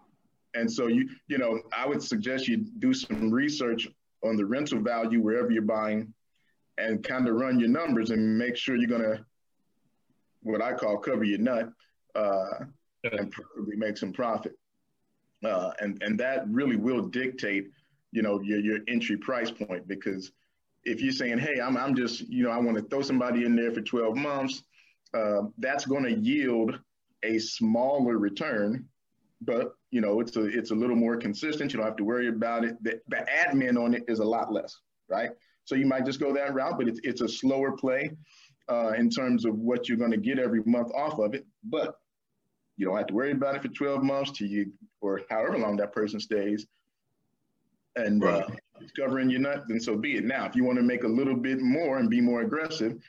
And 0.55 0.71
so 0.71 0.87
you, 0.89 1.09
you 1.29 1.39
know, 1.39 1.61
I 1.77 1.87
would 1.87 2.03
suggest 2.03 2.49
you 2.49 2.59
do 2.59 2.93
some 2.93 3.31
research 3.31 3.89
on 4.23 4.37
the 4.37 4.45
rental 4.45 4.81
value 4.81 5.21
wherever 5.21 5.51
you're 5.51 5.63
buying, 5.63 6.13
and 6.79 7.03
kind 7.03 7.29
of 7.29 7.35
run 7.35 7.59
your 7.61 7.69
numbers 7.69 8.11
and 8.11 8.39
make 8.39 8.57
sure 8.57 8.77
you're 8.77 8.89
going 8.89 9.03
to, 9.03 9.25
what 10.43 10.63
I 10.63 10.73
call 10.73 10.99
cover 10.99 11.25
your 11.25 11.39
nut, 11.39 11.71
uh, 12.15 12.65
and 13.05 13.31
probably 13.31 13.77
make 13.77 13.97
some 13.97 14.13
profit. 14.13 14.53
Uh, 15.45 15.71
and 15.81 16.03
and 16.03 16.19
that 16.21 16.47
really 16.49 16.77
will 16.77 17.03
dictate, 17.03 17.71
you 18.13 18.23
know, 18.23 18.41
your 18.41 18.59
your 18.59 18.79
entry 18.89 19.17
price 19.17 19.51
point 19.51 19.89
because 19.89 20.33
if 20.85 21.01
you're 21.01 21.13
saying, 21.13 21.39
hey, 21.39 21.61
I'm 21.61 21.77
I'm 21.77 21.95
just 21.95 22.21
you 22.29 22.45
know 22.45 22.51
I 22.51 22.59
want 22.59 22.77
to 22.77 22.85
throw 22.85 23.03
somebody 23.03 23.45
in 23.45 23.57
there 23.57 23.73
for 23.73 23.81
12 23.81 24.17
months, 24.17 24.63
uh, 25.15 25.43
that's 25.59 25.85
going 25.85 26.05
to 26.05 26.19
yield 26.19 26.79
a 27.23 27.39
smaller 27.39 28.19
return, 28.19 28.87
but 29.43 29.75
you 29.91 30.01
know 30.01 30.21
it's 30.21 30.37
a 30.37 30.45
it's 30.47 30.71
a 30.71 30.75
little 30.75 30.97
more 30.97 31.17
consistent. 31.17 31.73
You 31.73 31.79
don't 31.79 31.87
have 31.87 31.97
to 31.97 32.05
worry 32.05 32.29
about 32.29 32.65
it. 32.65 32.83
The, 32.83 33.01
the 33.09 33.27
admin 33.47 33.83
on 33.83 33.95
it 33.95 34.05
is 34.09 34.21
a 34.21 34.25
lot 34.25 34.53
less, 34.53 34.77
right? 35.09 35.31
So 35.65 35.75
you 35.75 35.87
might 35.87 36.07
just 36.07 36.21
go 36.21 36.33
that 36.35 36.55
route, 36.55 36.79
but 36.79 36.89
it's 36.89 37.01
it's 37.03 37.21
a 37.21 37.29
slower 37.29 37.73
play 37.73 38.11
uh, 38.71 38.93
in 38.97 39.11
terms 39.11 39.45
of 39.45 39.57
what 39.59 39.89
you're 39.89 39.99
going 39.99 40.13
to 40.13 40.17
get 40.17 40.39
every 40.39 40.63
month 40.65 40.91
off 40.95 41.19
of 41.19 41.35
it. 41.35 41.47
But 41.65 41.97
you 42.77 42.87
don't 42.87 42.97
have 42.97 43.09
to 43.09 43.15
worry 43.15 43.33
about 43.33 43.57
it 43.57 43.63
for 43.63 43.69
12 43.69 44.03
months 44.03 44.31
to 44.39 44.47
you 44.47 44.73
or 45.03 45.21
however 45.29 45.59
long 45.59 45.77
that 45.77 45.93
person 45.93 46.19
stays. 46.19 46.67
And 47.97 48.23
right. 48.23 48.43
uh, 48.43 48.49
covering 48.99 49.31
your 49.31 49.41
nut, 49.41 49.65
then 49.69 49.81
so 49.81 49.97
be 49.97 50.17
it. 50.17 50.25
Now, 50.25 50.47
if 50.47 50.57
you 50.57 50.65
want 50.65 50.79
to 50.79 50.83
make 50.83 51.05
a 51.05 51.09
little 51.09 51.37
bit 51.37 51.61
more 51.61 51.99
and 51.99 52.09
be 52.09 52.21
more 52.21 52.43
aggressive, 52.43 53.01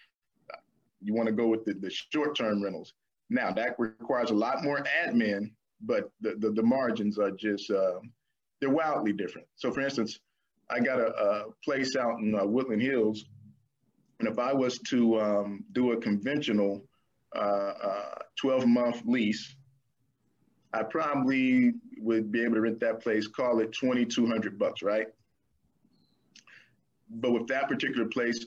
you 1.02 1.14
want 1.14 1.28
to 1.28 1.34
go 1.34 1.48
with 1.48 1.66
the, 1.66 1.74
the 1.74 1.90
short-term 1.90 2.64
rentals. 2.64 2.94
Now 3.30 3.52
that 3.52 3.76
requires 3.80 4.30
a 4.32 4.36
lot 4.36 4.64
more 4.64 4.84
admin, 5.06 5.52
but 5.82 6.12
the, 6.22 6.36
the, 6.38 6.52
the 6.52 6.64
margins 6.64 7.18
are 7.18 7.32
just, 7.32 7.72
uh, 7.72 8.00
they're 8.60 8.70
wildly 8.70 9.14
different. 9.14 9.48
So 9.56 9.72
for 9.72 9.82
instance, 9.82 10.20
I 10.70 10.80
got 10.80 11.00
a, 11.00 11.08
a 11.08 11.46
place 11.64 11.96
out 11.96 12.20
in 12.20 12.36
uh, 12.36 12.46
Woodland 12.46 12.82
Hills, 12.82 13.26
and 14.20 14.28
if 14.28 14.38
I 14.38 14.54
was 14.54 14.78
to 14.90 15.20
um, 15.20 15.64
do 15.72 15.94
a 15.94 15.98
conventional 15.98 16.84
12-month 17.36 18.96
uh, 18.96 19.00
uh, 19.00 19.12
lease, 19.12 19.56
I 20.74 20.84
probably 20.84 21.74
would 21.98 22.32
be 22.32 22.44
able 22.44 22.56
to 22.56 22.62
rent 22.62 22.80
that 22.82 23.02
place, 23.02 23.28
call 23.28 23.60
it 23.60 23.74
2,200 23.74 24.58
bucks, 24.58 24.82
right? 24.82 25.08
But 27.16 27.32
with 27.32 27.48
that 27.48 27.68
particular 27.68 28.08
place, 28.08 28.46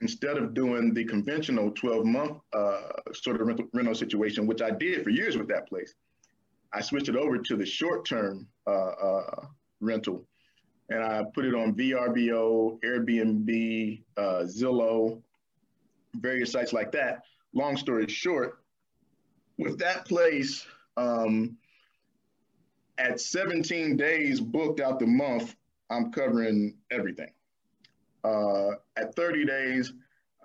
instead 0.00 0.36
of 0.36 0.54
doing 0.54 0.94
the 0.94 1.04
conventional 1.04 1.70
12 1.72 2.04
month 2.04 2.38
uh, 2.52 2.80
sort 3.12 3.40
of 3.40 3.46
rental, 3.46 3.66
rental, 3.72 3.94
situation, 3.94 4.46
which 4.46 4.62
I 4.62 4.70
did 4.70 5.02
for 5.02 5.10
years 5.10 5.36
with 5.36 5.48
that 5.48 5.68
place, 5.68 5.94
I 6.72 6.80
switched 6.80 7.08
it 7.08 7.16
over 7.16 7.38
to 7.38 7.56
the 7.56 7.66
short 7.66 8.06
term 8.06 8.46
uh, 8.66 8.70
uh, 8.70 9.46
rental. 9.80 10.24
And 10.90 11.02
I 11.02 11.24
put 11.34 11.46
it 11.46 11.54
on 11.54 11.74
VRBO, 11.74 12.80
Airbnb, 12.82 14.02
uh, 14.16 14.44
Zillow, 14.44 15.22
various 16.16 16.52
sites 16.52 16.72
like 16.72 16.92
that. 16.92 17.22
Long 17.54 17.76
story 17.76 18.06
short, 18.08 18.58
with 19.56 19.78
that 19.78 20.04
place, 20.04 20.66
um, 20.96 21.56
at 22.98 23.20
17 23.20 23.96
days 23.96 24.40
booked 24.40 24.80
out 24.80 24.98
the 24.98 25.06
month, 25.06 25.54
I'm 25.90 26.12
covering 26.12 26.76
everything. 26.90 27.30
Uh, 28.24 28.70
at 28.96 29.14
30 29.14 29.44
days, 29.44 29.92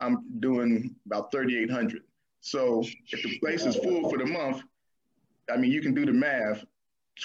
I'm 0.02 0.40
doing 0.40 0.96
about 1.06 1.32
3,800. 1.32 2.04
So 2.42 2.84
if 3.12 3.24
the 3.24 3.40
place 3.40 3.66
is 3.66 3.76
full 3.78 4.10
for 4.10 4.18
the 4.18 4.26
month, 4.26 4.62
I 5.52 5.58
mean, 5.58 5.72
you 5.72 5.82
can 5.82 5.94
do 5.94 6.06
the 6.06 6.14
math. 6.14 6.64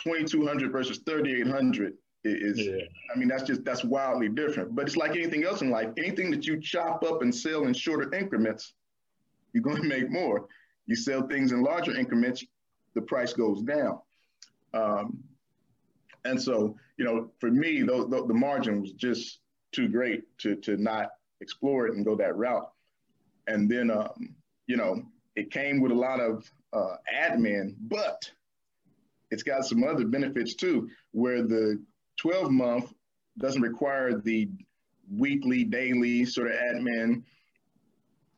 2,200 0.02 0.72
versus 0.72 1.00
3,800 1.06 1.94
is, 2.24 2.58
yeah. 2.58 2.78
I 3.14 3.18
mean, 3.18 3.28
that's 3.28 3.44
just, 3.44 3.64
that's 3.64 3.84
wildly 3.84 4.28
different. 4.28 4.74
But 4.74 4.86
it's 4.86 4.96
like 4.96 5.12
anything 5.12 5.44
else 5.44 5.60
in 5.60 5.70
life. 5.70 5.90
Anything 5.96 6.30
that 6.32 6.46
you 6.46 6.60
chop 6.60 7.04
up 7.04 7.22
and 7.22 7.34
sell 7.34 7.64
in 7.64 7.74
shorter 7.74 8.12
increments, 8.14 8.74
you're 9.52 9.62
going 9.62 9.76
to 9.82 9.88
make 9.88 10.10
more. 10.10 10.46
You 10.86 10.96
sell 10.96 11.26
things 11.26 11.52
in 11.52 11.62
larger 11.62 11.96
increments, 11.96 12.44
the 12.94 13.02
price 13.02 13.32
goes 13.32 13.62
down. 13.62 13.98
Um, 14.72 15.22
and 16.24 16.40
so, 16.40 16.76
you 16.96 17.04
know, 17.04 17.30
for 17.38 17.50
me, 17.50 17.82
the, 17.82 18.06
the, 18.08 18.26
the 18.26 18.34
margin 18.34 18.80
was 18.80 18.92
just 18.92 19.40
too 19.74 19.88
great 19.88 20.22
to, 20.38 20.56
to 20.56 20.76
not 20.76 21.10
explore 21.40 21.86
it 21.86 21.94
and 21.94 22.04
go 22.04 22.14
that 22.16 22.36
route. 22.36 22.70
And 23.46 23.70
then, 23.70 23.90
um, 23.90 24.34
you 24.66 24.76
know, 24.76 25.02
it 25.36 25.50
came 25.50 25.80
with 25.80 25.92
a 25.92 25.94
lot 25.94 26.20
of 26.20 26.50
uh, 26.72 26.96
admin, 27.14 27.74
but 27.80 28.30
it's 29.30 29.42
got 29.42 29.64
some 29.64 29.84
other 29.84 30.06
benefits 30.06 30.54
too, 30.54 30.88
where 31.12 31.42
the 31.42 31.82
12 32.18 32.50
month 32.50 32.92
doesn't 33.38 33.62
require 33.62 34.18
the 34.18 34.48
weekly, 35.10 35.64
daily 35.64 36.24
sort 36.24 36.50
of 36.50 36.54
admin. 36.54 37.22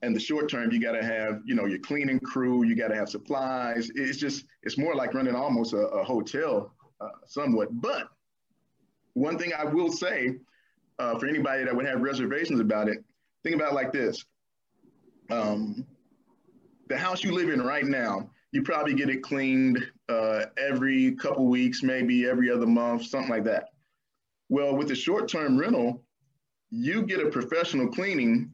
And 0.03 0.15
the 0.15 0.21
short 0.21 0.51
term 0.51 0.71
you 0.73 0.81
got 0.81 0.93
to 0.93 1.05
have 1.05 1.41
you 1.47 1.55
know 1.55 1.65
your 1.65 1.79
cleaning 1.79 2.21
crew 2.21 2.65
you 2.65 2.77
got 2.77 2.89
to 2.89 2.95
have 2.95 3.09
supplies. 3.09 3.91
It's 3.95 4.19
just 4.19 4.45
it's 4.63 4.79
more 4.79 4.95
like 4.95 5.15
running 5.15 5.35
almost 5.35 5.73
a, 5.73 5.79
a 5.79 6.05
hotel 6.05 6.73
uh, 7.01 7.09
somewhat. 7.25 7.69
But 7.73 8.09
one 9.17 9.39
thing 9.39 9.51
i 9.59 9.65
will 9.65 9.91
say 9.91 10.37
uh, 10.99 11.19
for 11.19 11.27
anybody 11.27 11.65
that 11.65 11.75
would 11.75 11.87
have 11.87 12.01
reservations 12.01 12.61
about 12.61 12.89
it 12.89 12.99
think 13.43 13.57
about 13.57 13.75
like 13.75 13.93
this 13.93 14.25
um, 15.31 15.85
the 16.89 16.97
house 16.97 17.25
you 17.25 17.33
live 17.33 17.49
in 17.49 17.61
right 17.61 17.85
now 17.85 18.29
you 18.53 18.63
probably 18.63 18.95
get 18.95 19.11
it 19.11 19.23
cleaned 19.23 19.85
uh, 20.09 20.45
every 20.57 21.13
couple 21.17 21.47
weeks 21.47 21.83
maybe 21.83 22.27
every 22.27 22.51
other 22.51 22.67
month 22.67 23.05
something 23.05 23.31
like 23.31 23.45
that 23.45 23.71
well 24.49 24.77
with 24.77 24.89
the 24.89 24.95
short-term 24.95 25.59
rental 25.59 26.03
you 26.71 27.03
get 27.03 27.21
a 27.21 27.31
professional 27.31 27.89
cleaning 27.89 28.51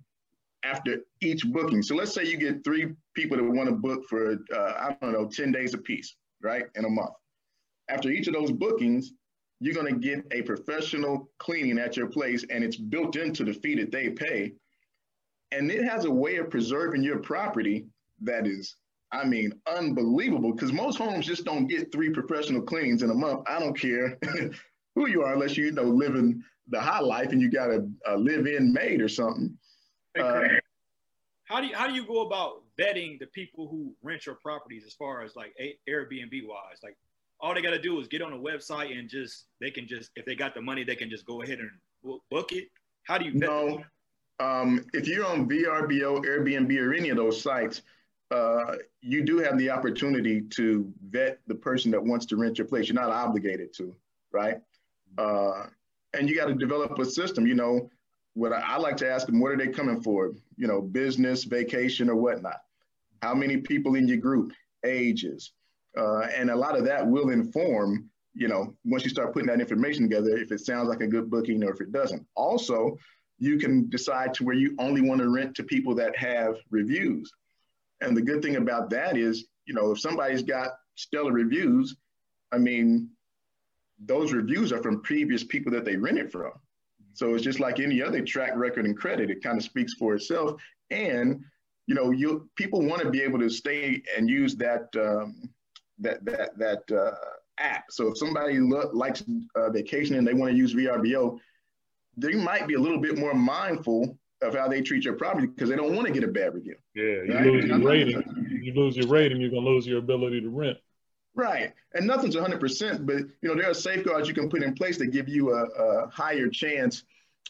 after 0.65 0.99
each 1.21 1.45
booking. 1.47 1.83
So 1.83 1.95
let's 1.95 2.15
say 2.15 2.25
you 2.25 2.37
get 2.37 2.65
three 2.65 2.95
people 3.15 3.37
that 3.37 3.45
want 3.45 3.69
to 3.69 3.75
book 3.75 4.05
for, 4.09 4.39
uh, 4.55 4.57
I 4.57 4.97
don't 5.01 5.13
know, 5.13 5.29
10 5.29 5.53
days 5.53 5.75
a 5.75 5.79
piece, 5.79 6.17
right, 6.43 6.65
in 6.75 6.85
a 6.85 6.91
month. 6.91 7.15
After 7.89 8.11
each 8.11 8.29
of 8.29 8.35
those 8.35 8.53
bookings, 8.53 9.13
you're 9.63 9.75
going 9.75 9.95
to 9.95 10.01
get 10.01 10.27
a 10.33 10.43
professional 10.43 11.31
cleaning 11.39 11.79
at 11.79 11.97
your 11.97 12.09
place, 12.09 12.45
and 12.51 12.65
it's 12.65 12.77
built 12.77 13.15
into 13.15 13.45
the 13.45 13.55
fee 13.55 13.77
that 13.77 13.93
they 13.93 14.11
pay. 14.11 14.53
And 15.53 15.71
it 15.71 15.85
has 15.85 16.05
a 16.05 16.11
way 16.11 16.37
of 16.37 16.51
preserving 16.51 17.05
your 17.05 17.21
property 17.21 17.87
that 18.23 18.45
is, 18.49 18.75
I 19.13 19.25
mean, 19.25 19.53
unbelievable 19.73 20.53
because 20.53 20.73
most 20.73 20.99
homes 20.99 21.27
just 21.27 21.45
don't 21.45 21.69
get 21.69 21.93
three 21.93 22.11
professional 22.11 22.63
cleanings 22.63 23.05
in 23.05 23.11
a 23.11 23.15
month. 23.15 23.43
I 23.47 23.61
don't 23.61 23.79
care 23.79 24.19
who 24.97 25.09
you 25.09 25.23
are, 25.23 25.35
unless 25.35 25.57
you, 25.57 25.67
you 25.67 25.73
know 25.73 25.85
living 25.85 26.43
the 26.69 26.81
high 26.81 27.01
life 27.01 27.31
and 27.31 27.41
you 27.41 27.49
got 27.49 27.71
a, 27.71 27.89
a 28.07 28.17
live-in 28.17 28.73
maid 28.73 29.01
or 29.01 29.09
something. 29.09 29.57
Uh, 30.19 30.43
how 31.45 31.61
do 31.61 31.69
you 31.69 31.77
how 31.77 31.87
do 31.87 31.95
you 31.95 32.05
go 32.05 32.23
about 32.23 32.63
vetting 32.81 33.19
the 33.21 33.27
people 33.27 33.69
who 33.69 33.95
rent 34.03 34.27
your 34.27 34.37
properties 34.37 34.85
as 34.87 34.95
far 34.95 35.23
as 35.23 35.37
like 35.37 35.55
Airbnb 35.89 36.47
wise? 36.47 36.79
Like 36.83 36.97
all 37.43 37.55
they 37.55 37.61
got 37.61 37.71
to 37.71 37.79
do 37.79 37.99
is 38.01 38.07
get 38.07 38.23
on 38.23 38.33
a 38.33 38.39
website 38.39 38.97
and 38.97 39.09
just 39.09 39.47
they 39.61 39.71
can 39.71 39.87
just 39.87 40.13
if 40.15 40.25
they 40.25 40.35
got 40.35 40.55
the 40.55 40.63
money 40.63 40.85
they 40.85 40.95
can 40.95 41.11
just 41.11 41.27
go 41.27 41.43
ahead 41.43 41.59
and 41.59 41.71
book 42.31 42.53
it. 42.53 42.69
How 43.05 43.19
do 43.19 43.25
you 43.25 43.35
know? 43.35 43.83
Um, 44.41 44.85
if 44.93 45.07
you're 45.07 45.27
on 45.27 45.49
VRBO, 45.49 46.25
Airbnb, 46.25 46.77
or 46.81 46.95
any 46.95 47.11
of 47.11 47.17
those 47.17 47.41
sites, 47.41 47.83
uh, 48.31 48.77
you 49.01 49.23
do 49.25 49.39
have 49.39 49.59
the 49.59 49.71
opportunity 49.71 50.41
to 50.41 50.93
vet 51.11 51.41
the 51.47 51.55
person 51.55 51.91
that 51.91 52.03
wants 52.03 52.27
to 52.27 52.37
rent 52.37 52.59
your 52.59 52.67
place. 52.67 52.89
You're 52.89 53.01
not 53.01 53.11
obligated 53.11 53.75
to, 53.77 53.95
right? 54.33 54.57
Uh, 55.19 55.67
and 56.15 56.29
you 56.29 56.37
got 56.37 56.47
to 56.47 56.55
develop 56.55 56.99
a 56.99 57.05
system. 57.05 57.47
You 57.47 57.55
know, 57.55 57.91
what 58.35 58.53
I, 58.53 58.61
I, 58.61 58.77
like 58.79 58.97
to 58.99 59.11
ask 59.11 59.27
them, 59.27 59.39
what 59.39 59.53
are 59.53 59.57
they 59.57 59.69
coming 59.69 60.01
for? 60.01 60.33
You 60.57 60.67
know, 60.67 60.81
business, 60.81 61.45
vacation, 61.45 62.09
or 62.09 62.17
whatnot. 62.17 62.63
How 63.21 63.35
many 63.35 63.59
people 63.59 63.95
in 63.95 64.09
your 64.09 64.17
group, 64.17 64.53
ages, 64.85 65.53
uh, 65.97 66.27
and 66.35 66.51
a 66.51 66.57
lot 66.57 66.77
of 66.77 66.85
that 66.85 67.07
will 67.07 67.31
inform. 67.31 68.09
You 68.35 68.49
know, 68.49 68.75
once 68.85 69.05
you 69.05 69.11
start 69.11 69.35
putting 69.35 69.49
that 69.49 69.61
information 69.61 70.03
together, 70.05 70.37
if 70.39 70.53
it 70.53 70.61
sounds 70.61 70.89
like 70.89 71.03
a 71.03 71.07
good 71.07 71.31
booking 71.31 71.63
or 71.63 71.73
if 71.73 71.81
it 71.83 71.93
doesn't. 71.93 72.27
Also, 72.35 72.97
you 73.39 73.59
can 73.59 73.91
decide 73.91 74.33
to 74.35 74.45
where 74.45 74.55
you 74.55 74.75
only 74.79 75.03
want 75.03 75.21
to 75.21 75.29
rent 75.29 75.55
to 75.57 75.65
people 75.65 75.95
that 75.97 76.17
have 76.17 76.57
reviews. 76.71 77.31
And 78.01 78.17
the 78.17 78.23
good 78.23 78.43
thing 78.43 78.57
about 78.57 78.89
that 78.91 79.19
is, 79.19 79.45
you 79.67 79.75
know, 79.75 79.91
if 79.91 80.01
somebody's 80.01 80.43
got 80.43 80.71
stellar 80.95 81.33
reviews, 81.33 81.97
I 82.53 82.59
mean, 82.59 83.11
those 83.99 84.33
reviews 84.33 84.73
are 84.73 84.83
from 84.83 85.03
previous 85.03 85.45
people 85.45 85.73
that 85.73 85.85
they 85.85 85.97
rented 85.97 86.33
from. 86.33 86.53
So 87.15 87.35
it's 87.35 87.45
just 87.45 87.61
like 87.61 87.81
any 87.81 88.03
other 88.03 88.23
track 88.25 88.53
record 88.57 88.87
and 88.87 88.97
credit. 88.97 89.31
It 89.31 89.43
kind 89.43 89.59
of 89.59 89.65
speaks 89.65 89.95
for 89.95 90.15
itself. 90.15 90.61
And 90.91 91.45
you 91.87 91.95
know, 91.95 92.11
you 92.11 92.49
people 92.57 92.87
want 92.87 93.03
to 93.03 93.11
be 93.11 93.23
able 93.23 93.39
to 93.41 93.51
stay 93.51 94.03
and 94.17 94.29
use 94.29 94.57
that 94.57 94.89
um, 94.97 95.51
that 96.01 96.25
that 96.25 96.59
that 96.59 96.93
uh, 96.93 97.15
app. 97.59 97.85
So 97.91 98.09
if 98.09 98.19
somebody 98.19 98.59
lo- 98.59 98.91
likes 98.93 99.23
uh, 99.55 99.71
vacation 99.71 100.17
and 100.17 100.27
they 100.27 100.35
want 100.35 100.53
to 100.53 100.57
use 100.57 100.75
VRBO, 100.75 101.39
they 102.17 102.35
might 102.35 102.67
be 102.67 102.75
a 102.75 102.81
little 102.81 103.01
bit 103.01 103.19
more 103.19 103.35
mindful 103.35 104.19
of 104.43 104.55
how 104.55 104.69
they 104.69 104.83
treat 104.83 105.05
your 105.05 105.15
property 105.15 105.47
because 105.47 105.69
they 105.71 105.77
don't 105.77 105.95
want 105.95 106.07
to 106.07 106.13
get 106.13 106.25
a 106.25 106.29
bad 106.29 106.55
review. 106.55 106.75
Yeah, 106.95 107.05
you 107.05 107.35
right? 107.35 107.47
lose 107.47 107.65
your 107.67 107.79
rating. 107.79 108.23
You 108.63 108.75
lose 108.75 108.97
your 108.97 109.09
rating, 109.09 109.41
you're 109.41 109.51
gonna 109.51 109.67
lose 109.67 109.87
your 109.87 109.99
ability 109.99 110.41
to 110.41 110.49
rent. 110.49 110.79
Right. 111.35 111.73
And 111.95 112.07
nothing's 112.07 112.37
100%, 112.37 113.07
but 113.07 113.17
you 113.41 113.49
know, 113.49 113.55
there 113.55 113.71
are 113.71 113.75
safeguards 113.75 114.29
you 114.29 114.35
can 114.35 114.51
put 114.51 114.63
in 114.63 114.75
place 114.75 114.99
to 114.99 115.07
give 115.07 115.29
you 115.29 115.55
a, 115.55 115.65
a 115.65 116.11
higher 116.11 116.49
chance 116.49 117.05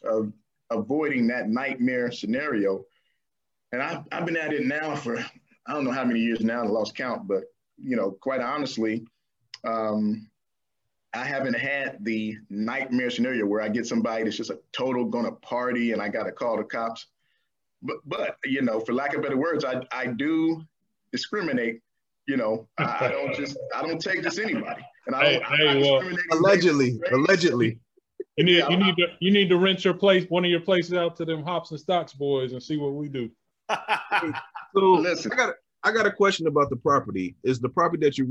of 0.05 0.33
avoiding 0.71 1.27
that 1.29 1.49
nightmare 1.49 2.13
scenario. 2.13 2.85
And 3.73 3.83
I've, 3.83 4.05
I've 4.13 4.27
been 4.27 4.37
at 4.37 4.53
it 4.53 4.67
now 4.67 4.95
for, 4.95 5.19
I 5.19 5.73
don't 5.73 5.85
know 5.85 5.91
how 5.91 6.05
many 6.05 6.21
years 6.21 6.41
now, 6.41 6.63
I 6.63 6.67
lost 6.67 6.95
count, 6.95 7.27
but 7.27 7.45
you 7.83 7.97
know, 7.97 8.13
quite 8.21 8.41
honestly, 8.41 9.05
um, 9.67 10.29
I 11.15 11.25
haven't 11.25 11.55
had 11.55 11.99
the 12.01 12.37
nightmare 12.49 13.11
scenario 13.11 13.45
where 13.45 13.61
I 13.61 13.69
get 13.69 13.87
somebody 13.87 14.25
that's 14.25 14.37
just 14.37 14.51
a 14.51 14.59
total 14.73 15.05
gonna 15.05 15.33
party 15.33 15.93
and 15.93 16.01
I 16.01 16.09
got 16.09 16.25
to 16.25 16.33
call 16.33 16.57
the 16.57 16.65
cops. 16.65 17.07
But, 17.83 17.97
but, 18.07 18.37
you 18.45 18.63
know, 18.63 18.81
for 18.81 18.93
lack 18.93 19.15
of 19.15 19.23
better 19.23 19.37
words, 19.37 19.65
I, 19.65 19.83
I 19.93 20.07
do 20.07 20.63
discriminate 21.11 21.81
You 22.27 22.37
know, 22.37 22.69
I, 22.79 23.07
I 23.07 23.09
don't 23.09 23.35
just 23.37 23.59
I 23.75 23.83
don't 23.83 24.01
take 24.01 24.23
just 24.23 24.39
anybody. 24.39 24.83
And 25.07 25.17
I 25.17 25.23
don't, 25.25 25.45
hey, 25.45 25.67
hey, 25.73 25.83
well, 25.83 26.03
allegedly, 26.33 26.99
allegedly. 27.13 27.79
You 28.37 28.45
need 28.45 28.59
yeah, 28.59 28.71
you 28.71 28.77
need 28.79 28.97
to 28.97 29.07
you 29.21 29.31
need 29.31 29.51
to 29.51 29.59
rent 29.59 29.85
your 29.85 29.95
place, 29.95 30.25
one 30.31 30.45
of 30.45 30.51
your 30.51 30.61
places 30.61 30.95
out 30.95 31.17
to 31.17 31.27
them 31.27 31.43
hops 31.43 31.71
and 31.71 31.79
stocks 31.79 32.15
boys 32.15 32.53
and 32.53 32.63
see 32.63 32.79
what 32.79 32.95
we 32.95 33.09
do. 33.09 33.31
so 34.75 34.93
listen, 34.95 35.33
I 35.33 35.37
got 35.37 35.49
a, 35.51 35.55
I 35.85 35.93
got 35.93 36.07
a 36.07 36.13
question 36.13 36.47
about 36.47 36.71
the 36.71 36.77
property. 36.77 37.35
Is 37.43 37.61
the 37.61 37.69
property 37.69 38.07
that 38.07 38.17
you're 38.17 38.29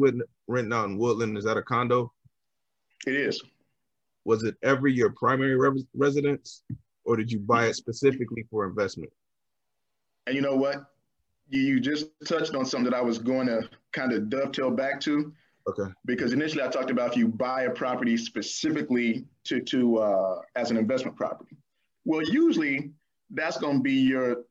renting 0.48 0.74
out 0.74 0.86
in 0.86 0.98
Woodland 0.98 1.38
is 1.38 1.44
that 1.44 1.58
a 1.58 1.62
condo? 1.62 2.12
It 3.06 3.16
is. 3.16 3.42
Was 4.26 4.44
it 4.44 4.56
ever 4.64 4.88
your 4.88 5.10
primary 5.12 5.56
re- 5.56 5.86
residence, 5.96 6.64
or 7.04 7.18
did 7.18 7.32
you 7.32 7.40
buy 7.40 7.68
it 7.68 7.76
specifically 7.76 8.46
for 8.50 8.66
investment? 8.66 9.12
And 10.28 10.36
you 10.36 10.42
know 10.42 10.56
what? 10.56 10.86
You, 11.50 11.62
you 11.62 11.80
just 11.80 12.08
touched 12.26 12.56
on 12.56 12.66
something 12.66 12.90
that 12.90 12.98
I 12.98 13.02
was 13.02 13.18
going 13.18 13.48
to 13.48 13.68
kind 13.92 14.14
of 14.14 14.30
dovetail 14.30 14.72
back 14.72 15.02
to. 15.02 15.34
Okay. 15.68 15.92
Because 16.06 16.34
initially 16.34 16.64
I 16.64 16.68
talked 16.68 16.92
about 16.92 17.12
if 17.12 17.18
you 17.18 17.28
buy 17.28 17.64
a 17.64 17.72
property 17.72 18.18
specifically 18.18 19.26
to 19.46 19.60
to 19.62 19.98
uh, 19.98 20.36
as 20.56 20.72
an 20.72 20.78
investment 20.78 21.18
property. 21.18 21.58
Well, 22.06 22.22
usually 22.24 22.92
that's 23.32 23.58
going 23.58 23.78
to 23.78 23.84
be 23.84 23.94
your 23.94 24.44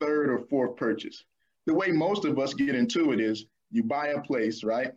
third 0.00 0.30
or 0.30 0.38
fourth 0.38 0.76
purchase. 0.76 1.24
The 1.68 1.74
way 1.74 1.88
most 1.88 2.24
of 2.24 2.38
us 2.38 2.54
get 2.54 2.74
into 2.74 3.12
it 3.12 3.20
is 3.20 3.44
you 3.70 3.82
buy 3.82 4.06
a 4.08 4.22
place, 4.22 4.64
right? 4.64 4.90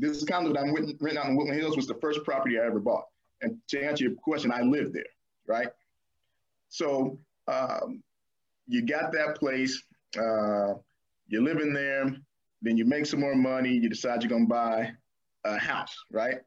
This 0.00 0.24
condo 0.24 0.52
that 0.52 0.58
I'm 0.58 0.74
renting 0.74 1.16
out 1.16 1.26
in 1.26 1.36
Woodland 1.36 1.60
Hills 1.60 1.76
was 1.76 1.86
the 1.86 1.94
first 1.94 2.24
property 2.24 2.58
I 2.58 2.66
ever 2.66 2.80
bought. 2.80 3.04
And 3.40 3.56
to 3.68 3.80
answer 3.80 4.02
your 4.02 4.14
question, 4.14 4.50
I 4.50 4.62
lived 4.62 4.94
there, 4.94 5.04
right? 5.46 5.68
So 6.70 7.20
um, 7.46 8.02
you 8.66 8.84
got 8.84 9.12
that 9.12 9.36
place, 9.38 9.80
uh, 10.16 10.74
you're 11.28 11.42
living 11.42 11.72
there, 11.72 12.16
then 12.62 12.76
you 12.76 12.84
make 12.84 13.06
some 13.06 13.20
more 13.20 13.36
money, 13.36 13.70
you 13.70 13.88
decide 13.88 14.20
you're 14.20 14.28
gonna 14.28 14.46
buy 14.46 14.90
a 15.44 15.56
house, 15.56 15.94
right? 16.10 16.38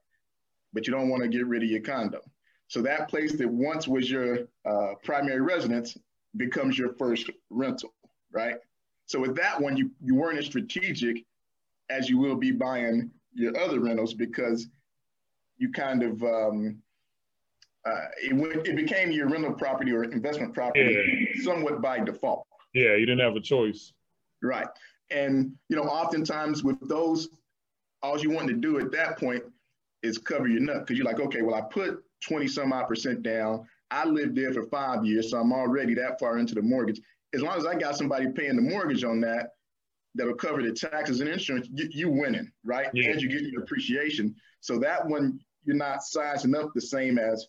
But 0.73 0.85
you 0.85 0.91
don't 0.91 1.07
wanna 1.07 1.29
get 1.29 1.47
rid 1.47 1.63
of 1.63 1.69
your 1.69 1.79
condo. 1.79 2.19
So 2.67 2.81
that 2.81 3.07
place 3.07 3.37
that 3.37 3.47
once 3.47 3.87
was 3.87 4.11
your 4.11 4.39
uh, 4.65 4.95
primary 5.01 5.39
residence 5.39 5.95
becomes 6.35 6.77
your 6.77 6.93
first 6.95 7.29
rental, 7.49 7.93
right? 8.33 8.57
So 9.11 9.19
with 9.19 9.35
that 9.35 9.59
one, 9.59 9.75
you, 9.75 9.91
you 10.01 10.15
weren't 10.15 10.37
as 10.37 10.45
strategic 10.45 11.25
as 11.89 12.09
you 12.09 12.17
will 12.17 12.37
be 12.37 12.51
buying 12.51 13.11
your 13.33 13.57
other 13.59 13.81
rentals 13.81 14.13
because 14.13 14.69
you 15.57 15.69
kind 15.69 16.01
of 16.01 16.23
um, 16.23 16.77
uh, 17.85 18.05
it 18.23 18.33
went, 18.33 18.65
it 18.65 18.77
became 18.77 19.11
your 19.11 19.27
rental 19.27 19.51
property 19.51 19.91
or 19.91 20.05
investment 20.05 20.53
property 20.53 21.27
yeah. 21.35 21.43
somewhat 21.43 21.81
by 21.81 21.99
default. 21.99 22.47
Yeah, 22.73 22.95
you 22.95 23.05
didn't 23.05 23.19
have 23.19 23.35
a 23.35 23.41
choice. 23.41 23.91
Right. 24.41 24.67
And, 25.09 25.51
you 25.67 25.75
know, 25.75 25.83
oftentimes 25.83 26.63
with 26.63 26.77
those, 26.87 27.27
all 28.01 28.17
you 28.17 28.29
want 28.29 28.47
to 28.47 28.53
do 28.53 28.79
at 28.79 28.93
that 28.93 29.19
point 29.19 29.43
is 30.03 30.17
cover 30.17 30.47
your 30.47 30.61
nut 30.61 30.87
because 30.87 30.97
you're 30.97 31.05
like, 31.05 31.19
okay, 31.19 31.41
well, 31.41 31.55
I 31.55 31.61
put 31.61 32.01
20 32.29 32.47
some 32.47 32.71
odd 32.71 32.87
percent 32.87 33.23
down. 33.23 33.67
I 33.91 34.05
lived 34.05 34.37
there 34.37 34.53
for 34.53 34.63
five 34.67 35.03
years, 35.03 35.31
so 35.31 35.37
I'm 35.37 35.51
already 35.51 35.95
that 35.95 36.17
far 36.17 36.37
into 36.37 36.55
the 36.55 36.61
mortgage. 36.61 37.01
As 37.33 37.41
long 37.41 37.57
as 37.57 37.65
I 37.65 37.75
got 37.75 37.95
somebody 37.95 38.27
paying 38.31 38.55
the 38.55 38.61
mortgage 38.61 39.03
on 39.03 39.21
that, 39.21 39.51
that'll 40.15 40.35
cover 40.35 40.61
the 40.61 40.73
taxes 40.73 41.21
and 41.21 41.29
insurance, 41.29 41.67
you, 41.73 41.87
you 41.91 42.09
winning, 42.09 42.51
right? 42.63 42.87
Yeah. 42.93 43.11
And 43.11 43.21
you 43.21 43.29
get 43.29 43.41
your 43.43 43.63
appreciation. 43.63 44.35
So 44.59 44.77
that 44.79 45.07
one, 45.07 45.39
you're 45.63 45.75
not 45.75 46.03
sizing 46.03 46.55
up 46.55 46.71
the 46.75 46.81
same 46.81 47.17
as 47.17 47.47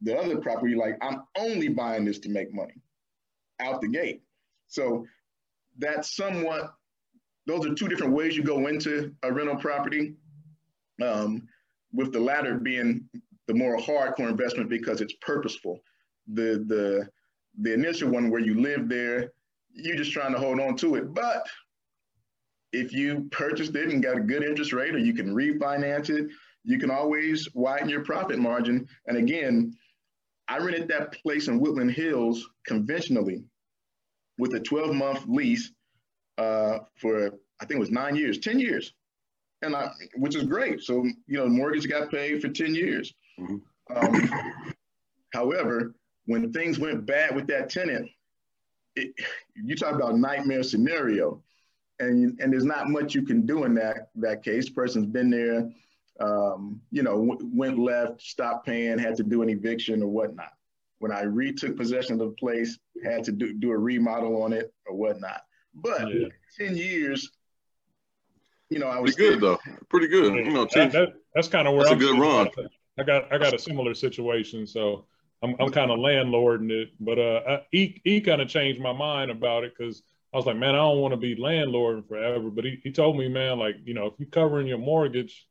the 0.00 0.18
other 0.18 0.38
property. 0.38 0.74
Like, 0.74 0.96
I'm 1.02 1.22
only 1.36 1.68
buying 1.68 2.04
this 2.04 2.18
to 2.20 2.30
make 2.30 2.52
money 2.54 2.74
out 3.60 3.80
the 3.80 3.88
gate. 3.88 4.22
So 4.68 5.06
that's 5.78 6.16
somewhat, 6.16 6.72
those 7.46 7.66
are 7.66 7.74
two 7.74 7.88
different 7.88 8.14
ways 8.14 8.36
you 8.36 8.42
go 8.42 8.66
into 8.68 9.14
a 9.22 9.32
rental 9.32 9.56
property. 9.56 10.14
Um, 11.02 11.48
with 11.92 12.12
the 12.12 12.20
latter 12.20 12.54
being 12.54 13.08
the 13.48 13.54
more 13.54 13.76
hardcore 13.76 14.30
investment 14.30 14.68
because 14.68 15.00
it's 15.00 15.14
purposeful. 15.20 15.80
The 16.32 16.64
the 16.66 17.08
the 17.60 17.72
initial 17.72 18.10
one 18.10 18.30
where 18.30 18.40
you 18.40 18.60
live 18.60 18.88
there, 18.88 19.32
you're 19.74 19.96
just 19.96 20.12
trying 20.12 20.32
to 20.32 20.38
hold 20.38 20.60
on 20.60 20.76
to 20.76 20.96
it. 20.96 21.14
But 21.14 21.46
if 22.72 22.92
you 22.92 23.28
purchased 23.30 23.74
it 23.76 23.90
and 23.90 24.02
got 24.02 24.16
a 24.16 24.20
good 24.20 24.42
interest 24.42 24.72
rate, 24.72 24.94
or 24.94 24.98
you 24.98 25.14
can 25.14 25.34
refinance 25.34 26.10
it, 26.10 26.28
you 26.64 26.78
can 26.78 26.90
always 26.90 27.48
widen 27.54 27.88
your 27.88 28.04
profit 28.04 28.38
margin. 28.38 28.86
And 29.06 29.16
again, 29.16 29.76
I 30.48 30.58
rented 30.58 30.88
that 30.88 31.12
place 31.12 31.48
in 31.48 31.60
Woodland 31.60 31.92
Hills 31.92 32.48
conventionally 32.66 33.44
with 34.38 34.54
a 34.54 34.60
12 34.60 34.94
month 34.94 35.24
lease 35.26 35.72
uh, 36.38 36.78
for, 36.96 37.26
I 37.60 37.66
think 37.66 37.76
it 37.76 37.80
was 37.80 37.90
nine 37.90 38.16
years, 38.16 38.38
10 38.38 38.58
years. 38.58 38.92
And 39.62 39.76
I, 39.76 39.90
which 40.16 40.34
is 40.34 40.44
great. 40.44 40.82
So, 40.82 41.04
you 41.04 41.38
know, 41.38 41.44
the 41.44 41.50
mortgage 41.50 41.88
got 41.88 42.10
paid 42.10 42.42
for 42.42 42.48
10 42.48 42.74
years. 42.74 43.14
Mm-hmm. 43.38 43.96
Um, 43.96 44.30
however, 45.32 45.94
when 46.26 46.52
things 46.52 46.78
went 46.78 47.06
bad 47.06 47.34
with 47.34 47.46
that 47.48 47.68
tenant, 47.68 48.08
it, 48.96 49.12
you 49.54 49.74
talk 49.76 49.94
about 49.94 50.16
nightmare 50.16 50.62
scenario, 50.62 51.42
and 51.98 52.38
and 52.40 52.52
there's 52.52 52.64
not 52.64 52.88
much 52.88 53.14
you 53.14 53.22
can 53.22 53.46
do 53.46 53.64
in 53.64 53.74
that 53.74 54.10
that 54.16 54.42
case. 54.44 54.68
Person's 54.68 55.06
been 55.06 55.30
there, 55.30 55.70
um, 56.20 56.80
you 56.90 57.02
know, 57.02 57.26
w- 57.26 57.50
went 57.52 57.78
left, 57.78 58.22
stopped 58.22 58.66
paying, 58.66 58.98
had 58.98 59.16
to 59.16 59.22
do 59.22 59.42
an 59.42 59.48
eviction 59.48 60.02
or 60.02 60.08
whatnot. 60.08 60.52
When 60.98 61.10
I 61.10 61.22
retook 61.22 61.76
possession 61.76 62.14
of 62.14 62.18
the 62.20 62.34
place, 62.34 62.78
had 63.04 63.24
to 63.24 63.32
do, 63.32 63.52
do 63.54 63.72
a 63.72 63.78
remodel 63.78 64.42
on 64.42 64.52
it 64.52 64.72
or 64.86 64.94
whatnot. 64.94 65.42
But 65.74 66.14
yeah. 66.14 66.28
ten 66.58 66.76
years, 66.76 67.30
you 68.70 68.78
know, 68.78 68.88
I 68.88 69.00
was 69.00 69.16
pretty 69.16 69.32
good 69.32 69.40
though. 69.40 69.58
Pretty 69.88 70.08
good. 70.08 70.34
You 70.34 70.52
know, 70.52 70.66
10, 70.66 70.90
that, 70.90 70.92
that, 70.92 71.08
that's 71.34 71.48
kind 71.48 71.66
of 71.66 71.74
where 71.74 71.84
that's 71.84 71.92
I'm 71.92 71.98
a 71.98 72.00
good 72.00 72.18
run. 72.18 72.48
I 72.98 73.02
got 73.04 73.32
I 73.32 73.38
got 73.38 73.54
a 73.54 73.58
similar 73.58 73.94
situation, 73.94 74.66
so 74.66 75.06
I'm 75.42 75.56
I'm 75.58 75.70
kind 75.70 75.90
of 75.90 75.98
landlording 75.98 76.70
it. 76.70 76.90
But 77.00 77.18
uh, 77.18 77.40
I, 77.48 77.66
he 77.70 78.00
he 78.04 78.20
kind 78.20 78.40
of 78.40 78.48
changed 78.48 78.80
my 78.80 78.92
mind 78.92 79.30
about 79.30 79.64
it 79.64 79.74
because 79.76 80.02
I 80.32 80.36
was 80.36 80.46
like, 80.46 80.56
man, 80.56 80.74
I 80.74 80.78
don't 80.78 81.00
want 81.00 81.12
to 81.12 81.18
be 81.18 81.36
landlording 81.36 82.06
forever. 82.06 82.50
But 82.50 82.64
he, 82.64 82.80
he 82.82 82.92
told 82.92 83.18
me, 83.18 83.28
man, 83.28 83.58
like 83.58 83.76
you 83.84 83.94
know, 83.94 84.06
if 84.06 84.14
you're 84.18 84.28
covering 84.28 84.66
your 84.66 84.78
mortgage, 84.78 85.46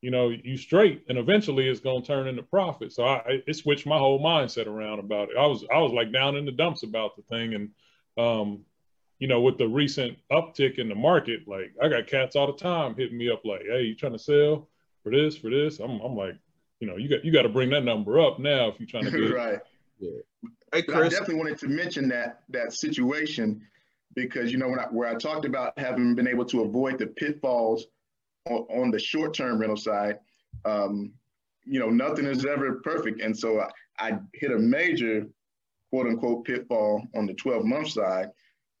you 0.00 0.10
know, 0.10 0.30
you 0.30 0.56
straight, 0.56 1.04
and 1.08 1.18
eventually 1.18 1.68
it's 1.68 1.80
gonna 1.80 2.02
turn 2.02 2.28
into 2.28 2.42
profit. 2.42 2.92
So 2.92 3.04
I 3.04 3.42
it 3.46 3.54
switched 3.54 3.86
my 3.86 3.98
whole 3.98 4.22
mindset 4.22 4.66
around 4.66 4.98
about 4.98 5.30
it. 5.30 5.36
I 5.36 5.46
was 5.46 5.64
I 5.72 5.78
was 5.78 5.92
like 5.92 6.12
down 6.12 6.36
in 6.36 6.44
the 6.44 6.52
dumps 6.52 6.82
about 6.82 7.16
the 7.16 7.22
thing, 7.22 7.54
and 7.54 7.70
um, 8.18 8.64
you 9.18 9.28
know, 9.28 9.40
with 9.40 9.56
the 9.56 9.68
recent 9.68 10.18
uptick 10.30 10.78
in 10.78 10.88
the 10.88 10.94
market, 10.94 11.46
like 11.46 11.72
I 11.80 11.88
got 11.88 12.06
cats 12.06 12.36
all 12.36 12.48
the 12.48 12.58
time 12.58 12.94
hitting 12.96 13.16
me 13.16 13.30
up 13.30 13.44
like, 13.44 13.62
hey, 13.62 13.82
you 13.82 13.94
trying 13.94 14.12
to 14.12 14.18
sell 14.18 14.68
for 15.02 15.10
this 15.10 15.36
for 15.36 15.48
this? 15.48 15.78
I'm 15.78 16.00
I'm 16.00 16.16
like 16.16 16.36
you 16.82 16.88
know, 16.88 16.96
you 16.96 17.08
got 17.08 17.24
you 17.24 17.32
got 17.32 17.42
to 17.42 17.48
bring 17.48 17.70
that 17.70 17.84
number 17.84 18.20
up 18.20 18.40
now 18.40 18.66
if 18.66 18.80
you're 18.80 18.88
trying 18.88 19.04
to 19.04 19.10
get 19.28 19.32
right. 19.32 19.60
Yeah. 20.00 20.18
Hey, 20.72 20.82
Chris. 20.82 20.96
I 20.96 21.08
definitely 21.08 21.36
wanted 21.36 21.58
to 21.58 21.68
mention 21.68 22.08
that 22.08 22.40
that 22.48 22.72
situation 22.72 23.62
because 24.16 24.50
you 24.50 24.58
know 24.58 24.68
when 24.68 24.80
I, 24.80 24.86
where 24.86 25.08
I 25.08 25.14
talked 25.14 25.44
about 25.44 25.78
having 25.78 26.16
been 26.16 26.26
able 26.26 26.44
to 26.46 26.62
avoid 26.62 26.98
the 26.98 27.06
pitfalls 27.06 27.86
on, 28.50 28.66
on 28.68 28.90
the 28.90 28.98
short-term 28.98 29.60
rental 29.60 29.76
side. 29.76 30.18
Um, 30.64 31.12
you 31.64 31.78
know, 31.78 31.88
nothing 31.88 32.26
is 32.26 32.44
ever 32.44 32.80
perfect, 32.80 33.20
and 33.20 33.38
so 33.38 33.60
I, 33.60 33.70
I 34.00 34.18
hit 34.34 34.50
a 34.50 34.58
major 34.58 35.28
quote 35.90 36.08
unquote 36.08 36.44
pitfall 36.44 37.06
on 37.14 37.26
the 37.26 37.34
12 37.34 37.64
month 37.64 37.90
side. 37.90 38.30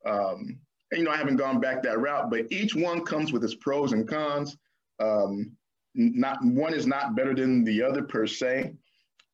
Um, 0.04 0.58
and, 0.90 0.98
you 0.98 1.04
know, 1.04 1.12
I 1.12 1.16
haven't 1.18 1.36
gone 1.36 1.60
back 1.60 1.84
that 1.84 2.00
route, 2.00 2.30
but 2.30 2.50
each 2.50 2.74
one 2.74 3.04
comes 3.04 3.32
with 3.32 3.44
its 3.44 3.54
pros 3.54 3.92
and 3.92 4.08
cons. 4.08 4.56
Um, 4.98 5.52
not 5.94 6.42
one 6.42 6.74
is 6.74 6.86
not 6.86 7.14
better 7.14 7.34
than 7.34 7.64
the 7.64 7.82
other 7.82 8.02
per 8.02 8.26
se. 8.26 8.74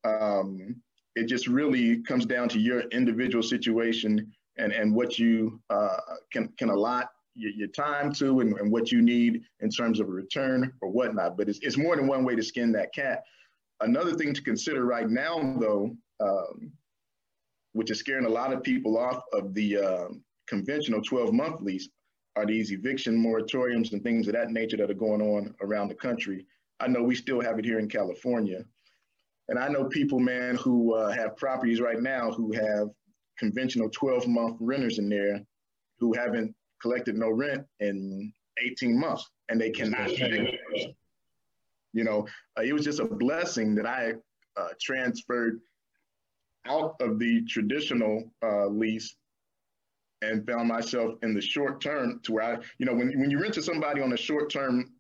Um, 0.05 0.77
it 1.15 1.27
just 1.27 1.49
really 1.49 2.03
comes 2.03 2.27
down 2.27 2.49
to 2.51 2.59
your 2.59 2.81
individual 2.91 3.43
situation 3.43 4.33
and, 4.57 4.73
and 4.73 4.95
what 4.95 5.19
you 5.19 5.61
uh, 5.71 5.97
can, 6.33 6.49
can 6.59 6.71
allot 6.71 7.11
your, 7.35 7.53
your 7.53 7.69
time 7.69 8.13
to 8.15 8.41
and, 8.41 8.57
and, 8.59 8.71
what 8.71 8.93
you 8.93 9.03
need 9.03 9.43
in 9.61 9.71
terms 9.71 10.01
of 10.01 10.09
a 10.09 10.13
return 10.13 10.73
or 10.81 10.91
whatnot. 10.91 11.37
But 11.37 11.49
it's, 11.49 11.59
it's 11.63 11.77
more 11.77 11.97
than 11.97 12.07
one 12.07 12.25
way 12.25 12.35
to 12.37 12.43
skin 12.43 12.73
that 12.73 12.95
cat. 12.95 13.23
Another 13.81 14.15
thing 14.15 14.35
to 14.35 14.43
consider 14.43 14.85
right 14.85 15.09
now, 15.09 15.57
though, 15.59 15.97
um, 16.21 16.73
which 17.73 17.91
is 17.91 17.99
scaring 17.99 18.27
a 18.27 18.31
lot 18.31 18.53
of 18.53 18.63
people 18.63 18.99
off 18.99 19.23
of 19.33 19.55
the 19.55 19.77
uh, 19.77 20.09
conventional 20.49 21.01
12 21.01 21.33
month 21.33 21.61
lease, 21.61 21.89
are 22.39 22.47
these 22.47 22.71
eviction 22.71 23.21
moratoriums 23.21 23.93
and 23.93 24.03
things 24.03 24.29
of 24.29 24.35
that 24.35 24.51
nature 24.51 24.77
that 24.77 24.91
are 24.91 24.95
going 24.95 25.21
on 25.21 25.53
around 25.61 25.89
the 25.89 25.95
country. 25.95 26.47
I 26.79 26.87
know 26.87 27.03
we 27.03 27.17
still 27.17 27.41
have 27.41 27.59
it 27.59 27.65
here 27.65 27.81
in 27.81 27.89
California. 27.89 28.65
And 29.49 29.59
I 29.59 29.67
know 29.69 29.85
people, 29.85 30.21
man, 30.21 30.55
who 30.55 30.95
uh, 30.95 31.11
have 31.11 31.37
properties 31.37 31.81
right 31.81 32.01
now 32.01 32.31
who 32.31 32.53
have 32.53 32.89
conventional 33.39 33.91
12 33.91 34.29
month 34.29 34.57
renters 34.61 34.99
in 34.99 35.09
there 35.09 35.41
who 35.99 36.13
haven't 36.13 36.55
collected 36.81 37.17
no 37.17 37.31
rent 37.31 37.67
in 37.81 38.33
18 38.65 38.99
months 38.99 39.29
and 39.49 39.61
they 39.61 39.71
cannot. 39.71 40.11
You 41.95 42.05
know, 42.05 42.27
uh, 42.57 42.63
it 42.63 42.73
was 42.73 42.85
just 42.85 43.01
a 43.01 43.05
blessing 43.05 43.75
that 43.75 43.87
I 43.87 44.13
uh, 44.57 44.69
transferred 44.81 45.61
out 46.67 46.95
of 47.01 47.19
the 47.19 47.45
traditional 47.49 48.31
uh, 48.45 48.67
lease 48.67 49.17
and 50.23 50.47
found 50.47 50.69
myself 50.69 51.15
in 51.23 51.35
the 51.35 51.41
short 51.41 51.81
term 51.81 52.21
to 52.25 52.33
where 52.33 52.45
I, 52.45 52.59
you 52.79 52.87
know, 52.87 52.95
when, 52.95 53.19
when 53.19 53.31
you 53.31 53.41
rent 53.41 53.55
to 53.55 53.63
somebody 53.63 54.01
on 54.01 54.13
a 54.13 54.17
short 54.17 54.51
term 54.51 54.93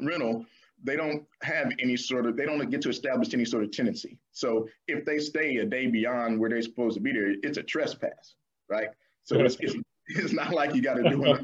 rental, 0.00 0.44
they 0.82 0.96
don't 0.96 1.24
have 1.42 1.72
any 1.78 1.96
sort 1.96 2.26
of, 2.26 2.36
they 2.36 2.46
don't 2.46 2.70
get 2.70 2.80
to 2.82 2.88
establish 2.88 3.34
any 3.34 3.44
sort 3.44 3.64
of 3.64 3.70
tenancy. 3.70 4.18
So 4.32 4.66
if 4.88 5.04
they 5.04 5.18
stay 5.18 5.56
a 5.56 5.66
day 5.66 5.86
beyond 5.86 6.40
where 6.40 6.48
they're 6.48 6.62
supposed 6.62 6.94
to 6.96 7.00
be 7.00 7.12
there, 7.12 7.34
it's 7.42 7.58
a 7.58 7.62
trespass, 7.62 8.34
right? 8.68 8.88
So 9.24 9.40
it's, 9.40 9.56
it's, 9.60 9.74
it's 10.08 10.32
not 10.32 10.52
like 10.52 10.74
you 10.74 10.82
got 10.82 10.94
to 10.94 11.08
do 11.08 11.24
it 11.24 11.40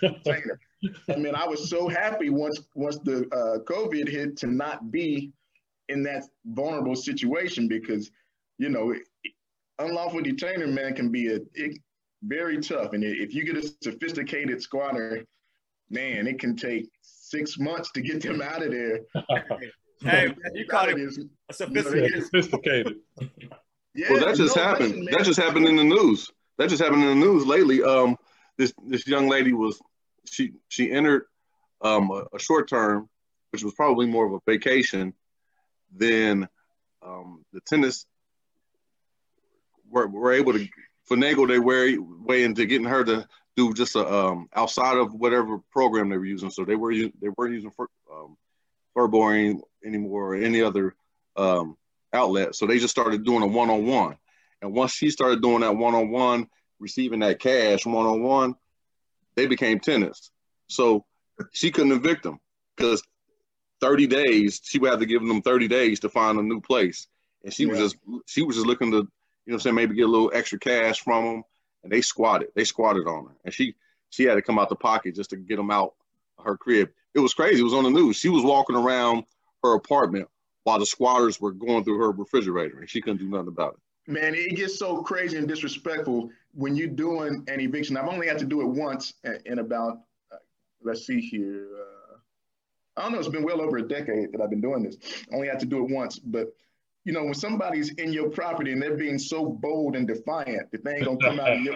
container. 0.00 0.58
I 1.08 1.16
mean, 1.16 1.34
I 1.34 1.46
was 1.46 1.68
so 1.68 1.88
happy 1.88 2.30
once 2.30 2.60
once 2.74 2.98
the 2.98 3.26
uh, 3.32 3.58
COVID 3.64 4.08
hit 4.08 4.36
to 4.38 4.46
not 4.46 4.90
be 4.90 5.32
in 5.88 6.02
that 6.04 6.24
vulnerable 6.46 6.94
situation 6.94 7.68
because, 7.68 8.10
you 8.58 8.68
know, 8.68 8.94
unlawful 9.78 10.22
detainer 10.22 10.66
man 10.66 10.94
can 10.94 11.10
be 11.10 11.32
a 11.32 11.40
it, 11.54 11.78
very 12.22 12.60
tough, 12.60 12.92
and 12.92 13.04
if 13.04 13.34
you 13.34 13.44
get 13.44 13.56
a 13.56 13.70
sophisticated 13.82 14.60
squatter, 14.62 15.24
man, 15.90 16.26
it 16.26 16.38
can 16.38 16.56
take 16.56 16.88
six 17.02 17.58
months 17.58 17.90
to 17.92 18.00
get 18.00 18.22
them 18.22 18.42
out 18.42 18.62
of 18.62 18.70
there. 18.70 19.00
hey, 20.02 20.34
you 20.54 20.66
caught 20.66 20.88
it 20.88 21.26
sophisticated. 21.52 22.24
sophisticated. 22.24 22.96
yeah, 23.94 24.08
well, 24.10 24.24
that 24.24 24.36
just 24.36 24.56
no 24.56 24.62
happened. 24.62 24.92
Question, 24.94 25.08
that 25.12 25.24
just 25.24 25.40
happened 25.40 25.66
in 25.66 25.76
the 25.76 25.84
news. 25.84 26.30
That 26.58 26.68
just 26.68 26.82
happened 26.82 27.02
in 27.02 27.20
the 27.20 27.26
news 27.26 27.46
lately. 27.46 27.82
Um, 27.82 28.16
this 28.56 28.72
this 28.86 29.06
young 29.06 29.28
lady 29.28 29.52
was 29.52 29.80
she 30.24 30.52
she 30.68 30.90
entered 30.90 31.24
um, 31.82 32.10
a, 32.10 32.24
a 32.34 32.38
short 32.38 32.68
term, 32.68 33.08
which 33.50 33.62
was 33.62 33.74
probably 33.74 34.06
more 34.06 34.26
of 34.26 34.32
a 34.32 34.40
vacation. 34.50 35.14
than 35.94 36.48
um, 37.02 37.44
the 37.52 37.60
tenants 37.66 38.06
were, 39.88 40.06
were 40.06 40.32
able 40.32 40.52
to 40.52 40.68
finagle 41.10 41.48
their 41.48 41.62
way 41.62 41.98
way 41.98 42.44
into 42.44 42.66
getting 42.66 42.86
her 42.86 43.04
to 43.04 43.26
do 43.56 43.74
just 43.74 43.96
a 43.96 44.06
um, 44.06 44.48
outside 44.54 44.96
of 44.96 45.12
whatever 45.12 45.58
program 45.70 46.08
they 46.08 46.16
were 46.16 46.24
using. 46.24 46.50
So 46.50 46.64
they 46.64 46.76
were 46.76 46.94
they 46.94 47.28
weren't 47.36 47.54
using 47.54 47.70
for, 47.70 47.88
um, 48.12 48.36
Furboring 48.94 49.62
anymore 49.84 50.34
or 50.34 50.34
any 50.34 50.60
other 50.62 50.94
um, 51.36 51.76
outlet. 52.12 52.54
So 52.54 52.66
they 52.66 52.78
just 52.78 52.90
started 52.90 53.24
doing 53.24 53.42
a 53.42 53.46
one 53.46 53.70
on 53.70 53.86
one. 53.86 54.16
And 54.60 54.72
once 54.72 54.92
she 54.92 55.10
started 55.10 55.40
doing 55.40 55.60
that 55.60 55.76
one 55.76 55.94
on 55.94 56.10
one, 56.10 56.48
receiving 56.80 57.20
that 57.20 57.38
cash 57.38 57.86
one 57.86 58.06
on 58.06 58.22
one, 58.22 58.54
they 59.36 59.46
became 59.46 59.78
tenants. 59.78 60.32
So 60.68 61.04
she 61.52 61.70
couldn't 61.70 61.92
evict 61.92 62.24
them 62.24 62.40
because 62.76 63.02
30 63.80 64.08
days 64.08 64.60
she 64.64 64.78
would 64.78 64.90
have 64.90 65.00
to 65.00 65.06
give 65.06 65.24
them 65.24 65.42
30 65.42 65.68
days 65.68 66.00
to 66.00 66.08
find 66.08 66.38
a 66.38 66.42
new 66.42 66.60
place. 66.60 67.06
And 67.44 67.52
she 67.52 67.64
yeah. 67.64 67.70
was 67.70 67.78
just 67.78 67.96
she 68.26 68.42
was 68.42 68.56
just 68.56 68.66
looking 68.66 68.90
to 68.92 69.08
you 69.48 69.52
know 69.52 69.56
I'm 69.56 69.60
saying, 69.60 69.76
maybe 69.76 69.96
get 69.96 70.02
a 70.02 70.10
little 70.10 70.30
extra 70.34 70.58
cash 70.58 71.00
from 71.00 71.24
them. 71.24 71.42
And 71.82 71.90
they 71.90 72.02
squatted. 72.02 72.48
They 72.54 72.64
squatted 72.64 73.06
on 73.06 73.28
her. 73.28 73.36
And 73.46 73.54
she 73.54 73.74
she 74.10 74.24
had 74.24 74.34
to 74.34 74.42
come 74.42 74.58
out 74.58 74.68
the 74.68 74.76
pocket 74.76 75.14
just 75.14 75.30
to 75.30 75.36
get 75.36 75.56
them 75.56 75.70
out 75.70 75.94
her 76.44 76.54
crib. 76.54 76.90
It 77.14 77.20
was 77.20 77.32
crazy. 77.32 77.60
It 77.60 77.64
was 77.64 77.72
on 77.72 77.84
the 77.84 77.90
news. 77.90 78.16
She 78.16 78.28
was 78.28 78.44
walking 78.44 78.76
around 78.76 79.24
her 79.62 79.72
apartment 79.74 80.28
while 80.64 80.78
the 80.78 80.84
squatters 80.84 81.40
were 81.40 81.52
going 81.52 81.82
through 81.82 81.96
her 81.98 82.10
refrigerator 82.10 82.80
and 82.80 82.90
she 82.90 83.00
couldn't 83.00 83.20
do 83.20 83.28
nothing 83.28 83.48
about 83.48 83.74
it. 83.74 84.12
Man, 84.12 84.34
it 84.34 84.54
gets 84.54 84.78
so 84.78 85.02
crazy 85.02 85.38
and 85.38 85.48
disrespectful 85.48 86.28
when 86.52 86.76
you're 86.76 86.88
doing 86.88 87.42
an 87.48 87.60
eviction. 87.60 87.96
I've 87.96 88.08
only 88.08 88.26
had 88.26 88.38
to 88.40 88.44
do 88.44 88.60
it 88.60 88.66
once 88.66 89.14
in 89.46 89.60
about, 89.60 90.00
uh, 90.30 90.36
let's 90.82 91.06
see 91.06 91.20
here. 91.20 91.68
Uh, 91.74 92.16
I 92.98 93.02
don't 93.02 93.12
know, 93.12 93.18
it's 93.18 93.28
been 93.28 93.44
well 93.44 93.62
over 93.62 93.78
a 93.78 93.88
decade 93.88 94.32
that 94.32 94.42
I've 94.42 94.50
been 94.50 94.60
doing 94.60 94.82
this. 94.82 94.96
I 95.32 95.34
only 95.34 95.48
had 95.48 95.60
to 95.60 95.66
do 95.66 95.84
it 95.84 95.90
once, 95.90 96.18
but 96.18 96.48
you 97.08 97.14
know, 97.14 97.24
when 97.24 97.32
somebody's 97.32 97.94
in 97.94 98.12
your 98.12 98.28
property 98.28 98.70
and 98.70 98.82
they're 98.82 98.94
being 98.94 99.18
so 99.18 99.46
bold 99.46 99.96
and 99.96 100.06
defiant 100.06 100.70
that 100.70 100.84
they 100.84 100.96
ain't 100.96 101.06
gonna 101.06 101.16
come 101.16 101.40
out 101.40 101.54
of 101.54 101.60
your, 101.62 101.72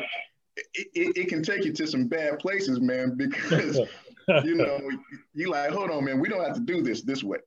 it, 0.56 0.88
it, 0.92 1.16
it, 1.16 1.28
can 1.30 1.42
take 1.42 1.64
you 1.64 1.72
to 1.72 1.86
some 1.86 2.06
bad 2.06 2.38
places, 2.38 2.82
man, 2.82 3.14
because 3.16 3.78
you 4.44 4.54
know, 4.54 4.78
you 5.32 5.50
like, 5.50 5.70
hold 5.70 5.90
on, 5.90 6.04
man, 6.04 6.20
we 6.20 6.28
don't 6.28 6.44
have 6.44 6.56
to 6.56 6.60
do 6.60 6.82
this 6.82 7.00
this 7.00 7.24
way. 7.24 7.38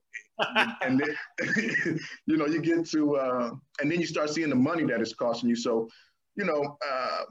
and 0.82 0.98
then, 0.98 1.16
you 2.26 2.36
know, 2.36 2.46
you 2.46 2.60
get 2.60 2.84
to, 2.88 3.18
uh, 3.18 3.50
and 3.80 3.88
then 3.88 4.00
you 4.00 4.06
start 4.08 4.30
seeing 4.30 4.50
the 4.50 4.56
money 4.56 4.82
that 4.82 5.00
it's 5.00 5.14
costing 5.14 5.48
you. 5.48 5.54
So, 5.54 5.88
you 6.34 6.44
know, 6.44 6.76
uh, 6.84 7.22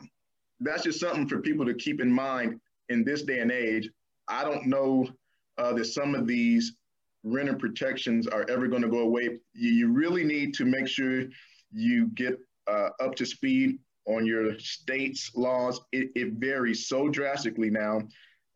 that's 0.62 0.84
just 0.84 1.02
something 1.02 1.28
for 1.28 1.42
people 1.42 1.66
to 1.66 1.74
keep 1.74 2.00
in 2.00 2.10
mind 2.10 2.62
in 2.88 3.04
this 3.04 3.24
day 3.24 3.40
and 3.40 3.52
age. 3.52 3.90
I 4.30 4.46
don't 4.46 4.68
know 4.68 5.10
uh, 5.58 5.74
that 5.74 5.84
some 5.84 6.16
of 6.16 6.28
these 6.28 6.78
renter 7.26 7.56
protections 7.56 8.28
are 8.28 8.46
ever 8.50 8.68
going 8.68 8.84
to 8.84 8.88
go 8.88 9.00
away. 9.00 9.40
You, 9.54 9.72
you, 9.72 9.92
really 9.92 10.24
need 10.24 10.54
to 10.56 10.66
make 10.66 10.88
sure 10.88 11.24
you 11.72 12.08
get 12.14 12.38
uh, 12.68 12.90
up 13.02 13.16
to 13.16 13.26
speed 13.26 13.80
on 14.08 14.26
your 14.26 14.58
state's 14.60 15.32
laws. 15.36 15.82
It, 15.92 16.12
it 16.16 16.34
varies 16.34 16.88
so 16.88 17.10
drastically 17.10 17.72
now. 17.72 18.02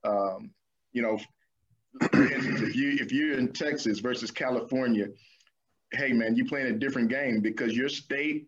Um, 0.03 0.51
you 0.93 1.01
know, 1.01 1.19
if 2.13 2.75
you 2.75 2.91
if 3.01 3.11
you're 3.11 3.37
in 3.37 3.51
Texas 3.51 3.99
versus 3.99 4.29
California, 4.29 5.07
hey 5.91 6.13
man, 6.13 6.35
you're 6.35 6.47
playing 6.47 6.67
a 6.67 6.77
different 6.77 7.09
game 7.09 7.41
because 7.41 7.75
your 7.75 7.89
state 7.89 8.47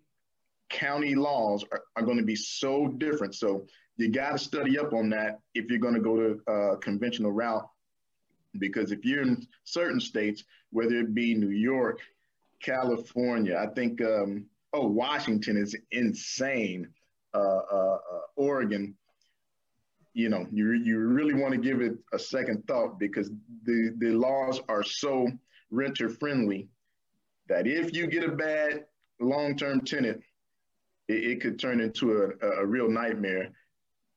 county 0.69 1.15
laws 1.15 1.65
are, 1.71 1.81
are 1.95 2.03
going 2.03 2.17
to 2.17 2.23
be 2.23 2.35
so 2.35 2.87
different. 2.87 3.33
So 3.35 3.65
you 3.97 4.09
got 4.09 4.31
to 4.31 4.37
study 4.37 4.77
up 4.77 4.93
on 4.93 5.09
that 5.09 5.39
if 5.55 5.69
you're 5.69 5.79
going 5.79 5.95
to 5.95 5.99
go 5.99 6.15
to 6.15 6.39
a 6.47 6.77
conventional 6.77 7.31
route 7.31 7.67
because 8.59 8.91
if 8.91 9.05
you're 9.05 9.21
in 9.21 9.47
certain 9.63 9.99
states, 9.99 10.43
whether 10.71 10.95
it 10.95 11.13
be 11.13 11.33
New 11.33 11.49
York, 11.49 11.99
California, 12.61 13.57
I 13.57 13.73
think, 13.73 14.01
um, 14.01 14.45
oh, 14.73 14.87
Washington 14.87 15.57
is 15.57 15.75
insane, 15.91 16.87
uh, 17.33 17.37
uh, 17.37 17.97
uh, 18.13 18.19
Oregon, 18.35 18.95
you 20.13 20.29
know, 20.29 20.45
you, 20.51 20.73
you 20.73 20.99
really 20.99 21.33
want 21.33 21.53
to 21.53 21.57
give 21.57 21.81
it 21.81 21.93
a 22.13 22.19
second 22.19 22.67
thought 22.67 22.99
because 22.99 23.29
the, 23.63 23.95
the 23.97 24.11
laws 24.11 24.59
are 24.67 24.83
so 24.83 25.27
renter 25.69 26.09
friendly 26.09 26.67
that 27.47 27.65
if 27.65 27.93
you 27.93 28.07
get 28.07 28.23
a 28.23 28.31
bad 28.31 28.85
long-term 29.19 29.81
tenant, 29.81 30.21
it, 31.07 31.23
it 31.23 31.41
could 31.41 31.57
turn 31.57 31.79
into 31.79 32.35
a, 32.41 32.47
a 32.61 32.65
real 32.65 32.89
nightmare. 32.89 33.49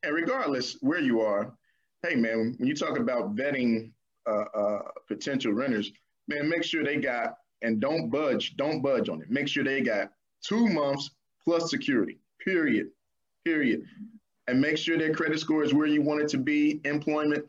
And 0.03 0.14
regardless 0.14 0.76
where 0.80 1.01
you 1.01 1.20
are, 1.20 1.55
hey 2.03 2.16
man, 2.16 2.55
when 2.59 2.68
you 2.68 2.74
talk 2.74 2.99
about 2.99 3.35
vetting 3.35 3.93
uh, 4.27 4.45
uh, 4.55 4.83
potential 5.09 5.53
renters, 5.53 5.93
man, 6.29 6.49
make 6.49 6.64
sure 6.64 6.85
they 6.85 6.97
got 6.97 7.37
and 7.62 7.81
don't 7.81 8.11
budge, 8.11 8.57
don't 8.57 8.83
budge 8.83 9.09
on 9.09 9.22
it. 9.22 9.31
Make 9.31 9.49
sure 9.49 9.64
they 9.64 9.81
got 9.81 10.12
two 10.43 10.68
months 10.68 11.11
plus 11.43 11.70
security. 11.70 12.18
Period. 12.45 12.89
Period. 13.45 13.85
And 14.47 14.61
make 14.61 14.77
sure 14.77 14.99
their 14.99 15.14
credit 15.14 15.41
score 15.41 15.64
is 15.64 15.72
where 15.72 15.87
you 15.87 16.03
want 16.03 16.20
it 16.20 16.29
to 16.29 16.39
be. 16.39 16.81
Employment, 16.85 17.47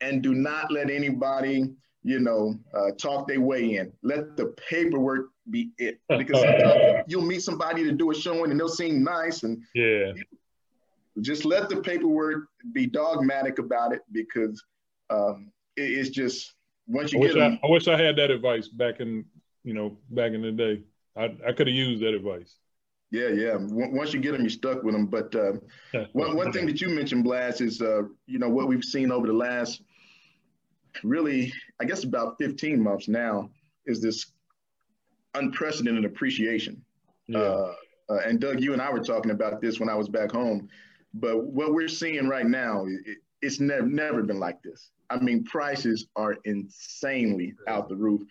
and 0.00 0.22
do 0.22 0.34
not 0.34 0.70
let 0.70 0.90
anybody, 0.90 1.70
you 2.02 2.20
know, 2.20 2.58
uh, 2.74 2.90
talk 2.98 3.26
their 3.26 3.40
way 3.40 3.76
in. 3.76 3.92
Let 4.02 4.36
the 4.36 4.54
paperwork 4.68 5.30
be 5.50 5.70
it 5.78 6.00
because 6.08 6.44
you'll 7.06 7.22
meet 7.22 7.42
somebody 7.42 7.84
to 7.84 7.92
do 7.92 8.10
a 8.10 8.14
showing 8.14 8.50
and 8.50 8.60
they'll 8.60 8.68
seem 8.68 9.02
nice 9.02 9.42
and 9.42 9.62
yeah. 9.74 10.12
Just 11.20 11.44
let 11.44 11.68
the 11.68 11.80
paperwork 11.80 12.44
be 12.72 12.86
dogmatic 12.86 13.58
about 13.58 13.92
it 13.92 14.02
because 14.12 14.62
um, 15.10 15.50
it's 15.78 16.10
just 16.10 16.54
once 16.86 17.12
you 17.12 17.22
I 17.22 17.26
get 17.26 17.34
them, 17.34 17.58
I, 17.62 17.66
I, 17.66 17.70
wish 17.70 17.88
I 17.88 17.96
had 17.96 18.16
that 18.16 18.30
advice 18.30 18.68
back 18.68 19.00
in 19.00 19.24
you 19.64 19.74
know 19.74 19.96
back 20.10 20.32
in 20.32 20.42
the 20.42 20.52
day. 20.52 20.82
I, 21.16 21.24
I 21.46 21.52
could 21.52 21.66
have 21.66 21.76
used 21.76 22.02
that 22.02 22.14
advice. 22.14 22.56
Yeah, 23.10 23.28
yeah. 23.28 23.56
Once 23.58 24.12
you 24.12 24.20
get 24.20 24.32
them, 24.32 24.42
you're 24.42 24.50
stuck 24.50 24.82
with 24.82 24.94
them. 24.94 25.06
But 25.06 25.34
uh, 25.34 25.52
one 26.12 26.36
one 26.36 26.52
thing 26.52 26.66
that 26.66 26.80
you 26.80 26.88
mentioned, 26.88 27.24
Blast, 27.24 27.60
is 27.60 27.80
uh, 27.80 28.02
you 28.26 28.38
know 28.38 28.48
what 28.48 28.68
we've 28.68 28.84
seen 28.84 29.10
over 29.10 29.26
the 29.26 29.32
last 29.32 29.82
really, 31.02 31.52
I 31.80 31.84
guess 31.84 32.04
about 32.04 32.36
15 32.38 32.82
months 32.82 33.08
now, 33.08 33.50
is 33.86 34.00
this 34.00 34.32
unprecedented 35.34 36.04
appreciation. 36.04 36.82
Yeah. 37.26 37.38
Uh, 37.38 37.74
uh, 38.10 38.18
and 38.26 38.40
Doug, 38.40 38.60
you 38.60 38.72
and 38.72 38.80
I 38.80 38.90
were 38.90 39.02
talking 39.02 39.30
about 39.30 39.60
this 39.60 39.78
when 39.78 39.88
I 39.88 39.94
was 39.94 40.08
back 40.08 40.32
home. 40.32 40.68
But 41.14 41.44
what 41.44 41.72
we're 41.72 41.88
seeing 41.88 42.28
right 42.28 42.46
now, 42.46 42.86
it, 42.86 43.18
it's 43.42 43.60
never 43.60 43.86
never 43.86 44.22
been 44.22 44.40
like 44.40 44.62
this. 44.62 44.90
I 45.10 45.18
mean, 45.18 45.44
prices 45.44 46.06
are 46.16 46.36
insanely 46.44 47.54
out 47.66 47.88
the 47.88 47.96
roof. 47.96 48.22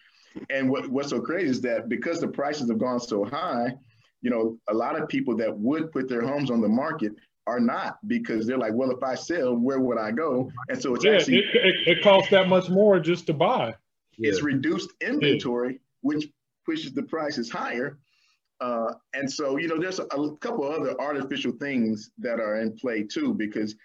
And 0.50 0.70
what, 0.70 0.88
what's 0.90 1.10
so 1.10 1.20
crazy 1.20 1.50
is 1.50 1.62
that 1.62 1.90
because 1.90 2.20
the 2.20 2.28
prices 2.28 2.70
have 2.70 2.80
gone 2.80 3.00
so 3.00 3.26
high, 3.26 3.74
you 4.22 4.30
know, 4.30 4.58
a 4.70 4.74
lot 4.74 5.00
of 5.00 5.08
people 5.08 5.36
that 5.38 5.58
would 5.58 5.92
put 5.92 6.08
their 6.08 6.22
homes 6.22 6.52
on 6.52 6.62
the 6.62 6.68
market 6.68 7.14
are 7.48 7.60
not 7.60 7.98
because 8.08 8.46
they're 8.46 8.58
like, 8.58 8.74
well, 8.74 8.92
if 8.92 9.02
I 9.02 9.16
sell, 9.16 9.56
where 9.56 9.80
would 9.80 9.98
I 9.98 10.12
go? 10.12 10.52
And 10.70 10.80
so 10.82 10.94
it's 10.94 11.06
yeah, 11.06 11.14
actually 11.14 11.38
it, 11.38 11.46
it, 11.54 11.98
it, 11.98 12.04
costs 12.04 12.30
that 12.32 12.50
much 12.50 12.70
more 12.70 13.00
just 13.00 13.26
to 13.28 13.34
buy. 13.34 13.74
It's 14.18 14.40
yeah. 14.40 14.46
reduced 14.46 14.92
inventory, 15.02 15.74
yeah. 15.74 15.80
which 16.02 16.28
pushes 16.66 16.94
the 16.94 17.04
prices 17.04 17.50
higher. 17.50 17.98
Uh, 18.60 18.94
and 19.14 19.32
so, 19.32 19.58
you 19.58 19.68
know, 19.68 19.80
there's 19.80 20.00
a, 20.00 20.04
a 20.06 20.38
couple 20.38 20.70
other 20.70 21.00
artificial 21.00 21.54
things 21.54 22.12
that 22.18 22.40
are 22.40 22.60
in 22.60 22.76
play 22.76 23.04
too, 23.04 23.34
because 23.34 23.76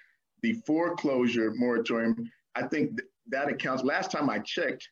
the 0.43 0.55
foreclosure 0.67 1.53
moratorium 1.55 2.29
I 2.55 2.63
think 2.63 2.97
th- 2.97 3.09
that 3.29 3.49
accounts. 3.49 3.83
Last 3.85 4.11
time 4.11 4.29
I 4.31 4.39
checked, 4.41 4.89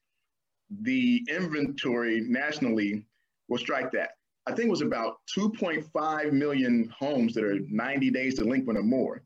the 0.83 1.25
inventory 1.29 2.21
nationally 2.21 3.05
will 3.49 3.59
strike 3.59 3.91
that. 3.93 4.11
I 4.47 4.53
think 4.53 4.67
it 4.69 4.71
was 4.71 4.81
about 4.83 5.17
2.5 5.37 6.33
million 6.33 6.93
homes 6.97 7.35
that 7.35 7.45
are 7.45 7.59
90 7.69 8.11
days 8.11 8.35
delinquent 8.37 8.79
or 8.79 8.83
more. 8.83 9.23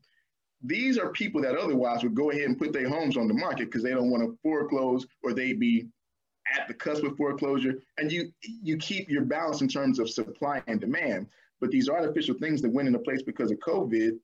these 0.61 0.97
are 0.97 1.11
people 1.11 1.41
that 1.41 1.55
otherwise 1.55 2.03
would 2.03 2.15
go 2.15 2.31
ahead 2.31 2.43
and 2.43 2.57
put 2.57 2.73
their 2.73 2.89
homes 2.89 3.17
on 3.17 3.27
the 3.27 3.33
market 3.33 3.65
because 3.65 3.83
they 3.83 3.91
don't 3.91 4.09
want 4.09 4.23
to 4.23 4.37
foreclose 4.41 5.05
or 5.23 5.33
they'd 5.33 5.59
be 5.59 5.87
at 6.55 6.67
the 6.67 6.73
cusp 6.73 7.03
of 7.03 7.15
foreclosure. 7.17 7.75
And 7.97 8.11
you 8.11 8.31
you 8.41 8.77
keep 8.77 9.09
your 9.09 9.23
balance 9.23 9.61
in 9.61 9.67
terms 9.67 9.99
of 9.99 10.09
supply 10.09 10.61
and 10.67 10.79
demand. 10.79 11.27
But 11.61 11.71
these 11.71 11.89
artificial 11.89 12.35
things 12.35 12.61
that 12.61 12.71
went 12.71 12.87
into 12.87 12.99
place 12.99 13.21
because 13.23 13.51
of 13.51 13.59
COVID 13.59 14.17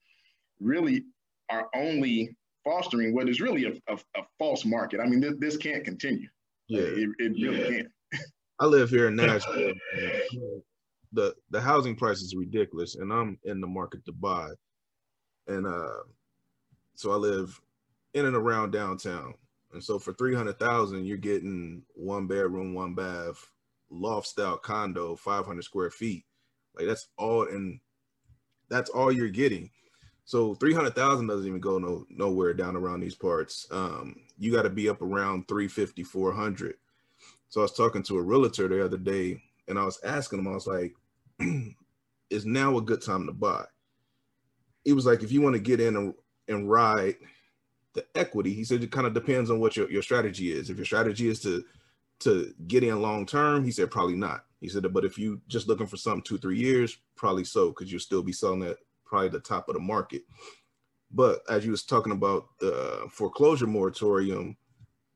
really 0.59 1.05
are 1.49 1.67
only 1.75 2.35
fostering 2.63 3.13
what 3.13 3.29
is 3.29 3.41
really 3.41 3.65
a, 3.65 3.93
a, 3.93 3.97
a 4.15 4.23
false 4.37 4.65
market. 4.65 4.99
I 4.99 5.07
mean, 5.07 5.19
this, 5.19 5.33
this 5.39 5.57
can't 5.57 5.83
continue. 5.83 6.27
Yeah, 6.67 6.81
it, 6.81 7.09
it 7.19 7.31
really 7.41 7.61
yeah. 7.61 7.69
can't. 7.69 7.87
I 8.59 8.65
live 8.65 8.89
here 8.89 9.07
in 9.07 9.15
Nashville. 9.17 9.73
the 11.11 11.35
the 11.49 11.59
housing 11.59 11.95
price 11.95 12.21
is 12.21 12.35
ridiculous, 12.35 12.95
and 12.95 13.11
I'm 13.11 13.37
in 13.43 13.59
the 13.59 13.67
market 13.67 14.05
to 14.05 14.11
buy. 14.11 14.49
And 15.47 15.67
uh, 15.67 16.03
so 16.95 17.11
I 17.11 17.15
live 17.15 17.59
in 18.13 18.25
and 18.25 18.35
around 18.35 18.71
downtown. 18.71 19.33
And 19.73 19.83
so 19.83 19.97
for 19.97 20.13
three 20.13 20.35
hundred 20.35 20.59
thousand, 20.59 21.05
you're 21.05 21.17
getting 21.17 21.81
one 21.95 22.27
bedroom, 22.27 22.73
one 22.73 22.93
bath, 22.93 23.45
loft 23.89 24.27
style 24.27 24.57
condo, 24.57 25.15
five 25.15 25.45
hundred 25.45 25.63
square 25.63 25.89
feet. 25.89 26.25
Like 26.75 26.87
that's 26.87 27.07
all, 27.17 27.47
and 27.47 27.79
that's 28.69 28.89
all 28.89 29.11
you're 29.11 29.29
getting. 29.29 29.69
So 30.25 30.55
three 30.55 30.73
hundred 30.73 30.95
thousand 30.95 31.27
doesn't 31.27 31.47
even 31.47 31.59
go 31.59 31.77
no 31.77 32.05
nowhere 32.09 32.53
down 32.53 32.75
around 32.75 33.01
these 33.01 33.15
parts. 33.15 33.67
Um, 33.71 34.15
you 34.37 34.51
got 34.51 34.63
to 34.63 34.69
be 34.69 34.89
up 34.89 35.01
around 35.01 35.47
350, 35.47 36.03
400. 36.03 36.75
So 37.49 37.61
I 37.61 37.63
was 37.63 37.73
talking 37.73 38.03
to 38.03 38.17
a 38.17 38.21
realtor 38.21 38.67
the 38.67 38.83
other 38.83 38.97
day, 38.97 39.43
and 39.67 39.77
I 39.77 39.83
was 39.83 39.99
asking 40.03 40.39
him, 40.39 40.47
I 40.47 40.51
was 40.51 40.67
like, 40.67 40.93
"Is 42.29 42.45
now 42.45 42.77
a 42.77 42.81
good 42.81 43.01
time 43.01 43.25
to 43.25 43.33
buy?" 43.33 43.65
He 44.85 44.93
was 44.93 45.05
like, 45.05 45.21
"If 45.21 45.31
you 45.31 45.41
want 45.41 45.55
to 45.55 45.61
get 45.61 45.81
in 45.81 45.95
and, 45.95 46.13
and 46.47 46.69
ride 46.69 47.15
the 47.93 48.05
equity," 48.15 48.53
he 48.53 48.63
said 48.63 48.83
it 48.83 48.91
kind 48.91 49.07
of 49.07 49.13
depends 49.13 49.51
on 49.51 49.59
what 49.59 49.75
your, 49.75 49.91
your 49.91 50.01
strategy 50.01 50.51
is. 50.53 50.69
If 50.69 50.77
your 50.77 50.85
strategy 50.85 51.27
is 51.27 51.41
to 51.41 51.63
to 52.19 52.53
get 52.67 52.83
in 52.83 53.01
long 53.01 53.25
term, 53.25 53.65
he 53.65 53.71
said 53.71 53.91
probably 53.91 54.15
not. 54.15 54.45
He 54.61 54.69
said, 54.69 54.85
but 54.93 55.05
if 55.05 55.17
you 55.17 55.41
just 55.47 55.67
looking 55.67 55.87
for 55.87 55.97
something 55.97 56.21
two 56.21 56.37
three 56.37 56.57
years, 56.57 56.97
probably 57.15 57.43
so, 57.43 57.69
because 57.69 57.91
you'll 57.91 57.99
still 57.99 58.21
be 58.21 58.31
selling 58.31 58.63
at 58.63 58.77
probably 59.11 59.29
the 59.29 59.41
top 59.41 59.67
of 59.67 59.75
the 59.75 59.81
market. 59.81 60.23
But 61.11 61.41
as 61.49 61.65
you 61.65 61.71
was 61.71 61.83
talking 61.83 62.13
about 62.13 62.45
the 62.59 63.07
foreclosure 63.11 63.67
moratorium, 63.67 64.55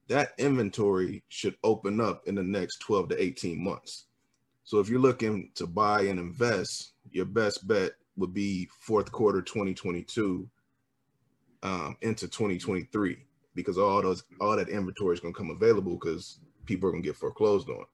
that 0.09 0.33
inventory 0.37 1.23
should 1.29 1.55
open 1.63 2.01
up 2.01 2.27
in 2.27 2.35
the 2.35 2.43
next 2.43 2.79
12 2.79 3.09
to 3.09 3.23
18 3.23 3.63
months. 3.63 4.05
So 4.65 4.79
if 4.79 4.89
you're 4.89 4.99
looking 4.99 5.51
to 5.55 5.65
buy 5.65 6.01
and 6.01 6.19
invest, 6.19 6.91
your 7.11 7.25
best 7.25 7.67
bet 7.67 7.93
would 8.17 8.33
be 8.33 8.67
fourth 8.81 9.11
quarter 9.11 9.41
2022 9.41 10.47
um, 11.63 11.97
into 12.01 12.27
2023 12.27 13.17
because 13.55 13.77
all 13.77 14.01
those 14.01 14.23
all 14.41 14.57
that 14.57 14.69
inventory 14.69 15.13
is 15.13 15.21
going 15.21 15.33
to 15.33 15.37
come 15.37 15.49
available 15.49 15.93
because 15.93 16.39
people 16.65 16.89
are 16.89 16.91
going 16.91 17.03
to 17.03 17.07
get 17.07 17.15
foreclosed 17.15 17.69
on. 17.69 17.85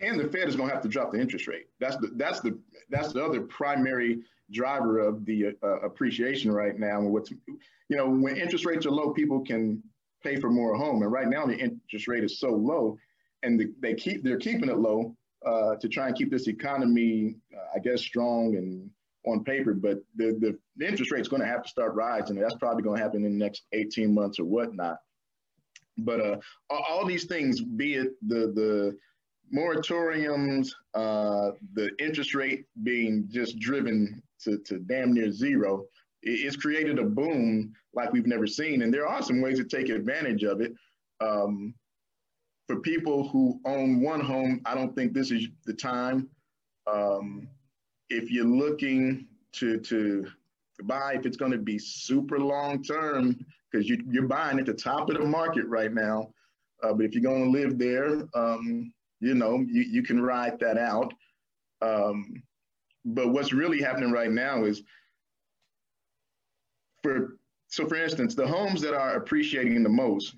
And 0.00 0.20
the 0.20 0.28
Fed 0.28 0.48
is 0.48 0.56
going 0.56 0.68
to 0.68 0.74
have 0.74 0.82
to 0.82 0.88
drop 0.88 1.12
the 1.12 1.20
interest 1.20 1.48
rate. 1.48 1.66
That's 1.80 1.96
the 1.96 2.12
that's 2.16 2.40
the 2.40 2.58
that's 2.90 3.12
the 3.12 3.24
other 3.24 3.40
primary 3.40 4.20
driver 4.52 4.98
of 4.98 5.24
the 5.24 5.56
uh, 5.62 5.80
appreciation 5.80 6.50
right 6.50 6.78
now. 6.78 6.98
And 6.98 7.10
what's 7.12 7.30
you 7.30 7.96
know 7.96 8.08
when 8.08 8.36
interest 8.36 8.64
rates 8.64 8.86
are 8.86 8.90
low, 8.90 9.12
people 9.12 9.40
can 9.40 9.82
pay 10.22 10.36
for 10.36 10.50
more 10.50 10.74
home. 10.76 11.02
And 11.02 11.12
right 11.12 11.28
now 11.28 11.46
the 11.46 11.56
interest 11.56 12.08
rate 12.08 12.24
is 12.24 12.40
so 12.40 12.50
low, 12.50 12.96
and 13.42 13.58
the, 13.58 13.72
they 13.80 13.94
keep 13.94 14.22
they're 14.24 14.38
keeping 14.38 14.68
it 14.68 14.78
low 14.78 15.16
uh, 15.44 15.76
to 15.76 15.88
try 15.88 16.08
and 16.08 16.16
keep 16.16 16.30
this 16.30 16.48
economy, 16.48 17.36
uh, 17.54 17.76
I 17.76 17.78
guess, 17.78 18.00
strong 18.00 18.56
and 18.56 18.90
on 19.26 19.44
paper. 19.44 19.74
But 19.74 19.98
the 20.16 20.36
the, 20.40 20.58
the 20.76 20.86
interest 20.86 21.12
rate's 21.12 21.28
going 21.28 21.42
to 21.42 21.48
have 21.48 21.62
to 21.62 21.68
start 21.68 21.94
rising. 21.94 22.36
That's 22.36 22.56
probably 22.56 22.82
going 22.82 22.98
to 22.98 23.02
happen 23.02 23.24
in 23.24 23.38
the 23.38 23.44
next 23.44 23.64
18 23.72 24.12
months 24.12 24.38
or 24.38 24.44
whatnot. 24.44 24.98
But 25.98 26.20
uh, 26.20 26.36
all 26.70 27.04
these 27.06 27.24
things, 27.24 27.60
be 27.60 27.94
it 27.94 28.12
the 28.26 28.52
the 28.54 28.96
moratoriums, 29.54 30.70
uh, 30.94 31.52
the 31.74 31.90
interest 31.98 32.34
rate 32.34 32.66
being 32.82 33.26
just 33.30 33.58
driven 33.58 34.22
to, 34.44 34.58
to 34.58 34.78
damn 34.78 35.12
near 35.12 35.30
zero, 35.30 35.84
it's 36.22 36.56
created 36.56 36.98
a 36.98 37.04
boom 37.04 37.72
like 37.94 38.12
we've 38.12 38.26
never 38.26 38.46
seen. 38.46 38.82
And 38.82 38.92
there 38.92 39.06
are 39.06 39.22
some 39.22 39.40
ways 39.40 39.58
to 39.58 39.64
take 39.64 39.88
advantage 39.88 40.42
of 40.42 40.60
it. 40.60 40.72
Um, 41.20 41.74
for 42.66 42.80
people 42.80 43.28
who 43.28 43.60
own 43.64 44.02
one 44.02 44.20
home, 44.20 44.60
I 44.66 44.74
don't 44.74 44.94
think 44.94 45.12
this 45.12 45.30
is 45.30 45.48
the 45.64 45.72
time. 45.72 46.28
Um, 46.86 47.48
if 48.10 48.30
you're 48.30 48.44
looking 48.44 49.26
to, 49.52 49.78
to 49.80 50.26
buy, 50.84 51.14
if 51.14 51.26
it's 51.26 51.36
going 51.36 51.52
to 51.52 51.58
be 51.58 51.78
super 51.78 52.38
long 52.38 52.82
term, 52.82 53.44
because 53.70 53.88
you, 53.88 54.02
you're 54.10 54.26
buying 54.26 54.58
at 54.58 54.66
the 54.66 54.74
top 54.74 55.08
of 55.10 55.16
the 55.18 55.24
market 55.24 55.66
right 55.66 55.92
now. 55.92 56.28
Uh, 56.82 56.92
but 56.92 57.04
if 57.04 57.14
you're 57.14 57.22
going 57.22 57.44
to 57.44 57.50
live 57.50 57.78
there, 57.78 58.28
um, 58.34 58.92
you 59.20 59.34
know, 59.34 59.64
you, 59.68 59.82
you 59.82 60.02
can 60.02 60.20
ride 60.20 60.58
that 60.60 60.78
out. 60.78 61.12
Um, 61.82 62.42
but 63.04 63.28
what's 63.28 63.52
really 63.52 63.80
happening 63.80 64.12
right 64.12 64.30
now 64.30 64.64
is 64.64 64.82
for, 67.02 67.38
so 67.68 67.86
for 67.86 67.96
instance, 67.96 68.34
the 68.34 68.46
homes 68.46 68.80
that 68.80 68.94
are 68.94 69.16
appreciating 69.16 69.82
the 69.82 69.88
most 69.88 70.34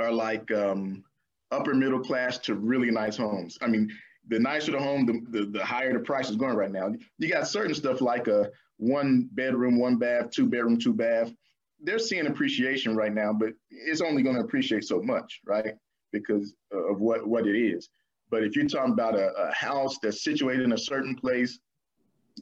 are 0.00 0.12
like 0.12 0.50
um, 0.52 1.04
upper 1.50 1.74
middle 1.74 2.00
class 2.00 2.38
to 2.38 2.54
really 2.54 2.90
nice 2.90 3.16
homes. 3.16 3.58
I 3.60 3.68
mean, 3.68 3.90
the 4.28 4.38
nicer 4.38 4.72
the 4.72 4.78
home, 4.78 5.06
the, 5.06 5.20
the, 5.38 5.46
the 5.46 5.64
higher 5.64 5.92
the 5.92 6.00
price 6.00 6.30
is 6.30 6.36
going 6.36 6.56
right 6.56 6.70
now. 6.70 6.92
You 7.18 7.28
got 7.28 7.46
certain 7.46 7.74
stuff 7.74 8.00
like 8.00 8.28
a 8.28 8.50
one 8.78 9.28
bedroom, 9.32 9.78
one 9.78 9.96
bath, 9.96 10.30
two 10.30 10.46
bedroom, 10.46 10.78
two 10.78 10.94
bath. 10.94 11.32
They're 11.80 11.98
seeing 11.98 12.26
appreciation 12.26 12.96
right 12.96 13.12
now, 13.12 13.32
but 13.32 13.50
it's 13.70 14.00
only 14.00 14.22
going 14.22 14.36
to 14.36 14.42
appreciate 14.42 14.84
so 14.84 15.02
much, 15.02 15.40
right? 15.44 15.74
Because 16.12 16.54
of 16.70 17.00
what, 17.00 17.26
what 17.26 17.46
it 17.46 17.56
is. 17.58 17.88
But 18.32 18.44
if 18.44 18.56
you're 18.56 18.66
talking 18.66 18.94
about 18.94 19.14
a, 19.14 19.30
a 19.34 19.52
house 19.54 19.98
that's 20.02 20.24
situated 20.24 20.64
in 20.64 20.72
a 20.72 20.78
certain 20.78 21.14
place, 21.14 21.58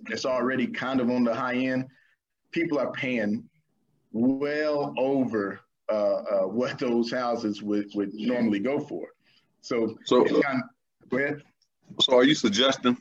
that's 0.08 0.24
already 0.24 0.68
kind 0.68 1.00
of 1.00 1.10
on 1.10 1.24
the 1.24 1.34
high 1.34 1.56
end, 1.56 1.88
people 2.52 2.78
are 2.78 2.92
paying 2.92 3.42
well 4.12 4.94
over 4.96 5.60
uh, 5.90 5.94
uh, 5.94 6.42
what 6.46 6.78
those 6.78 7.10
houses 7.10 7.60
would, 7.60 7.90
would 7.96 8.14
normally 8.14 8.60
go 8.60 8.78
for. 8.78 9.08
So, 9.62 9.96
so 10.04 10.24
kind 10.24 10.62
of, 10.62 11.10
go 11.10 11.18
ahead. 11.18 11.42
So 12.00 12.16
are 12.16 12.24
you 12.24 12.36
suggesting 12.36 12.96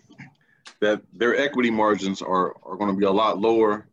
that 0.81 1.03
their 1.13 1.35
equity 1.37 1.69
margins 1.69 2.23
are, 2.23 2.55
are 2.63 2.75
going 2.75 2.91
to 2.91 2.97
be 2.97 3.05
a 3.05 3.11
lot 3.11 3.37
lower 3.37 3.87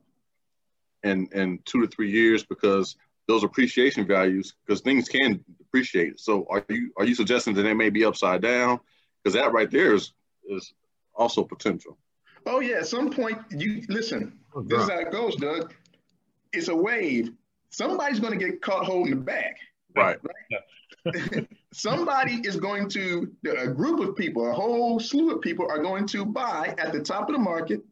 in, 1.03 1.29
in 1.33 1.59
two 1.67 1.83
to 1.83 1.87
three 1.87 2.11
years 2.11 2.45
because 2.45 2.97
those 3.29 3.45
appreciation 3.45 4.07
values, 4.07 4.55
because 4.65 4.81
things 4.81 5.09
can 5.09 5.45
depreciate. 5.59 6.21
So 6.21 6.47
are 6.51 6.65
you 6.69 6.93
are 6.97 7.05
you 7.05 7.15
suggesting 7.15 7.55
that 7.55 7.63
they 7.63 7.75
may 7.75 7.91
be 7.91 8.05
upside 8.05 8.43
down? 8.43 8.81
Because 9.23 9.35
that 9.35 9.53
right 9.53 9.71
there 9.71 9.95
is 9.95 10.13
is 10.49 10.73
also 11.15 11.43
potential. 11.43 11.99
Oh 12.47 12.61
yeah, 12.61 12.77
at 12.77 12.87
some 12.87 13.11
point 13.11 13.39
you 13.51 13.83
listen. 13.89 14.39
Oh, 14.55 14.63
this 14.63 14.83
is 14.83 14.89
how 14.89 14.99
it 14.99 15.11
goes, 15.11 15.37
Doug. 15.37 15.75
It's 16.53 16.69
a 16.69 16.77
wave. 16.77 17.33
Somebody's 17.71 18.21
going 18.21 18.39
to 18.39 18.43
get 18.43 18.63
caught 18.63 18.85
holding 18.85 19.11
the 19.11 19.21
bag. 19.21 19.55
Right. 19.95 20.19
right? 20.23 21.47
Somebody 21.73 22.41
is 22.45 22.57
going 22.57 22.89
to, 22.91 23.31
a 23.59 23.69
group 23.69 24.01
of 24.01 24.17
people, 24.17 24.49
a 24.49 24.53
whole 24.53 24.99
slew 24.99 25.35
of 25.35 25.41
people 25.43 25.69
are 25.69 25.83
going 25.83 26.07
to 26.07 26.25
buy 26.25 26.75
at 26.79 26.93
the 26.93 27.01
top 27.01 27.29
of 27.29 27.35
the 27.35 27.41
market. 27.41 27.83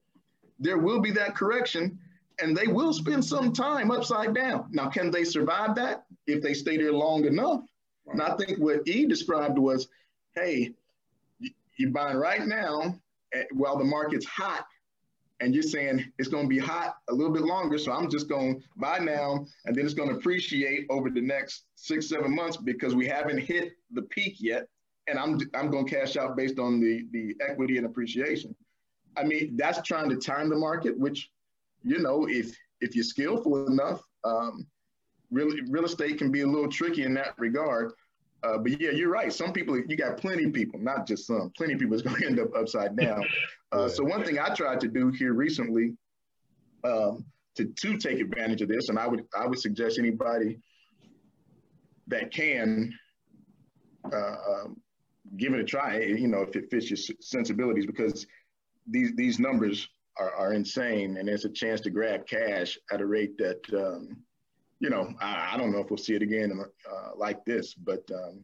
There 0.59 0.79
will 0.79 1.01
be 1.01 1.11
that 1.13 1.35
correction 1.35 1.99
and 2.41 2.57
they 2.57 2.67
will 2.67 2.93
spend 2.93 3.25
some 3.25 3.53
time 3.53 3.91
upside 3.91 4.35
down. 4.35 4.67
Now, 4.71 4.89
can 4.89 5.11
they 5.11 5.25
survive 5.25 5.75
that 5.77 6.05
if 6.27 6.43
they 6.43 6.55
stay 6.55 6.77
there 6.77 6.93
long 6.93 7.25
enough? 7.25 7.63
And 8.07 8.21
I 8.21 8.37
think 8.37 8.59
what 8.59 8.87
E 8.87 9.07
described 9.07 9.59
was, 9.59 9.89
hey, 10.35 10.75
you're 11.79 11.91
buying 11.91 12.17
right 12.17 12.47
now 12.47 12.95
eh, 13.33 13.45
while 13.53 13.79
the 13.79 13.85
market's 13.85 14.27
hot, 14.27 14.67
and 15.41 15.55
you're 15.55 15.63
saying 15.63 16.05
it's 16.19 16.29
going 16.29 16.45
to 16.45 16.49
be 16.49 16.59
hot 16.59 16.97
a 17.09 17.13
little 17.13 17.33
bit 17.33 17.43
longer. 17.43 17.77
So 17.79 17.93
I'm 17.93 18.09
just 18.09 18.29
going 18.29 18.61
to 18.61 18.67
buy 18.77 18.99
now, 18.99 19.45
and 19.65 19.75
then 19.75 19.85
it's 19.85 19.95
going 19.95 20.09
to 20.09 20.17
appreciate 20.17 20.87
over 20.91 21.11
the 21.11 21.21
next 21.21 21.65
six, 21.75 22.09
seven 22.09 22.35
months 22.35 22.57
because 22.57 22.95
we 22.95 23.07
haven't 23.07 23.39
hit 23.39 23.73
the 23.93 24.03
peak 24.03 24.37
yet. 24.39 24.69
And 25.07 25.19
I'm 25.19 25.39
I'm 25.55 25.71
going 25.71 25.87
to 25.87 25.95
cash 25.95 26.17
out 26.17 26.37
based 26.37 26.59
on 26.59 26.81
the 26.81 27.07
the 27.13 27.35
equity 27.47 27.77
and 27.77 27.87
appreciation. 27.87 28.55
I 29.17 29.25
mean, 29.25 29.57
that's 29.57 29.83
trying 29.83 30.09
to 30.11 30.17
time 30.17 30.49
the 30.49 30.57
market, 30.57 30.99
which 30.99 31.31
you 31.85 32.01
know, 32.01 32.27
if 32.29 32.57
if 32.81 32.95
you're 32.95 33.05
skillful 33.05 33.67
enough, 33.67 34.03
um, 34.25 34.67
really 35.31 35.61
real 35.69 35.85
estate 35.85 36.19
can 36.19 36.31
be 36.31 36.41
a 36.41 36.47
little 36.47 36.69
tricky 36.69 37.05
in 37.05 37.15
that 37.15 37.35
regard. 37.39 37.93
Uh, 38.43 38.59
but 38.59 38.79
yeah, 38.81 38.91
you're 38.91 39.11
right. 39.11 39.33
Some 39.33 39.53
people, 39.53 39.79
you 39.79 39.97
got 39.97 40.19
plenty 40.19 40.45
of 40.45 40.53
people, 40.53 40.79
not 40.79 41.07
just 41.07 41.27
some. 41.27 41.51
Plenty 41.57 41.75
of 41.75 41.81
people 41.81 41.95
is 41.95 42.03
going 42.03 42.21
to 42.21 42.27
end 42.27 42.41
up 42.41 42.55
upside 42.55 42.97
down. 42.97 43.25
Uh, 43.73 43.89
so 43.89 44.05
one 44.05 44.23
thing 44.25 44.39
I 44.39 44.55
tried 44.55 44.81
to 44.81 44.89
do 44.89 45.09
here 45.11 45.33
recently 45.33 45.95
um, 46.85 47.25
to 47.57 47.65
to 47.65 47.97
take 47.97 48.21
advantage 48.21 48.61
of 48.63 48.69
this, 48.69 48.89
and 48.89 48.99
I 48.99 49.07
would 49.07 49.25
I 49.37 49.47
would 49.47 49.59
suggest 49.59 49.99
anybody 49.99 50.59
that 52.09 52.33
can 52.33 52.93
uh, 54.13 54.37
um, 54.51 54.77
give 55.39 55.55
it 55.55 55.61
a 55.61 55.65
try. 55.65 56.01
You 56.01 56.29
know, 56.29 56.43
if 56.43 56.55
it 56.55 56.71
fits 56.71 56.91
your 56.91 56.99
sensibilities, 57.21 57.87
because 57.87 58.27
these 58.87 59.13
these 59.17 59.39
numbers 59.39 59.89
are, 60.19 60.35
are 60.35 60.53
insane, 60.53 61.17
and 61.17 61.29
there's 61.29 61.45
a 61.45 61.51
chance 61.51 61.81
to 61.83 61.91
grab 61.91 62.27
cash 62.27 62.79
at 62.93 63.01
a 63.01 63.07
rate 63.07 63.37
that 63.39 63.61
um, 63.73 64.17
you 64.81 64.91
know 64.91 65.13
I, 65.21 65.53
I, 65.55 65.57
don't 65.59 65.73
know 65.73 65.79
if 65.79 65.91
we'll 65.91 65.99
see 65.99 66.15
it 66.15 66.23
again 66.23 66.61
uh, 66.91 67.11
like 67.17 67.45
this, 67.45 67.75
but 67.75 68.09
um, 68.13 68.41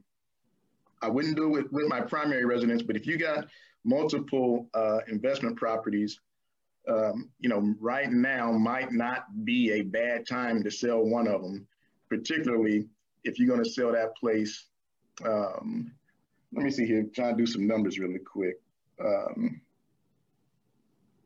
I 1.02 1.08
wouldn't 1.08 1.36
do 1.36 1.56
it 1.56 1.72
with 1.72 1.88
my 1.88 2.00
primary 2.00 2.44
residence. 2.44 2.82
But 2.82 2.96
if 2.96 3.06
you 3.06 3.18
got 3.18 3.46
multiple 3.84 4.68
uh, 4.74 5.00
investment 5.08 5.56
properties, 5.56 6.20
um, 6.88 7.30
you 7.38 7.48
know, 7.48 7.74
right 7.80 8.10
now 8.10 8.52
might 8.52 8.92
not 8.92 9.26
be 9.44 9.72
a 9.72 9.82
bad 9.82 10.26
time 10.26 10.62
to 10.64 10.70
sell 10.70 11.04
one 11.04 11.28
of 11.28 11.42
them, 11.42 11.66
particularly 12.08 12.88
if 13.24 13.38
you're 13.38 13.48
going 13.48 13.62
to 13.62 13.70
sell 13.70 13.92
that 13.92 14.16
place. 14.16 14.66
Um, 15.24 15.92
let 16.52 16.64
me 16.64 16.70
see 16.70 16.86
here, 16.86 17.06
trying 17.14 17.36
to 17.36 17.42
do 17.42 17.46
some 17.46 17.66
numbers 17.66 17.98
really 17.98 18.18
quick. 18.18 18.56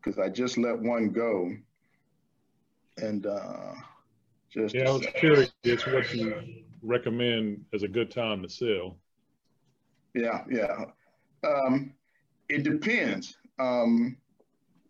Because 0.05 0.19
I 0.19 0.29
just 0.29 0.59
let 0.59 0.79
one 0.79 1.11
go. 1.11 1.51
And 2.99 3.27
uh, 3.27 3.73
just. 4.51 4.75
Yeah, 4.75 4.89
I 4.89 4.93
was 4.93 5.07
curious 5.15 5.51
what 5.65 6.15
you 6.15 6.65
recommend 6.83 7.65
as 7.73 7.83
a 7.83 7.89
good 7.89 8.11
time 8.11 8.43
to 8.43 8.49
sell. 8.49 8.99
Yeah, 10.15 10.45
yeah. 10.51 10.85
Um, 11.43 11.93
it 12.49 12.63
depends. 12.63 13.37
Um, 13.59 14.17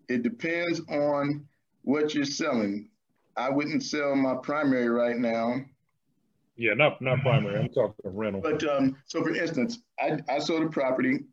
it 0.08 0.22
depends 0.22 0.80
on 0.90 1.46
what 1.82 2.14
you're 2.14 2.24
selling. 2.24 2.90
I 3.36 3.50
wouldn't 3.50 3.82
sell 3.82 4.14
my 4.14 4.34
primary 4.42 4.88
right 4.88 5.16
now. 5.16 5.56
Yeah, 6.56 6.74
not 6.74 7.00
not 7.00 7.20
primary. 7.20 7.58
I'm 7.58 7.68
talking 7.68 7.94
rental. 8.04 8.40
But 8.40 8.62
um, 8.68 8.96
so 9.06 9.22
for 9.22 9.34
instance, 9.34 9.80
I, 9.98 10.18
I 10.28 10.38
sold 10.38 10.62
a 10.62 10.68
property 10.68 11.24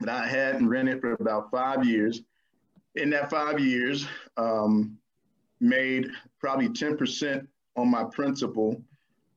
that 0.00 0.08
I 0.08 0.26
had 0.26 0.56
and 0.56 0.70
rented 0.70 1.00
for 1.00 1.14
about 1.14 1.50
five 1.50 1.84
years. 1.84 2.22
In 2.96 3.10
that 3.10 3.30
five 3.30 3.60
years, 3.60 4.06
um, 4.36 4.98
made 5.60 6.08
probably 6.38 6.68
10% 6.68 7.46
on 7.76 7.90
my 7.90 8.04
principal 8.04 8.82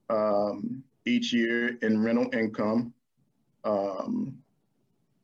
um, 0.09 0.83
each 1.05 1.33
year 1.33 1.77
in 1.81 2.03
rental 2.03 2.29
income. 2.33 2.93
Um, 3.63 4.37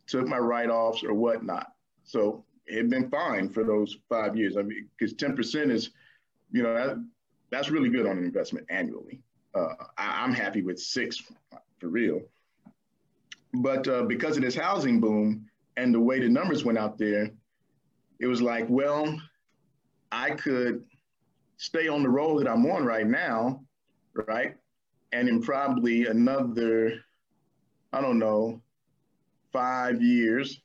took 0.07 0.27
my 0.27 0.37
write-offs 0.37 1.03
or 1.03 1.13
whatnot. 1.13 1.71
So 2.03 2.43
it 2.65 2.77
had 2.77 2.89
been 2.89 3.09
fine 3.09 3.49
for 3.49 3.63
those 3.63 3.97
five 4.09 4.35
years. 4.35 4.57
I 4.57 4.63
mean, 4.63 4.89
because 4.97 5.13
10% 5.13 5.71
is, 5.71 5.91
you 6.51 6.63
know, 6.63 6.73
that, 6.73 7.05
that's 7.51 7.69
really 7.69 7.89
good 7.89 8.05
on 8.05 8.17
an 8.17 8.23
investment 8.23 8.65
annually. 8.69 9.21
Uh, 9.53 9.73
I, 9.97 10.23
am 10.23 10.33
happy 10.33 10.61
with 10.61 10.79
six 10.79 11.21
for 11.79 11.87
real. 11.87 12.21
But 13.53 13.87
uh, 13.87 14.03
because 14.03 14.37
of 14.37 14.43
this 14.43 14.55
housing 14.55 14.99
boom 14.99 15.45
and 15.77 15.93
the 15.93 15.99
way 15.99 16.19
the 16.19 16.29
numbers 16.29 16.63
went 16.63 16.77
out 16.77 16.97
there, 16.97 17.31
it 18.19 18.27
was 18.27 18.41
like, 18.41 18.65
well, 18.67 19.19
I 20.11 20.31
could 20.31 20.83
stay 21.57 21.87
on 21.87 22.03
the 22.03 22.09
road 22.09 22.41
that 22.41 22.49
I'm 22.49 22.65
on 22.65 22.85
right 22.85 23.07
now, 23.07 23.63
right? 24.13 24.55
And 25.11 25.27
in 25.27 25.41
probably 25.41 26.07
another, 26.07 26.93
I 27.93 28.01
don't 28.01 28.19
know, 28.19 28.61
five 29.51 30.01
years, 30.01 30.61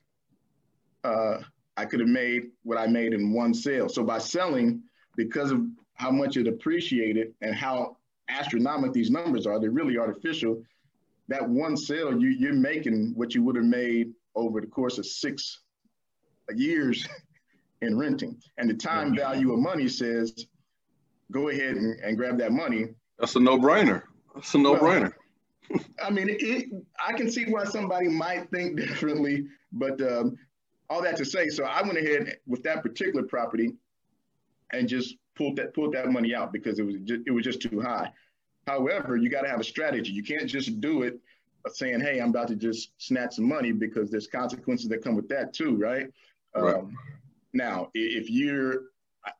uh, 1.03 1.39
I 1.77 1.85
could 1.85 1.99
have 1.99 2.09
made 2.09 2.51
what 2.63 2.77
I 2.77 2.87
made 2.87 3.13
in 3.13 3.33
one 3.33 3.53
sale. 3.53 3.89
So 3.89 4.03
by 4.03 4.19
selling, 4.19 4.83
because 5.15 5.51
of 5.51 5.61
how 5.95 6.11
much 6.11 6.37
it 6.37 6.47
appreciated 6.47 7.33
and 7.41 7.55
how 7.55 7.97
astronomical 8.29 8.93
these 8.93 9.11
numbers 9.11 9.45
are, 9.45 9.59
they're 9.59 9.71
really 9.71 9.97
artificial. 9.97 10.61
That 11.27 11.47
one 11.47 11.75
sale, 11.77 12.19
you, 12.19 12.29
you're 12.29 12.53
making 12.53 13.13
what 13.15 13.33
you 13.33 13.43
would 13.43 13.55
have 13.55 13.65
made 13.65 14.13
over 14.35 14.61
the 14.61 14.67
course 14.67 14.97
of 14.97 15.05
six 15.05 15.61
years 16.55 17.07
in 17.85 17.97
renting. 17.97 18.37
And 18.57 18.69
the 18.69 18.73
time 18.73 19.15
value 19.15 19.53
of 19.53 19.59
money 19.59 19.87
says, 19.87 20.47
go 21.31 21.49
ahead 21.49 21.75
and, 21.75 21.99
and 22.01 22.17
grab 22.17 22.37
that 22.39 22.51
money. 22.51 22.89
That's 23.19 23.35
a 23.35 23.39
no-brainer. 23.39 24.03
That's 24.33 24.53
a 24.53 24.57
no-brainer. 24.57 25.13
Well, 25.69 25.81
I 26.03 26.09
mean, 26.09 26.27
it, 26.29 26.69
I 27.03 27.13
can 27.13 27.31
see 27.31 27.45
why 27.45 27.63
somebody 27.63 28.07
might 28.07 28.49
think 28.51 28.77
differently, 28.79 29.45
but 29.71 29.99
um, 30.01 30.37
all 30.89 31.01
that 31.01 31.17
to 31.17 31.25
say, 31.25 31.49
so 31.49 31.63
I 31.63 31.81
went 31.81 31.97
ahead 31.97 32.37
with 32.45 32.63
that 32.63 32.83
particular 32.83 33.23
property 33.25 33.73
and 34.71 34.87
just 34.87 35.15
pulled 35.35 35.55
that 35.57 35.73
pulled 35.73 35.93
that 35.93 36.09
money 36.09 36.33
out 36.33 36.53
because 36.53 36.79
it 36.79 36.83
was 36.83 36.95
just, 37.03 37.21
it 37.25 37.31
was 37.31 37.43
just 37.43 37.61
too 37.61 37.81
high. 37.81 38.11
However, 38.67 39.15
you 39.15 39.29
got 39.29 39.41
to 39.41 39.49
have 39.49 39.59
a 39.59 39.63
strategy. 39.63 40.11
You 40.11 40.23
can't 40.23 40.47
just 40.47 40.79
do 40.81 41.03
it 41.03 41.19
saying, 41.73 42.01
"Hey, 42.01 42.19
I'm 42.19 42.29
about 42.29 42.47
to 42.49 42.55
just 42.55 42.91
snatch 42.97 43.35
some 43.35 43.47
money," 43.47 43.71
because 43.71 44.09
there's 44.09 44.27
consequences 44.27 44.87
that 44.89 45.03
come 45.03 45.15
with 45.15 45.27
that 45.29 45.53
too, 45.53 45.75
right? 45.75 46.07
right. 46.55 46.75
Um, 46.75 46.95
now, 47.55 47.89
if 47.93 48.29
you're 48.29 48.83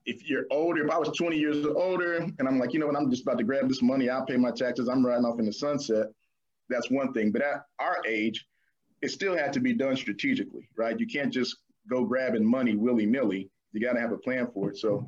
if 0.05 0.27
you're 0.27 0.45
older, 0.49 0.83
if 0.83 0.91
I 0.91 0.97
was 0.97 1.09
20 1.09 1.37
years 1.37 1.65
older 1.65 2.15
and 2.15 2.47
I'm 2.47 2.57
like, 2.57 2.73
you 2.73 2.79
know 2.79 2.87
what, 2.87 2.95
I'm 2.95 3.09
just 3.09 3.21
about 3.21 3.37
to 3.37 3.43
grab 3.43 3.67
this 3.67 3.81
money, 3.81 4.09
I'll 4.09 4.25
pay 4.25 4.37
my 4.37 4.51
taxes, 4.51 4.87
I'm 4.87 5.05
riding 5.05 5.25
off 5.25 5.39
in 5.39 5.45
the 5.45 5.53
sunset. 5.53 6.07
That's 6.69 6.89
one 6.89 7.13
thing. 7.13 7.31
But 7.31 7.43
at 7.43 7.65
our 7.79 7.97
age, 8.07 8.47
it 9.01 9.11
still 9.11 9.37
had 9.37 9.53
to 9.53 9.59
be 9.59 9.73
done 9.73 9.95
strategically, 9.95 10.67
right? 10.75 10.99
You 10.99 11.05
can't 11.05 11.31
just 11.31 11.57
go 11.87 12.03
grabbing 12.03 12.43
money 12.43 12.75
willy 12.75 13.05
nilly. 13.05 13.49
You 13.73 13.81
got 13.81 13.93
to 13.93 13.99
have 13.99 14.11
a 14.11 14.17
plan 14.17 14.47
for 14.53 14.71
it. 14.71 14.77
So, 14.77 15.07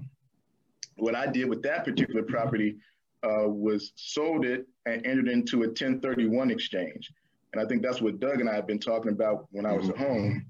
what 0.97 1.15
I 1.15 1.27
did 1.27 1.49
with 1.49 1.63
that 1.63 1.85
particular 1.85 2.23
property 2.23 2.75
uh, 3.23 3.47
was 3.47 3.93
sold 3.95 4.45
it 4.45 4.67
and 4.85 5.05
entered 5.05 5.27
into 5.27 5.63
a 5.63 5.67
1031 5.67 6.51
exchange. 6.51 7.11
And 7.53 7.61
I 7.61 7.67
think 7.67 7.81
that's 7.81 8.01
what 8.01 8.19
Doug 8.19 8.39
and 8.39 8.49
I 8.49 8.55
have 8.55 8.67
been 8.67 8.79
talking 8.79 9.11
about 9.11 9.47
when 9.51 9.65
I 9.65 9.73
was 9.73 9.89
at 9.89 9.97
home. 9.97 10.45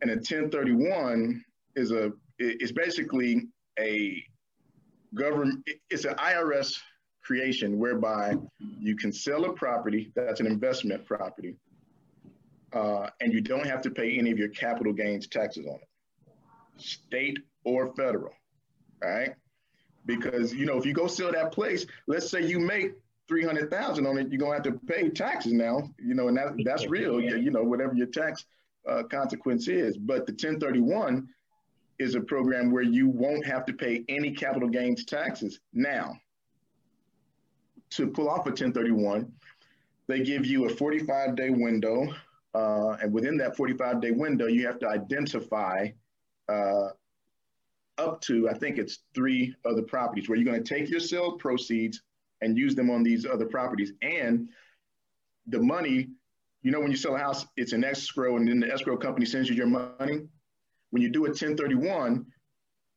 And 0.00 0.10
a 0.10 0.14
1031 0.14 1.43
is 1.76 1.90
a 1.90 2.12
it's 2.38 2.72
basically 2.72 3.48
a 3.78 4.22
government 5.14 5.66
it's 5.90 6.04
an 6.04 6.14
IRS 6.14 6.76
creation 7.22 7.78
whereby 7.78 8.34
you 8.78 8.96
can 8.96 9.12
sell 9.12 9.44
a 9.44 9.52
property 9.52 10.12
that's 10.14 10.40
an 10.40 10.46
investment 10.46 11.06
property 11.06 11.56
uh, 12.74 13.08
and 13.20 13.32
you 13.32 13.40
don't 13.40 13.66
have 13.66 13.80
to 13.82 13.90
pay 13.90 14.18
any 14.18 14.30
of 14.30 14.38
your 14.38 14.48
capital 14.48 14.92
gains 14.92 15.26
taxes 15.26 15.66
on 15.66 15.76
it, 15.76 15.88
state 16.76 17.38
or 17.64 17.94
federal, 17.94 18.32
right? 19.02 19.34
Because 20.06 20.52
you 20.52 20.66
know 20.66 20.76
if 20.76 20.84
you 20.84 20.92
go 20.92 21.06
sell 21.06 21.32
that 21.32 21.52
place, 21.52 21.86
let's 22.06 22.28
say 22.28 22.44
you 22.44 22.58
make 22.58 22.92
three 23.28 23.44
hundred 23.44 23.70
thousand 23.70 24.06
on 24.06 24.18
it, 24.18 24.28
you're 24.28 24.40
gonna 24.40 24.54
have 24.54 24.64
to 24.64 24.72
pay 24.72 25.08
taxes 25.08 25.52
now, 25.52 25.88
you 25.98 26.14
know, 26.14 26.28
and 26.28 26.36
that 26.36 26.52
that's 26.64 26.86
real, 26.86 27.20
you 27.20 27.50
know, 27.50 27.62
whatever 27.62 27.94
your 27.94 28.08
tax 28.08 28.44
uh, 28.88 29.04
consequence 29.04 29.68
is. 29.68 29.96
But 29.96 30.26
the 30.26 30.32
1031 30.32 31.28
is 31.98 32.14
a 32.14 32.20
program 32.20 32.70
where 32.70 32.82
you 32.82 33.08
won't 33.08 33.46
have 33.46 33.64
to 33.66 33.72
pay 33.72 34.04
any 34.08 34.32
capital 34.32 34.68
gains 34.68 35.04
taxes. 35.04 35.60
Now, 35.72 36.14
to 37.90 38.08
pull 38.08 38.28
off 38.28 38.46
a 38.46 38.50
1031, 38.50 39.30
they 40.06 40.20
give 40.20 40.44
you 40.44 40.66
a 40.66 40.68
45 40.68 41.36
day 41.36 41.50
window 41.50 42.12
uh, 42.54 42.96
and 43.02 43.12
within 43.12 43.36
that 43.38 43.56
45 43.56 44.00
day 44.00 44.12
window, 44.12 44.46
you 44.46 44.66
have 44.66 44.78
to 44.78 44.88
identify 44.88 45.88
uh, 46.48 46.88
up 47.98 48.20
to, 48.22 48.48
I 48.48 48.54
think 48.54 48.78
it's 48.78 49.00
three 49.14 49.54
other 49.64 49.82
properties 49.82 50.28
where 50.28 50.38
you're 50.38 50.50
going 50.50 50.62
to 50.62 50.74
take 50.74 50.88
your 50.88 51.00
sale 51.00 51.32
proceeds 51.32 52.02
and 52.40 52.56
use 52.56 52.74
them 52.74 52.90
on 52.90 53.02
these 53.02 53.26
other 53.26 53.46
properties. 53.46 53.92
And 54.02 54.48
the 55.48 55.60
money, 55.60 56.08
you 56.62 56.70
know, 56.70 56.80
when 56.80 56.90
you 56.90 56.96
sell 56.96 57.16
a 57.16 57.18
house, 57.18 57.46
it's 57.56 57.72
an 57.72 57.84
escrow, 57.84 58.36
and 58.36 58.48
then 58.48 58.60
the 58.60 58.72
escrow 58.72 58.96
company 58.96 59.26
sends 59.26 59.48
you 59.48 59.54
your 59.54 59.66
money. 59.66 60.22
When 60.94 61.02
you 61.02 61.08
do 61.08 61.24
a 61.24 61.28
1031, 61.30 62.24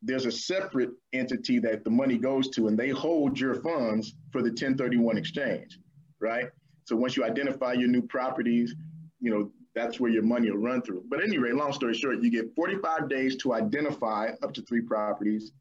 there's 0.03 0.27
a 0.27 0.31
separate 0.31 0.91
entity 1.13 1.57
that 1.57 1.83
the 1.83 1.89
money 1.89 2.19
goes 2.19 2.47
to, 2.49 2.67
and 2.67 2.77
they 2.77 2.89
hold 2.89 3.39
your 3.39 3.55
funds 3.55 4.13
for 4.31 4.43
the 4.43 4.49
1031 4.49 5.17
exchange, 5.17 5.79
right? 6.19 6.49
So 6.83 6.95
once 6.95 7.17
you 7.17 7.23
identify 7.23 7.73
your 7.73 7.87
new 7.87 8.03
properties, 8.03 8.75
you 9.19 9.31
know, 9.31 9.51
that's 9.73 9.99
where 9.99 10.11
your 10.11 10.21
money 10.21 10.51
will 10.51 10.59
run 10.59 10.83
through. 10.83 11.05
But 11.09 11.23
anyway, 11.23 11.53
long 11.53 11.73
story 11.73 11.95
short, 11.95 12.21
you 12.21 12.29
get 12.29 12.53
45 12.55 13.09
days 13.09 13.35
to 13.37 13.55
identify 13.55 14.29
up 14.43 14.53
to 14.53 14.61
three 14.61 14.81
properties, 14.81 15.51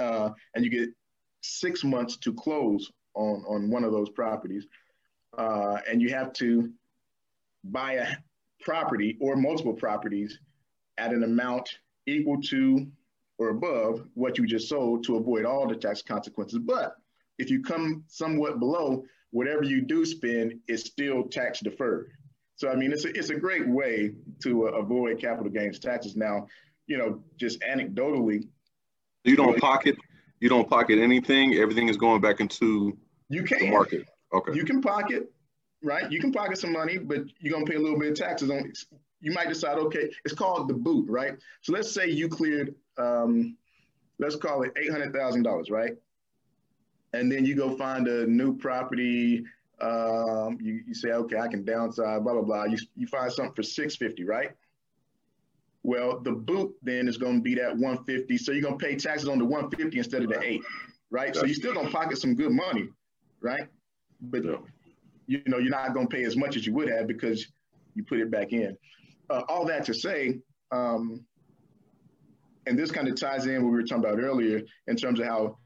uh, 0.00 0.30
and 0.56 0.64
you 0.64 0.70
get 0.72 0.88
six 1.42 1.84
months 1.84 2.16
to 2.16 2.34
close 2.34 2.90
on, 3.14 3.44
on 3.46 3.70
one 3.70 3.84
of 3.84 3.92
those 3.92 4.10
properties. 4.10 4.66
Uh, 5.38 5.78
and 5.88 6.02
you 6.02 6.08
have 6.08 6.32
to 6.32 6.72
buy 7.62 7.92
a 7.92 8.16
property 8.62 9.16
or 9.20 9.36
multiple 9.36 9.74
properties 9.74 10.40
at 10.98 11.12
an 11.12 11.22
amount 11.24 11.78
equal 12.06 12.40
to 12.40 12.86
or 13.38 13.50
above 13.50 14.06
what 14.14 14.38
you 14.38 14.46
just 14.46 14.68
sold 14.68 15.04
to 15.04 15.16
avoid 15.16 15.44
all 15.44 15.66
the 15.68 15.76
tax 15.76 16.02
consequences. 16.02 16.58
But 16.58 16.96
if 17.38 17.50
you 17.50 17.62
come 17.62 18.04
somewhat 18.08 18.58
below, 18.58 19.04
whatever 19.30 19.62
you 19.62 19.82
do 19.82 20.04
spend 20.06 20.58
is 20.68 20.84
still 20.84 21.24
tax 21.24 21.60
deferred. 21.60 22.10
So 22.56 22.70
I 22.70 22.76
mean, 22.76 22.92
it's 22.92 23.04
a, 23.04 23.08
it's 23.10 23.30
a 23.30 23.34
great 23.34 23.68
way 23.68 24.12
to 24.42 24.68
uh, 24.68 24.72
avoid 24.72 25.20
capital 25.20 25.50
gains 25.50 25.78
taxes. 25.78 26.16
Now, 26.16 26.46
you 26.86 26.96
know, 26.96 27.22
just 27.36 27.60
anecdotally, 27.60 28.48
you 29.24 29.36
don't 29.36 29.60
pocket, 29.60 29.96
you 30.40 30.48
don't 30.48 30.68
pocket 30.68 30.98
anything. 30.98 31.54
Everything 31.54 31.88
is 31.88 31.96
going 31.96 32.20
back 32.20 32.40
into 32.40 32.96
you 33.28 33.42
can 33.42 33.58
the 33.58 33.70
market. 33.70 34.08
Okay, 34.32 34.54
you 34.54 34.64
can 34.64 34.80
pocket, 34.80 35.30
right? 35.82 36.10
You 36.10 36.20
can 36.20 36.32
pocket 36.32 36.56
some 36.56 36.72
money, 36.72 36.96
but 36.96 37.24
you're 37.40 37.52
gonna 37.52 37.66
pay 37.66 37.74
a 37.74 37.80
little 37.80 37.98
bit 37.98 38.12
of 38.12 38.18
taxes 38.18 38.50
on 38.50 38.72
you 39.20 39.32
might 39.32 39.48
decide, 39.48 39.78
okay, 39.78 40.10
it's 40.24 40.34
called 40.34 40.68
the 40.68 40.74
boot, 40.74 41.08
right? 41.08 41.34
So 41.62 41.72
let's 41.72 41.90
say 41.90 42.08
you 42.08 42.28
cleared, 42.28 42.74
um, 42.98 43.56
let's 44.18 44.36
call 44.36 44.62
it 44.62 44.72
eight 44.76 44.90
hundred 44.90 45.12
thousand 45.12 45.42
dollars, 45.42 45.70
right? 45.70 45.94
And 47.12 47.30
then 47.30 47.44
you 47.44 47.54
go 47.54 47.76
find 47.76 48.06
a 48.08 48.26
new 48.26 48.56
property. 48.56 49.44
Um, 49.80 50.58
you, 50.60 50.82
you 50.86 50.94
say, 50.94 51.10
okay, 51.10 51.38
I 51.38 51.48
can 51.48 51.64
downsize, 51.64 52.22
blah 52.22 52.32
blah 52.32 52.42
blah. 52.42 52.64
You 52.64 52.78
you 52.94 53.06
find 53.06 53.32
something 53.32 53.54
for 53.54 53.62
six 53.62 53.96
fifty, 53.96 54.24
right? 54.24 54.50
Well, 55.82 56.18
the 56.18 56.32
boot 56.32 56.74
then 56.82 57.06
is 57.06 57.16
going 57.16 57.36
to 57.36 57.42
be 57.42 57.54
that 57.54 57.70
150. 57.76 58.36
So 58.38 58.50
you're 58.50 58.60
going 58.60 58.76
to 58.76 58.84
pay 58.84 58.96
taxes 58.96 59.28
on 59.28 59.38
the 59.38 59.44
150 59.44 59.96
instead 59.96 60.24
of 60.24 60.30
the 60.30 60.42
eight, 60.42 60.60
right? 61.10 61.32
So 61.32 61.44
you're 61.44 61.54
still 61.54 61.74
going 61.74 61.86
to 61.86 61.92
pocket 61.92 62.18
some 62.18 62.34
good 62.34 62.50
money, 62.50 62.88
right? 63.40 63.68
But 64.20 64.42
you 65.28 65.42
know, 65.46 65.58
you're 65.58 65.70
not 65.70 65.94
going 65.94 66.08
to 66.08 66.16
pay 66.16 66.24
as 66.24 66.36
much 66.36 66.56
as 66.56 66.66
you 66.66 66.74
would 66.74 66.88
have 66.88 67.06
because 67.06 67.46
you 67.94 68.02
put 68.02 68.18
it 68.18 68.32
back 68.32 68.52
in. 68.52 68.76
Uh, 69.28 69.42
all 69.48 69.64
that 69.66 69.84
to 69.84 69.94
say, 69.94 70.38
um, 70.70 71.24
and 72.66 72.78
this 72.78 72.90
kind 72.90 73.08
of 73.08 73.18
ties 73.18 73.46
in 73.46 73.62
what 73.62 73.70
we 73.70 73.76
were 73.76 73.82
talking 73.82 74.04
about 74.04 74.18
earlier 74.18 74.62
in 74.86 74.96
terms 74.96 75.20
of 75.20 75.26
how 75.26 75.58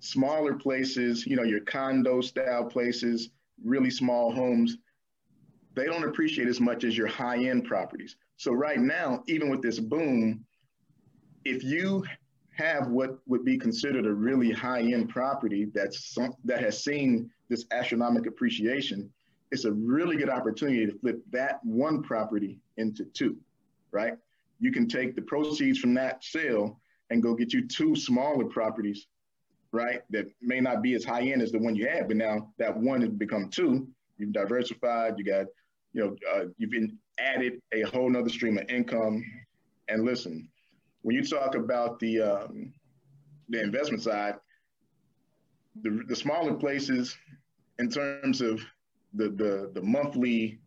smaller 0.00 0.54
places, 0.54 1.26
you 1.26 1.36
know, 1.36 1.44
your 1.44 1.60
condo 1.60 2.20
style 2.20 2.64
places, 2.64 3.30
really 3.64 3.90
small 3.90 4.32
homes, 4.32 4.78
they 5.74 5.86
don't 5.86 6.04
appreciate 6.04 6.48
as 6.48 6.60
much 6.60 6.84
as 6.84 6.96
your 6.96 7.06
high 7.06 7.38
end 7.44 7.64
properties. 7.64 8.16
So 8.36 8.52
right 8.52 8.80
now, 8.80 9.22
even 9.28 9.48
with 9.48 9.62
this 9.62 9.78
boom, 9.78 10.44
if 11.44 11.62
you 11.62 12.04
have 12.56 12.88
what 12.88 13.18
would 13.26 13.44
be 13.44 13.56
considered 13.56 14.06
a 14.06 14.12
really 14.12 14.50
high 14.50 14.82
end 14.82 15.08
property 15.08 15.66
that's 15.72 16.12
some, 16.12 16.34
that 16.44 16.60
has 16.60 16.82
seen 16.84 17.30
this 17.48 17.64
astronomical 17.70 18.28
appreciation, 18.28 19.10
it's 19.52 19.66
a 19.66 19.72
really 19.72 20.16
good 20.16 20.30
opportunity 20.30 20.86
to 20.86 20.98
flip 20.98 21.22
that 21.30 21.60
one 21.62 22.02
property 22.02 22.58
into 22.78 23.04
two, 23.04 23.36
right? 23.90 24.14
You 24.58 24.72
can 24.72 24.88
take 24.88 25.14
the 25.14 25.20
proceeds 25.22 25.78
from 25.78 25.92
that 25.94 26.24
sale 26.24 26.80
and 27.10 27.22
go 27.22 27.34
get 27.34 27.52
you 27.52 27.68
two 27.68 27.94
smaller 27.94 28.46
properties, 28.46 29.06
right? 29.70 30.00
That 30.08 30.26
may 30.40 30.60
not 30.60 30.82
be 30.82 30.94
as 30.94 31.04
high 31.04 31.20
end 31.22 31.42
as 31.42 31.52
the 31.52 31.58
one 31.58 31.76
you 31.76 31.86
had, 31.86 32.08
but 32.08 32.16
now 32.16 32.50
that 32.58 32.74
one 32.74 33.02
has 33.02 33.10
become 33.10 33.50
two. 33.50 33.86
You've 34.16 34.32
diversified. 34.32 35.18
You 35.18 35.24
got, 35.24 35.46
you 35.92 36.00
know, 36.00 36.16
uh, 36.34 36.44
you've 36.56 36.70
been 36.70 36.98
added 37.18 37.60
a 37.72 37.82
whole 37.82 38.08
nother 38.08 38.30
stream 38.30 38.56
of 38.56 38.70
income. 38.70 39.22
And 39.88 40.02
listen, 40.04 40.48
when 41.02 41.14
you 41.14 41.22
talk 41.22 41.56
about 41.56 41.98
the 41.98 42.22
um, 42.22 42.72
the 43.50 43.60
investment 43.60 44.02
side, 44.02 44.36
the, 45.82 46.04
the 46.08 46.16
smaller 46.16 46.54
places 46.54 47.14
in 47.78 47.90
terms 47.90 48.40
of 48.40 48.64
the 49.14 49.28
the 49.30 49.70
the 49.74 49.82
monthly 49.82 50.60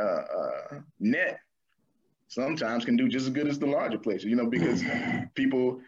uh, 0.00 0.02
uh, 0.02 0.80
net 1.00 1.40
sometimes 2.28 2.84
can 2.84 2.96
do 2.96 3.08
just 3.08 3.26
as 3.26 3.32
good 3.32 3.48
as 3.48 3.58
the 3.58 3.66
larger 3.66 3.98
places, 3.98 4.26
you 4.26 4.36
know, 4.36 4.46
because 4.46 4.82
people 5.34 5.80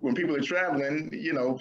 when 0.00 0.14
people 0.14 0.36
are 0.36 0.40
traveling, 0.40 1.10
you 1.12 1.32
know, 1.32 1.58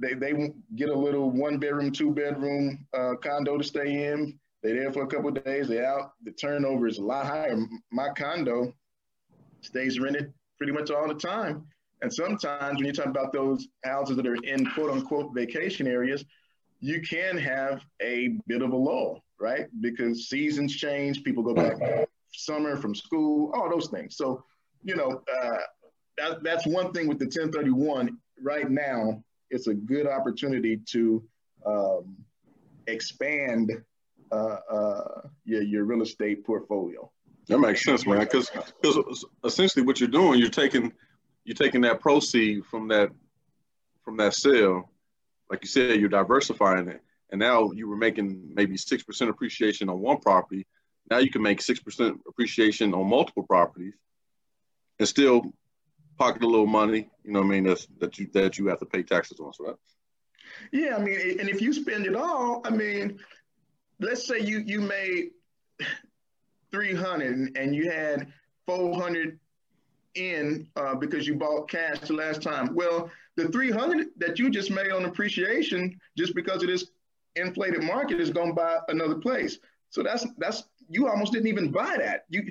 they 0.00 0.14
they 0.14 0.32
get 0.76 0.88
a 0.88 0.94
little 0.94 1.30
one 1.30 1.58
bedroom, 1.58 1.90
two 1.90 2.12
bedroom 2.12 2.86
uh, 2.94 3.14
condo 3.22 3.58
to 3.58 3.64
stay 3.64 4.06
in. 4.06 4.38
They're 4.62 4.74
there 4.74 4.92
for 4.92 5.02
a 5.02 5.06
couple 5.06 5.28
of 5.28 5.44
days. 5.44 5.68
They're 5.68 5.86
out. 5.86 6.12
The 6.24 6.32
turnover 6.32 6.86
is 6.86 6.98
a 6.98 7.02
lot 7.02 7.26
higher. 7.26 7.56
My 7.92 8.08
condo 8.16 8.72
stays 9.60 10.00
rented 10.00 10.32
pretty 10.58 10.72
much 10.72 10.90
all 10.90 11.08
the 11.08 11.14
time. 11.14 11.66
And 12.02 12.12
sometimes 12.12 12.76
when 12.76 12.86
you 12.86 12.92
talk 12.92 13.06
about 13.06 13.32
those 13.32 13.68
houses 13.84 14.16
that 14.16 14.26
are 14.26 14.36
in 14.36 14.66
quote 14.74 14.90
unquote 14.90 15.34
vacation 15.34 15.86
areas, 15.86 16.24
you 16.80 17.00
can 17.00 17.36
have 17.36 17.82
a 18.02 18.38
bit 18.46 18.62
of 18.62 18.72
a 18.72 18.76
lull, 18.76 19.24
right? 19.40 19.66
Because 19.80 20.28
seasons 20.28 20.74
change, 20.74 21.22
people 21.24 21.42
go 21.42 21.54
back 21.54 22.08
summer 22.32 22.76
from 22.76 22.94
school, 22.94 23.52
all 23.54 23.70
those 23.70 23.88
things. 23.88 24.16
So, 24.16 24.44
you 24.82 24.94
know, 24.94 25.22
uh, 25.42 25.58
that, 26.18 26.42
that's 26.42 26.66
one 26.66 26.92
thing 26.92 27.08
with 27.08 27.18
the 27.18 27.26
1031 27.26 28.18
right 28.42 28.70
now. 28.70 29.22
It's 29.50 29.68
a 29.68 29.74
good 29.74 30.06
opportunity 30.06 30.80
to 30.92 31.22
um, 31.64 32.16
expand 32.86 33.72
uh, 34.32 34.56
uh, 34.70 35.20
your, 35.44 35.62
your 35.62 35.84
real 35.84 36.02
estate 36.02 36.44
portfolio. 36.44 37.10
That 37.48 37.58
makes 37.58 37.84
sense, 37.84 38.06
man. 38.06 38.20
Because 38.20 38.50
essentially, 39.44 39.84
what 39.84 40.00
you're 40.00 40.08
doing, 40.08 40.40
you're 40.40 40.50
taking 40.50 40.92
you're 41.44 41.54
taking 41.54 41.80
that 41.82 42.00
proceed 42.00 42.66
from 42.66 42.88
that 42.88 43.10
from 44.02 44.16
that 44.16 44.34
sale, 44.34 44.90
like 45.50 45.62
you 45.62 45.68
said, 45.68 46.00
you're 46.00 46.08
diversifying 46.08 46.88
it, 46.88 47.02
and 47.30 47.38
now 47.38 47.70
you 47.72 47.88
were 47.88 47.96
making 47.96 48.50
maybe 48.54 48.76
six 48.76 49.02
percent 49.02 49.30
appreciation 49.30 49.88
on 49.88 50.00
one 50.00 50.18
property. 50.18 50.66
Now 51.10 51.18
you 51.18 51.30
can 51.30 51.42
make 51.42 51.62
six 51.62 51.80
percent 51.80 52.20
appreciation 52.28 52.94
on 52.94 53.08
multiple 53.08 53.44
properties, 53.44 53.94
and 54.98 55.08
still 55.08 55.52
pocket 56.18 56.42
a 56.42 56.46
little 56.46 56.66
money. 56.66 57.08
You 57.24 57.32
know, 57.32 57.40
what 57.40 57.46
I 57.46 57.50
mean, 57.50 57.64
that's 57.64 57.86
that 57.98 58.18
you 58.18 58.28
that 58.32 58.58
you 58.58 58.66
have 58.68 58.80
to 58.80 58.86
pay 58.86 59.02
taxes 59.02 59.40
on. 59.40 59.52
So. 59.52 59.78
Yeah, 60.72 60.96
I 60.96 61.00
mean, 61.00 61.40
and 61.40 61.48
if 61.48 61.60
you 61.60 61.72
spend 61.72 62.06
it 62.06 62.14
all, 62.14 62.62
I 62.64 62.70
mean, 62.70 63.18
let's 64.00 64.26
say 64.26 64.40
you 64.40 64.58
you 64.58 64.80
made 64.80 65.30
300 66.70 67.56
and 67.56 67.74
you 67.74 67.90
had 67.90 68.32
400 68.66 69.38
in 70.16 70.68
uh, 70.76 70.94
because 70.94 71.26
you 71.26 71.34
bought 71.34 71.68
cash 71.68 71.98
the 72.00 72.12
last 72.12 72.42
time. 72.42 72.74
Well, 72.74 73.10
the 73.36 73.48
300 73.48 74.08
that 74.16 74.38
you 74.38 74.50
just 74.50 74.70
made 74.70 74.90
on 74.90 75.04
appreciation, 75.04 75.98
just 76.16 76.34
because 76.34 76.62
of 76.62 76.68
this 76.68 76.86
inflated 77.36 77.82
market, 77.82 78.20
is 78.20 78.30
going 78.30 78.48
to 78.48 78.54
buy 78.54 78.78
another 78.88 79.16
place. 79.16 79.58
So 79.90 80.02
that's 80.02 80.26
that's 80.38 80.64
you 80.88 81.08
almost 81.08 81.32
didn't 81.32 81.48
even 81.48 81.70
buy 81.70 81.96
that. 81.98 82.24
You 82.28 82.50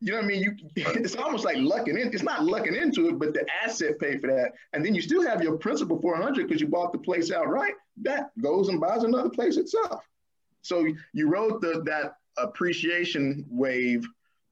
you 0.00 0.10
know 0.10 0.18
what 0.18 0.24
I 0.24 0.28
mean? 0.28 0.42
You 0.42 0.56
it's 0.76 1.16
almost 1.16 1.44
like 1.44 1.58
lucking 1.58 1.98
in. 1.98 2.12
It's 2.12 2.22
not 2.22 2.44
lucking 2.44 2.74
into 2.74 3.08
it, 3.08 3.18
but 3.18 3.34
the 3.34 3.46
asset 3.62 3.98
paid 3.98 4.20
for 4.20 4.26
that, 4.28 4.52
and 4.72 4.84
then 4.84 4.94
you 4.94 5.02
still 5.02 5.22
have 5.26 5.42
your 5.42 5.56
principal 5.56 6.00
400 6.00 6.46
because 6.46 6.60
you 6.60 6.68
bought 6.68 6.92
the 6.92 6.98
place 6.98 7.30
outright. 7.30 7.74
That 8.02 8.30
goes 8.40 8.68
and 8.68 8.80
buys 8.80 9.04
another 9.04 9.30
place 9.30 9.56
itself. 9.56 10.02
So 10.62 10.86
you 11.12 11.28
rode 11.28 11.60
the 11.60 11.82
that 11.84 12.16
appreciation 12.38 13.44
wave 13.50 14.06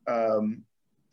um, 0.07 0.63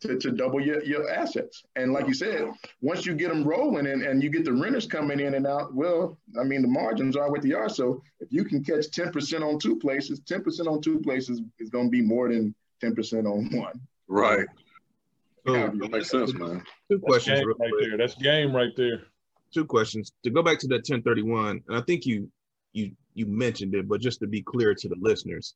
to, 0.00 0.16
to 0.16 0.30
double 0.30 0.60
your, 0.60 0.82
your 0.84 1.10
assets. 1.10 1.64
And 1.76 1.92
like 1.92 2.06
you 2.06 2.14
said, 2.14 2.50
once 2.80 3.04
you 3.04 3.14
get 3.14 3.28
them 3.28 3.44
rolling 3.44 3.86
and, 3.86 4.02
and 4.02 4.22
you 4.22 4.30
get 4.30 4.44
the 4.44 4.52
renters 4.52 4.86
coming 4.86 5.20
in 5.20 5.34
and 5.34 5.46
out, 5.46 5.74
well, 5.74 6.18
I 6.38 6.44
mean, 6.44 6.62
the 6.62 6.68
margins 6.68 7.16
are 7.16 7.30
what 7.30 7.42
they 7.42 7.52
are. 7.52 7.68
So 7.68 8.02
if 8.20 8.28
you 8.30 8.44
can 8.44 8.62
catch 8.62 8.86
10% 8.90 9.42
on 9.42 9.58
two 9.58 9.76
places, 9.76 10.20
10% 10.20 10.66
on 10.66 10.80
two 10.80 11.00
places 11.00 11.42
is 11.58 11.70
going 11.70 11.86
to 11.86 11.90
be 11.90 12.02
more 12.02 12.28
than 12.28 12.54
10% 12.82 13.26
on 13.26 13.56
one. 13.56 13.80
Right. 14.06 14.46
Oh, 15.46 15.52
that 15.52 15.90
makes 15.90 16.10
sense, 16.10 16.34
man. 16.34 16.62
Two 16.90 16.98
questions 16.98 17.42
right 17.44 17.70
there. 17.80 17.96
That's 17.96 18.14
game 18.14 18.54
right 18.54 18.72
there. 18.76 19.04
Two 19.52 19.64
questions. 19.64 20.12
To 20.24 20.30
go 20.30 20.42
back 20.42 20.58
to 20.60 20.68
that 20.68 20.88
1031, 20.88 21.62
and 21.68 21.76
I 21.76 21.80
think 21.82 22.04
you 22.04 22.30
you 22.74 22.92
you 23.14 23.24
mentioned 23.26 23.74
it, 23.74 23.88
but 23.88 24.00
just 24.00 24.20
to 24.20 24.26
be 24.26 24.42
clear 24.42 24.74
to 24.74 24.88
the 24.88 24.96
listeners. 25.00 25.54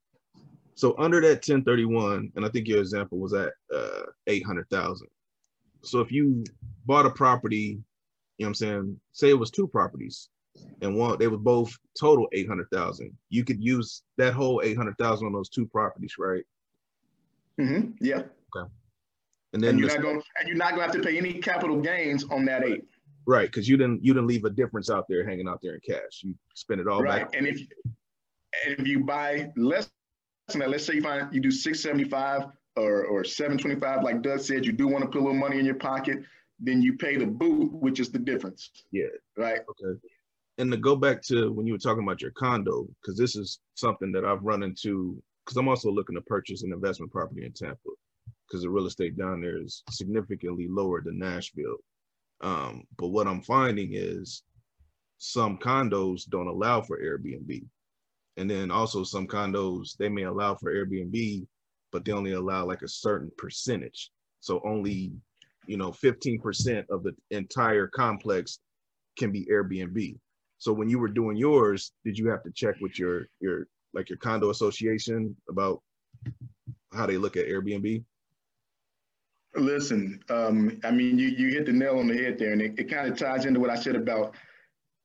So 0.74 0.94
under 0.98 1.20
that 1.20 1.46
1031, 1.46 2.32
and 2.34 2.44
I 2.44 2.48
think 2.48 2.66
your 2.66 2.80
example 2.80 3.18
was 3.18 3.34
at 3.34 3.52
uh, 3.74 4.02
800,000. 4.26 5.06
So 5.82 6.00
if 6.00 6.10
you 6.10 6.44
bought 6.86 7.06
a 7.06 7.10
property, 7.10 7.56
you 8.38 8.44
know 8.44 8.46
what 8.46 8.48
I'm 8.48 8.54
saying, 8.54 9.00
say 9.12 9.30
it 9.30 9.38
was 9.38 9.50
two 9.50 9.66
properties 9.66 10.28
and 10.80 10.96
one, 10.96 11.18
they 11.18 11.28
were 11.28 11.38
both 11.38 11.76
total 11.98 12.28
800,000. 12.32 13.16
You 13.30 13.44
could 13.44 13.62
use 13.62 14.02
that 14.18 14.34
whole 14.34 14.60
800,000 14.62 15.26
on 15.26 15.32
those 15.32 15.48
two 15.48 15.66
properties, 15.66 16.14
right? 16.18 16.44
Mm-hmm. 17.60 17.92
Yeah. 18.00 18.22
Okay. 18.56 18.68
And 19.52 19.62
then 19.62 19.70
and 19.70 19.78
you're 19.78 19.88
not 19.88 20.02
going 20.02 20.22
and 20.38 20.48
you're 20.48 20.56
not 20.56 20.70
going 20.74 20.88
to 20.88 20.92
have 20.92 21.02
to 21.02 21.08
pay 21.08 21.18
any 21.18 21.34
capital 21.34 21.80
gains 21.80 22.24
on 22.30 22.44
that 22.46 22.64
eight. 22.64 22.84
Right, 23.26 23.48
because 23.48 23.68
you 23.68 23.76
didn't 23.76 24.04
you 24.04 24.14
didn't 24.14 24.26
leave 24.26 24.44
a 24.44 24.50
difference 24.50 24.90
out 24.90 25.04
there 25.08 25.24
hanging 25.24 25.46
out 25.46 25.60
there 25.62 25.74
in 25.74 25.80
cash. 25.86 26.22
You 26.22 26.34
spend 26.54 26.80
it 26.80 26.88
all 26.88 27.02
right. 27.02 27.30
Back. 27.30 27.36
And 27.36 27.46
if 27.46 27.60
and 28.66 28.78
if 28.80 28.88
you 28.88 29.04
buy 29.04 29.52
less 29.56 29.90
that, 30.48 30.70
let's 30.70 30.84
say 30.84 30.94
you 30.94 31.02
find 31.02 31.32
you 31.32 31.40
do 31.40 31.50
six 31.50 31.80
seventy 31.80 32.04
five 32.04 32.42
or 32.76 33.04
or 33.04 33.24
seven 33.24 33.58
twenty 33.58 33.78
five, 33.78 34.02
like 34.02 34.22
Doug 34.22 34.40
said, 34.40 34.64
you 34.66 34.72
do 34.72 34.88
want 34.88 35.02
to 35.04 35.10
put 35.10 35.20
a 35.20 35.24
little 35.24 35.38
money 35.38 35.58
in 35.58 35.64
your 35.64 35.76
pocket, 35.76 36.18
then 36.60 36.82
you 36.82 36.96
pay 36.96 37.16
the 37.16 37.26
boot, 37.26 37.72
which 37.72 38.00
is 38.00 38.10
the 38.10 38.18
difference. 38.18 38.70
Yeah. 38.90 39.06
Right. 39.36 39.60
Okay. 39.60 39.98
And 40.58 40.70
to 40.70 40.76
go 40.76 40.96
back 40.96 41.22
to 41.22 41.50
when 41.52 41.66
you 41.66 41.72
were 41.72 41.78
talking 41.78 42.02
about 42.02 42.20
your 42.20 42.32
condo, 42.32 42.86
because 43.00 43.16
this 43.16 43.36
is 43.36 43.60
something 43.74 44.12
that 44.12 44.24
I've 44.24 44.42
run 44.42 44.62
into, 44.62 45.22
because 45.44 45.56
I'm 45.56 45.68
also 45.68 45.90
looking 45.90 46.14
to 46.14 46.20
purchase 46.20 46.62
an 46.62 46.72
investment 46.72 47.10
property 47.10 47.46
in 47.46 47.52
Tampa, 47.52 47.90
because 48.46 48.62
the 48.62 48.70
real 48.70 48.86
estate 48.86 49.16
down 49.16 49.40
there 49.40 49.60
is 49.60 49.82
significantly 49.90 50.66
lower 50.68 51.00
than 51.00 51.18
Nashville. 51.18 51.78
Um, 52.42 52.84
but 52.98 53.08
what 53.08 53.26
I'm 53.26 53.40
finding 53.40 53.94
is 53.94 54.42
some 55.16 55.56
condos 55.56 56.28
don't 56.28 56.48
allow 56.48 56.82
for 56.82 56.98
Airbnb. 56.98 57.64
And 58.36 58.50
then 58.50 58.70
also 58.70 59.04
some 59.04 59.26
condos, 59.26 59.96
they 59.98 60.08
may 60.08 60.22
allow 60.22 60.54
for 60.54 60.72
Airbnb, 60.72 61.46
but 61.90 62.04
they 62.04 62.12
only 62.12 62.32
allow 62.32 62.64
like 62.64 62.82
a 62.82 62.88
certain 62.88 63.30
percentage. 63.36 64.10
So 64.40 64.60
only, 64.64 65.12
you 65.66 65.76
know, 65.76 65.90
15% 65.90 66.84
of 66.90 67.02
the 67.02 67.14
entire 67.30 67.86
complex 67.86 68.58
can 69.18 69.30
be 69.30 69.46
Airbnb. 69.46 70.18
So 70.58 70.72
when 70.72 70.88
you 70.88 70.98
were 70.98 71.08
doing 71.08 71.36
yours, 71.36 71.92
did 72.04 72.16
you 72.16 72.28
have 72.28 72.42
to 72.44 72.50
check 72.52 72.76
with 72.80 72.98
your 72.98 73.26
your 73.40 73.66
like 73.94 74.08
your 74.08 74.18
condo 74.18 74.50
association 74.50 75.36
about 75.48 75.82
how 76.92 77.06
they 77.06 77.18
look 77.18 77.36
at 77.36 77.48
Airbnb? 77.48 78.04
Listen, 79.54 80.20
um, 80.30 80.80
I 80.82 80.90
mean, 80.90 81.18
you, 81.18 81.28
you 81.28 81.48
hit 81.48 81.66
the 81.66 81.72
nail 81.72 81.98
on 81.98 82.06
the 82.06 82.16
head 82.16 82.38
there, 82.38 82.52
and 82.52 82.62
it, 82.62 82.78
it 82.78 82.90
kind 82.90 83.10
of 83.10 83.18
ties 83.18 83.44
into 83.44 83.60
what 83.60 83.68
I 83.68 83.74
said 83.74 83.96
about 83.96 84.34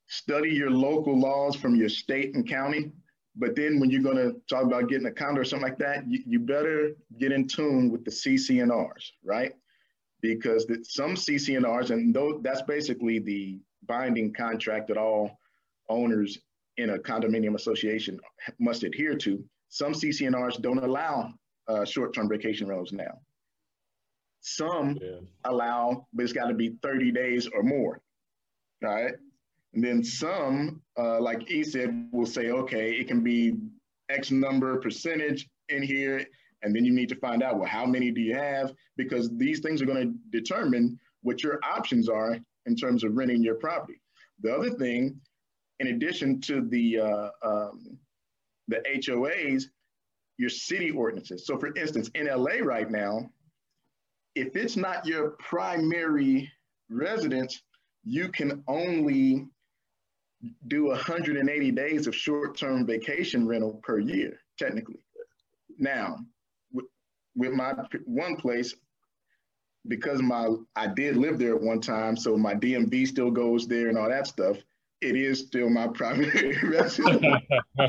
study 0.08 0.50
your 0.52 0.72
local 0.72 1.20
laws 1.20 1.56
from 1.56 1.76
your 1.76 1.90
state 1.90 2.34
and 2.36 2.48
county. 2.48 2.92
But 3.38 3.56
then 3.56 3.80
when 3.80 3.90
you're 3.90 4.02
going 4.02 4.18
to 4.18 4.36
talk 4.50 4.64
about 4.64 4.90
getting 4.90 5.06
a 5.08 5.12
condo 5.12 5.42
or 5.42 5.46
something 5.46 5.68
like 5.68 5.78
that, 5.78 6.10
you, 6.10 6.24
you 6.26 6.40
better 6.40 6.94
get 7.20 7.32
in 7.32 7.48
tune 7.48 7.92
with 7.92 8.04
the 8.04 8.12
CC&Rs, 8.12 9.14
right? 9.24 9.54
Because 10.22 10.66
the, 10.66 10.84
some 10.84 11.14
CC&Rs, 11.14 11.92
those, 12.14 12.42
that's 12.42 12.64
basically 12.64 13.20
the 13.20 13.60
binding 13.86 14.34
contract 14.34 14.88
that 14.88 14.98
all 14.98 15.38
owners 15.88 16.40
in 16.78 16.92
a 16.92 16.98
condominium 16.98 17.56
association 17.56 18.20
must 18.60 18.84
adhere 18.84 19.16
to. 19.16 19.44
Some 19.70 19.94
CC&Rs 19.94 20.58
don't 20.58 20.84
allow 20.84 21.34
uh, 21.68 21.86
short-term 21.86 22.30
vacation 22.30 22.68
rentals 22.68 22.92
now. 22.92 23.20
Some 24.42 24.98
yeah. 25.02 25.20
allow, 25.44 26.08
but 26.14 26.24
it's 26.24 26.34
got 26.34 26.48
to 26.48 26.54
be 26.54 26.78
30 26.82 27.12
days 27.12 27.48
or 27.54 27.64
more. 27.64 28.02
All 28.84 28.94
right. 28.94 29.14
And 29.74 29.84
then 29.84 30.04
some, 30.04 30.82
uh, 30.98 31.20
like 31.22 31.48
he 31.48 31.64
said, 31.64 32.08
will 32.12 32.26
say, 32.26 32.50
okay, 32.50 32.94
it 32.94 33.08
can 33.08 33.24
be 33.24 33.56
X 34.10 34.32
number 34.32 34.78
percentage 34.80 35.48
in 35.70 35.84
here. 35.84 36.26
And 36.64 36.76
then 36.76 36.86
you 36.86 36.94
need 36.94 37.10
to 37.10 37.16
find 37.16 37.44
out, 37.44 37.60
well, 37.60 37.68
how 37.68 37.86
many 37.86 38.12
do 38.12 38.22
you 38.22 38.36
have? 38.36 38.74
Because 38.96 39.30
these 39.38 39.60
things 39.60 39.82
are 39.82 39.86
going 39.86 40.08
to 40.08 40.40
determine 40.40 41.00
what 41.22 41.44
your 41.44 41.60
options 41.64 42.10
are 42.10 42.40
in 42.66 42.76
terms 42.76 43.04
of 43.04 43.16
renting 43.16 43.44
your 43.44 43.56
property. 43.56 44.02
The 44.42 44.54
other 44.54 44.72
thing, 44.72 45.20
in 45.80 45.88
addition 45.88 46.42
to 46.42 46.62
the 46.62 47.00
uh, 47.00 47.30
um, 47.44 47.98
the 48.68 48.84
HOAs, 48.96 49.66
your 50.38 50.50
city 50.50 50.92
ordinances. 50.92 51.46
So, 51.46 51.58
for 51.58 51.76
instance, 51.76 52.10
in 52.16 52.28
LA 52.28 52.60
right 52.64 52.90
now, 52.90 53.30
if 54.36 54.56
it's 54.56 54.78
not 54.78 55.06
your 55.06 55.32
primary 55.40 56.52
residence, 56.90 57.62
you 58.04 58.30
can 58.30 58.64
only 58.68 59.48
do 60.68 60.88
180 60.88 61.72
days 61.72 62.08
of 62.08 62.16
short-term 62.16 62.86
vacation 62.86 63.48
rental 63.48 63.80
per 63.84 64.00
year, 64.00 64.40
technically. 64.58 65.00
Now, 65.78 66.18
with, 66.72 66.86
with 67.36 67.54
my 67.54 67.74
one 68.06 68.36
place, 68.36 68.76
because 69.88 70.22
my 70.22 70.50
I 70.76 70.88
did 70.88 71.18
live 71.18 71.40
there 71.40 71.56
at 71.56 71.62
one 71.62 71.82
time, 71.82 72.18
so 72.18 72.38
my 72.38 72.54
DMV 72.54 73.08
still 73.08 73.32
goes 73.32 73.68
there 73.68 73.90
and 73.90 73.98
all 73.98 74.10
that 74.10 74.28
stuff. 74.28 74.58
It 75.02 75.16
is 75.16 75.40
still 75.40 75.70
my 75.70 75.88
primary 75.94 76.58
residence. 76.64 77.44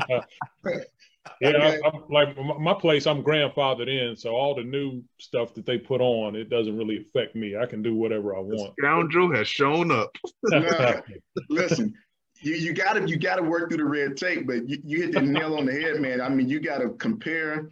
yeah, 1.41 1.49
okay. 1.49 1.79
I, 1.83 1.87
am 1.87 2.03
like 2.09 2.37
my 2.59 2.73
place. 2.73 3.07
I'm 3.07 3.23
grandfathered 3.23 3.87
in, 3.87 4.15
so 4.15 4.35
all 4.35 4.55
the 4.55 4.63
new 4.63 5.03
stuff 5.19 5.53
that 5.55 5.65
they 5.65 5.77
put 5.77 6.01
on, 6.01 6.35
it 6.35 6.49
doesn't 6.49 6.77
really 6.77 7.01
affect 7.01 7.35
me. 7.35 7.57
I 7.57 7.65
can 7.65 7.81
do 7.81 7.95
whatever 7.95 8.35
I 8.35 8.39
want. 8.39 8.73
The 8.77 8.83
scoundrel 8.83 9.35
has 9.35 9.47
shown 9.47 9.91
up. 9.91 10.15
nah, 10.43 11.01
listen, 11.49 11.93
you, 12.41 12.55
you 12.55 12.73
gotta 12.73 13.07
you 13.07 13.17
gotta 13.17 13.43
work 13.43 13.69
through 13.69 13.77
the 13.77 13.85
red 13.85 14.17
tape, 14.17 14.47
but 14.47 14.67
you, 14.67 14.81
you 14.83 15.01
hit 15.01 15.11
the 15.11 15.21
nail 15.21 15.55
on 15.55 15.65
the 15.65 15.73
head, 15.73 15.99
man. 15.99 16.21
I 16.21 16.29
mean, 16.29 16.47
you 16.47 16.59
gotta 16.59 16.89
compare. 16.89 17.69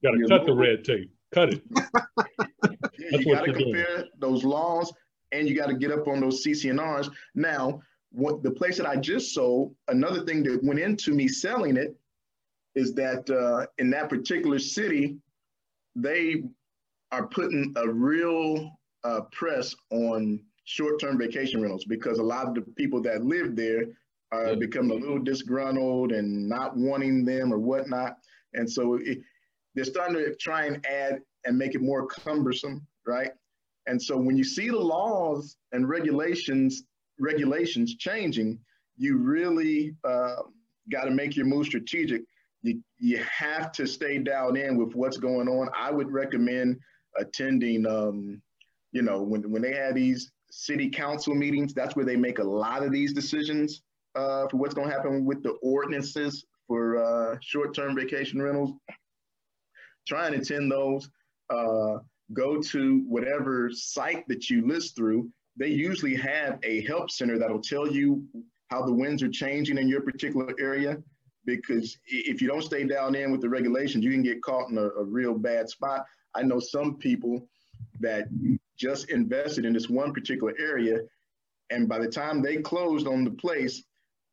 You 0.00 0.26
gotta 0.26 0.38
cut 0.38 0.46
the 0.46 0.54
red 0.54 0.84
tape. 0.84 1.10
Cut 1.32 1.54
it. 1.54 1.62
you 2.98 3.34
gotta 3.34 3.52
compare 3.52 3.96
doing. 3.96 4.08
those 4.18 4.44
laws, 4.44 4.92
and 5.32 5.48
you 5.48 5.56
gotta 5.56 5.74
get 5.74 5.90
up 5.90 6.08
on 6.08 6.20
those 6.20 6.44
CC&Rs. 6.44 7.10
Now, 7.34 7.80
what 8.12 8.42
the 8.42 8.50
place 8.50 8.76
that 8.76 8.86
I 8.86 8.96
just 8.96 9.34
sold, 9.34 9.74
another 9.88 10.24
thing 10.24 10.42
that 10.44 10.62
went 10.62 10.80
into 10.80 11.12
me 11.12 11.28
selling 11.28 11.76
it 11.76 11.96
is 12.74 12.92
that 12.94 13.28
uh, 13.30 13.66
in 13.78 13.90
that 13.90 14.08
particular 14.08 14.58
city, 14.58 15.16
they 15.96 16.44
are 17.10 17.26
putting 17.26 17.72
a 17.76 17.88
real 17.88 18.70
uh, 19.04 19.22
press 19.32 19.74
on 19.90 20.40
short-term 20.64 21.18
vacation 21.18 21.60
rentals 21.60 21.84
because 21.84 22.18
a 22.18 22.22
lot 22.22 22.46
of 22.46 22.54
the 22.54 22.60
people 22.60 23.00
that 23.02 23.24
live 23.24 23.56
there 23.56 23.86
are 24.32 24.48
yeah. 24.48 24.54
becoming 24.54 24.90
a 24.90 24.94
little 24.94 25.18
disgruntled 25.18 26.12
and 26.12 26.48
not 26.48 26.76
wanting 26.76 27.24
them 27.24 27.52
or 27.52 27.58
whatnot. 27.58 28.16
And 28.54 28.70
so 28.70 28.94
it, 28.94 29.18
they're 29.74 29.84
starting 29.84 30.16
to 30.16 30.34
try 30.36 30.66
and 30.66 30.84
add 30.86 31.20
and 31.44 31.56
make 31.56 31.74
it 31.74 31.82
more 31.82 32.06
cumbersome, 32.06 32.86
right? 33.06 33.30
And 33.86 34.00
so 34.00 34.16
when 34.16 34.36
you 34.36 34.44
see 34.44 34.68
the 34.68 34.78
laws 34.78 35.56
and 35.72 35.88
regulations 35.88 36.84
regulations 37.18 37.96
changing, 37.96 38.58
you 38.96 39.18
really 39.18 39.94
uh, 40.04 40.36
got 40.90 41.04
to 41.04 41.10
make 41.10 41.36
your 41.36 41.46
move 41.46 41.66
strategic. 41.66 42.22
You, 42.62 42.80
you 42.98 43.18
have 43.18 43.72
to 43.72 43.86
stay 43.86 44.18
dialed 44.18 44.56
in 44.56 44.76
with 44.76 44.94
what's 44.94 45.18
going 45.18 45.48
on. 45.48 45.68
I 45.78 45.90
would 45.90 46.10
recommend 46.10 46.78
attending, 47.18 47.86
um, 47.86 48.40
you 48.92 49.02
know, 49.02 49.22
when, 49.22 49.50
when 49.50 49.62
they 49.62 49.74
have 49.74 49.94
these 49.94 50.30
city 50.50 50.88
council 50.88 51.34
meetings, 51.34 51.74
that's 51.74 51.94
where 51.94 52.04
they 52.04 52.16
make 52.16 52.38
a 52.38 52.44
lot 52.44 52.82
of 52.82 52.90
these 52.90 53.12
decisions 53.12 53.82
uh, 54.14 54.48
for 54.48 54.56
what's 54.56 54.74
going 54.74 54.88
to 54.88 54.94
happen 54.94 55.24
with 55.24 55.42
the 55.42 55.52
ordinances 55.62 56.44
for 56.66 56.98
uh, 57.02 57.36
short-term 57.40 57.96
vacation 57.96 58.40
rentals. 58.40 58.72
Try 60.06 60.26
and 60.26 60.36
attend 60.36 60.70
those. 60.70 61.10
Uh, 61.48 61.98
go 62.32 62.60
to 62.60 63.04
whatever 63.08 63.70
site 63.72 64.26
that 64.28 64.48
you 64.48 64.66
list 64.66 64.96
through. 64.96 65.28
They 65.56 65.68
usually 65.68 66.14
have 66.16 66.58
a 66.62 66.82
help 66.86 67.10
center 67.10 67.38
that'll 67.38 67.60
tell 67.60 67.90
you 67.90 68.24
how 68.68 68.84
the 68.84 68.92
winds 68.92 69.22
are 69.22 69.28
changing 69.28 69.78
in 69.78 69.88
your 69.88 70.00
particular 70.00 70.54
area. 70.60 70.98
Because 71.44 71.98
if 72.06 72.40
you 72.40 72.48
don't 72.48 72.62
stay 72.62 72.84
down 72.84 73.14
in 73.14 73.32
with 73.32 73.40
the 73.40 73.48
regulations, 73.48 74.04
you 74.04 74.12
can 74.12 74.22
get 74.22 74.42
caught 74.42 74.70
in 74.70 74.78
a, 74.78 74.88
a 74.88 75.04
real 75.04 75.34
bad 75.34 75.68
spot. 75.68 76.04
I 76.34 76.42
know 76.42 76.60
some 76.60 76.96
people 76.96 77.48
that 77.98 78.28
just 78.76 79.10
invested 79.10 79.64
in 79.64 79.72
this 79.72 79.88
one 79.88 80.12
particular 80.12 80.54
area, 80.58 81.00
and 81.70 81.88
by 81.88 81.98
the 81.98 82.08
time 82.08 82.42
they 82.42 82.58
closed 82.58 83.06
on 83.06 83.24
the 83.24 83.30
place, 83.30 83.82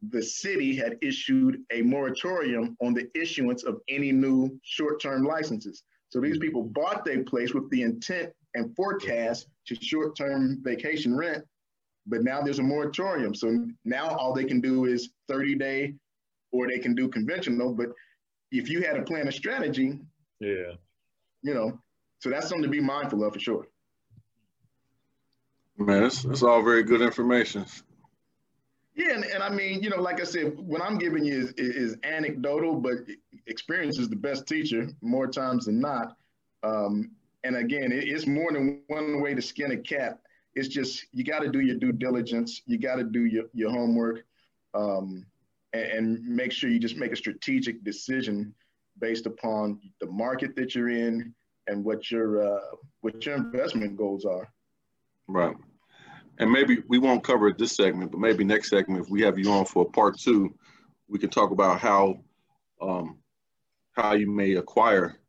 the 0.10 0.22
city 0.22 0.76
had 0.76 0.98
issued 1.02 1.62
a 1.72 1.82
moratorium 1.82 2.78
on 2.82 2.94
the 2.94 3.10
issuance 3.16 3.64
of 3.64 3.80
any 3.90 4.12
new 4.12 4.60
short-term 4.64 5.24
licenses. 5.24 5.84
So 6.10 6.22
these 6.22 6.38
people 6.38 6.64
bought 6.64 7.04
their 7.04 7.24
place 7.24 7.54
with 7.54 7.70
the 7.70 7.82
intent 7.82 8.32
and 8.54 8.76
forecast 8.76 9.48
to 9.68 9.76
short-term 9.76 10.60
vacation 10.64 11.16
rent, 11.16 11.44
but 12.06 12.24
now 12.24 12.42
there's 12.42 12.60
a 12.60 12.64
moratorium. 12.64 13.36
So 13.36 13.68
now 13.86 14.10
all 14.10 14.34
they 14.34 14.46
can 14.46 14.62
do 14.62 14.86
is 14.86 15.10
30-day, 15.30 15.96
or 16.52 16.68
they 16.68 16.80
can 16.80 16.96
do 16.96 17.10
conventional. 17.10 17.74
But 17.74 17.90
if 18.52 18.70
you 18.70 18.82
had 18.82 18.98
a 18.98 19.04
plan 19.04 19.28
of 19.28 19.34
strategy, 19.34 20.00
yeah, 20.40 20.74
you 21.42 21.54
know, 21.54 21.80
so 22.20 22.30
that's 22.30 22.48
something 22.48 22.64
to 22.64 22.70
be 22.70 22.80
mindful 22.80 23.24
of 23.24 23.34
for 23.34 23.40
sure. 23.40 23.68
Man, 25.78 26.04
that's, 26.04 26.24
that's 26.24 26.42
all 26.42 26.64
very 26.64 26.84
good 26.84 27.02
information. 27.02 27.66
Yeah, 28.98 29.14
and, 29.14 29.26
and 29.26 29.44
I 29.44 29.50
mean, 29.50 29.84
you 29.84 29.92
know, 29.92 30.02
like 30.02 30.20
I 30.20 30.24
said, 30.24 30.58
what 30.58 30.82
I'm 30.82 30.98
giving 30.98 31.24
you 31.24 31.38
is, 31.38 31.52
is 31.58 31.98
anecdotal, 32.04 32.78
but 32.78 32.96
experience 33.46 34.00
is 34.00 34.10
the 34.10 34.16
best 34.16 34.48
teacher 34.48 34.88
more 35.02 35.28
times 35.28 35.66
than 35.66 35.80
not. 35.80 36.18
Um, 36.64 37.12
and 37.44 37.58
again, 37.58 37.92
it, 37.92 38.08
it's 38.08 38.26
more 38.26 38.52
than 38.52 38.82
one 38.88 39.22
way 39.22 39.36
to 39.36 39.42
skin 39.42 39.72
a 39.72 39.78
cat. 39.78 40.18
It's 40.56 40.68
just 40.68 41.06
you 41.14 41.24
got 41.24 41.42
to 41.42 41.50
do 41.50 41.60
your 41.60 41.76
due 41.76 41.92
diligence, 41.92 42.64
you 42.66 42.80
got 42.80 42.96
to 42.96 43.04
do 43.04 43.26
your, 43.26 43.44
your 43.54 43.70
homework, 43.70 44.26
um, 44.74 45.28
and, 45.74 45.84
and 45.84 46.26
make 46.26 46.52
sure 46.52 46.72
you 46.72 46.80
just 46.80 46.98
make 46.98 47.12
a 47.12 47.16
strategic 47.16 47.84
decision 47.84 48.52
based 49.00 49.28
upon 49.28 49.80
the 50.02 50.08
market 50.08 50.56
that 50.56 50.74
you're 50.74 50.90
in 50.90 51.36
and 51.68 51.86
what 51.86 52.10
your 52.10 52.42
uh, 52.42 52.62
what 53.02 53.24
your 53.28 53.36
investment 53.36 53.96
goals 53.96 54.26
are. 54.26 54.52
Right 55.28 55.56
and 56.40 56.52
maybe 56.52 56.84
we 56.88 57.00
won't 57.00 57.24
cover 57.24 57.48
it 57.48 57.58
this 57.58 57.76
segment, 57.76 58.12
but 58.12 58.20
maybe 58.20 58.44
next 58.44 58.70
segment, 58.70 59.04
if 59.04 59.10
we 59.10 59.22
have 59.22 59.40
you 59.40 59.52
on 59.52 59.66
for 59.66 59.90
part 59.90 60.20
two, 60.20 60.54
we 61.08 61.20
can 61.20 61.30
talk 61.30 61.52
about 61.52 61.80
how 61.80 62.20
um, 62.82 63.18
how 63.94 64.14
you 64.14 64.30
may 64.30 64.54
acquire 64.54 65.20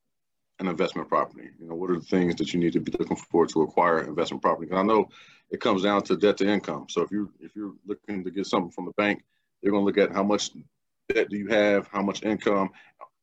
an 0.59 0.67
investment 0.67 1.09
property. 1.09 1.49
You 1.59 1.69
know, 1.69 1.75
what 1.75 1.91
are 1.91 1.99
the 1.99 2.05
things 2.05 2.35
that 2.37 2.53
you 2.53 2.61
need 2.61 2.75
to 2.75 2.81
be 2.81 2.93
looking 2.99 3.17
for 3.17 3.47
to 3.47 3.63
acquire 3.63 4.01
investment 4.01 4.43
property? 4.43 4.67
Because 4.67 4.83
I 4.83 4.87
know 4.87 5.09
it 5.51 5.61
comes 5.61 5.83
down 5.83 6.03
to 6.05 6.17
debt 6.17 6.37
to 6.39 6.49
income. 6.49 6.87
So 6.91 7.03
if 7.03 7.11
you 7.11 7.33
if 7.41 7.57
you're 7.57 7.75
looking 7.87 8.25
to 8.25 8.31
get 8.31 8.47
something 8.47 8.73
from 8.73 8.87
the 8.87 8.93
bank, 8.97 9.23
they're 9.63 9.73
going 9.73 9.83
to 9.83 9.87
look 9.87 9.99
at 9.99 10.15
how 10.15 10.25
much 10.25 10.51
debt 11.09 11.31
do 11.31 11.37
you 11.37 11.49
have, 11.49 11.89
how 11.89 12.03
much 12.03 12.23
income, 12.23 12.71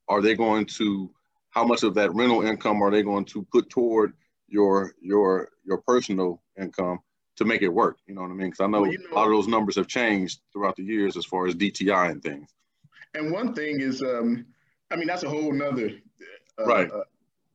are 0.07 0.22
they 0.22 0.34
going 0.34 0.66
to, 0.66 1.12
how 1.52 1.66
much 1.66 1.84
of 1.84 1.94
that 1.95 2.14
rental 2.14 2.41
income 2.41 2.82
are 2.82 2.90
they 2.91 3.03
going 3.03 3.26
to 3.26 3.44
put 3.52 3.70
toward 3.70 4.14
your 4.48 4.94
your 5.02 5.49
your 5.64 5.80
personal 5.80 6.41
income 6.60 6.99
to 7.38 7.45
make 7.45 7.62
it 7.62 7.70
work. 7.70 7.98
You 8.07 8.16
know 8.16 8.22
what 8.22 8.32
I 8.32 8.34
mean? 8.34 8.48
Because 8.48 8.62
I 8.62 8.68
know, 8.68 8.82
well, 8.82 8.91
you 8.91 8.99
know, 8.99 9.14
a 9.14 9.16
lot 9.16 9.26
of 9.26 9.32
those 9.32 9.48
numbers 9.48 9.76
have 9.76 9.88
changed 9.88 10.40
throughout 10.52 10.76
the 10.76 10.84
years 10.84 11.18
as 11.18 11.26
far 11.26 11.48
as 11.48 11.56
DTI 11.56 12.12
and 12.12 12.24
things. 12.24 12.49
And 13.14 13.32
one 13.32 13.53
thing 13.53 13.80
is, 13.82 14.02
um, 14.02 14.45
I 14.91 14.95
mean, 14.95 15.07
that's 15.07 15.24
a 15.24 15.30
whole 15.30 15.52
nother 15.53 15.91
uh, 16.60 16.66
right. 16.66 16.91
Uh, 16.91 17.03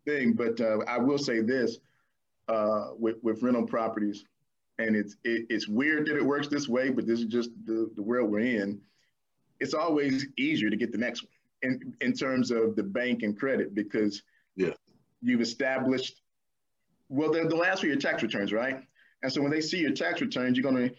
thing. 0.04 0.32
But 0.32 0.60
uh, 0.60 0.78
I 0.86 0.98
will 0.98 1.18
say 1.18 1.40
this 1.40 1.78
uh, 2.48 2.88
with 2.98 3.16
with 3.22 3.42
rental 3.42 3.66
properties, 3.66 4.24
and 4.78 4.96
it's 4.96 5.16
it, 5.24 5.46
it's 5.50 5.68
weird 5.68 6.06
that 6.06 6.16
it 6.16 6.24
works 6.24 6.48
this 6.48 6.68
way, 6.68 6.90
but 6.90 7.06
this 7.06 7.20
is 7.20 7.26
just 7.26 7.50
the, 7.66 7.90
the 7.96 8.02
world 8.02 8.30
we're 8.30 8.40
in. 8.40 8.80
It's 9.60 9.74
always 9.74 10.26
easier 10.38 10.70
to 10.70 10.76
get 10.76 10.92
the 10.92 10.98
next 10.98 11.22
one 11.22 11.30
in 11.62 11.94
in 12.00 12.12
terms 12.14 12.50
of 12.50 12.76
the 12.76 12.82
bank 12.82 13.22
and 13.22 13.38
credit 13.38 13.74
because 13.74 14.22
yeah 14.56 14.72
you've 15.22 15.40
established, 15.40 16.20
well, 17.08 17.30
they'll 17.30 17.62
ask 17.62 17.80
for 17.80 17.86
your 17.86 17.96
tax 17.96 18.22
returns, 18.22 18.52
right? 18.52 18.82
And 19.22 19.32
so 19.32 19.42
when 19.42 19.50
they 19.50 19.60
see 19.60 19.78
your 19.78 19.92
tax 19.92 20.20
returns, 20.20 20.56
you're 20.56 20.70
going 20.70 20.88
to, 20.88 20.94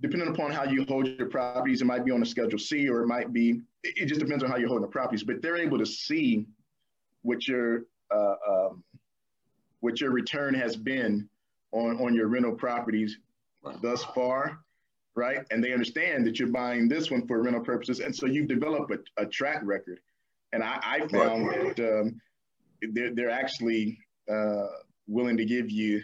depending 0.00 0.28
upon 0.28 0.52
how 0.52 0.64
you 0.64 0.84
hold 0.84 1.06
your 1.06 1.28
properties, 1.28 1.82
it 1.82 1.86
might 1.86 2.04
be 2.04 2.12
on 2.12 2.22
a 2.22 2.26
Schedule 2.26 2.58
C 2.58 2.88
or 2.88 3.02
it 3.02 3.06
might 3.06 3.32
be, 3.32 3.60
it 3.82 4.06
just 4.06 4.20
depends 4.20 4.44
on 4.44 4.50
how 4.50 4.56
you're 4.56 4.68
holding 4.68 4.86
the 4.86 4.92
properties, 4.92 5.24
but 5.24 5.42
they're 5.42 5.56
able 5.56 5.78
to 5.78 5.86
see 5.86 6.46
what 7.22 7.48
your, 7.48 7.82
uh, 8.14 8.34
um, 8.48 8.84
what 9.80 10.00
your 10.00 10.10
return 10.10 10.54
has 10.54 10.76
been 10.76 11.28
on, 11.72 12.00
on 12.00 12.14
your 12.14 12.28
rental 12.28 12.52
properties 12.52 13.18
thus 13.82 14.04
far, 14.04 14.60
right? 15.14 15.44
And 15.50 15.62
they 15.62 15.72
understand 15.72 16.26
that 16.26 16.38
you're 16.38 16.48
buying 16.48 16.88
this 16.88 17.10
one 17.10 17.26
for 17.26 17.42
rental 17.42 17.62
purposes. 17.62 18.00
And 18.00 18.14
so 18.14 18.26
you've 18.26 18.48
developed 18.48 18.92
a, 18.92 19.22
a 19.22 19.26
track 19.26 19.60
record. 19.64 20.00
And 20.52 20.62
I, 20.62 20.78
I 20.82 21.08
found 21.08 21.48
right. 21.48 21.76
that 21.76 22.00
um, 22.00 22.20
they're, 22.92 23.14
they're 23.14 23.30
actually 23.30 23.98
uh, 24.30 24.66
willing 25.06 25.36
to 25.36 25.44
give 25.44 25.70
you 25.70 26.02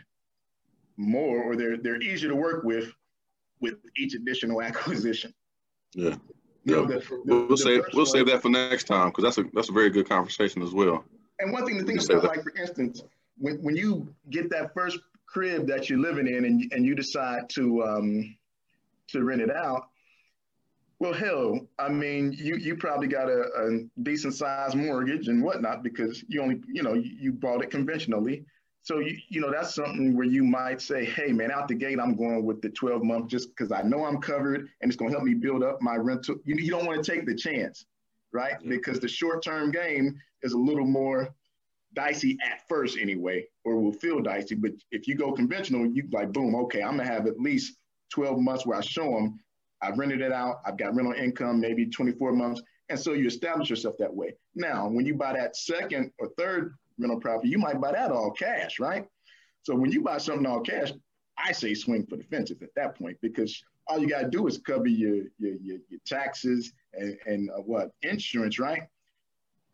more 0.97 1.43
or 1.43 1.57
they're, 1.57 1.77
they're 1.77 2.01
easier 2.01 2.31
to 2.31 2.37
work 2.37 2.65
with 2.65 2.93
with 3.61 3.75
each 3.97 4.15
additional 4.15 4.63
acquisition. 4.71 5.33
Yeah. 5.95 6.17
Yeah, 6.67 6.77
the, 6.77 6.87
the, 6.87 7.23
we'll 7.27 7.49
the 7.49 7.57
save 7.59 7.83
we'll 7.93 8.07
save 8.07 8.27
that 8.27 8.41
for 8.41 8.49
next 8.49 8.85
time 8.85 9.09
because 9.09 9.25
that's 9.25 9.37
a 9.37 9.45
that's 9.53 9.69
a 9.69 9.73
very 9.73 9.91
good 9.91 10.09
conversation 10.09 10.63
as 10.63 10.73
well. 10.73 11.05
And 11.39 11.53
one 11.53 11.67
thing 11.67 11.79
to 11.79 11.85
think 11.85 12.03
about, 12.03 12.25
like 12.25 12.43
for 12.43 12.55
instance, 12.57 13.03
when, 13.37 13.57
when 13.57 13.77
you 13.77 14.15
get 14.31 14.49
that 14.49 14.73
first 14.73 14.99
crib 15.27 15.67
that 15.67 15.91
you're 15.91 15.99
living 15.99 16.27
in 16.27 16.47
and, 16.47 16.73
and 16.73 16.87
you 16.87 16.95
decide 16.95 17.51
to 17.51 17.85
um, 17.85 18.37
to 19.09 19.25
rent 19.25 19.43
it 19.43 19.51
out, 19.51 19.89
well, 21.01 21.13
hell, 21.13 21.61
I 21.79 21.91
mean, 21.91 22.33
you 22.33 22.57
you 22.57 22.77
probably 22.77 23.09
got 23.09 23.29
a, 23.29 23.43
a 23.43 24.03
decent 24.03 24.33
sized 24.33 24.75
mortgage 24.75 25.29
and 25.29 25.43
whatnot 25.43 25.83
because 25.83 26.25
you 26.29 26.41
only 26.41 26.63
you 26.67 26.83
know 26.83 26.95
you 26.95 27.33
bought 27.33 27.63
it 27.63 27.71
conventionally. 27.71 28.47
So 28.85 29.01
you 29.01 29.17
you 29.29 29.41
know 29.41 29.51
that's 29.51 29.75
something 29.75 30.17
where 30.17 30.27
you 30.27 30.45
might 30.45 30.81
say, 30.81 31.05
hey 31.05 31.33
man, 31.33 31.51
out 31.51 31.69
the 31.69 31.75
gate 31.75 31.99
I'm 31.99 32.15
going 32.15 32.45
with 32.45 32.63
the 32.63 32.69
12 32.69 33.03
month 33.03 33.29
just 33.29 33.49
because 33.49 33.73
I 33.73 33.83
know 33.83 34.05
I'm 34.05 34.21
covered 34.21 34.69
and 34.81 34.91
it's 34.91 34.97
going 34.97 35.11
to 35.11 35.17
help 35.17 35.27
me 35.27 35.35
build 35.35 35.63
up 35.63 35.83
my 35.83 35.97
rental. 35.97 36.37
You 36.45 36.57
you 36.57 36.71
don't 36.71 36.87
want 36.87 37.03
to 37.03 37.11
take 37.13 37.27
the 37.27 37.35
chance, 37.35 37.87
right? 38.33 38.55
Yeah. 38.63 38.69
Because 38.71 39.01
the 39.01 39.09
short 39.09 39.43
term 39.43 39.73
game 39.73 40.21
is 40.43 40.53
a 40.53 40.59
little 40.59 40.87
more 40.87 41.35
dicey 41.95 42.37
at 42.45 42.69
first 42.69 42.99
anyway, 42.99 43.47
or 43.65 43.81
will 43.81 43.93
feel 43.93 44.21
dicey. 44.21 44.55
But 44.55 44.73
if 44.93 45.09
you 45.09 45.15
go 45.15 45.33
conventional, 45.33 45.87
you 45.87 46.07
like, 46.13 46.33
boom, 46.33 46.55
okay, 46.55 46.83
I'm 46.83 46.97
gonna 46.97 47.09
have 47.09 47.27
at 47.27 47.41
least 47.41 47.79
12 48.13 48.39
months 48.39 48.67
where 48.67 48.79
I 48.79 48.83
show 48.83 49.11
them 49.15 49.41
I've 49.85 49.99
rented 49.99 50.23
it 50.23 50.33
out, 50.33 50.61
I've 50.65 50.79
got 50.79 50.95
rental 50.95 51.15
income, 51.15 51.61
maybe 51.61 51.87
24 51.87 52.33
months. 52.33 52.63
And 52.89 52.99
so 52.99 53.13
you 53.13 53.27
establish 53.27 53.69
yourself 53.71 53.97
that 53.99 54.13
way. 54.13 54.35
Now, 54.55 54.89
when 54.89 55.05
you 55.05 55.15
buy 55.15 55.35
that 55.35 55.57
second 55.57 56.11
or 56.19 56.29
third 56.39 56.75
rental 56.99 57.21
property, 57.21 57.49
you 57.49 57.59
might 57.59 57.81
buy 57.81 57.93
that 57.93 58.11
all 58.11 58.31
cash, 58.31 58.79
right? 58.79 59.07
So 59.63 59.75
when 59.75 59.91
you 59.91 60.03
buy 60.03 60.19
something 60.19 60.47
all 60.47 60.61
cash, 60.61 60.93
I 61.39 61.53
say 61.53 61.75
swing 61.75 62.07
for 62.07 62.17
the 62.17 62.25
fences 62.25 62.63
at 62.63 62.69
that 62.77 62.97
point 62.97 63.17
because 63.21 63.63
all 63.89 63.99
you 63.99 64.09
got 64.09 64.23
to 64.23 64.29
do 64.29 64.47
is 64.47 64.59
cover 64.59 64.87
your 64.87 65.25
your, 65.39 65.55
your, 65.63 65.79
your 65.89 66.01
taxes 66.07 66.73
and, 66.95 67.17
and 67.27 67.51
uh, 67.51 67.63
what 67.63 67.91
insurance, 68.03 68.59
right? 68.59 68.83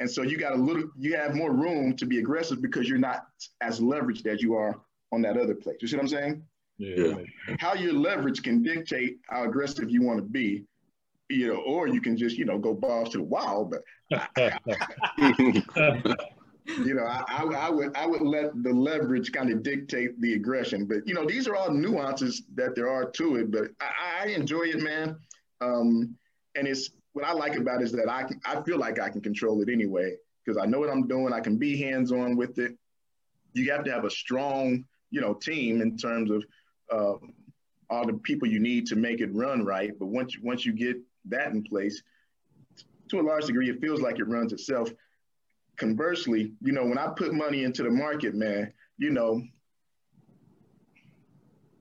And 0.01 0.11
so 0.11 0.23
you 0.23 0.39
got 0.39 0.55
a 0.55 0.57
little, 0.57 0.85
you 0.99 1.15
have 1.17 1.35
more 1.35 1.53
room 1.53 1.95
to 1.97 2.07
be 2.07 2.19
aggressive 2.19 2.63
because 2.63 2.89
you're 2.89 2.99
not 2.99 3.27
as 3.61 3.81
leveraged 3.81 4.27
as 4.27 4.43
you 4.43 4.55
are 4.55 4.81
on 5.13 5.21
that 5.23 5.37
other 5.37 5.55
place. 5.55 5.77
You 5.81 5.89
see 5.89 5.97
what 5.97 6.03
I'm 6.03 6.09
saying? 6.09 6.43
Yeah. 6.79 7.15
How 7.59 7.75
your 7.75 7.93
leverage 7.93 8.43
can 8.43 8.63
dictate 8.63 9.19
how 9.29 9.45
aggressive 9.45 9.91
you 9.91 10.03
want 10.03 10.19
to 10.19 10.25
be, 10.25 10.65
you 11.29 11.49
know, 11.49 11.61
or 11.61 11.87
you 11.87 12.01
can 12.01 12.17
just, 12.17 12.39
you 12.39 12.47
know, 12.47 12.59
go 12.59 12.73
balls 12.73 13.11
to 13.11 13.19
the 13.19 13.25
wall. 13.25 13.71
But 13.71 13.83
you 16.67 16.95
know, 16.95 17.05
I, 17.05 17.25
I, 17.29 17.45
I, 17.45 17.71
would 17.71 17.97
I 17.97 18.07
would 18.07 18.23
let 18.23 18.63
the 18.63 18.73
leverage 18.73 19.33
kind 19.33 19.51
of 19.51 19.63
dictate 19.63 20.21
the 20.21 20.35
aggression. 20.35 20.87
But 20.87 21.07
you 21.07 21.15
know, 21.15 21.27
these 21.27 21.49
are 21.49 21.57
all 21.57 21.71
nuances 21.71 22.43
that 22.55 22.75
there 22.75 22.89
are 22.89 23.11
to 23.11 23.37
it. 23.37 23.51
But 23.51 23.71
I, 23.81 24.25
I 24.25 24.27
enjoy 24.29 24.65
it, 24.65 24.81
man. 24.81 25.17
Um, 25.61 26.17
and 26.55 26.67
it's 26.67 26.91
what 27.13 27.25
I 27.25 27.33
like 27.33 27.57
about 27.57 27.81
it 27.81 27.85
is 27.85 27.93
that 27.93 28.09
I 28.09 28.25
can, 28.25 28.41
I 28.45 28.61
feel 28.63 28.79
like 28.79 28.99
I 29.01 29.09
can 29.09 29.21
control 29.21 29.61
it 29.63 29.69
anyway 29.69 30.17
because 30.45 30.61
I 30.61 30.67
know 30.67 30.79
what 30.81 30.91
I'm 30.91 31.07
doing. 31.07 31.33
I 31.33 31.41
can 31.41 31.57
be 31.57 31.81
hands 31.81 32.13
on 32.13 32.37
with 32.37 32.59
it. 32.59 32.77
You 33.53 33.71
have 33.73 33.85
to 33.85 33.93
have 33.93 34.05
a 34.05 34.11
strong, 34.11 34.85
you 35.11 35.21
know, 35.21 35.35
team 35.35 35.83
in 35.83 35.97
terms 35.97 36.31
of 36.31 36.45
um, 36.93 37.33
all 37.89 38.07
the 38.07 38.15
people 38.15 38.49
you 38.49 38.61
need 38.61 38.87
to 38.87 38.97
make 38.97 39.21
it 39.21 39.35
run 39.35 39.65
right. 39.65 39.93
But 39.99 40.07
once 40.07 40.37
once 40.43 40.65
you 40.65 40.73
get 40.73 40.97
that 41.27 41.53
in 41.53 41.63
place, 41.63 42.03
to 43.11 43.21
a 43.21 43.23
large 43.23 43.47
degree, 43.47 43.69
it 43.69 43.81
feels 43.81 44.01
like 44.01 44.19
it 44.19 44.29
runs 44.29 44.53
itself. 44.53 44.91
Conversely, 45.81 46.53
you 46.61 46.73
know, 46.73 46.85
when 46.85 46.99
I 46.99 47.09
put 47.17 47.33
money 47.33 47.65
into 47.65 47.83
the 47.83 47.91
market, 47.91 48.35
man, 48.35 48.71
you 48.99 49.09
know, 49.09 49.43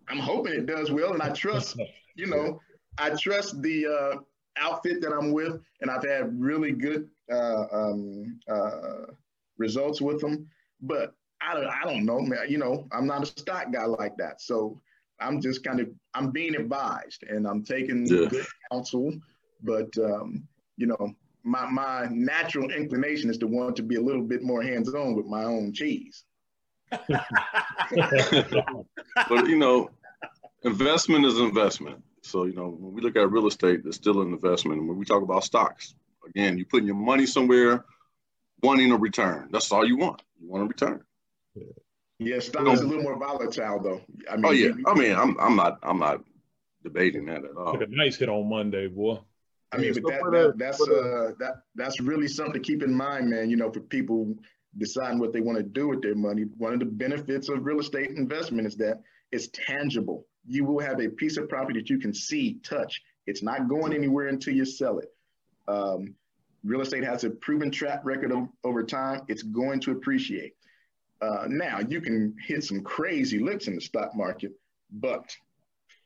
I'm 0.07 0.19
hoping 0.19 0.53
it 0.53 0.65
does 0.65 0.89
well, 0.89 1.11
and 1.11 1.21
I 1.21 1.29
trust, 1.29 1.77
you 2.15 2.27
know, 2.27 2.61
I 2.97 3.09
trust 3.09 3.61
the 3.61 3.85
uh, 3.87 4.19
outfit 4.57 5.01
that 5.01 5.11
I'm 5.11 5.33
with, 5.33 5.59
and 5.81 5.91
I've 5.91 6.05
had 6.05 6.39
really 6.39 6.71
good 6.71 7.09
uh, 7.29 7.65
um, 7.73 8.39
uh, 8.49 9.11
results 9.57 9.99
with 9.99 10.21
them. 10.21 10.47
But 10.81 11.13
I 11.41 11.53
don't, 11.55 11.67
I 11.67 11.83
don't 11.83 12.05
know, 12.05 12.21
man. 12.21 12.45
You 12.47 12.57
know, 12.57 12.87
I'm 12.93 13.05
not 13.05 13.23
a 13.23 13.25
stock 13.25 13.73
guy 13.73 13.83
like 13.83 14.15
that, 14.15 14.41
so 14.41 14.79
I'm 15.19 15.41
just 15.41 15.61
kind 15.61 15.81
of 15.81 15.89
I'm 16.13 16.31
being 16.31 16.55
advised 16.55 17.23
and 17.23 17.45
I'm 17.45 17.63
taking 17.63 18.05
yeah. 18.05 18.29
good 18.29 18.45
counsel, 18.71 19.13
but 19.61 19.89
um, 19.97 20.47
you 20.77 20.87
know 20.87 21.13
my 21.43 21.69
my 21.69 22.07
natural 22.11 22.69
inclination 22.71 23.29
is 23.29 23.37
to 23.39 23.47
want 23.47 23.75
to 23.77 23.83
be 23.83 23.95
a 23.95 24.01
little 24.01 24.23
bit 24.23 24.43
more 24.43 24.61
hands 24.61 24.93
on 24.93 25.15
with 25.15 25.25
my 25.25 25.43
own 25.43 25.73
cheese. 25.73 26.23
but 26.89 27.07
you 29.47 29.57
know, 29.57 29.89
investment 30.63 31.25
is 31.25 31.39
investment. 31.39 32.03
So 32.21 32.45
you 32.45 32.53
know 32.53 32.69
when 32.69 32.93
we 32.93 33.01
look 33.01 33.15
at 33.15 33.31
real 33.31 33.47
estate, 33.47 33.81
it's 33.85 33.97
still 33.97 34.21
an 34.21 34.33
investment. 34.33 34.79
And 34.79 34.87
when 34.89 34.97
we 34.97 35.05
talk 35.05 35.23
about 35.23 35.43
stocks, 35.43 35.95
again, 36.27 36.57
you're 36.57 36.67
putting 36.67 36.87
your 36.87 36.95
money 36.95 37.25
somewhere, 37.25 37.85
wanting 38.61 38.91
a 38.91 38.97
return. 38.97 39.49
That's 39.51 39.71
all 39.71 39.85
you 39.85 39.97
want. 39.97 40.21
You 40.41 40.49
want 40.49 40.63
a 40.63 40.67
return. 40.67 41.03
Yeah. 41.55 41.63
Yeah, 42.21 42.39
stock 42.39 42.67
is 42.67 42.81
a 42.81 42.87
little 42.87 43.03
more 43.03 43.17
volatile 43.17 43.79
though. 43.79 44.01
I 44.29 44.35
mean, 44.35 44.45
oh 44.45 44.51
yeah, 44.51 44.71
I 44.87 44.93
mean, 44.93 45.15
I'm 45.15 45.39
I'm 45.39 45.55
not 45.55 45.79
I'm 45.81 45.99
not 45.99 46.21
debating 46.83 47.25
that 47.27 47.45
at 47.45 47.55
all. 47.55 47.71
Took 47.71 47.83
a 47.83 47.87
nice 47.87 48.17
hit 48.17 48.27
on 48.27 48.49
Monday, 48.49 48.87
boy. 48.87 49.19
I 49.71 49.77
mean, 49.77 49.93
but 49.93 50.03
that, 50.03 50.31
that 50.31 50.53
that's 50.57 50.81
uh 50.81 51.31
that 51.39 51.61
that's 51.75 51.99
really 52.01 52.27
something 52.27 52.53
to 52.53 52.59
keep 52.59 52.81
in 52.81 52.93
mind, 52.93 53.29
man. 53.29 53.49
You 53.49 53.57
know, 53.57 53.71
for 53.71 53.81
people 53.81 54.35
deciding 54.77 55.19
what 55.19 55.33
they 55.33 55.41
want 55.41 55.57
to 55.57 55.63
do 55.63 55.87
with 55.87 56.01
their 56.01 56.15
money, 56.15 56.43
one 56.57 56.73
of 56.73 56.79
the 56.79 56.85
benefits 56.85 57.49
of 57.49 57.65
real 57.65 57.79
estate 57.79 58.11
investment 58.11 58.67
is 58.67 58.75
that 58.77 59.01
it's 59.31 59.49
tangible. 59.53 60.25
You 60.47 60.65
will 60.65 60.79
have 60.79 60.99
a 60.99 61.09
piece 61.09 61.37
of 61.37 61.49
property 61.49 61.79
that 61.79 61.89
you 61.89 61.99
can 61.99 62.13
see, 62.13 62.59
touch. 62.63 63.01
It's 63.27 63.43
not 63.43 63.67
going 63.67 63.93
anywhere 63.93 64.27
until 64.27 64.55
you 64.55 64.65
sell 64.65 64.99
it. 64.99 65.13
Um, 65.67 66.15
real 66.63 66.81
estate 66.81 67.03
has 67.03 67.23
a 67.23 67.29
proven 67.29 67.69
track 67.69 68.01
record 68.03 68.31
of, 68.31 68.47
over 68.63 68.83
time. 68.83 69.21
It's 69.27 69.43
going 69.43 69.79
to 69.81 69.91
appreciate. 69.91 70.53
Uh, 71.21 71.45
now 71.47 71.79
you 71.79 72.01
can 72.01 72.35
hit 72.43 72.63
some 72.63 72.81
crazy 72.81 73.39
licks 73.39 73.67
in 73.67 73.75
the 73.75 73.81
stock 73.81 74.15
market, 74.15 74.53
but 74.91 75.35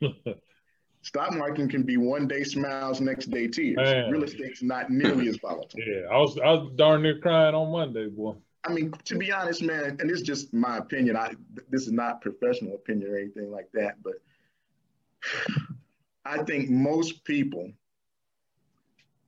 stock 1.04 1.32
market 1.34 1.70
can 1.70 1.82
be 1.82 1.96
one 1.96 2.26
day 2.26 2.42
smiles, 2.42 3.00
next 3.00 3.26
day 3.26 3.46
tears. 3.46 3.76
Man. 3.76 4.10
Real 4.10 4.24
estate's 4.24 4.62
not 4.62 4.90
nearly 4.90 5.28
as 5.28 5.36
volatile. 5.36 5.78
Yeah, 5.78 6.08
I 6.10 6.16
was 6.16 6.38
I 6.38 6.50
was 6.52 6.72
darn 6.74 7.02
near 7.02 7.18
crying 7.18 7.54
on 7.54 7.70
Monday, 7.70 8.08
boy. 8.08 8.34
I 8.66 8.72
mean, 8.72 8.92
to 9.04 9.18
be 9.18 9.30
honest, 9.30 9.62
man, 9.62 9.96
and 10.00 10.10
this 10.10 10.20
is 10.20 10.26
just 10.26 10.54
my 10.54 10.78
opinion. 10.78 11.16
I 11.16 11.34
this 11.68 11.82
is 11.82 11.92
not 11.92 12.22
professional 12.22 12.74
opinion 12.74 13.10
or 13.10 13.18
anything 13.18 13.50
like 13.50 13.68
that, 13.74 14.02
but 14.02 14.14
I 16.24 16.42
think 16.44 16.70
most 16.70 17.22
people 17.24 17.70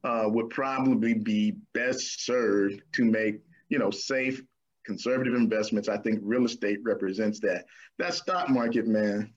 uh, 0.02 0.24
would 0.28 0.48
probably 0.48 1.12
be 1.12 1.56
best 1.74 2.24
served 2.24 2.80
to 2.92 3.04
make 3.04 3.40
you 3.68 3.78
know 3.78 3.90
safe 3.90 4.42
conservative 4.86 5.34
investments. 5.34 5.88
I 5.88 5.98
think 5.98 6.20
real 6.22 6.46
estate 6.46 6.78
represents 6.82 7.38
that. 7.40 7.66
That 7.98 8.14
stock 8.14 8.48
market, 8.48 8.86
man, 8.86 9.34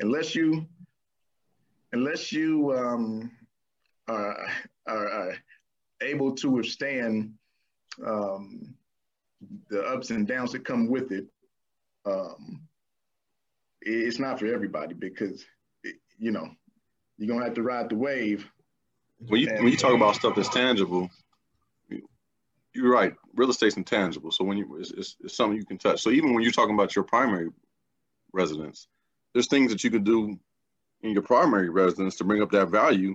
unless 0.00 0.34
you 0.34 0.66
unless 1.92 2.32
you 2.32 2.72
um, 2.74 3.30
are, 4.08 4.46
are, 4.86 5.34
able 6.00 6.34
to 6.34 6.50
withstand 6.50 7.32
um, 8.04 8.74
the 9.68 9.80
ups 9.84 10.10
and 10.10 10.26
downs 10.26 10.50
that 10.50 10.64
come 10.64 10.88
with 10.88 11.12
it, 11.12 11.26
um, 12.04 12.62
it's 13.80 14.18
not 14.18 14.40
for 14.40 14.52
everybody 14.52 14.94
because 14.94 15.44
it, 15.84 15.96
you 16.18 16.32
know 16.32 16.48
you're 17.18 17.28
gonna 17.32 17.44
have 17.44 17.54
to 17.54 17.62
ride 17.62 17.88
the 17.88 17.96
wave. 17.96 18.50
When 19.28 19.40
you 19.40 19.48
when 19.54 19.68
you 19.68 19.76
talk 19.76 19.94
about 19.94 20.16
stuff 20.16 20.34
that's 20.34 20.48
tangible, 20.48 21.08
you're 22.74 22.92
right. 22.92 23.14
Real 23.34 23.50
estate's 23.50 23.76
intangible, 23.76 24.32
so 24.32 24.44
when 24.44 24.58
you 24.58 24.76
it's, 24.80 24.90
it's, 24.90 25.16
it's, 25.20 25.36
something 25.36 25.56
you 25.56 25.64
can 25.64 25.78
touch. 25.78 26.02
So 26.02 26.10
even 26.10 26.34
when 26.34 26.42
you're 26.42 26.52
talking 26.52 26.74
about 26.74 26.96
your 26.96 27.04
primary 27.04 27.50
residence, 28.32 28.88
there's 29.32 29.46
things 29.46 29.70
that 29.70 29.84
you 29.84 29.90
can 29.90 30.02
do 30.02 30.38
in 31.02 31.12
your 31.12 31.22
primary 31.22 31.68
residence 31.68 32.16
to 32.16 32.24
bring 32.24 32.42
up 32.42 32.50
that 32.50 32.68
value 32.68 33.14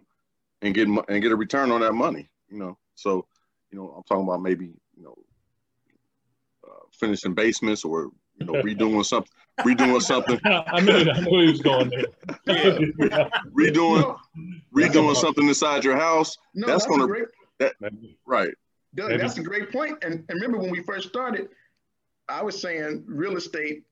and 0.61 0.73
get 0.73 0.87
and 0.87 1.21
get 1.21 1.31
a 1.31 1.35
return 1.35 1.71
on 1.71 1.81
that 1.81 1.93
money. 1.93 2.29
You 2.49 2.59
know, 2.59 2.77
so 2.95 3.25
you 3.71 3.77
know 3.77 3.93
I'm 3.95 4.03
talking 4.03 4.23
about 4.23 4.41
maybe 4.41 4.73
you 4.95 5.03
know 5.03 5.15
uh, 6.67 6.85
finishing 6.91 7.33
basements 7.33 7.83
or 7.83 8.11
you 8.39 8.45
know 8.45 8.53
redoing 8.53 9.05
something, 9.05 9.31
redoing 9.59 10.01
something. 10.01 10.39
I 10.45 10.81
knew, 10.81 11.11
I 11.11 11.19
knew 11.21 11.41
he 11.41 11.51
was 11.51 11.61
going 11.61 11.89
there. 11.89 12.05
yeah. 12.47 13.29
redoing, 13.53 14.17
redoing 14.73 15.15
something 15.15 15.47
inside 15.47 15.83
your 15.83 15.97
house. 15.97 16.37
No, 16.53 16.67
that's, 16.67 16.85
that's 16.85 16.89
gonna 16.89 17.07
great, 17.07 17.25
that, 17.59 17.73
right. 18.25 18.51
Doug, 18.95 19.19
that's 19.19 19.37
a 19.37 19.43
great 19.43 19.71
point. 19.71 20.03
And, 20.03 20.25
and 20.27 20.41
remember 20.41 20.57
when 20.57 20.71
we 20.71 20.81
first 20.81 21.07
started, 21.07 21.49
I 22.27 22.41
was 22.41 22.59
saying 22.59 23.03
real 23.07 23.37
estate. 23.37 23.83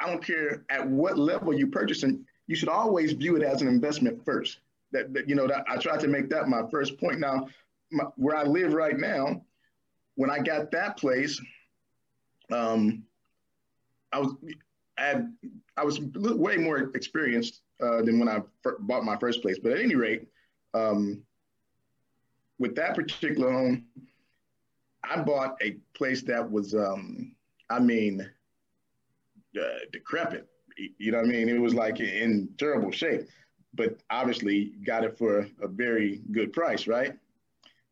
I 0.00 0.06
don't 0.06 0.24
care 0.24 0.64
at 0.70 0.86
what 0.86 1.18
level 1.18 1.52
you 1.52 1.66
purchasing, 1.66 2.24
you 2.48 2.56
should 2.56 2.68
always 2.68 3.12
view 3.12 3.36
it 3.36 3.42
as 3.44 3.62
an 3.62 3.68
investment 3.68 4.24
first. 4.24 4.58
That, 4.90 5.12
that 5.12 5.28
you 5.28 5.34
know 5.34 5.46
that 5.46 5.64
I 5.68 5.76
tried 5.76 6.00
to 6.00 6.08
make 6.08 6.30
that 6.30 6.48
my 6.48 6.62
first 6.70 6.98
point. 6.98 7.20
Now, 7.20 7.46
my, 7.92 8.04
where 8.16 8.34
I 8.34 8.42
live 8.42 8.72
right 8.72 8.98
now, 8.98 9.44
when 10.14 10.30
I 10.30 10.38
got 10.38 10.70
that 10.72 10.96
place, 10.96 11.40
um, 12.50 13.04
I 14.12 14.18
was 14.18 14.34
I, 14.98 15.02
had, 15.02 15.32
I 15.76 15.84
was 15.84 16.00
way 16.00 16.56
more 16.56 16.90
experienced 16.94 17.60
uh, 17.80 18.02
than 18.02 18.18
when 18.18 18.28
I 18.28 18.40
bought 18.80 19.04
my 19.04 19.16
first 19.18 19.42
place. 19.42 19.58
But 19.58 19.72
at 19.72 19.78
any 19.78 19.94
rate, 19.94 20.26
um, 20.74 21.22
with 22.58 22.74
that 22.76 22.94
particular 22.94 23.52
home, 23.52 23.84
I 25.04 25.20
bought 25.20 25.56
a 25.62 25.76
place 25.94 26.22
that 26.22 26.50
was, 26.50 26.74
um, 26.74 27.34
I 27.70 27.78
mean, 27.78 28.28
uh, 29.58 29.78
decrepit. 29.92 30.48
You 30.98 31.12
know 31.12 31.18
what 31.18 31.26
I 31.26 31.30
mean? 31.30 31.48
It 31.48 31.60
was 31.60 31.74
like 31.74 32.00
in 32.00 32.48
terrible 32.58 32.90
shape, 32.90 33.22
but 33.74 33.98
obviously 34.10 34.72
got 34.86 35.04
it 35.04 35.18
for 35.18 35.48
a 35.60 35.68
very 35.68 36.22
good 36.32 36.52
price, 36.52 36.86
right? 36.86 37.12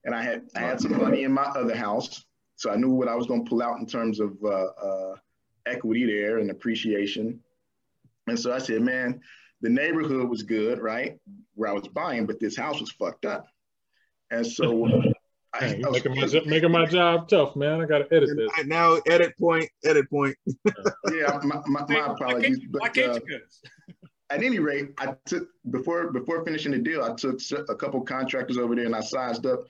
And 0.04 0.14
I 0.14 0.22
had 0.22 0.48
I 0.54 0.60
had 0.60 0.80
some 0.80 0.96
money 0.96 1.24
in 1.24 1.32
my 1.32 1.42
other 1.42 1.76
house, 1.76 2.24
so 2.54 2.70
I 2.70 2.76
knew 2.76 2.90
what 2.90 3.08
I 3.08 3.14
was 3.14 3.26
going 3.26 3.44
to 3.44 3.48
pull 3.48 3.62
out 3.62 3.78
in 3.80 3.86
terms 3.86 4.20
of 4.20 4.36
uh, 4.44 4.48
uh, 4.48 5.16
equity 5.66 6.06
there 6.06 6.38
and 6.38 6.50
appreciation. 6.50 7.40
And 8.28 8.38
so 8.38 8.52
I 8.52 8.58
said, 8.58 8.82
man, 8.82 9.20
the 9.60 9.68
neighborhood 9.68 10.28
was 10.28 10.42
good, 10.42 10.80
right, 10.80 11.18
where 11.54 11.70
I 11.70 11.72
was 11.72 11.88
buying, 11.88 12.26
but 12.26 12.40
this 12.40 12.56
house 12.56 12.80
was 12.80 12.90
fucked 12.92 13.24
up. 13.24 13.46
And 14.30 14.46
so 14.46 15.02
I, 15.54 15.66
I 15.66 15.90
making, 15.90 16.14
my, 16.14 16.40
making 16.44 16.70
my 16.70 16.86
job 16.86 17.28
tough, 17.28 17.56
man. 17.56 17.80
I 17.80 17.86
got 17.86 17.98
to 17.98 18.14
edit 18.14 18.30
this. 18.36 18.66
Now, 18.66 18.98
edit 19.06 19.38
point, 19.38 19.68
edit 19.84 20.10
point. 20.10 20.36
yeah, 21.12 21.38
my, 21.42 21.62
my, 21.66 21.84
my 21.88 22.06
apologies. 22.12 22.60
But, 22.68 22.98
uh, 22.98 23.18
at 24.30 24.42
any 24.42 24.58
rate, 24.58 24.90
I 24.98 25.14
took 25.24 25.48
before 25.70 26.10
before 26.12 26.44
finishing 26.44 26.72
the 26.72 26.78
deal, 26.78 27.02
I 27.02 27.14
took 27.14 27.40
a 27.68 27.74
couple 27.74 28.00
contractors 28.02 28.58
over 28.58 28.74
there 28.74 28.86
and 28.86 28.96
I 28.96 29.00
sized 29.00 29.46
up 29.46 29.64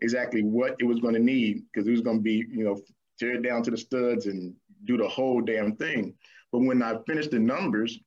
exactly 0.00 0.42
what 0.42 0.76
it 0.80 0.84
was 0.84 1.00
going 1.00 1.14
to 1.14 1.20
need 1.20 1.62
because 1.72 1.86
it 1.86 1.92
was 1.92 2.00
going 2.00 2.18
to 2.18 2.22
be, 2.22 2.44
you 2.50 2.64
know, 2.64 2.80
tear 3.18 3.34
it 3.34 3.42
down 3.42 3.62
to 3.62 3.70
the 3.70 3.76
studs 3.76 4.26
and 4.26 4.54
do 4.84 4.96
the 4.96 5.08
whole 5.08 5.40
damn 5.40 5.76
thing. 5.76 6.14
But 6.50 6.60
when 6.60 6.82
I 6.82 6.98
finished 7.06 7.30
the 7.30 7.38
numbers, 7.38 8.00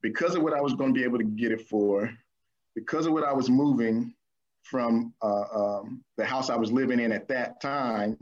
because 0.00 0.34
of 0.34 0.42
what 0.42 0.54
I 0.54 0.60
was 0.60 0.74
going 0.74 0.94
to 0.94 0.98
be 0.98 1.04
able 1.04 1.18
to 1.18 1.24
get 1.24 1.52
it 1.52 1.68
for, 1.68 2.10
because 2.74 3.06
of 3.06 3.12
what 3.12 3.24
I 3.24 3.32
was 3.32 3.50
moving 3.50 4.14
from 4.62 5.12
uh, 5.22 5.44
um, 5.54 6.02
the 6.16 6.24
house 6.24 6.50
I 6.50 6.56
was 6.56 6.72
living 6.72 7.00
in 7.00 7.12
at 7.12 7.28
that 7.28 7.60
time, 7.60 8.16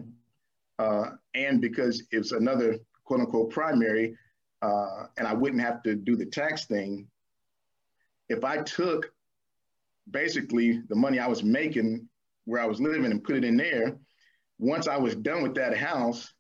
uh, 0.79 1.11
and 1.35 1.61
because 1.61 2.03
it 2.11 2.19
was 2.19 2.33
another 2.33 2.79
quote 3.05 3.21
unquote 3.21 3.51
primary, 3.51 4.17
uh, 4.63 5.07
and 5.17 5.27
I 5.27 5.35
wouldn't 5.35 5.63
have 5.63 5.83
to 5.85 5.95
do 5.95 6.17
the 6.17 6.27
tax 6.27 6.67
thing. 6.67 7.07
If 8.29 8.45
I 8.45 8.63
took 8.63 9.13
basically 10.11 10.83
the 10.89 10.95
money 10.95 11.19
I 11.19 11.27
was 11.27 11.43
making 11.43 12.09
where 12.45 12.61
I 12.61 12.67
was 12.67 12.81
living 12.81 13.05
and 13.05 13.23
put 13.23 13.37
it 13.37 13.45
in 13.45 13.57
there, 13.57 13.97
once 14.59 14.89
I 14.89 14.97
was 14.97 15.15
done 15.15 15.43
with 15.43 15.55
that 15.55 15.77
house, 15.77 16.33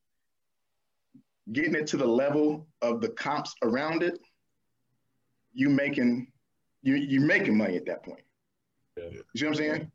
getting 1.53 1.75
it 1.75 1.87
to 1.89 1.97
the 1.97 2.07
level 2.07 2.69
of 2.83 3.01
the 3.01 3.09
comps 3.09 3.55
around 3.63 4.03
it, 4.03 4.19
you 5.53 5.69
making 5.69 6.31
you 6.83 6.95
you 6.95 7.21
making 7.21 7.57
money 7.57 7.77
at 7.77 7.87
that 7.87 8.05
point. 8.05 8.23
You 9.11 9.23
see 9.37 9.47
what 9.47 9.51
I'm 9.51 9.55
saying? 9.55 9.93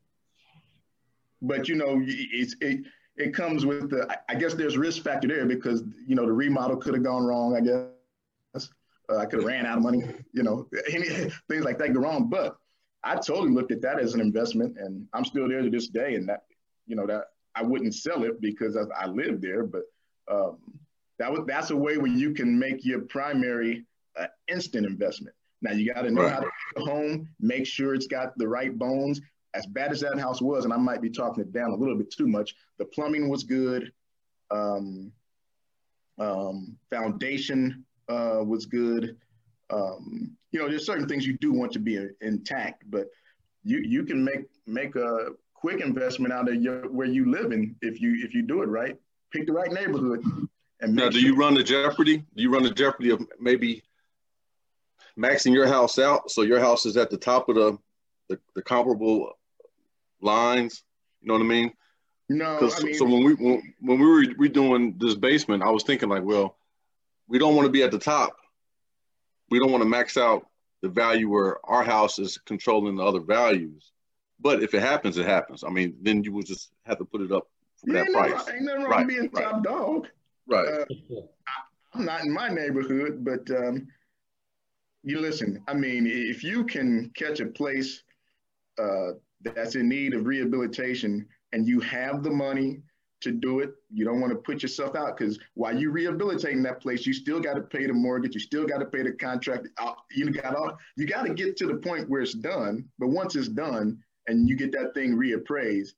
But 1.41 1.67
you 1.67 1.75
know, 1.75 2.01
it's 2.05 2.55
it 2.61 2.85
it 3.17 3.33
comes 3.33 3.65
with 3.65 3.89
the 3.89 4.17
I 4.29 4.35
guess 4.35 4.53
there's 4.53 4.77
risk 4.77 5.03
factor 5.03 5.27
there 5.27 5.45
because 5.45 5.83
you 6.07 6.15
know 6.15 6.25
the 6.25 6.31
remodel 6.33 6.77
could 6.77 6.93
have 6.93 7.03
gone 7.03 7.23
wrong. 7.23 7.55
I 7.55 7.61
guess 7.61 8.69
uh, 9.09 9.17
I 9.17 9.25
could 9.25 9.39
have 9.39 9.47
ran 9.47 9.65
out 9.65 9.77
of 9.77 9.83
money. 9.83 10.03
You 10.33 10.43
know, 10.43 10.67
things 11.49 11.65
like 11.65 11.77
that 11.79 11.93
go 11.93 12.01
wrong. 12.01 12.29
But 12.29 12.57
I 13.03 13.15
totally 13.15 13.51
looked 13.51 13.71
at 13.71 13.81
that 13.81 13.99
as 13.99 14.13
an 14.13 14.21
investment, 14.21 14.77
and 14.77 15.07
I'm 15.13 15.25
still 15.25 15.47
there 15.47 15.61
to 15.61 15.69
this 15.69 15.87
day. 15.87 16.15
And 16.15 16.27
that 16.29 16.43
you 16.87 16.95
know 16.95 17.05
that 17.07 17.25
I 17.55 17.63
wouldn't 17.63 17.95
sell 17.95 18.23
it 18.23 18.41
because 18.41 18.75
I, 18.75 18.83
I 19.03 19.05
live 19.07 19.41
there, 19.41 19.63
but 19.63 19.83
um, 20.29 20.57
that 21.19 21.31
was 21.31 21.41
that's 21.47 21.69
a 21.69 21.75
way 21.75 21.97
where 21.97 22.11
you 22.11 22.33
can 22.33 22.57
make 22.57 22.83
your 22.83 23.01
primary 23.01 23.85
uh, 24.19 24.27
instant 24.47 24.85
investment. 24.85 25.35
Now 25.61 25.71
you 25.71 25.93
got 25.93 26.01
to 26.01 26.11
know 26.11 26.23
right. 26.23 26.33
how 26.33 26.39
to 26.41 26.49
the 26.75 26.85
home, 26.85 27.29
make 27.39 27.65
sure 27.65 27.93
it's 27.93 28.07
got 28.07 28.37
the 28.37 28.47
right 28.47 28.77
bones. 28.77 29.21
As 29.53 29.65
bad 29.65 29.91
as 29.91 30.01
that 30.01 30.19
house 30.19 30.41
was, 30.41 30.65
and 30.65 30.73
I 30.73 30.77
might 30.77 31.01
be 31.01 31.09
talking 31.09 31.41
it 31.41 31.53
down 31.53 31.71
a 31.71 31.75
little 31.75 31.95
bit 31.97 32.11
too 32.11 32.27
much, 32.27 32.55
the 32.77 32.85
plumbing 32.85 33.29
was 33.29 33.43
good. 33.43 33.91
Um, 34.51 35.11
um, 36.19 36.77
foundation 36.89 37.85
uh, 38.09 38.41
was 38.45 38.65
good. 38.65 39.15
Um, 39.69 40.35
you 40.51 40.59
know, 40.59 40.69
there's 40.69 40.85
certain 40.85 41.07
things 41.07 41.25
you 41.25 41.37
do 41.37 41.51
want 41.51 41.71
to 41.73 41.79
be 41.79 42.05
intact, 42.21 42.83
but 42.89 43.07
you 43.63 43.79
you 43.79 44.03
can 44.03 44.23
make 44.23 44.45
make 44.67 44.95
a 44.95 45.29
quick 45.53 45.81
investment 45.81 46.31
out 46.31 46.47
of 46.47 46.55
your 46.61 46.89
where 46.91 47.07
you 47.07 47.31
live 47.31 47.51
in 47.51 47.75
if 47.81 47.99
you 48.01 48.23
if 48.23 48.33
you 48.33 48.41
do 48.41 48.61
it 48.61 48.67
right. 48.67 48.97
Pick 49.31 49.47
the 49.47 49.53
right 49.53 49.71
neighborhood. 49.71 50.23
And 50.81 50.95
now, 50.95 51.09
do 51.09 51.19
sure. 51.19 51.29
you 51.29 51.35
run 51.35 51.53
the 51.55 51.63
jeopardy? 51.63 52.17
Do 52.17 52.43
you 52.43 52.51
run 52.51 52.63
the 52.63 52.69
jeopardy 52.69 53.09
of 53.09 53.25
maybe 53.39 53.83
maxing 55.17 55.53
your 55.53 55.67
house 55.67 55.97
out 55.97 56.29
so 56.29 56.41
your 56.41 56.59
house 56.59 56.85
is 56.85 56.97
at 56.97 57.09
the 57.09 57.17
top 57.17 57.49
of 57.49 57.55
the 57.55 57.77
the, 58.29 58.39
the 58.55 58.61
comparable 58.61 59.31
lines? 60.21 60.83
You 61.21 61.27
know 61.27 61.35
what 61.35 61.41
I 61.41 61.45
mean? 61.45 61.73
No. 62.29 62.57
I 62.57 62.83
mean, 62.83 62.93
so 62.95 63.05
when 63.05 63.23
we 63.23 63.33
when, 63.35 63.73
when 63.81 63.99
we 63.99 64.05
were 64.05 64.23
redoing 64.35 64.99
this 64.99 65.15
basement, 65.15 65.63
I 65.63 65.69
was 65.69 65.83
thinking 65.83 66.09
like, 66.09 66.23
well, 66.23 66.57
we 67.27 67.39
don't 67.39 67.55
want 67.55 67.65
to 67.65 67.71
be 67.71 67.83
at 67.83 67.91
the 67.91 67.99
top. 67.99 68.35
We 69.49 69.59
don't 69.59 69.71
want 69.71 69.83
to 69.83 69.89
max 69.89 70.17
out 70.17 70.47
the 70.81 70.89
value 70.89 71.29
where 71.29 71.57
our 71.65 71.83
house 71.83 72.19
is 72.19 72.37
controlling 72.37 72.95
the 72.95 73.03
other 73.03 73.19
values. 73.19 73.91
But 74.39 74.61
if 74.61 74.73
it 74.73 74.81
happens, 74.81 75.17
it 75.17 75.25
happens. 75.25 75.63
I 75.63 75.69
mean, 75.69 75.95
then 76.01 76.23
you 76.23 76.33
would 76.33 76.45
just 76.45 76.71
have 76.85 76.97
to 76.97 77.05
put 77.05 77.21
it 77.21 77.31
up 77.31 77.47
for 77.77 77.93
yeah, 77.93 78.03
that 78.03 78.11
price. 78.11 78.49
Ain't 78.49 78.63
nothing 78.63 78.81
wrong 78.83 78.91
right, 78.91 79.07
being 79.07 79.29
right. 79.33 79.43
top 79.43 79.63
dog. 79.63 80.07
Right. 80.47 80.67
Uh, 80.67 80.85
I, 81.95 81.99
am 81.99 82.05
not 82.05 82.21
in 82.21 82.33
my 82.33 82.49
neighborhood, 82.49 83.23
but 83.23 83.49
um, 83.51 83.87
you 85.05 85.21
listen. 85.21 85.63
I 85.67 85.75
mean, 85.75 86.07
if 86.07 86.43
you 86.43 86.65
can 86.65 87.11
catch 87.15 87.39
a 87.39 87.45
place 87.45 88.01
uh, 88.79 89.11
that's 89.43 89.75
in 89.75 89.87
need 89.87 90.15
of 90.15 90.25
rehabilitation 90.25 91.27
and 91.53 91.67
you 91.67 91.79
have 91.81 92.23
the 92.23 92.31
money 92.31 92.81
to 93.21 93.31
do 93.31 93.59
it, 93.59 93.71
you 93.93 94.03
don't 94.03 94.19
want 94.19 94.33
to 94.33 94.39
put 94.39 94.63
yourself 94.63 94.95
out 94.95 95.15
because 95.15 95.39
while 95.53 95.77
you're 95.77 95.91
rehabilitating 95.91 96.63
that 96.63 96.81
place, 96.81 97.05
you 97.05 97.13
still 97.13 97.39
got 97.39 97.53
to 97.53 97.61
pay 97.61 97.85
the 97.85 97.93
mortgage, 97.93 98.33
you 98.33 98.39
still 98.39 98.65
got 98.65 98.79
to 98.79 98.85
pay 98.85 99.03
the 99.03 99.11
contract. 99.11 99.67
Uh, 99.77 99.93
you 100.11 100.31
got 100.31 100.55
all, 100.55 100.75
you 100.97 101.05
got 101.05 101.27
to 101.27 101.33
get 101.33 101.55
to 101.57 101.67
the 101.67 101.75
point 101.75 102.09
where 102.09 102.21
it's 102.21 102.33
done. 102.33 102.83
But 102.97 103.09
once 103.09 103.35
it's 103.35 103.47
done 103.47 103.99
and 104.27 104.49
you 104.49 104.55
get 104.55 104.71
that 104.71 104.95
thing 104.95 105.15
reappraised, 105.15 105.93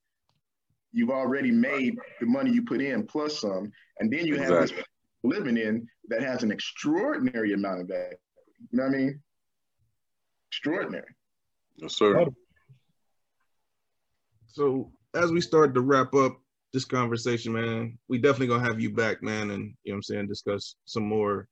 you've 0.92 1.12
already 1.12 1.52
made 1.52 1.98
the 2.20 2.26
money 2.26 2.52
you 2.52 2.62
put 2.62 2.82
in 2.82 3.08
plus 3.08 3.40
some, 3.40 3.72
and 4.00 4.12
then 4.12 4.26
you 4.26 4.36
exactly. 4.36 4.58
have 4.58 4.70
this 4.70 4.86
living 5.24 5.58
in 5.58 5.88
that 6.10 6.22
has 6.22 6.44
an 6.44 6.52
extraordinary 6.52 7.54
amount 7.54 7.82
of 7.82 7.92
equity. 7.92 8.18
You 8.60 8.80
know 8.80 8.86
what 8.86 8.96
I 8.96 8.98
mean? 8.98 9.22
Extraordinary. 10.50 11.16
Yes, 11.78 11.96
sir. 11.96 12.26
So 14.48 14.92
as 15.14 15.32
we 15.32 15.42
start 15.42 15.74
to 15.76 15.82
wrap 15.82 16.14
up 16.16 16.40
this 16.74 16.86
conversation, 16.86 17.54
man, 17.54 17.98
we 18.08 18.18
definitely 18.18 18.48
gonna 18.48 18.68
have 18.68 18.80
you 18.80 18.92
back, 18.94 19.22
man, 19.22 19.52
and 19.52 19.74
you 19.84 19.92
know 19.92 19.94
what 19.94 19.96
I'm 19.96 20.04
saying, 20.04 20.28
discuss 20.28 20.76
some 20.86 21.04
more 21.04 21.48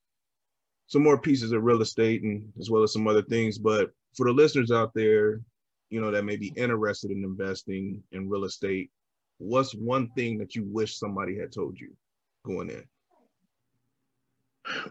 some 0.88 1.04
more 1.04 1.18
pieces 1.18 1.52
of 1.52 1.64
real 1.64 1.82
estate 1.82 2.24
and 2.24 2.52
as 2.60 2.70
well 2.70 2.84
as 2.84 2.94
some 2.94 3.08
other 3.08 3.24
things. 3.24 3.58
But 3.58 3.92
for 4.16 4.26
the 4.26 4.34
listeners 4.34 4.72
out 4.72 4.92
there, 4.94 5.42
you 5.90 6.02
know, 6.02 6.12
that 6.12 6.26
may 6.26 6.36
be 6.36 6.54
interested 6.56 7.12
in 7.12 7.24
investing 7.24 8.04
in 8.12 8.30
real 8.30 8.46
estate, 8.46 8.92
what's 9.38 9.74
one 9.74 10.10
thing 10.12 10.38
that 10.40 10.56
you 10.56 10.64
wish 10.64 10.98
somebody 10.98 11.38
had 11.38 11.52
told 11.52 11.80
you 11.80 11.96
going 12.44 12.70
in? 12.70 12.84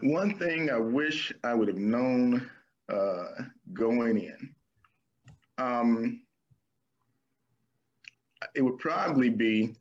One 0.01 0.37
thing 0.37 0.69
I 0.69 0.77
wish 0.77 1.33
I 1.43 1.53
would 1.53 1.67
have 1.67 1.77
known 1.77 2.49
uh, 2.89 3.25
going 3.73 4.19
in. 4.19 4.55
Um, 5.57 6.21
it 8.53 8.61
would 8.61 8.77
probably 8.77 9.29
be 9.29 9.75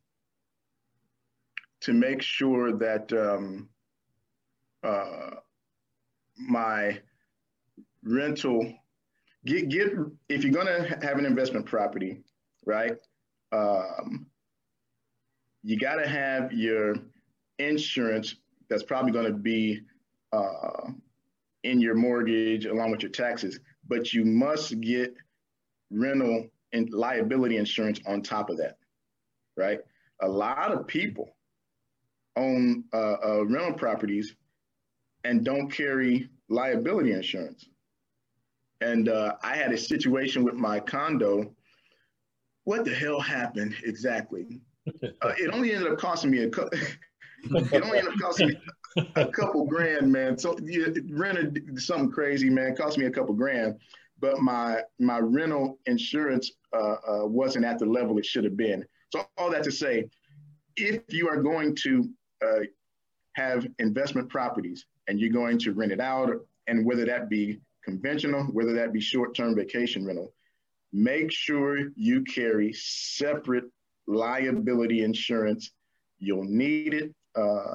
to 1.82 1.92
make 1.92 2.22
sure 2.22 2.72
that 2.72 3.12
um, 3.12 3.68
uh, 4.82 5.30
my 6.36 7.00
rental 8.02 8.72
get 9.44 9.68
get 9.68 9.92
if 10.28 10.44
you're 10.44 10.52
gonna 10.52 10.86
have 11.02 11.18
an 11.18 11.26
investment 11.26 11.66
property, 11.66 12.22
right? 12.64 12.96
Um, 13.52 14.26
you 15.62 15.78
got 15.78 15.96
to 15.96 16.06
have 16.06 16.52
your 16.52 16.96
insurance 17.58 18.36
that's 18.74 18.82
probably 18.82 19.12
going 19.12 19.26
to 19.26 19.32
be 19.32 19.82
uh, 20.32 20.90
in 21.62 21.80
your 21.80 21.94
mortgage 21.94 22.66
along 22.66 22.90
with 22.90 23.02
your 23.02 23.12
taxes, 23.12 23.60
but 23.86 24.12
you 24.12 24.24
must 24.24 24.80
get 24.80 25.14
rental 25.92 26.48
and 26.72 26.90
liability 26.92 27.56
insurance 27.56 28.00
on 28.04 28.20
top 28.20 28.50
of 28.50 28.56
that, 28.58 28.78
right? 29.56 29.78
A 30.22 30.28
lot 30.28 30.72
of 30.72 30.88
people 30.88 31.36
own 32.34 32.82
uh, 32.92 33.16
uh, 33.24 33.44
rental 33.46 33.74
properties 33.74 34.34
and 35.22 35.44
don't 35.44 35.70
carry 35.70 36.28
liability 36.48 37.12
insurance. 37.12 37.68
And 38.80 39.08
uh, 39.08 39.36
I 39.40 39.54
had 39.54 39.70
a 39.70 39.78
situation 39.78 40.42
with 40.42 40.54
my 40.54 40.80
condo. 40.80 41.54
What 42.64 42.84
the 42.84 42.92
hell 42.92 43.20
happened 43.20 43.76
exactly? 43.84 44.60
Uh, 45.22 45.32
it 45.38 45.48
only 45.54 45.72
ended 45.72 45.90
up 45.90 45.98
costing 45.98 46.30
me 46.30 46.42
a 46.42 46.50
couple. 46.50 46.78
it 47.72 47.82
only 47.82 48.16
costing 48.18 48.48
me 48.48 48.56
a 49.16 49.26
couple 49.26 49.64
grand, 49.66 50.10
man. 50.10 50.38
So 50.38 50.56
yeah, 50.62 50.86
rented 51.10 51.80
something 51.80 52.10
crazy, 52.10 52.50
man. 52.50 52.76
cost 52.76 52.98
me 52.98 53.06
a 53.06 53.10
couple 53.10 53.34
grand, 53.34 53.76
but 54.20 54.40
my 54.40 54.82
my 54.98 55.18
rental 55.18 55.78
insurance 55.86 56.52
uh, 56.72 56.96
uh, 57.08 57.26
wasn't 57.26 57.64
at 57.64 57.78
the 57.78 57.86
level 57.86 58.18
it 58.18 58.26
should 58.26 58.44
have 58.44 58.56
been. 58.56 58.84
So 59.10 59.26
all 59.36 59.50
that 59.50 59.64
to 59.64 59.72
say, 59.72 60.08
if 60.76 61.02
you 61.08 61.28
are 61.28 61.42
going 61.42 61.76
to 61.82 62.08
uh, 62.44 62.60
have 63.34 63.66
investment 63.78 64.28
properties 64.28 64.86
and 65.08 65.20
you're 65.20 65.32
going 65.32 65.58
to 65.58 65.72
rent 65.72 65.92
it 65.92 66.00
out, 66.00 66.30
and 66.66 66.86
whether 66.86 67.04
that 67.04 67.28
be 67.28 67.60
conventional, 67.84 68.44
whether 68.44 68.72
that 68.74 68.92
be 68.92 69.00
short-term 69.00 69.54
vacation 69.54 70.06
rental, 70.06 70.32
make 70.92 71.30
sure 71.30 71.76
you 71.96 72.22
carry 72.22 72.72
separate 72.72 73.64
liability 74.06 75.02
insurance. 75.02 75.70
You'll 76.18 76.44
need 76.44 76.94
it. 76.94 77.14
Uh, 77.36 77.74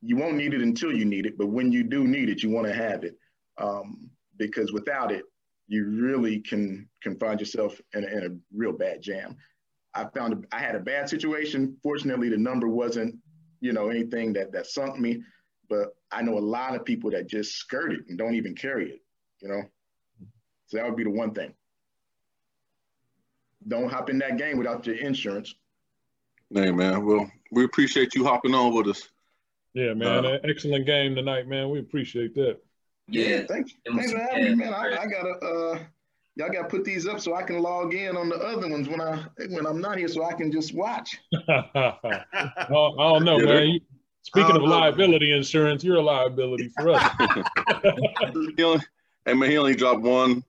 you 0.00 0.16
won't 0.16 0.36
need 0.36 0.54
it 0.54 0.62
until 0.62 0.92
you 0.92 1.04
need 1.04 1.26
it, 1.26 1.38
but 1.38 1.46
when 1.46 1.70
you 1.70 1.84
do 1.84 2.06
need 2.06 2.28
it, 2.28 2.42
you 2.42 2.50
want 2.50 2.66
to 2.66 2.74
have 2.74 3.04
it 3.04 3.16
um, 3.58 4.10
because 4.36 4.72
without 4.72 5.12
it, 5.12 5.24
you 5.68 5.86
really 5.86 6.40
can 6.40 6.88
can 7.02 7.16
find 7.18 7.40
yourself 7.40 7.80
in 7.94 8.04
a, 8.04 8.06
in 8.06 8.24
a 8.24 8.56
real 8.56 8.72
bad 8.72 9.00
jam. 9.00 9.36
I 9.94 10.04
found 10.14 10.46
I 10.52 10.58
had 10.58 10.74
a 10.74 10.80
bad 10.80 11.08
situation. 11.08 11.76
Fortunately, 11.82 12.28
the 12.28 12.36
number 12.36 12.68
wasn't 12.68 13.16
you 13.60 13.72
know 13.72 13.88
anything 13.88 14.32
that 14.34 14.52
that 14.52 14.66
sunk 14.66 14.98
me, 14.98 15.22
but 15.68 15.94
I 16.10 16.22
know 16.22 16.36
a 16.36 16.40
lot 16.40 16.74
of 16.74 16.84
people 16.84 17.10
that 17.12 17.28
just 17.28 17.54
skirt 17.54 17.92
it 17.92 18.00
and 18.08 18.18
don't 18.18 18.34
even 18.34 18.54
carry 18.54 18.90
it. 18.90 19.00
You 19.40 19.48
know, 19.48 19.62
so 20.66 20.76
that 20.76 20.86
would 20.86 20.96
be 20.96 21.04
the 21.04 21.10
one 21.10 21.32
thing. 21.32 21.54
Don't 23.68 23.90
hop 23.90 24.10
in 24.10 24.18
that 24.18 24.38
game 24.38 24.58
without 24.58 24.86
your 24.86 24.96
insurance. 24.96 25.54
Hey 26.54 26.70
man, 26.70 27.06
well, 27.06 27.30
we 27.50 27.64
appreciate 27.64 28.14
you 28.14 28.24
hopping 28.24 28.54
on 28.54 28.74
with 28.74 28.88
us. 28.88 29.08
Yeah, 29.72 29.94
man. 29.94 30.26
Uh, 30.26 30.38
excellent 30.44 30.84
game 30.84 31.14
tonight, 31.14 31.48
man. 31.48 31.70
We 31.70 31.78
appreciate 31.78 32.34
that. 32.34 32.58
Yeah, 33.08 33.24
yeah 33.24 33.42
thanks. 33.48 33.72
Thanks 33.86 34.12
for 34.12 34.18
having 34.18 34.44
me, 34.44 34.54
man. 34.56 34.74
I, 34.74 34.98
I, 35.00 35.06
gotta 35.06 35.30
uh 35.30 35.78
y'all 36.36 36.50
gotta 36.50 36.68
put 36.68 36.84
these 36.84 37.06
up 37.06 37.20
so 37.20 37.34
I 37.34 37.42
can 37.42 37.60
log 37.62 37.94
in 37.94 38.18
on 38.18 38.28
the 38.28 38.36
other 38.36 38.68
ones 38.68 38.86
when 38.86 39.00
I 39.00 39.24
when 39.48 39.66
I'm 39.66 39.80
not 39.80 39.96
here 39.96 40.08
so 40.08 40.24
I 40.24 40.34
can 40.34 40.52
just 40.52 40.74
watch. 40.74 41.16
I, 41.48 42.66
don't, 42.68 43.24
know, 43.24 43.38
man. 43.38 43.68
You, 43.68 43.80
speaking 44.20 44.54
of 44.54 44.62
know. 44.62 44.68
liability 44.68 45.32
insurance, 45.32 45.82
you're 45.82 45.96
a 45.96 46.02
liability 46.02 46.70
for 46.76 46.90
us. 46.90 47.10
he 48.56 48.62
only, 48.62 48.84
hey 49.24 49.32
man, 49.32 49.50
he 49.50 49.56
only 49.56 49.74
dropped 49.74 50.02
one 50.02 50.44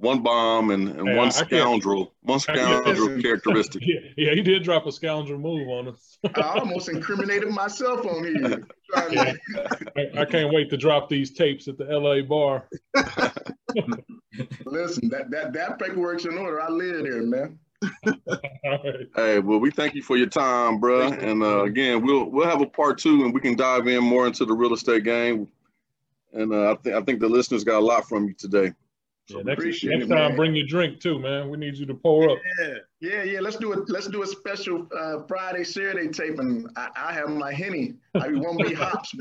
one 0.00 0.22
bomb 0.22 0.70
and, 0.70 0.88
and 0.88 1.08
hey, 1.08 1.16
one 1.16 1.26
I, 1.26 1.30
scoundrel, 1.30 2.14
I 2.26 2.30
one 2.30 2.40
scoundrel 2.40 3.20
characteristic. 3.22 3.82
Yeah, 3.84 4.00
yeah, 4.16 4.34
he 4.34 4.42
did 4.42 4.62
drop 4.62 4.86
a 4.86 4.92
scoundrel 4.92 5.38
move 5.38 5.68
on 5.68 5.88
us. 5.88 6.18
I 6.34 6.58
almost 6.58 6.88
incriminated 6.88 7.50
myself 7.50 8.04
on 8.06 8.24
here. 8.24 8.66
Yeah. 9.12 9.34
I, 9.96 10.22
I, 10.22 10.24
can't 10.24 10.52
wait 10.52 10.68
to 10.70 10.76
drop 10.76 11.08
these 11.08 11.30
tapes 11.30 11.68
at 11.68 11.78
the 11.78 11.84
LA 11.84 12.22
bar. 12.22 12.68
Listen, 14.66 15.08
that 15.10 15.30
that 15.30 15.52
that 15.52 15.78
paperwork's 15.78 16.24
in 16.24 16.36
order. 16.36 16.60
I 16.60 16.68
live 16.70 17.04
there, 17.04 17.22
man. 17.22 17.56
right. 18.04 19.06
Hey, 19.14 19.38
well, 19.38 19.60
we 19.60 19.70
thank 19.70 19.94
you 19.94 20.02
for 20.02 20.16
your 20.16 20.26
time, 20.26 20.80
bro. 20.80 21.02
And 21.12 21.44
uh, 21.44 21.62
again, 21.62 22.04
we'll 22.04 22.24
we'll 22.24 22.48
have 22.48 22.62
a 22.62 22.66
part 22.66 22.98
two, 22.98 23.24
and 23.24 23.32
we 23.32 23.40
can 23.40 23.54
dive 23.54 23.86
in 23.86 24.02
more 24.02 24.26
into 24.26 24.44
the 24.44 24.54
real 24.54 24.74
estate 24.74 25.04
game. 25.04 25.46
And 26.32 26.52
uh, 26.52 26.72
I 26.72 26.74
think 26.82 26.96
I 26.96 27.00
think 27.02 27.20
the 27.20 27.28
listeners 27.28 27.62
got 27.62 27.78
a 27.78 27.86
lot 27.86 28.08
from 28.08 28.26
you 28.26 28.34
today. 28.34 28.72
So 29.30 29.38
yeah, 29.38 29.44
next, 29.44 29.84
next 29.84 29.84
it, 29.84 30.08
time, 30.08 30.34
bring 30.34 30.56
your 30.56 30.66
drink 30.66 30.98
too, 30.98 31.20
man. 31.20 31.50
We 31.50 31.56
need 31.56 31.76
you 31.76 31.86
to 31.86 31.94
pour 31.94 32.28
up. 32.30 32.38
Yeah, 32.60 32.74
yeah, 33.00 33.22
yeah. 33.22 33.40
Let's 33.40 33.56
do 33.56 33.72
it. 33.72 33.88
Let's 33.88 34.08
do 34.08 34.22
a 34.24 34.26
special 34.26 34.88
uh, 34.98 35.20
Friday 35.28 35.62
Saturday 35.62 36.08
tape, 36.08 36.40
and 36.40 36.68
I, 36.74 36.88
I 36.96 37.12
have 37.12 37.28
my 37.28 37.52
henny. 37.52 37.94
I 38.16 38.26
won't 38.32 38.58
be 38.58 38.74
hops. 38.74 39.14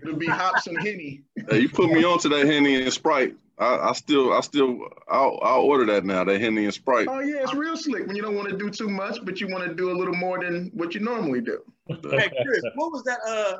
It'll 0.00 0.16
be 0.16 0.26
hops 0.26 0.68
and 0.68 0.78
henny. 0.78 1.22
Hey, 1.50 1.60
you 1.60 1.68
put 1.68 1.90
me 1.90 2.04
on 2.04 2.20
to 2.20 2.28
that 2.28 2.46
henny 2.46 2.80
and 2.80 2.92
sprite. 2.92 3.34
I, 3.58 3.88
I 3.88 3.92
still, 3.94 4.32
I 4.32 4.42
still, 4.42 4.78
I'll, 5.08 5.40
I'll 5.42 5.62
order 5.62 5.84
that 5.86 6.04
now. 6.04 6.22
That 6.22 6.40
henny 6.40 6.64
and 6.64 6.72
sprite. 6.72 7.08
Oh 7.10 7.18
yeah, 7.18 7.42
it's 7.42 7.54
real 7.54 7.76
slick 7.76 8.06
when 8.06 8.14
you 8.14 8.22
don't 8.22 8.36
want 8.36 8.48
to 8.48 8.56
do 8.56 8.70
too 8.70 8.88
much, 8.88 9.24
but 9.24 9.40
you 9.40 9.48
want 9.48 9.66
to 9.66 9.74
do 9.74 9.90
a 9.90 9.96
little 9.98 10.14
more 10.14 10.38
than 10.38 10.70
what 10.72 10.94
you 10.94 11.00
normally 11.00 11.40
do. 11.40 11.60
hey 11.88 11.96
Chris, 11.96 12.62
what 12.76 12.92
was 12.92 13.02
that? 13.02 13.18
Uh, 13.26 13.56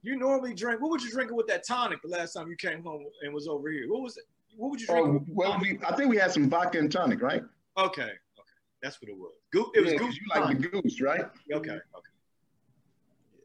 you 0.00 0.16
normally 0.16 0.54
drink. 0.54 0.80
What 0.80 0.90
were 0.90 0.98
you 0.98 1.10
drinking 1.10 1.36
with 1.36 1.46
that 1.48 1.66
tonic 1.66 2.00
the 2.00 2.08
last 2.08 2.32
time 2.32 2.48
you 2.48 2.56
came 2.56 2.82
home 2.82 3.04
and 3.22 3.34
was 3.34 3.48
over 3.48 3.70
here? 3.70 3.90
What 3.90 4.00
was 4.00 4.16
it? 4.16 4.24
What 4.56 4.70
would 4.70 4.80
you 4.80 4.86
drink? 4.86 5.06
Oh, 5.06 5.24
well, 5.28 5.58
we, 5.60 5.78
I 5.86 5.94
think 5.96 6.10
we 6.10 6.16
had 6.16 6.32
some 6.32 6.48
vodka 6.48 6.78
and 6.78 6.90
tonic, 6.90 7.20
right? 7.20 7.42
Okay, 7.76 8.02
okay, 8.02 8.12
that's 8.82 9.00
what 9.00 9.10
it 9.10 9.16
was. 9.16 9.32
Go- 9.52 9.70
it 9.74 9.80
was 9.80 9.92
yeah, 9.92 9.98
goose. 9.98 10.16
You 10.16 10.40
like 10.40 10.58
the 10.58 10.68
goose, 10.68 11.00
right? 11.00 11.24
Okay, 11.52 11.70
okay. 11.70 11.80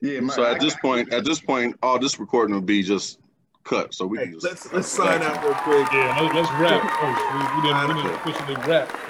Yeah. 0.02 0.19
My, 0.22 0.34
so 0.34 0.44
at 0.45 0.56
I, 0.56 0.60
this 0.60 0.76
I, 0.76 0.80
point, 0.81 1.14
at 1.14 1.26
this 1.26 1.40
point, 1.40 1.76
all 1.81 1.99
this 1.99 2.19
recording 2.19 2.53
will 2.53 2.61
be 2.61 2.84
just 2.84 3.19
cut. 3.64 3.94
So 3.94 4.06
we 4.06 4.18
hey, 4.18 4.26
can 4.26 4.34
just 4.34 4.45
let's 4.45 4.73
let's 4.73 4.88
sign 4.88 5.22
out 5.22 5.44
real 5.44 5.53
quick. 5.56 5.88
Yeah, 5.91 6.19
let's, 6.22 6.36
let's 6.36 6.52
wrap. 6.60 6.81
Oh, 7.02 7.53
we, 7.53 7.61
we, 7.61 7.68
didn't, 7.68 7.88
we 7.88 8.02
didn't 8.02 8.15
officially 8.15 8.56
wrap. 8.68 9.10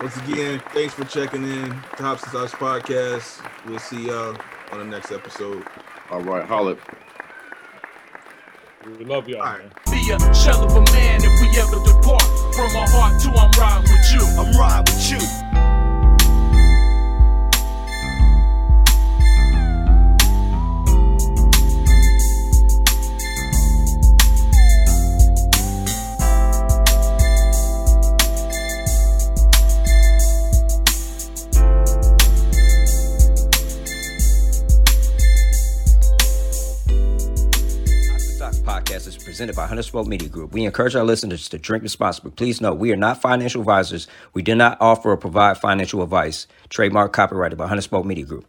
Once 0.00 0.16
again, 0.18 0.62
thanks 0.72 0.94
for 0.94 1.04
checking 1.04 1.44
in. 1.44 1.70
Hops 1.70 2.22
and 2.24 2.30
Stocks 2.30 2.52
podcast. 2.52 3.42
We'll 3.66 3.78
see 3.78 4.08
y'all 4.08 4.36
on 4.72 4.78
the 4.78 4.84
next 4.84 5.12
episode. 5.12 5.64
All 6.10 6.20
right, 6.20 6.44
holla. 6.44 6.76
We 8.86 9.04
love 9.06 9.26
y'all. 9.28 9.40
All 9.40 9.46
right. 9.46 9.84
Be 9.86 10.10
a 10.10 10.34
shell 10.34 10.62
of 10.62 10.72
a 10.72 10.92
man 10.92 11.20
if 11.22 11.40
we 11.40 11.48
ever 11.58 11.82
depart. 11.84 12.22
From 12.54 12.70
my 12.74 12.84
heart 12.86 13.18
to 13.22 13.30
I'm 13.30 13.50
riding 13.58 13.90
with 13.90 14.12
you. 14.12 14.20
I'm 14.38 14.52
riding 14.58 14.94
with 14.94 15.10
you. 15.10 15.53
Presented 39.34 39.56
by 39.56 39.66
Hunter 39.66 39.82
Spoke 39.82 40.06
Media 40.06 40.28
Group. 40.28 40.52
We 40.52 40.64
encourage 40.64 40.94
our 40.94 41.02
listeners 41.02 41.48
to 41.48 41.58
drink 41.58 41.82
responsibly. 41.82 42.30
Please 42.30 42.60
note, 42.60 42.74
we 42.74 42.92
are 42.92 42.96
not 42.96 43.20
financial 43.20 43.62
advisors. 43.62 44.06
We 44.32 44.42
do 44.42 44.54
not 44.54 44.78
offer 44.80 45.10
or 45.10 45.16
provide 45.16 45.58
financial 45.58 46.04
advice. 46.04 46.46
Trademark 46.68 47.12
copyrighted 47.12 47.58
by 47.58 47.66
Hunter 47.66 47.82
Spoke 47.82 48.06
Media 48.06 48.24
Group. 48.24 48.46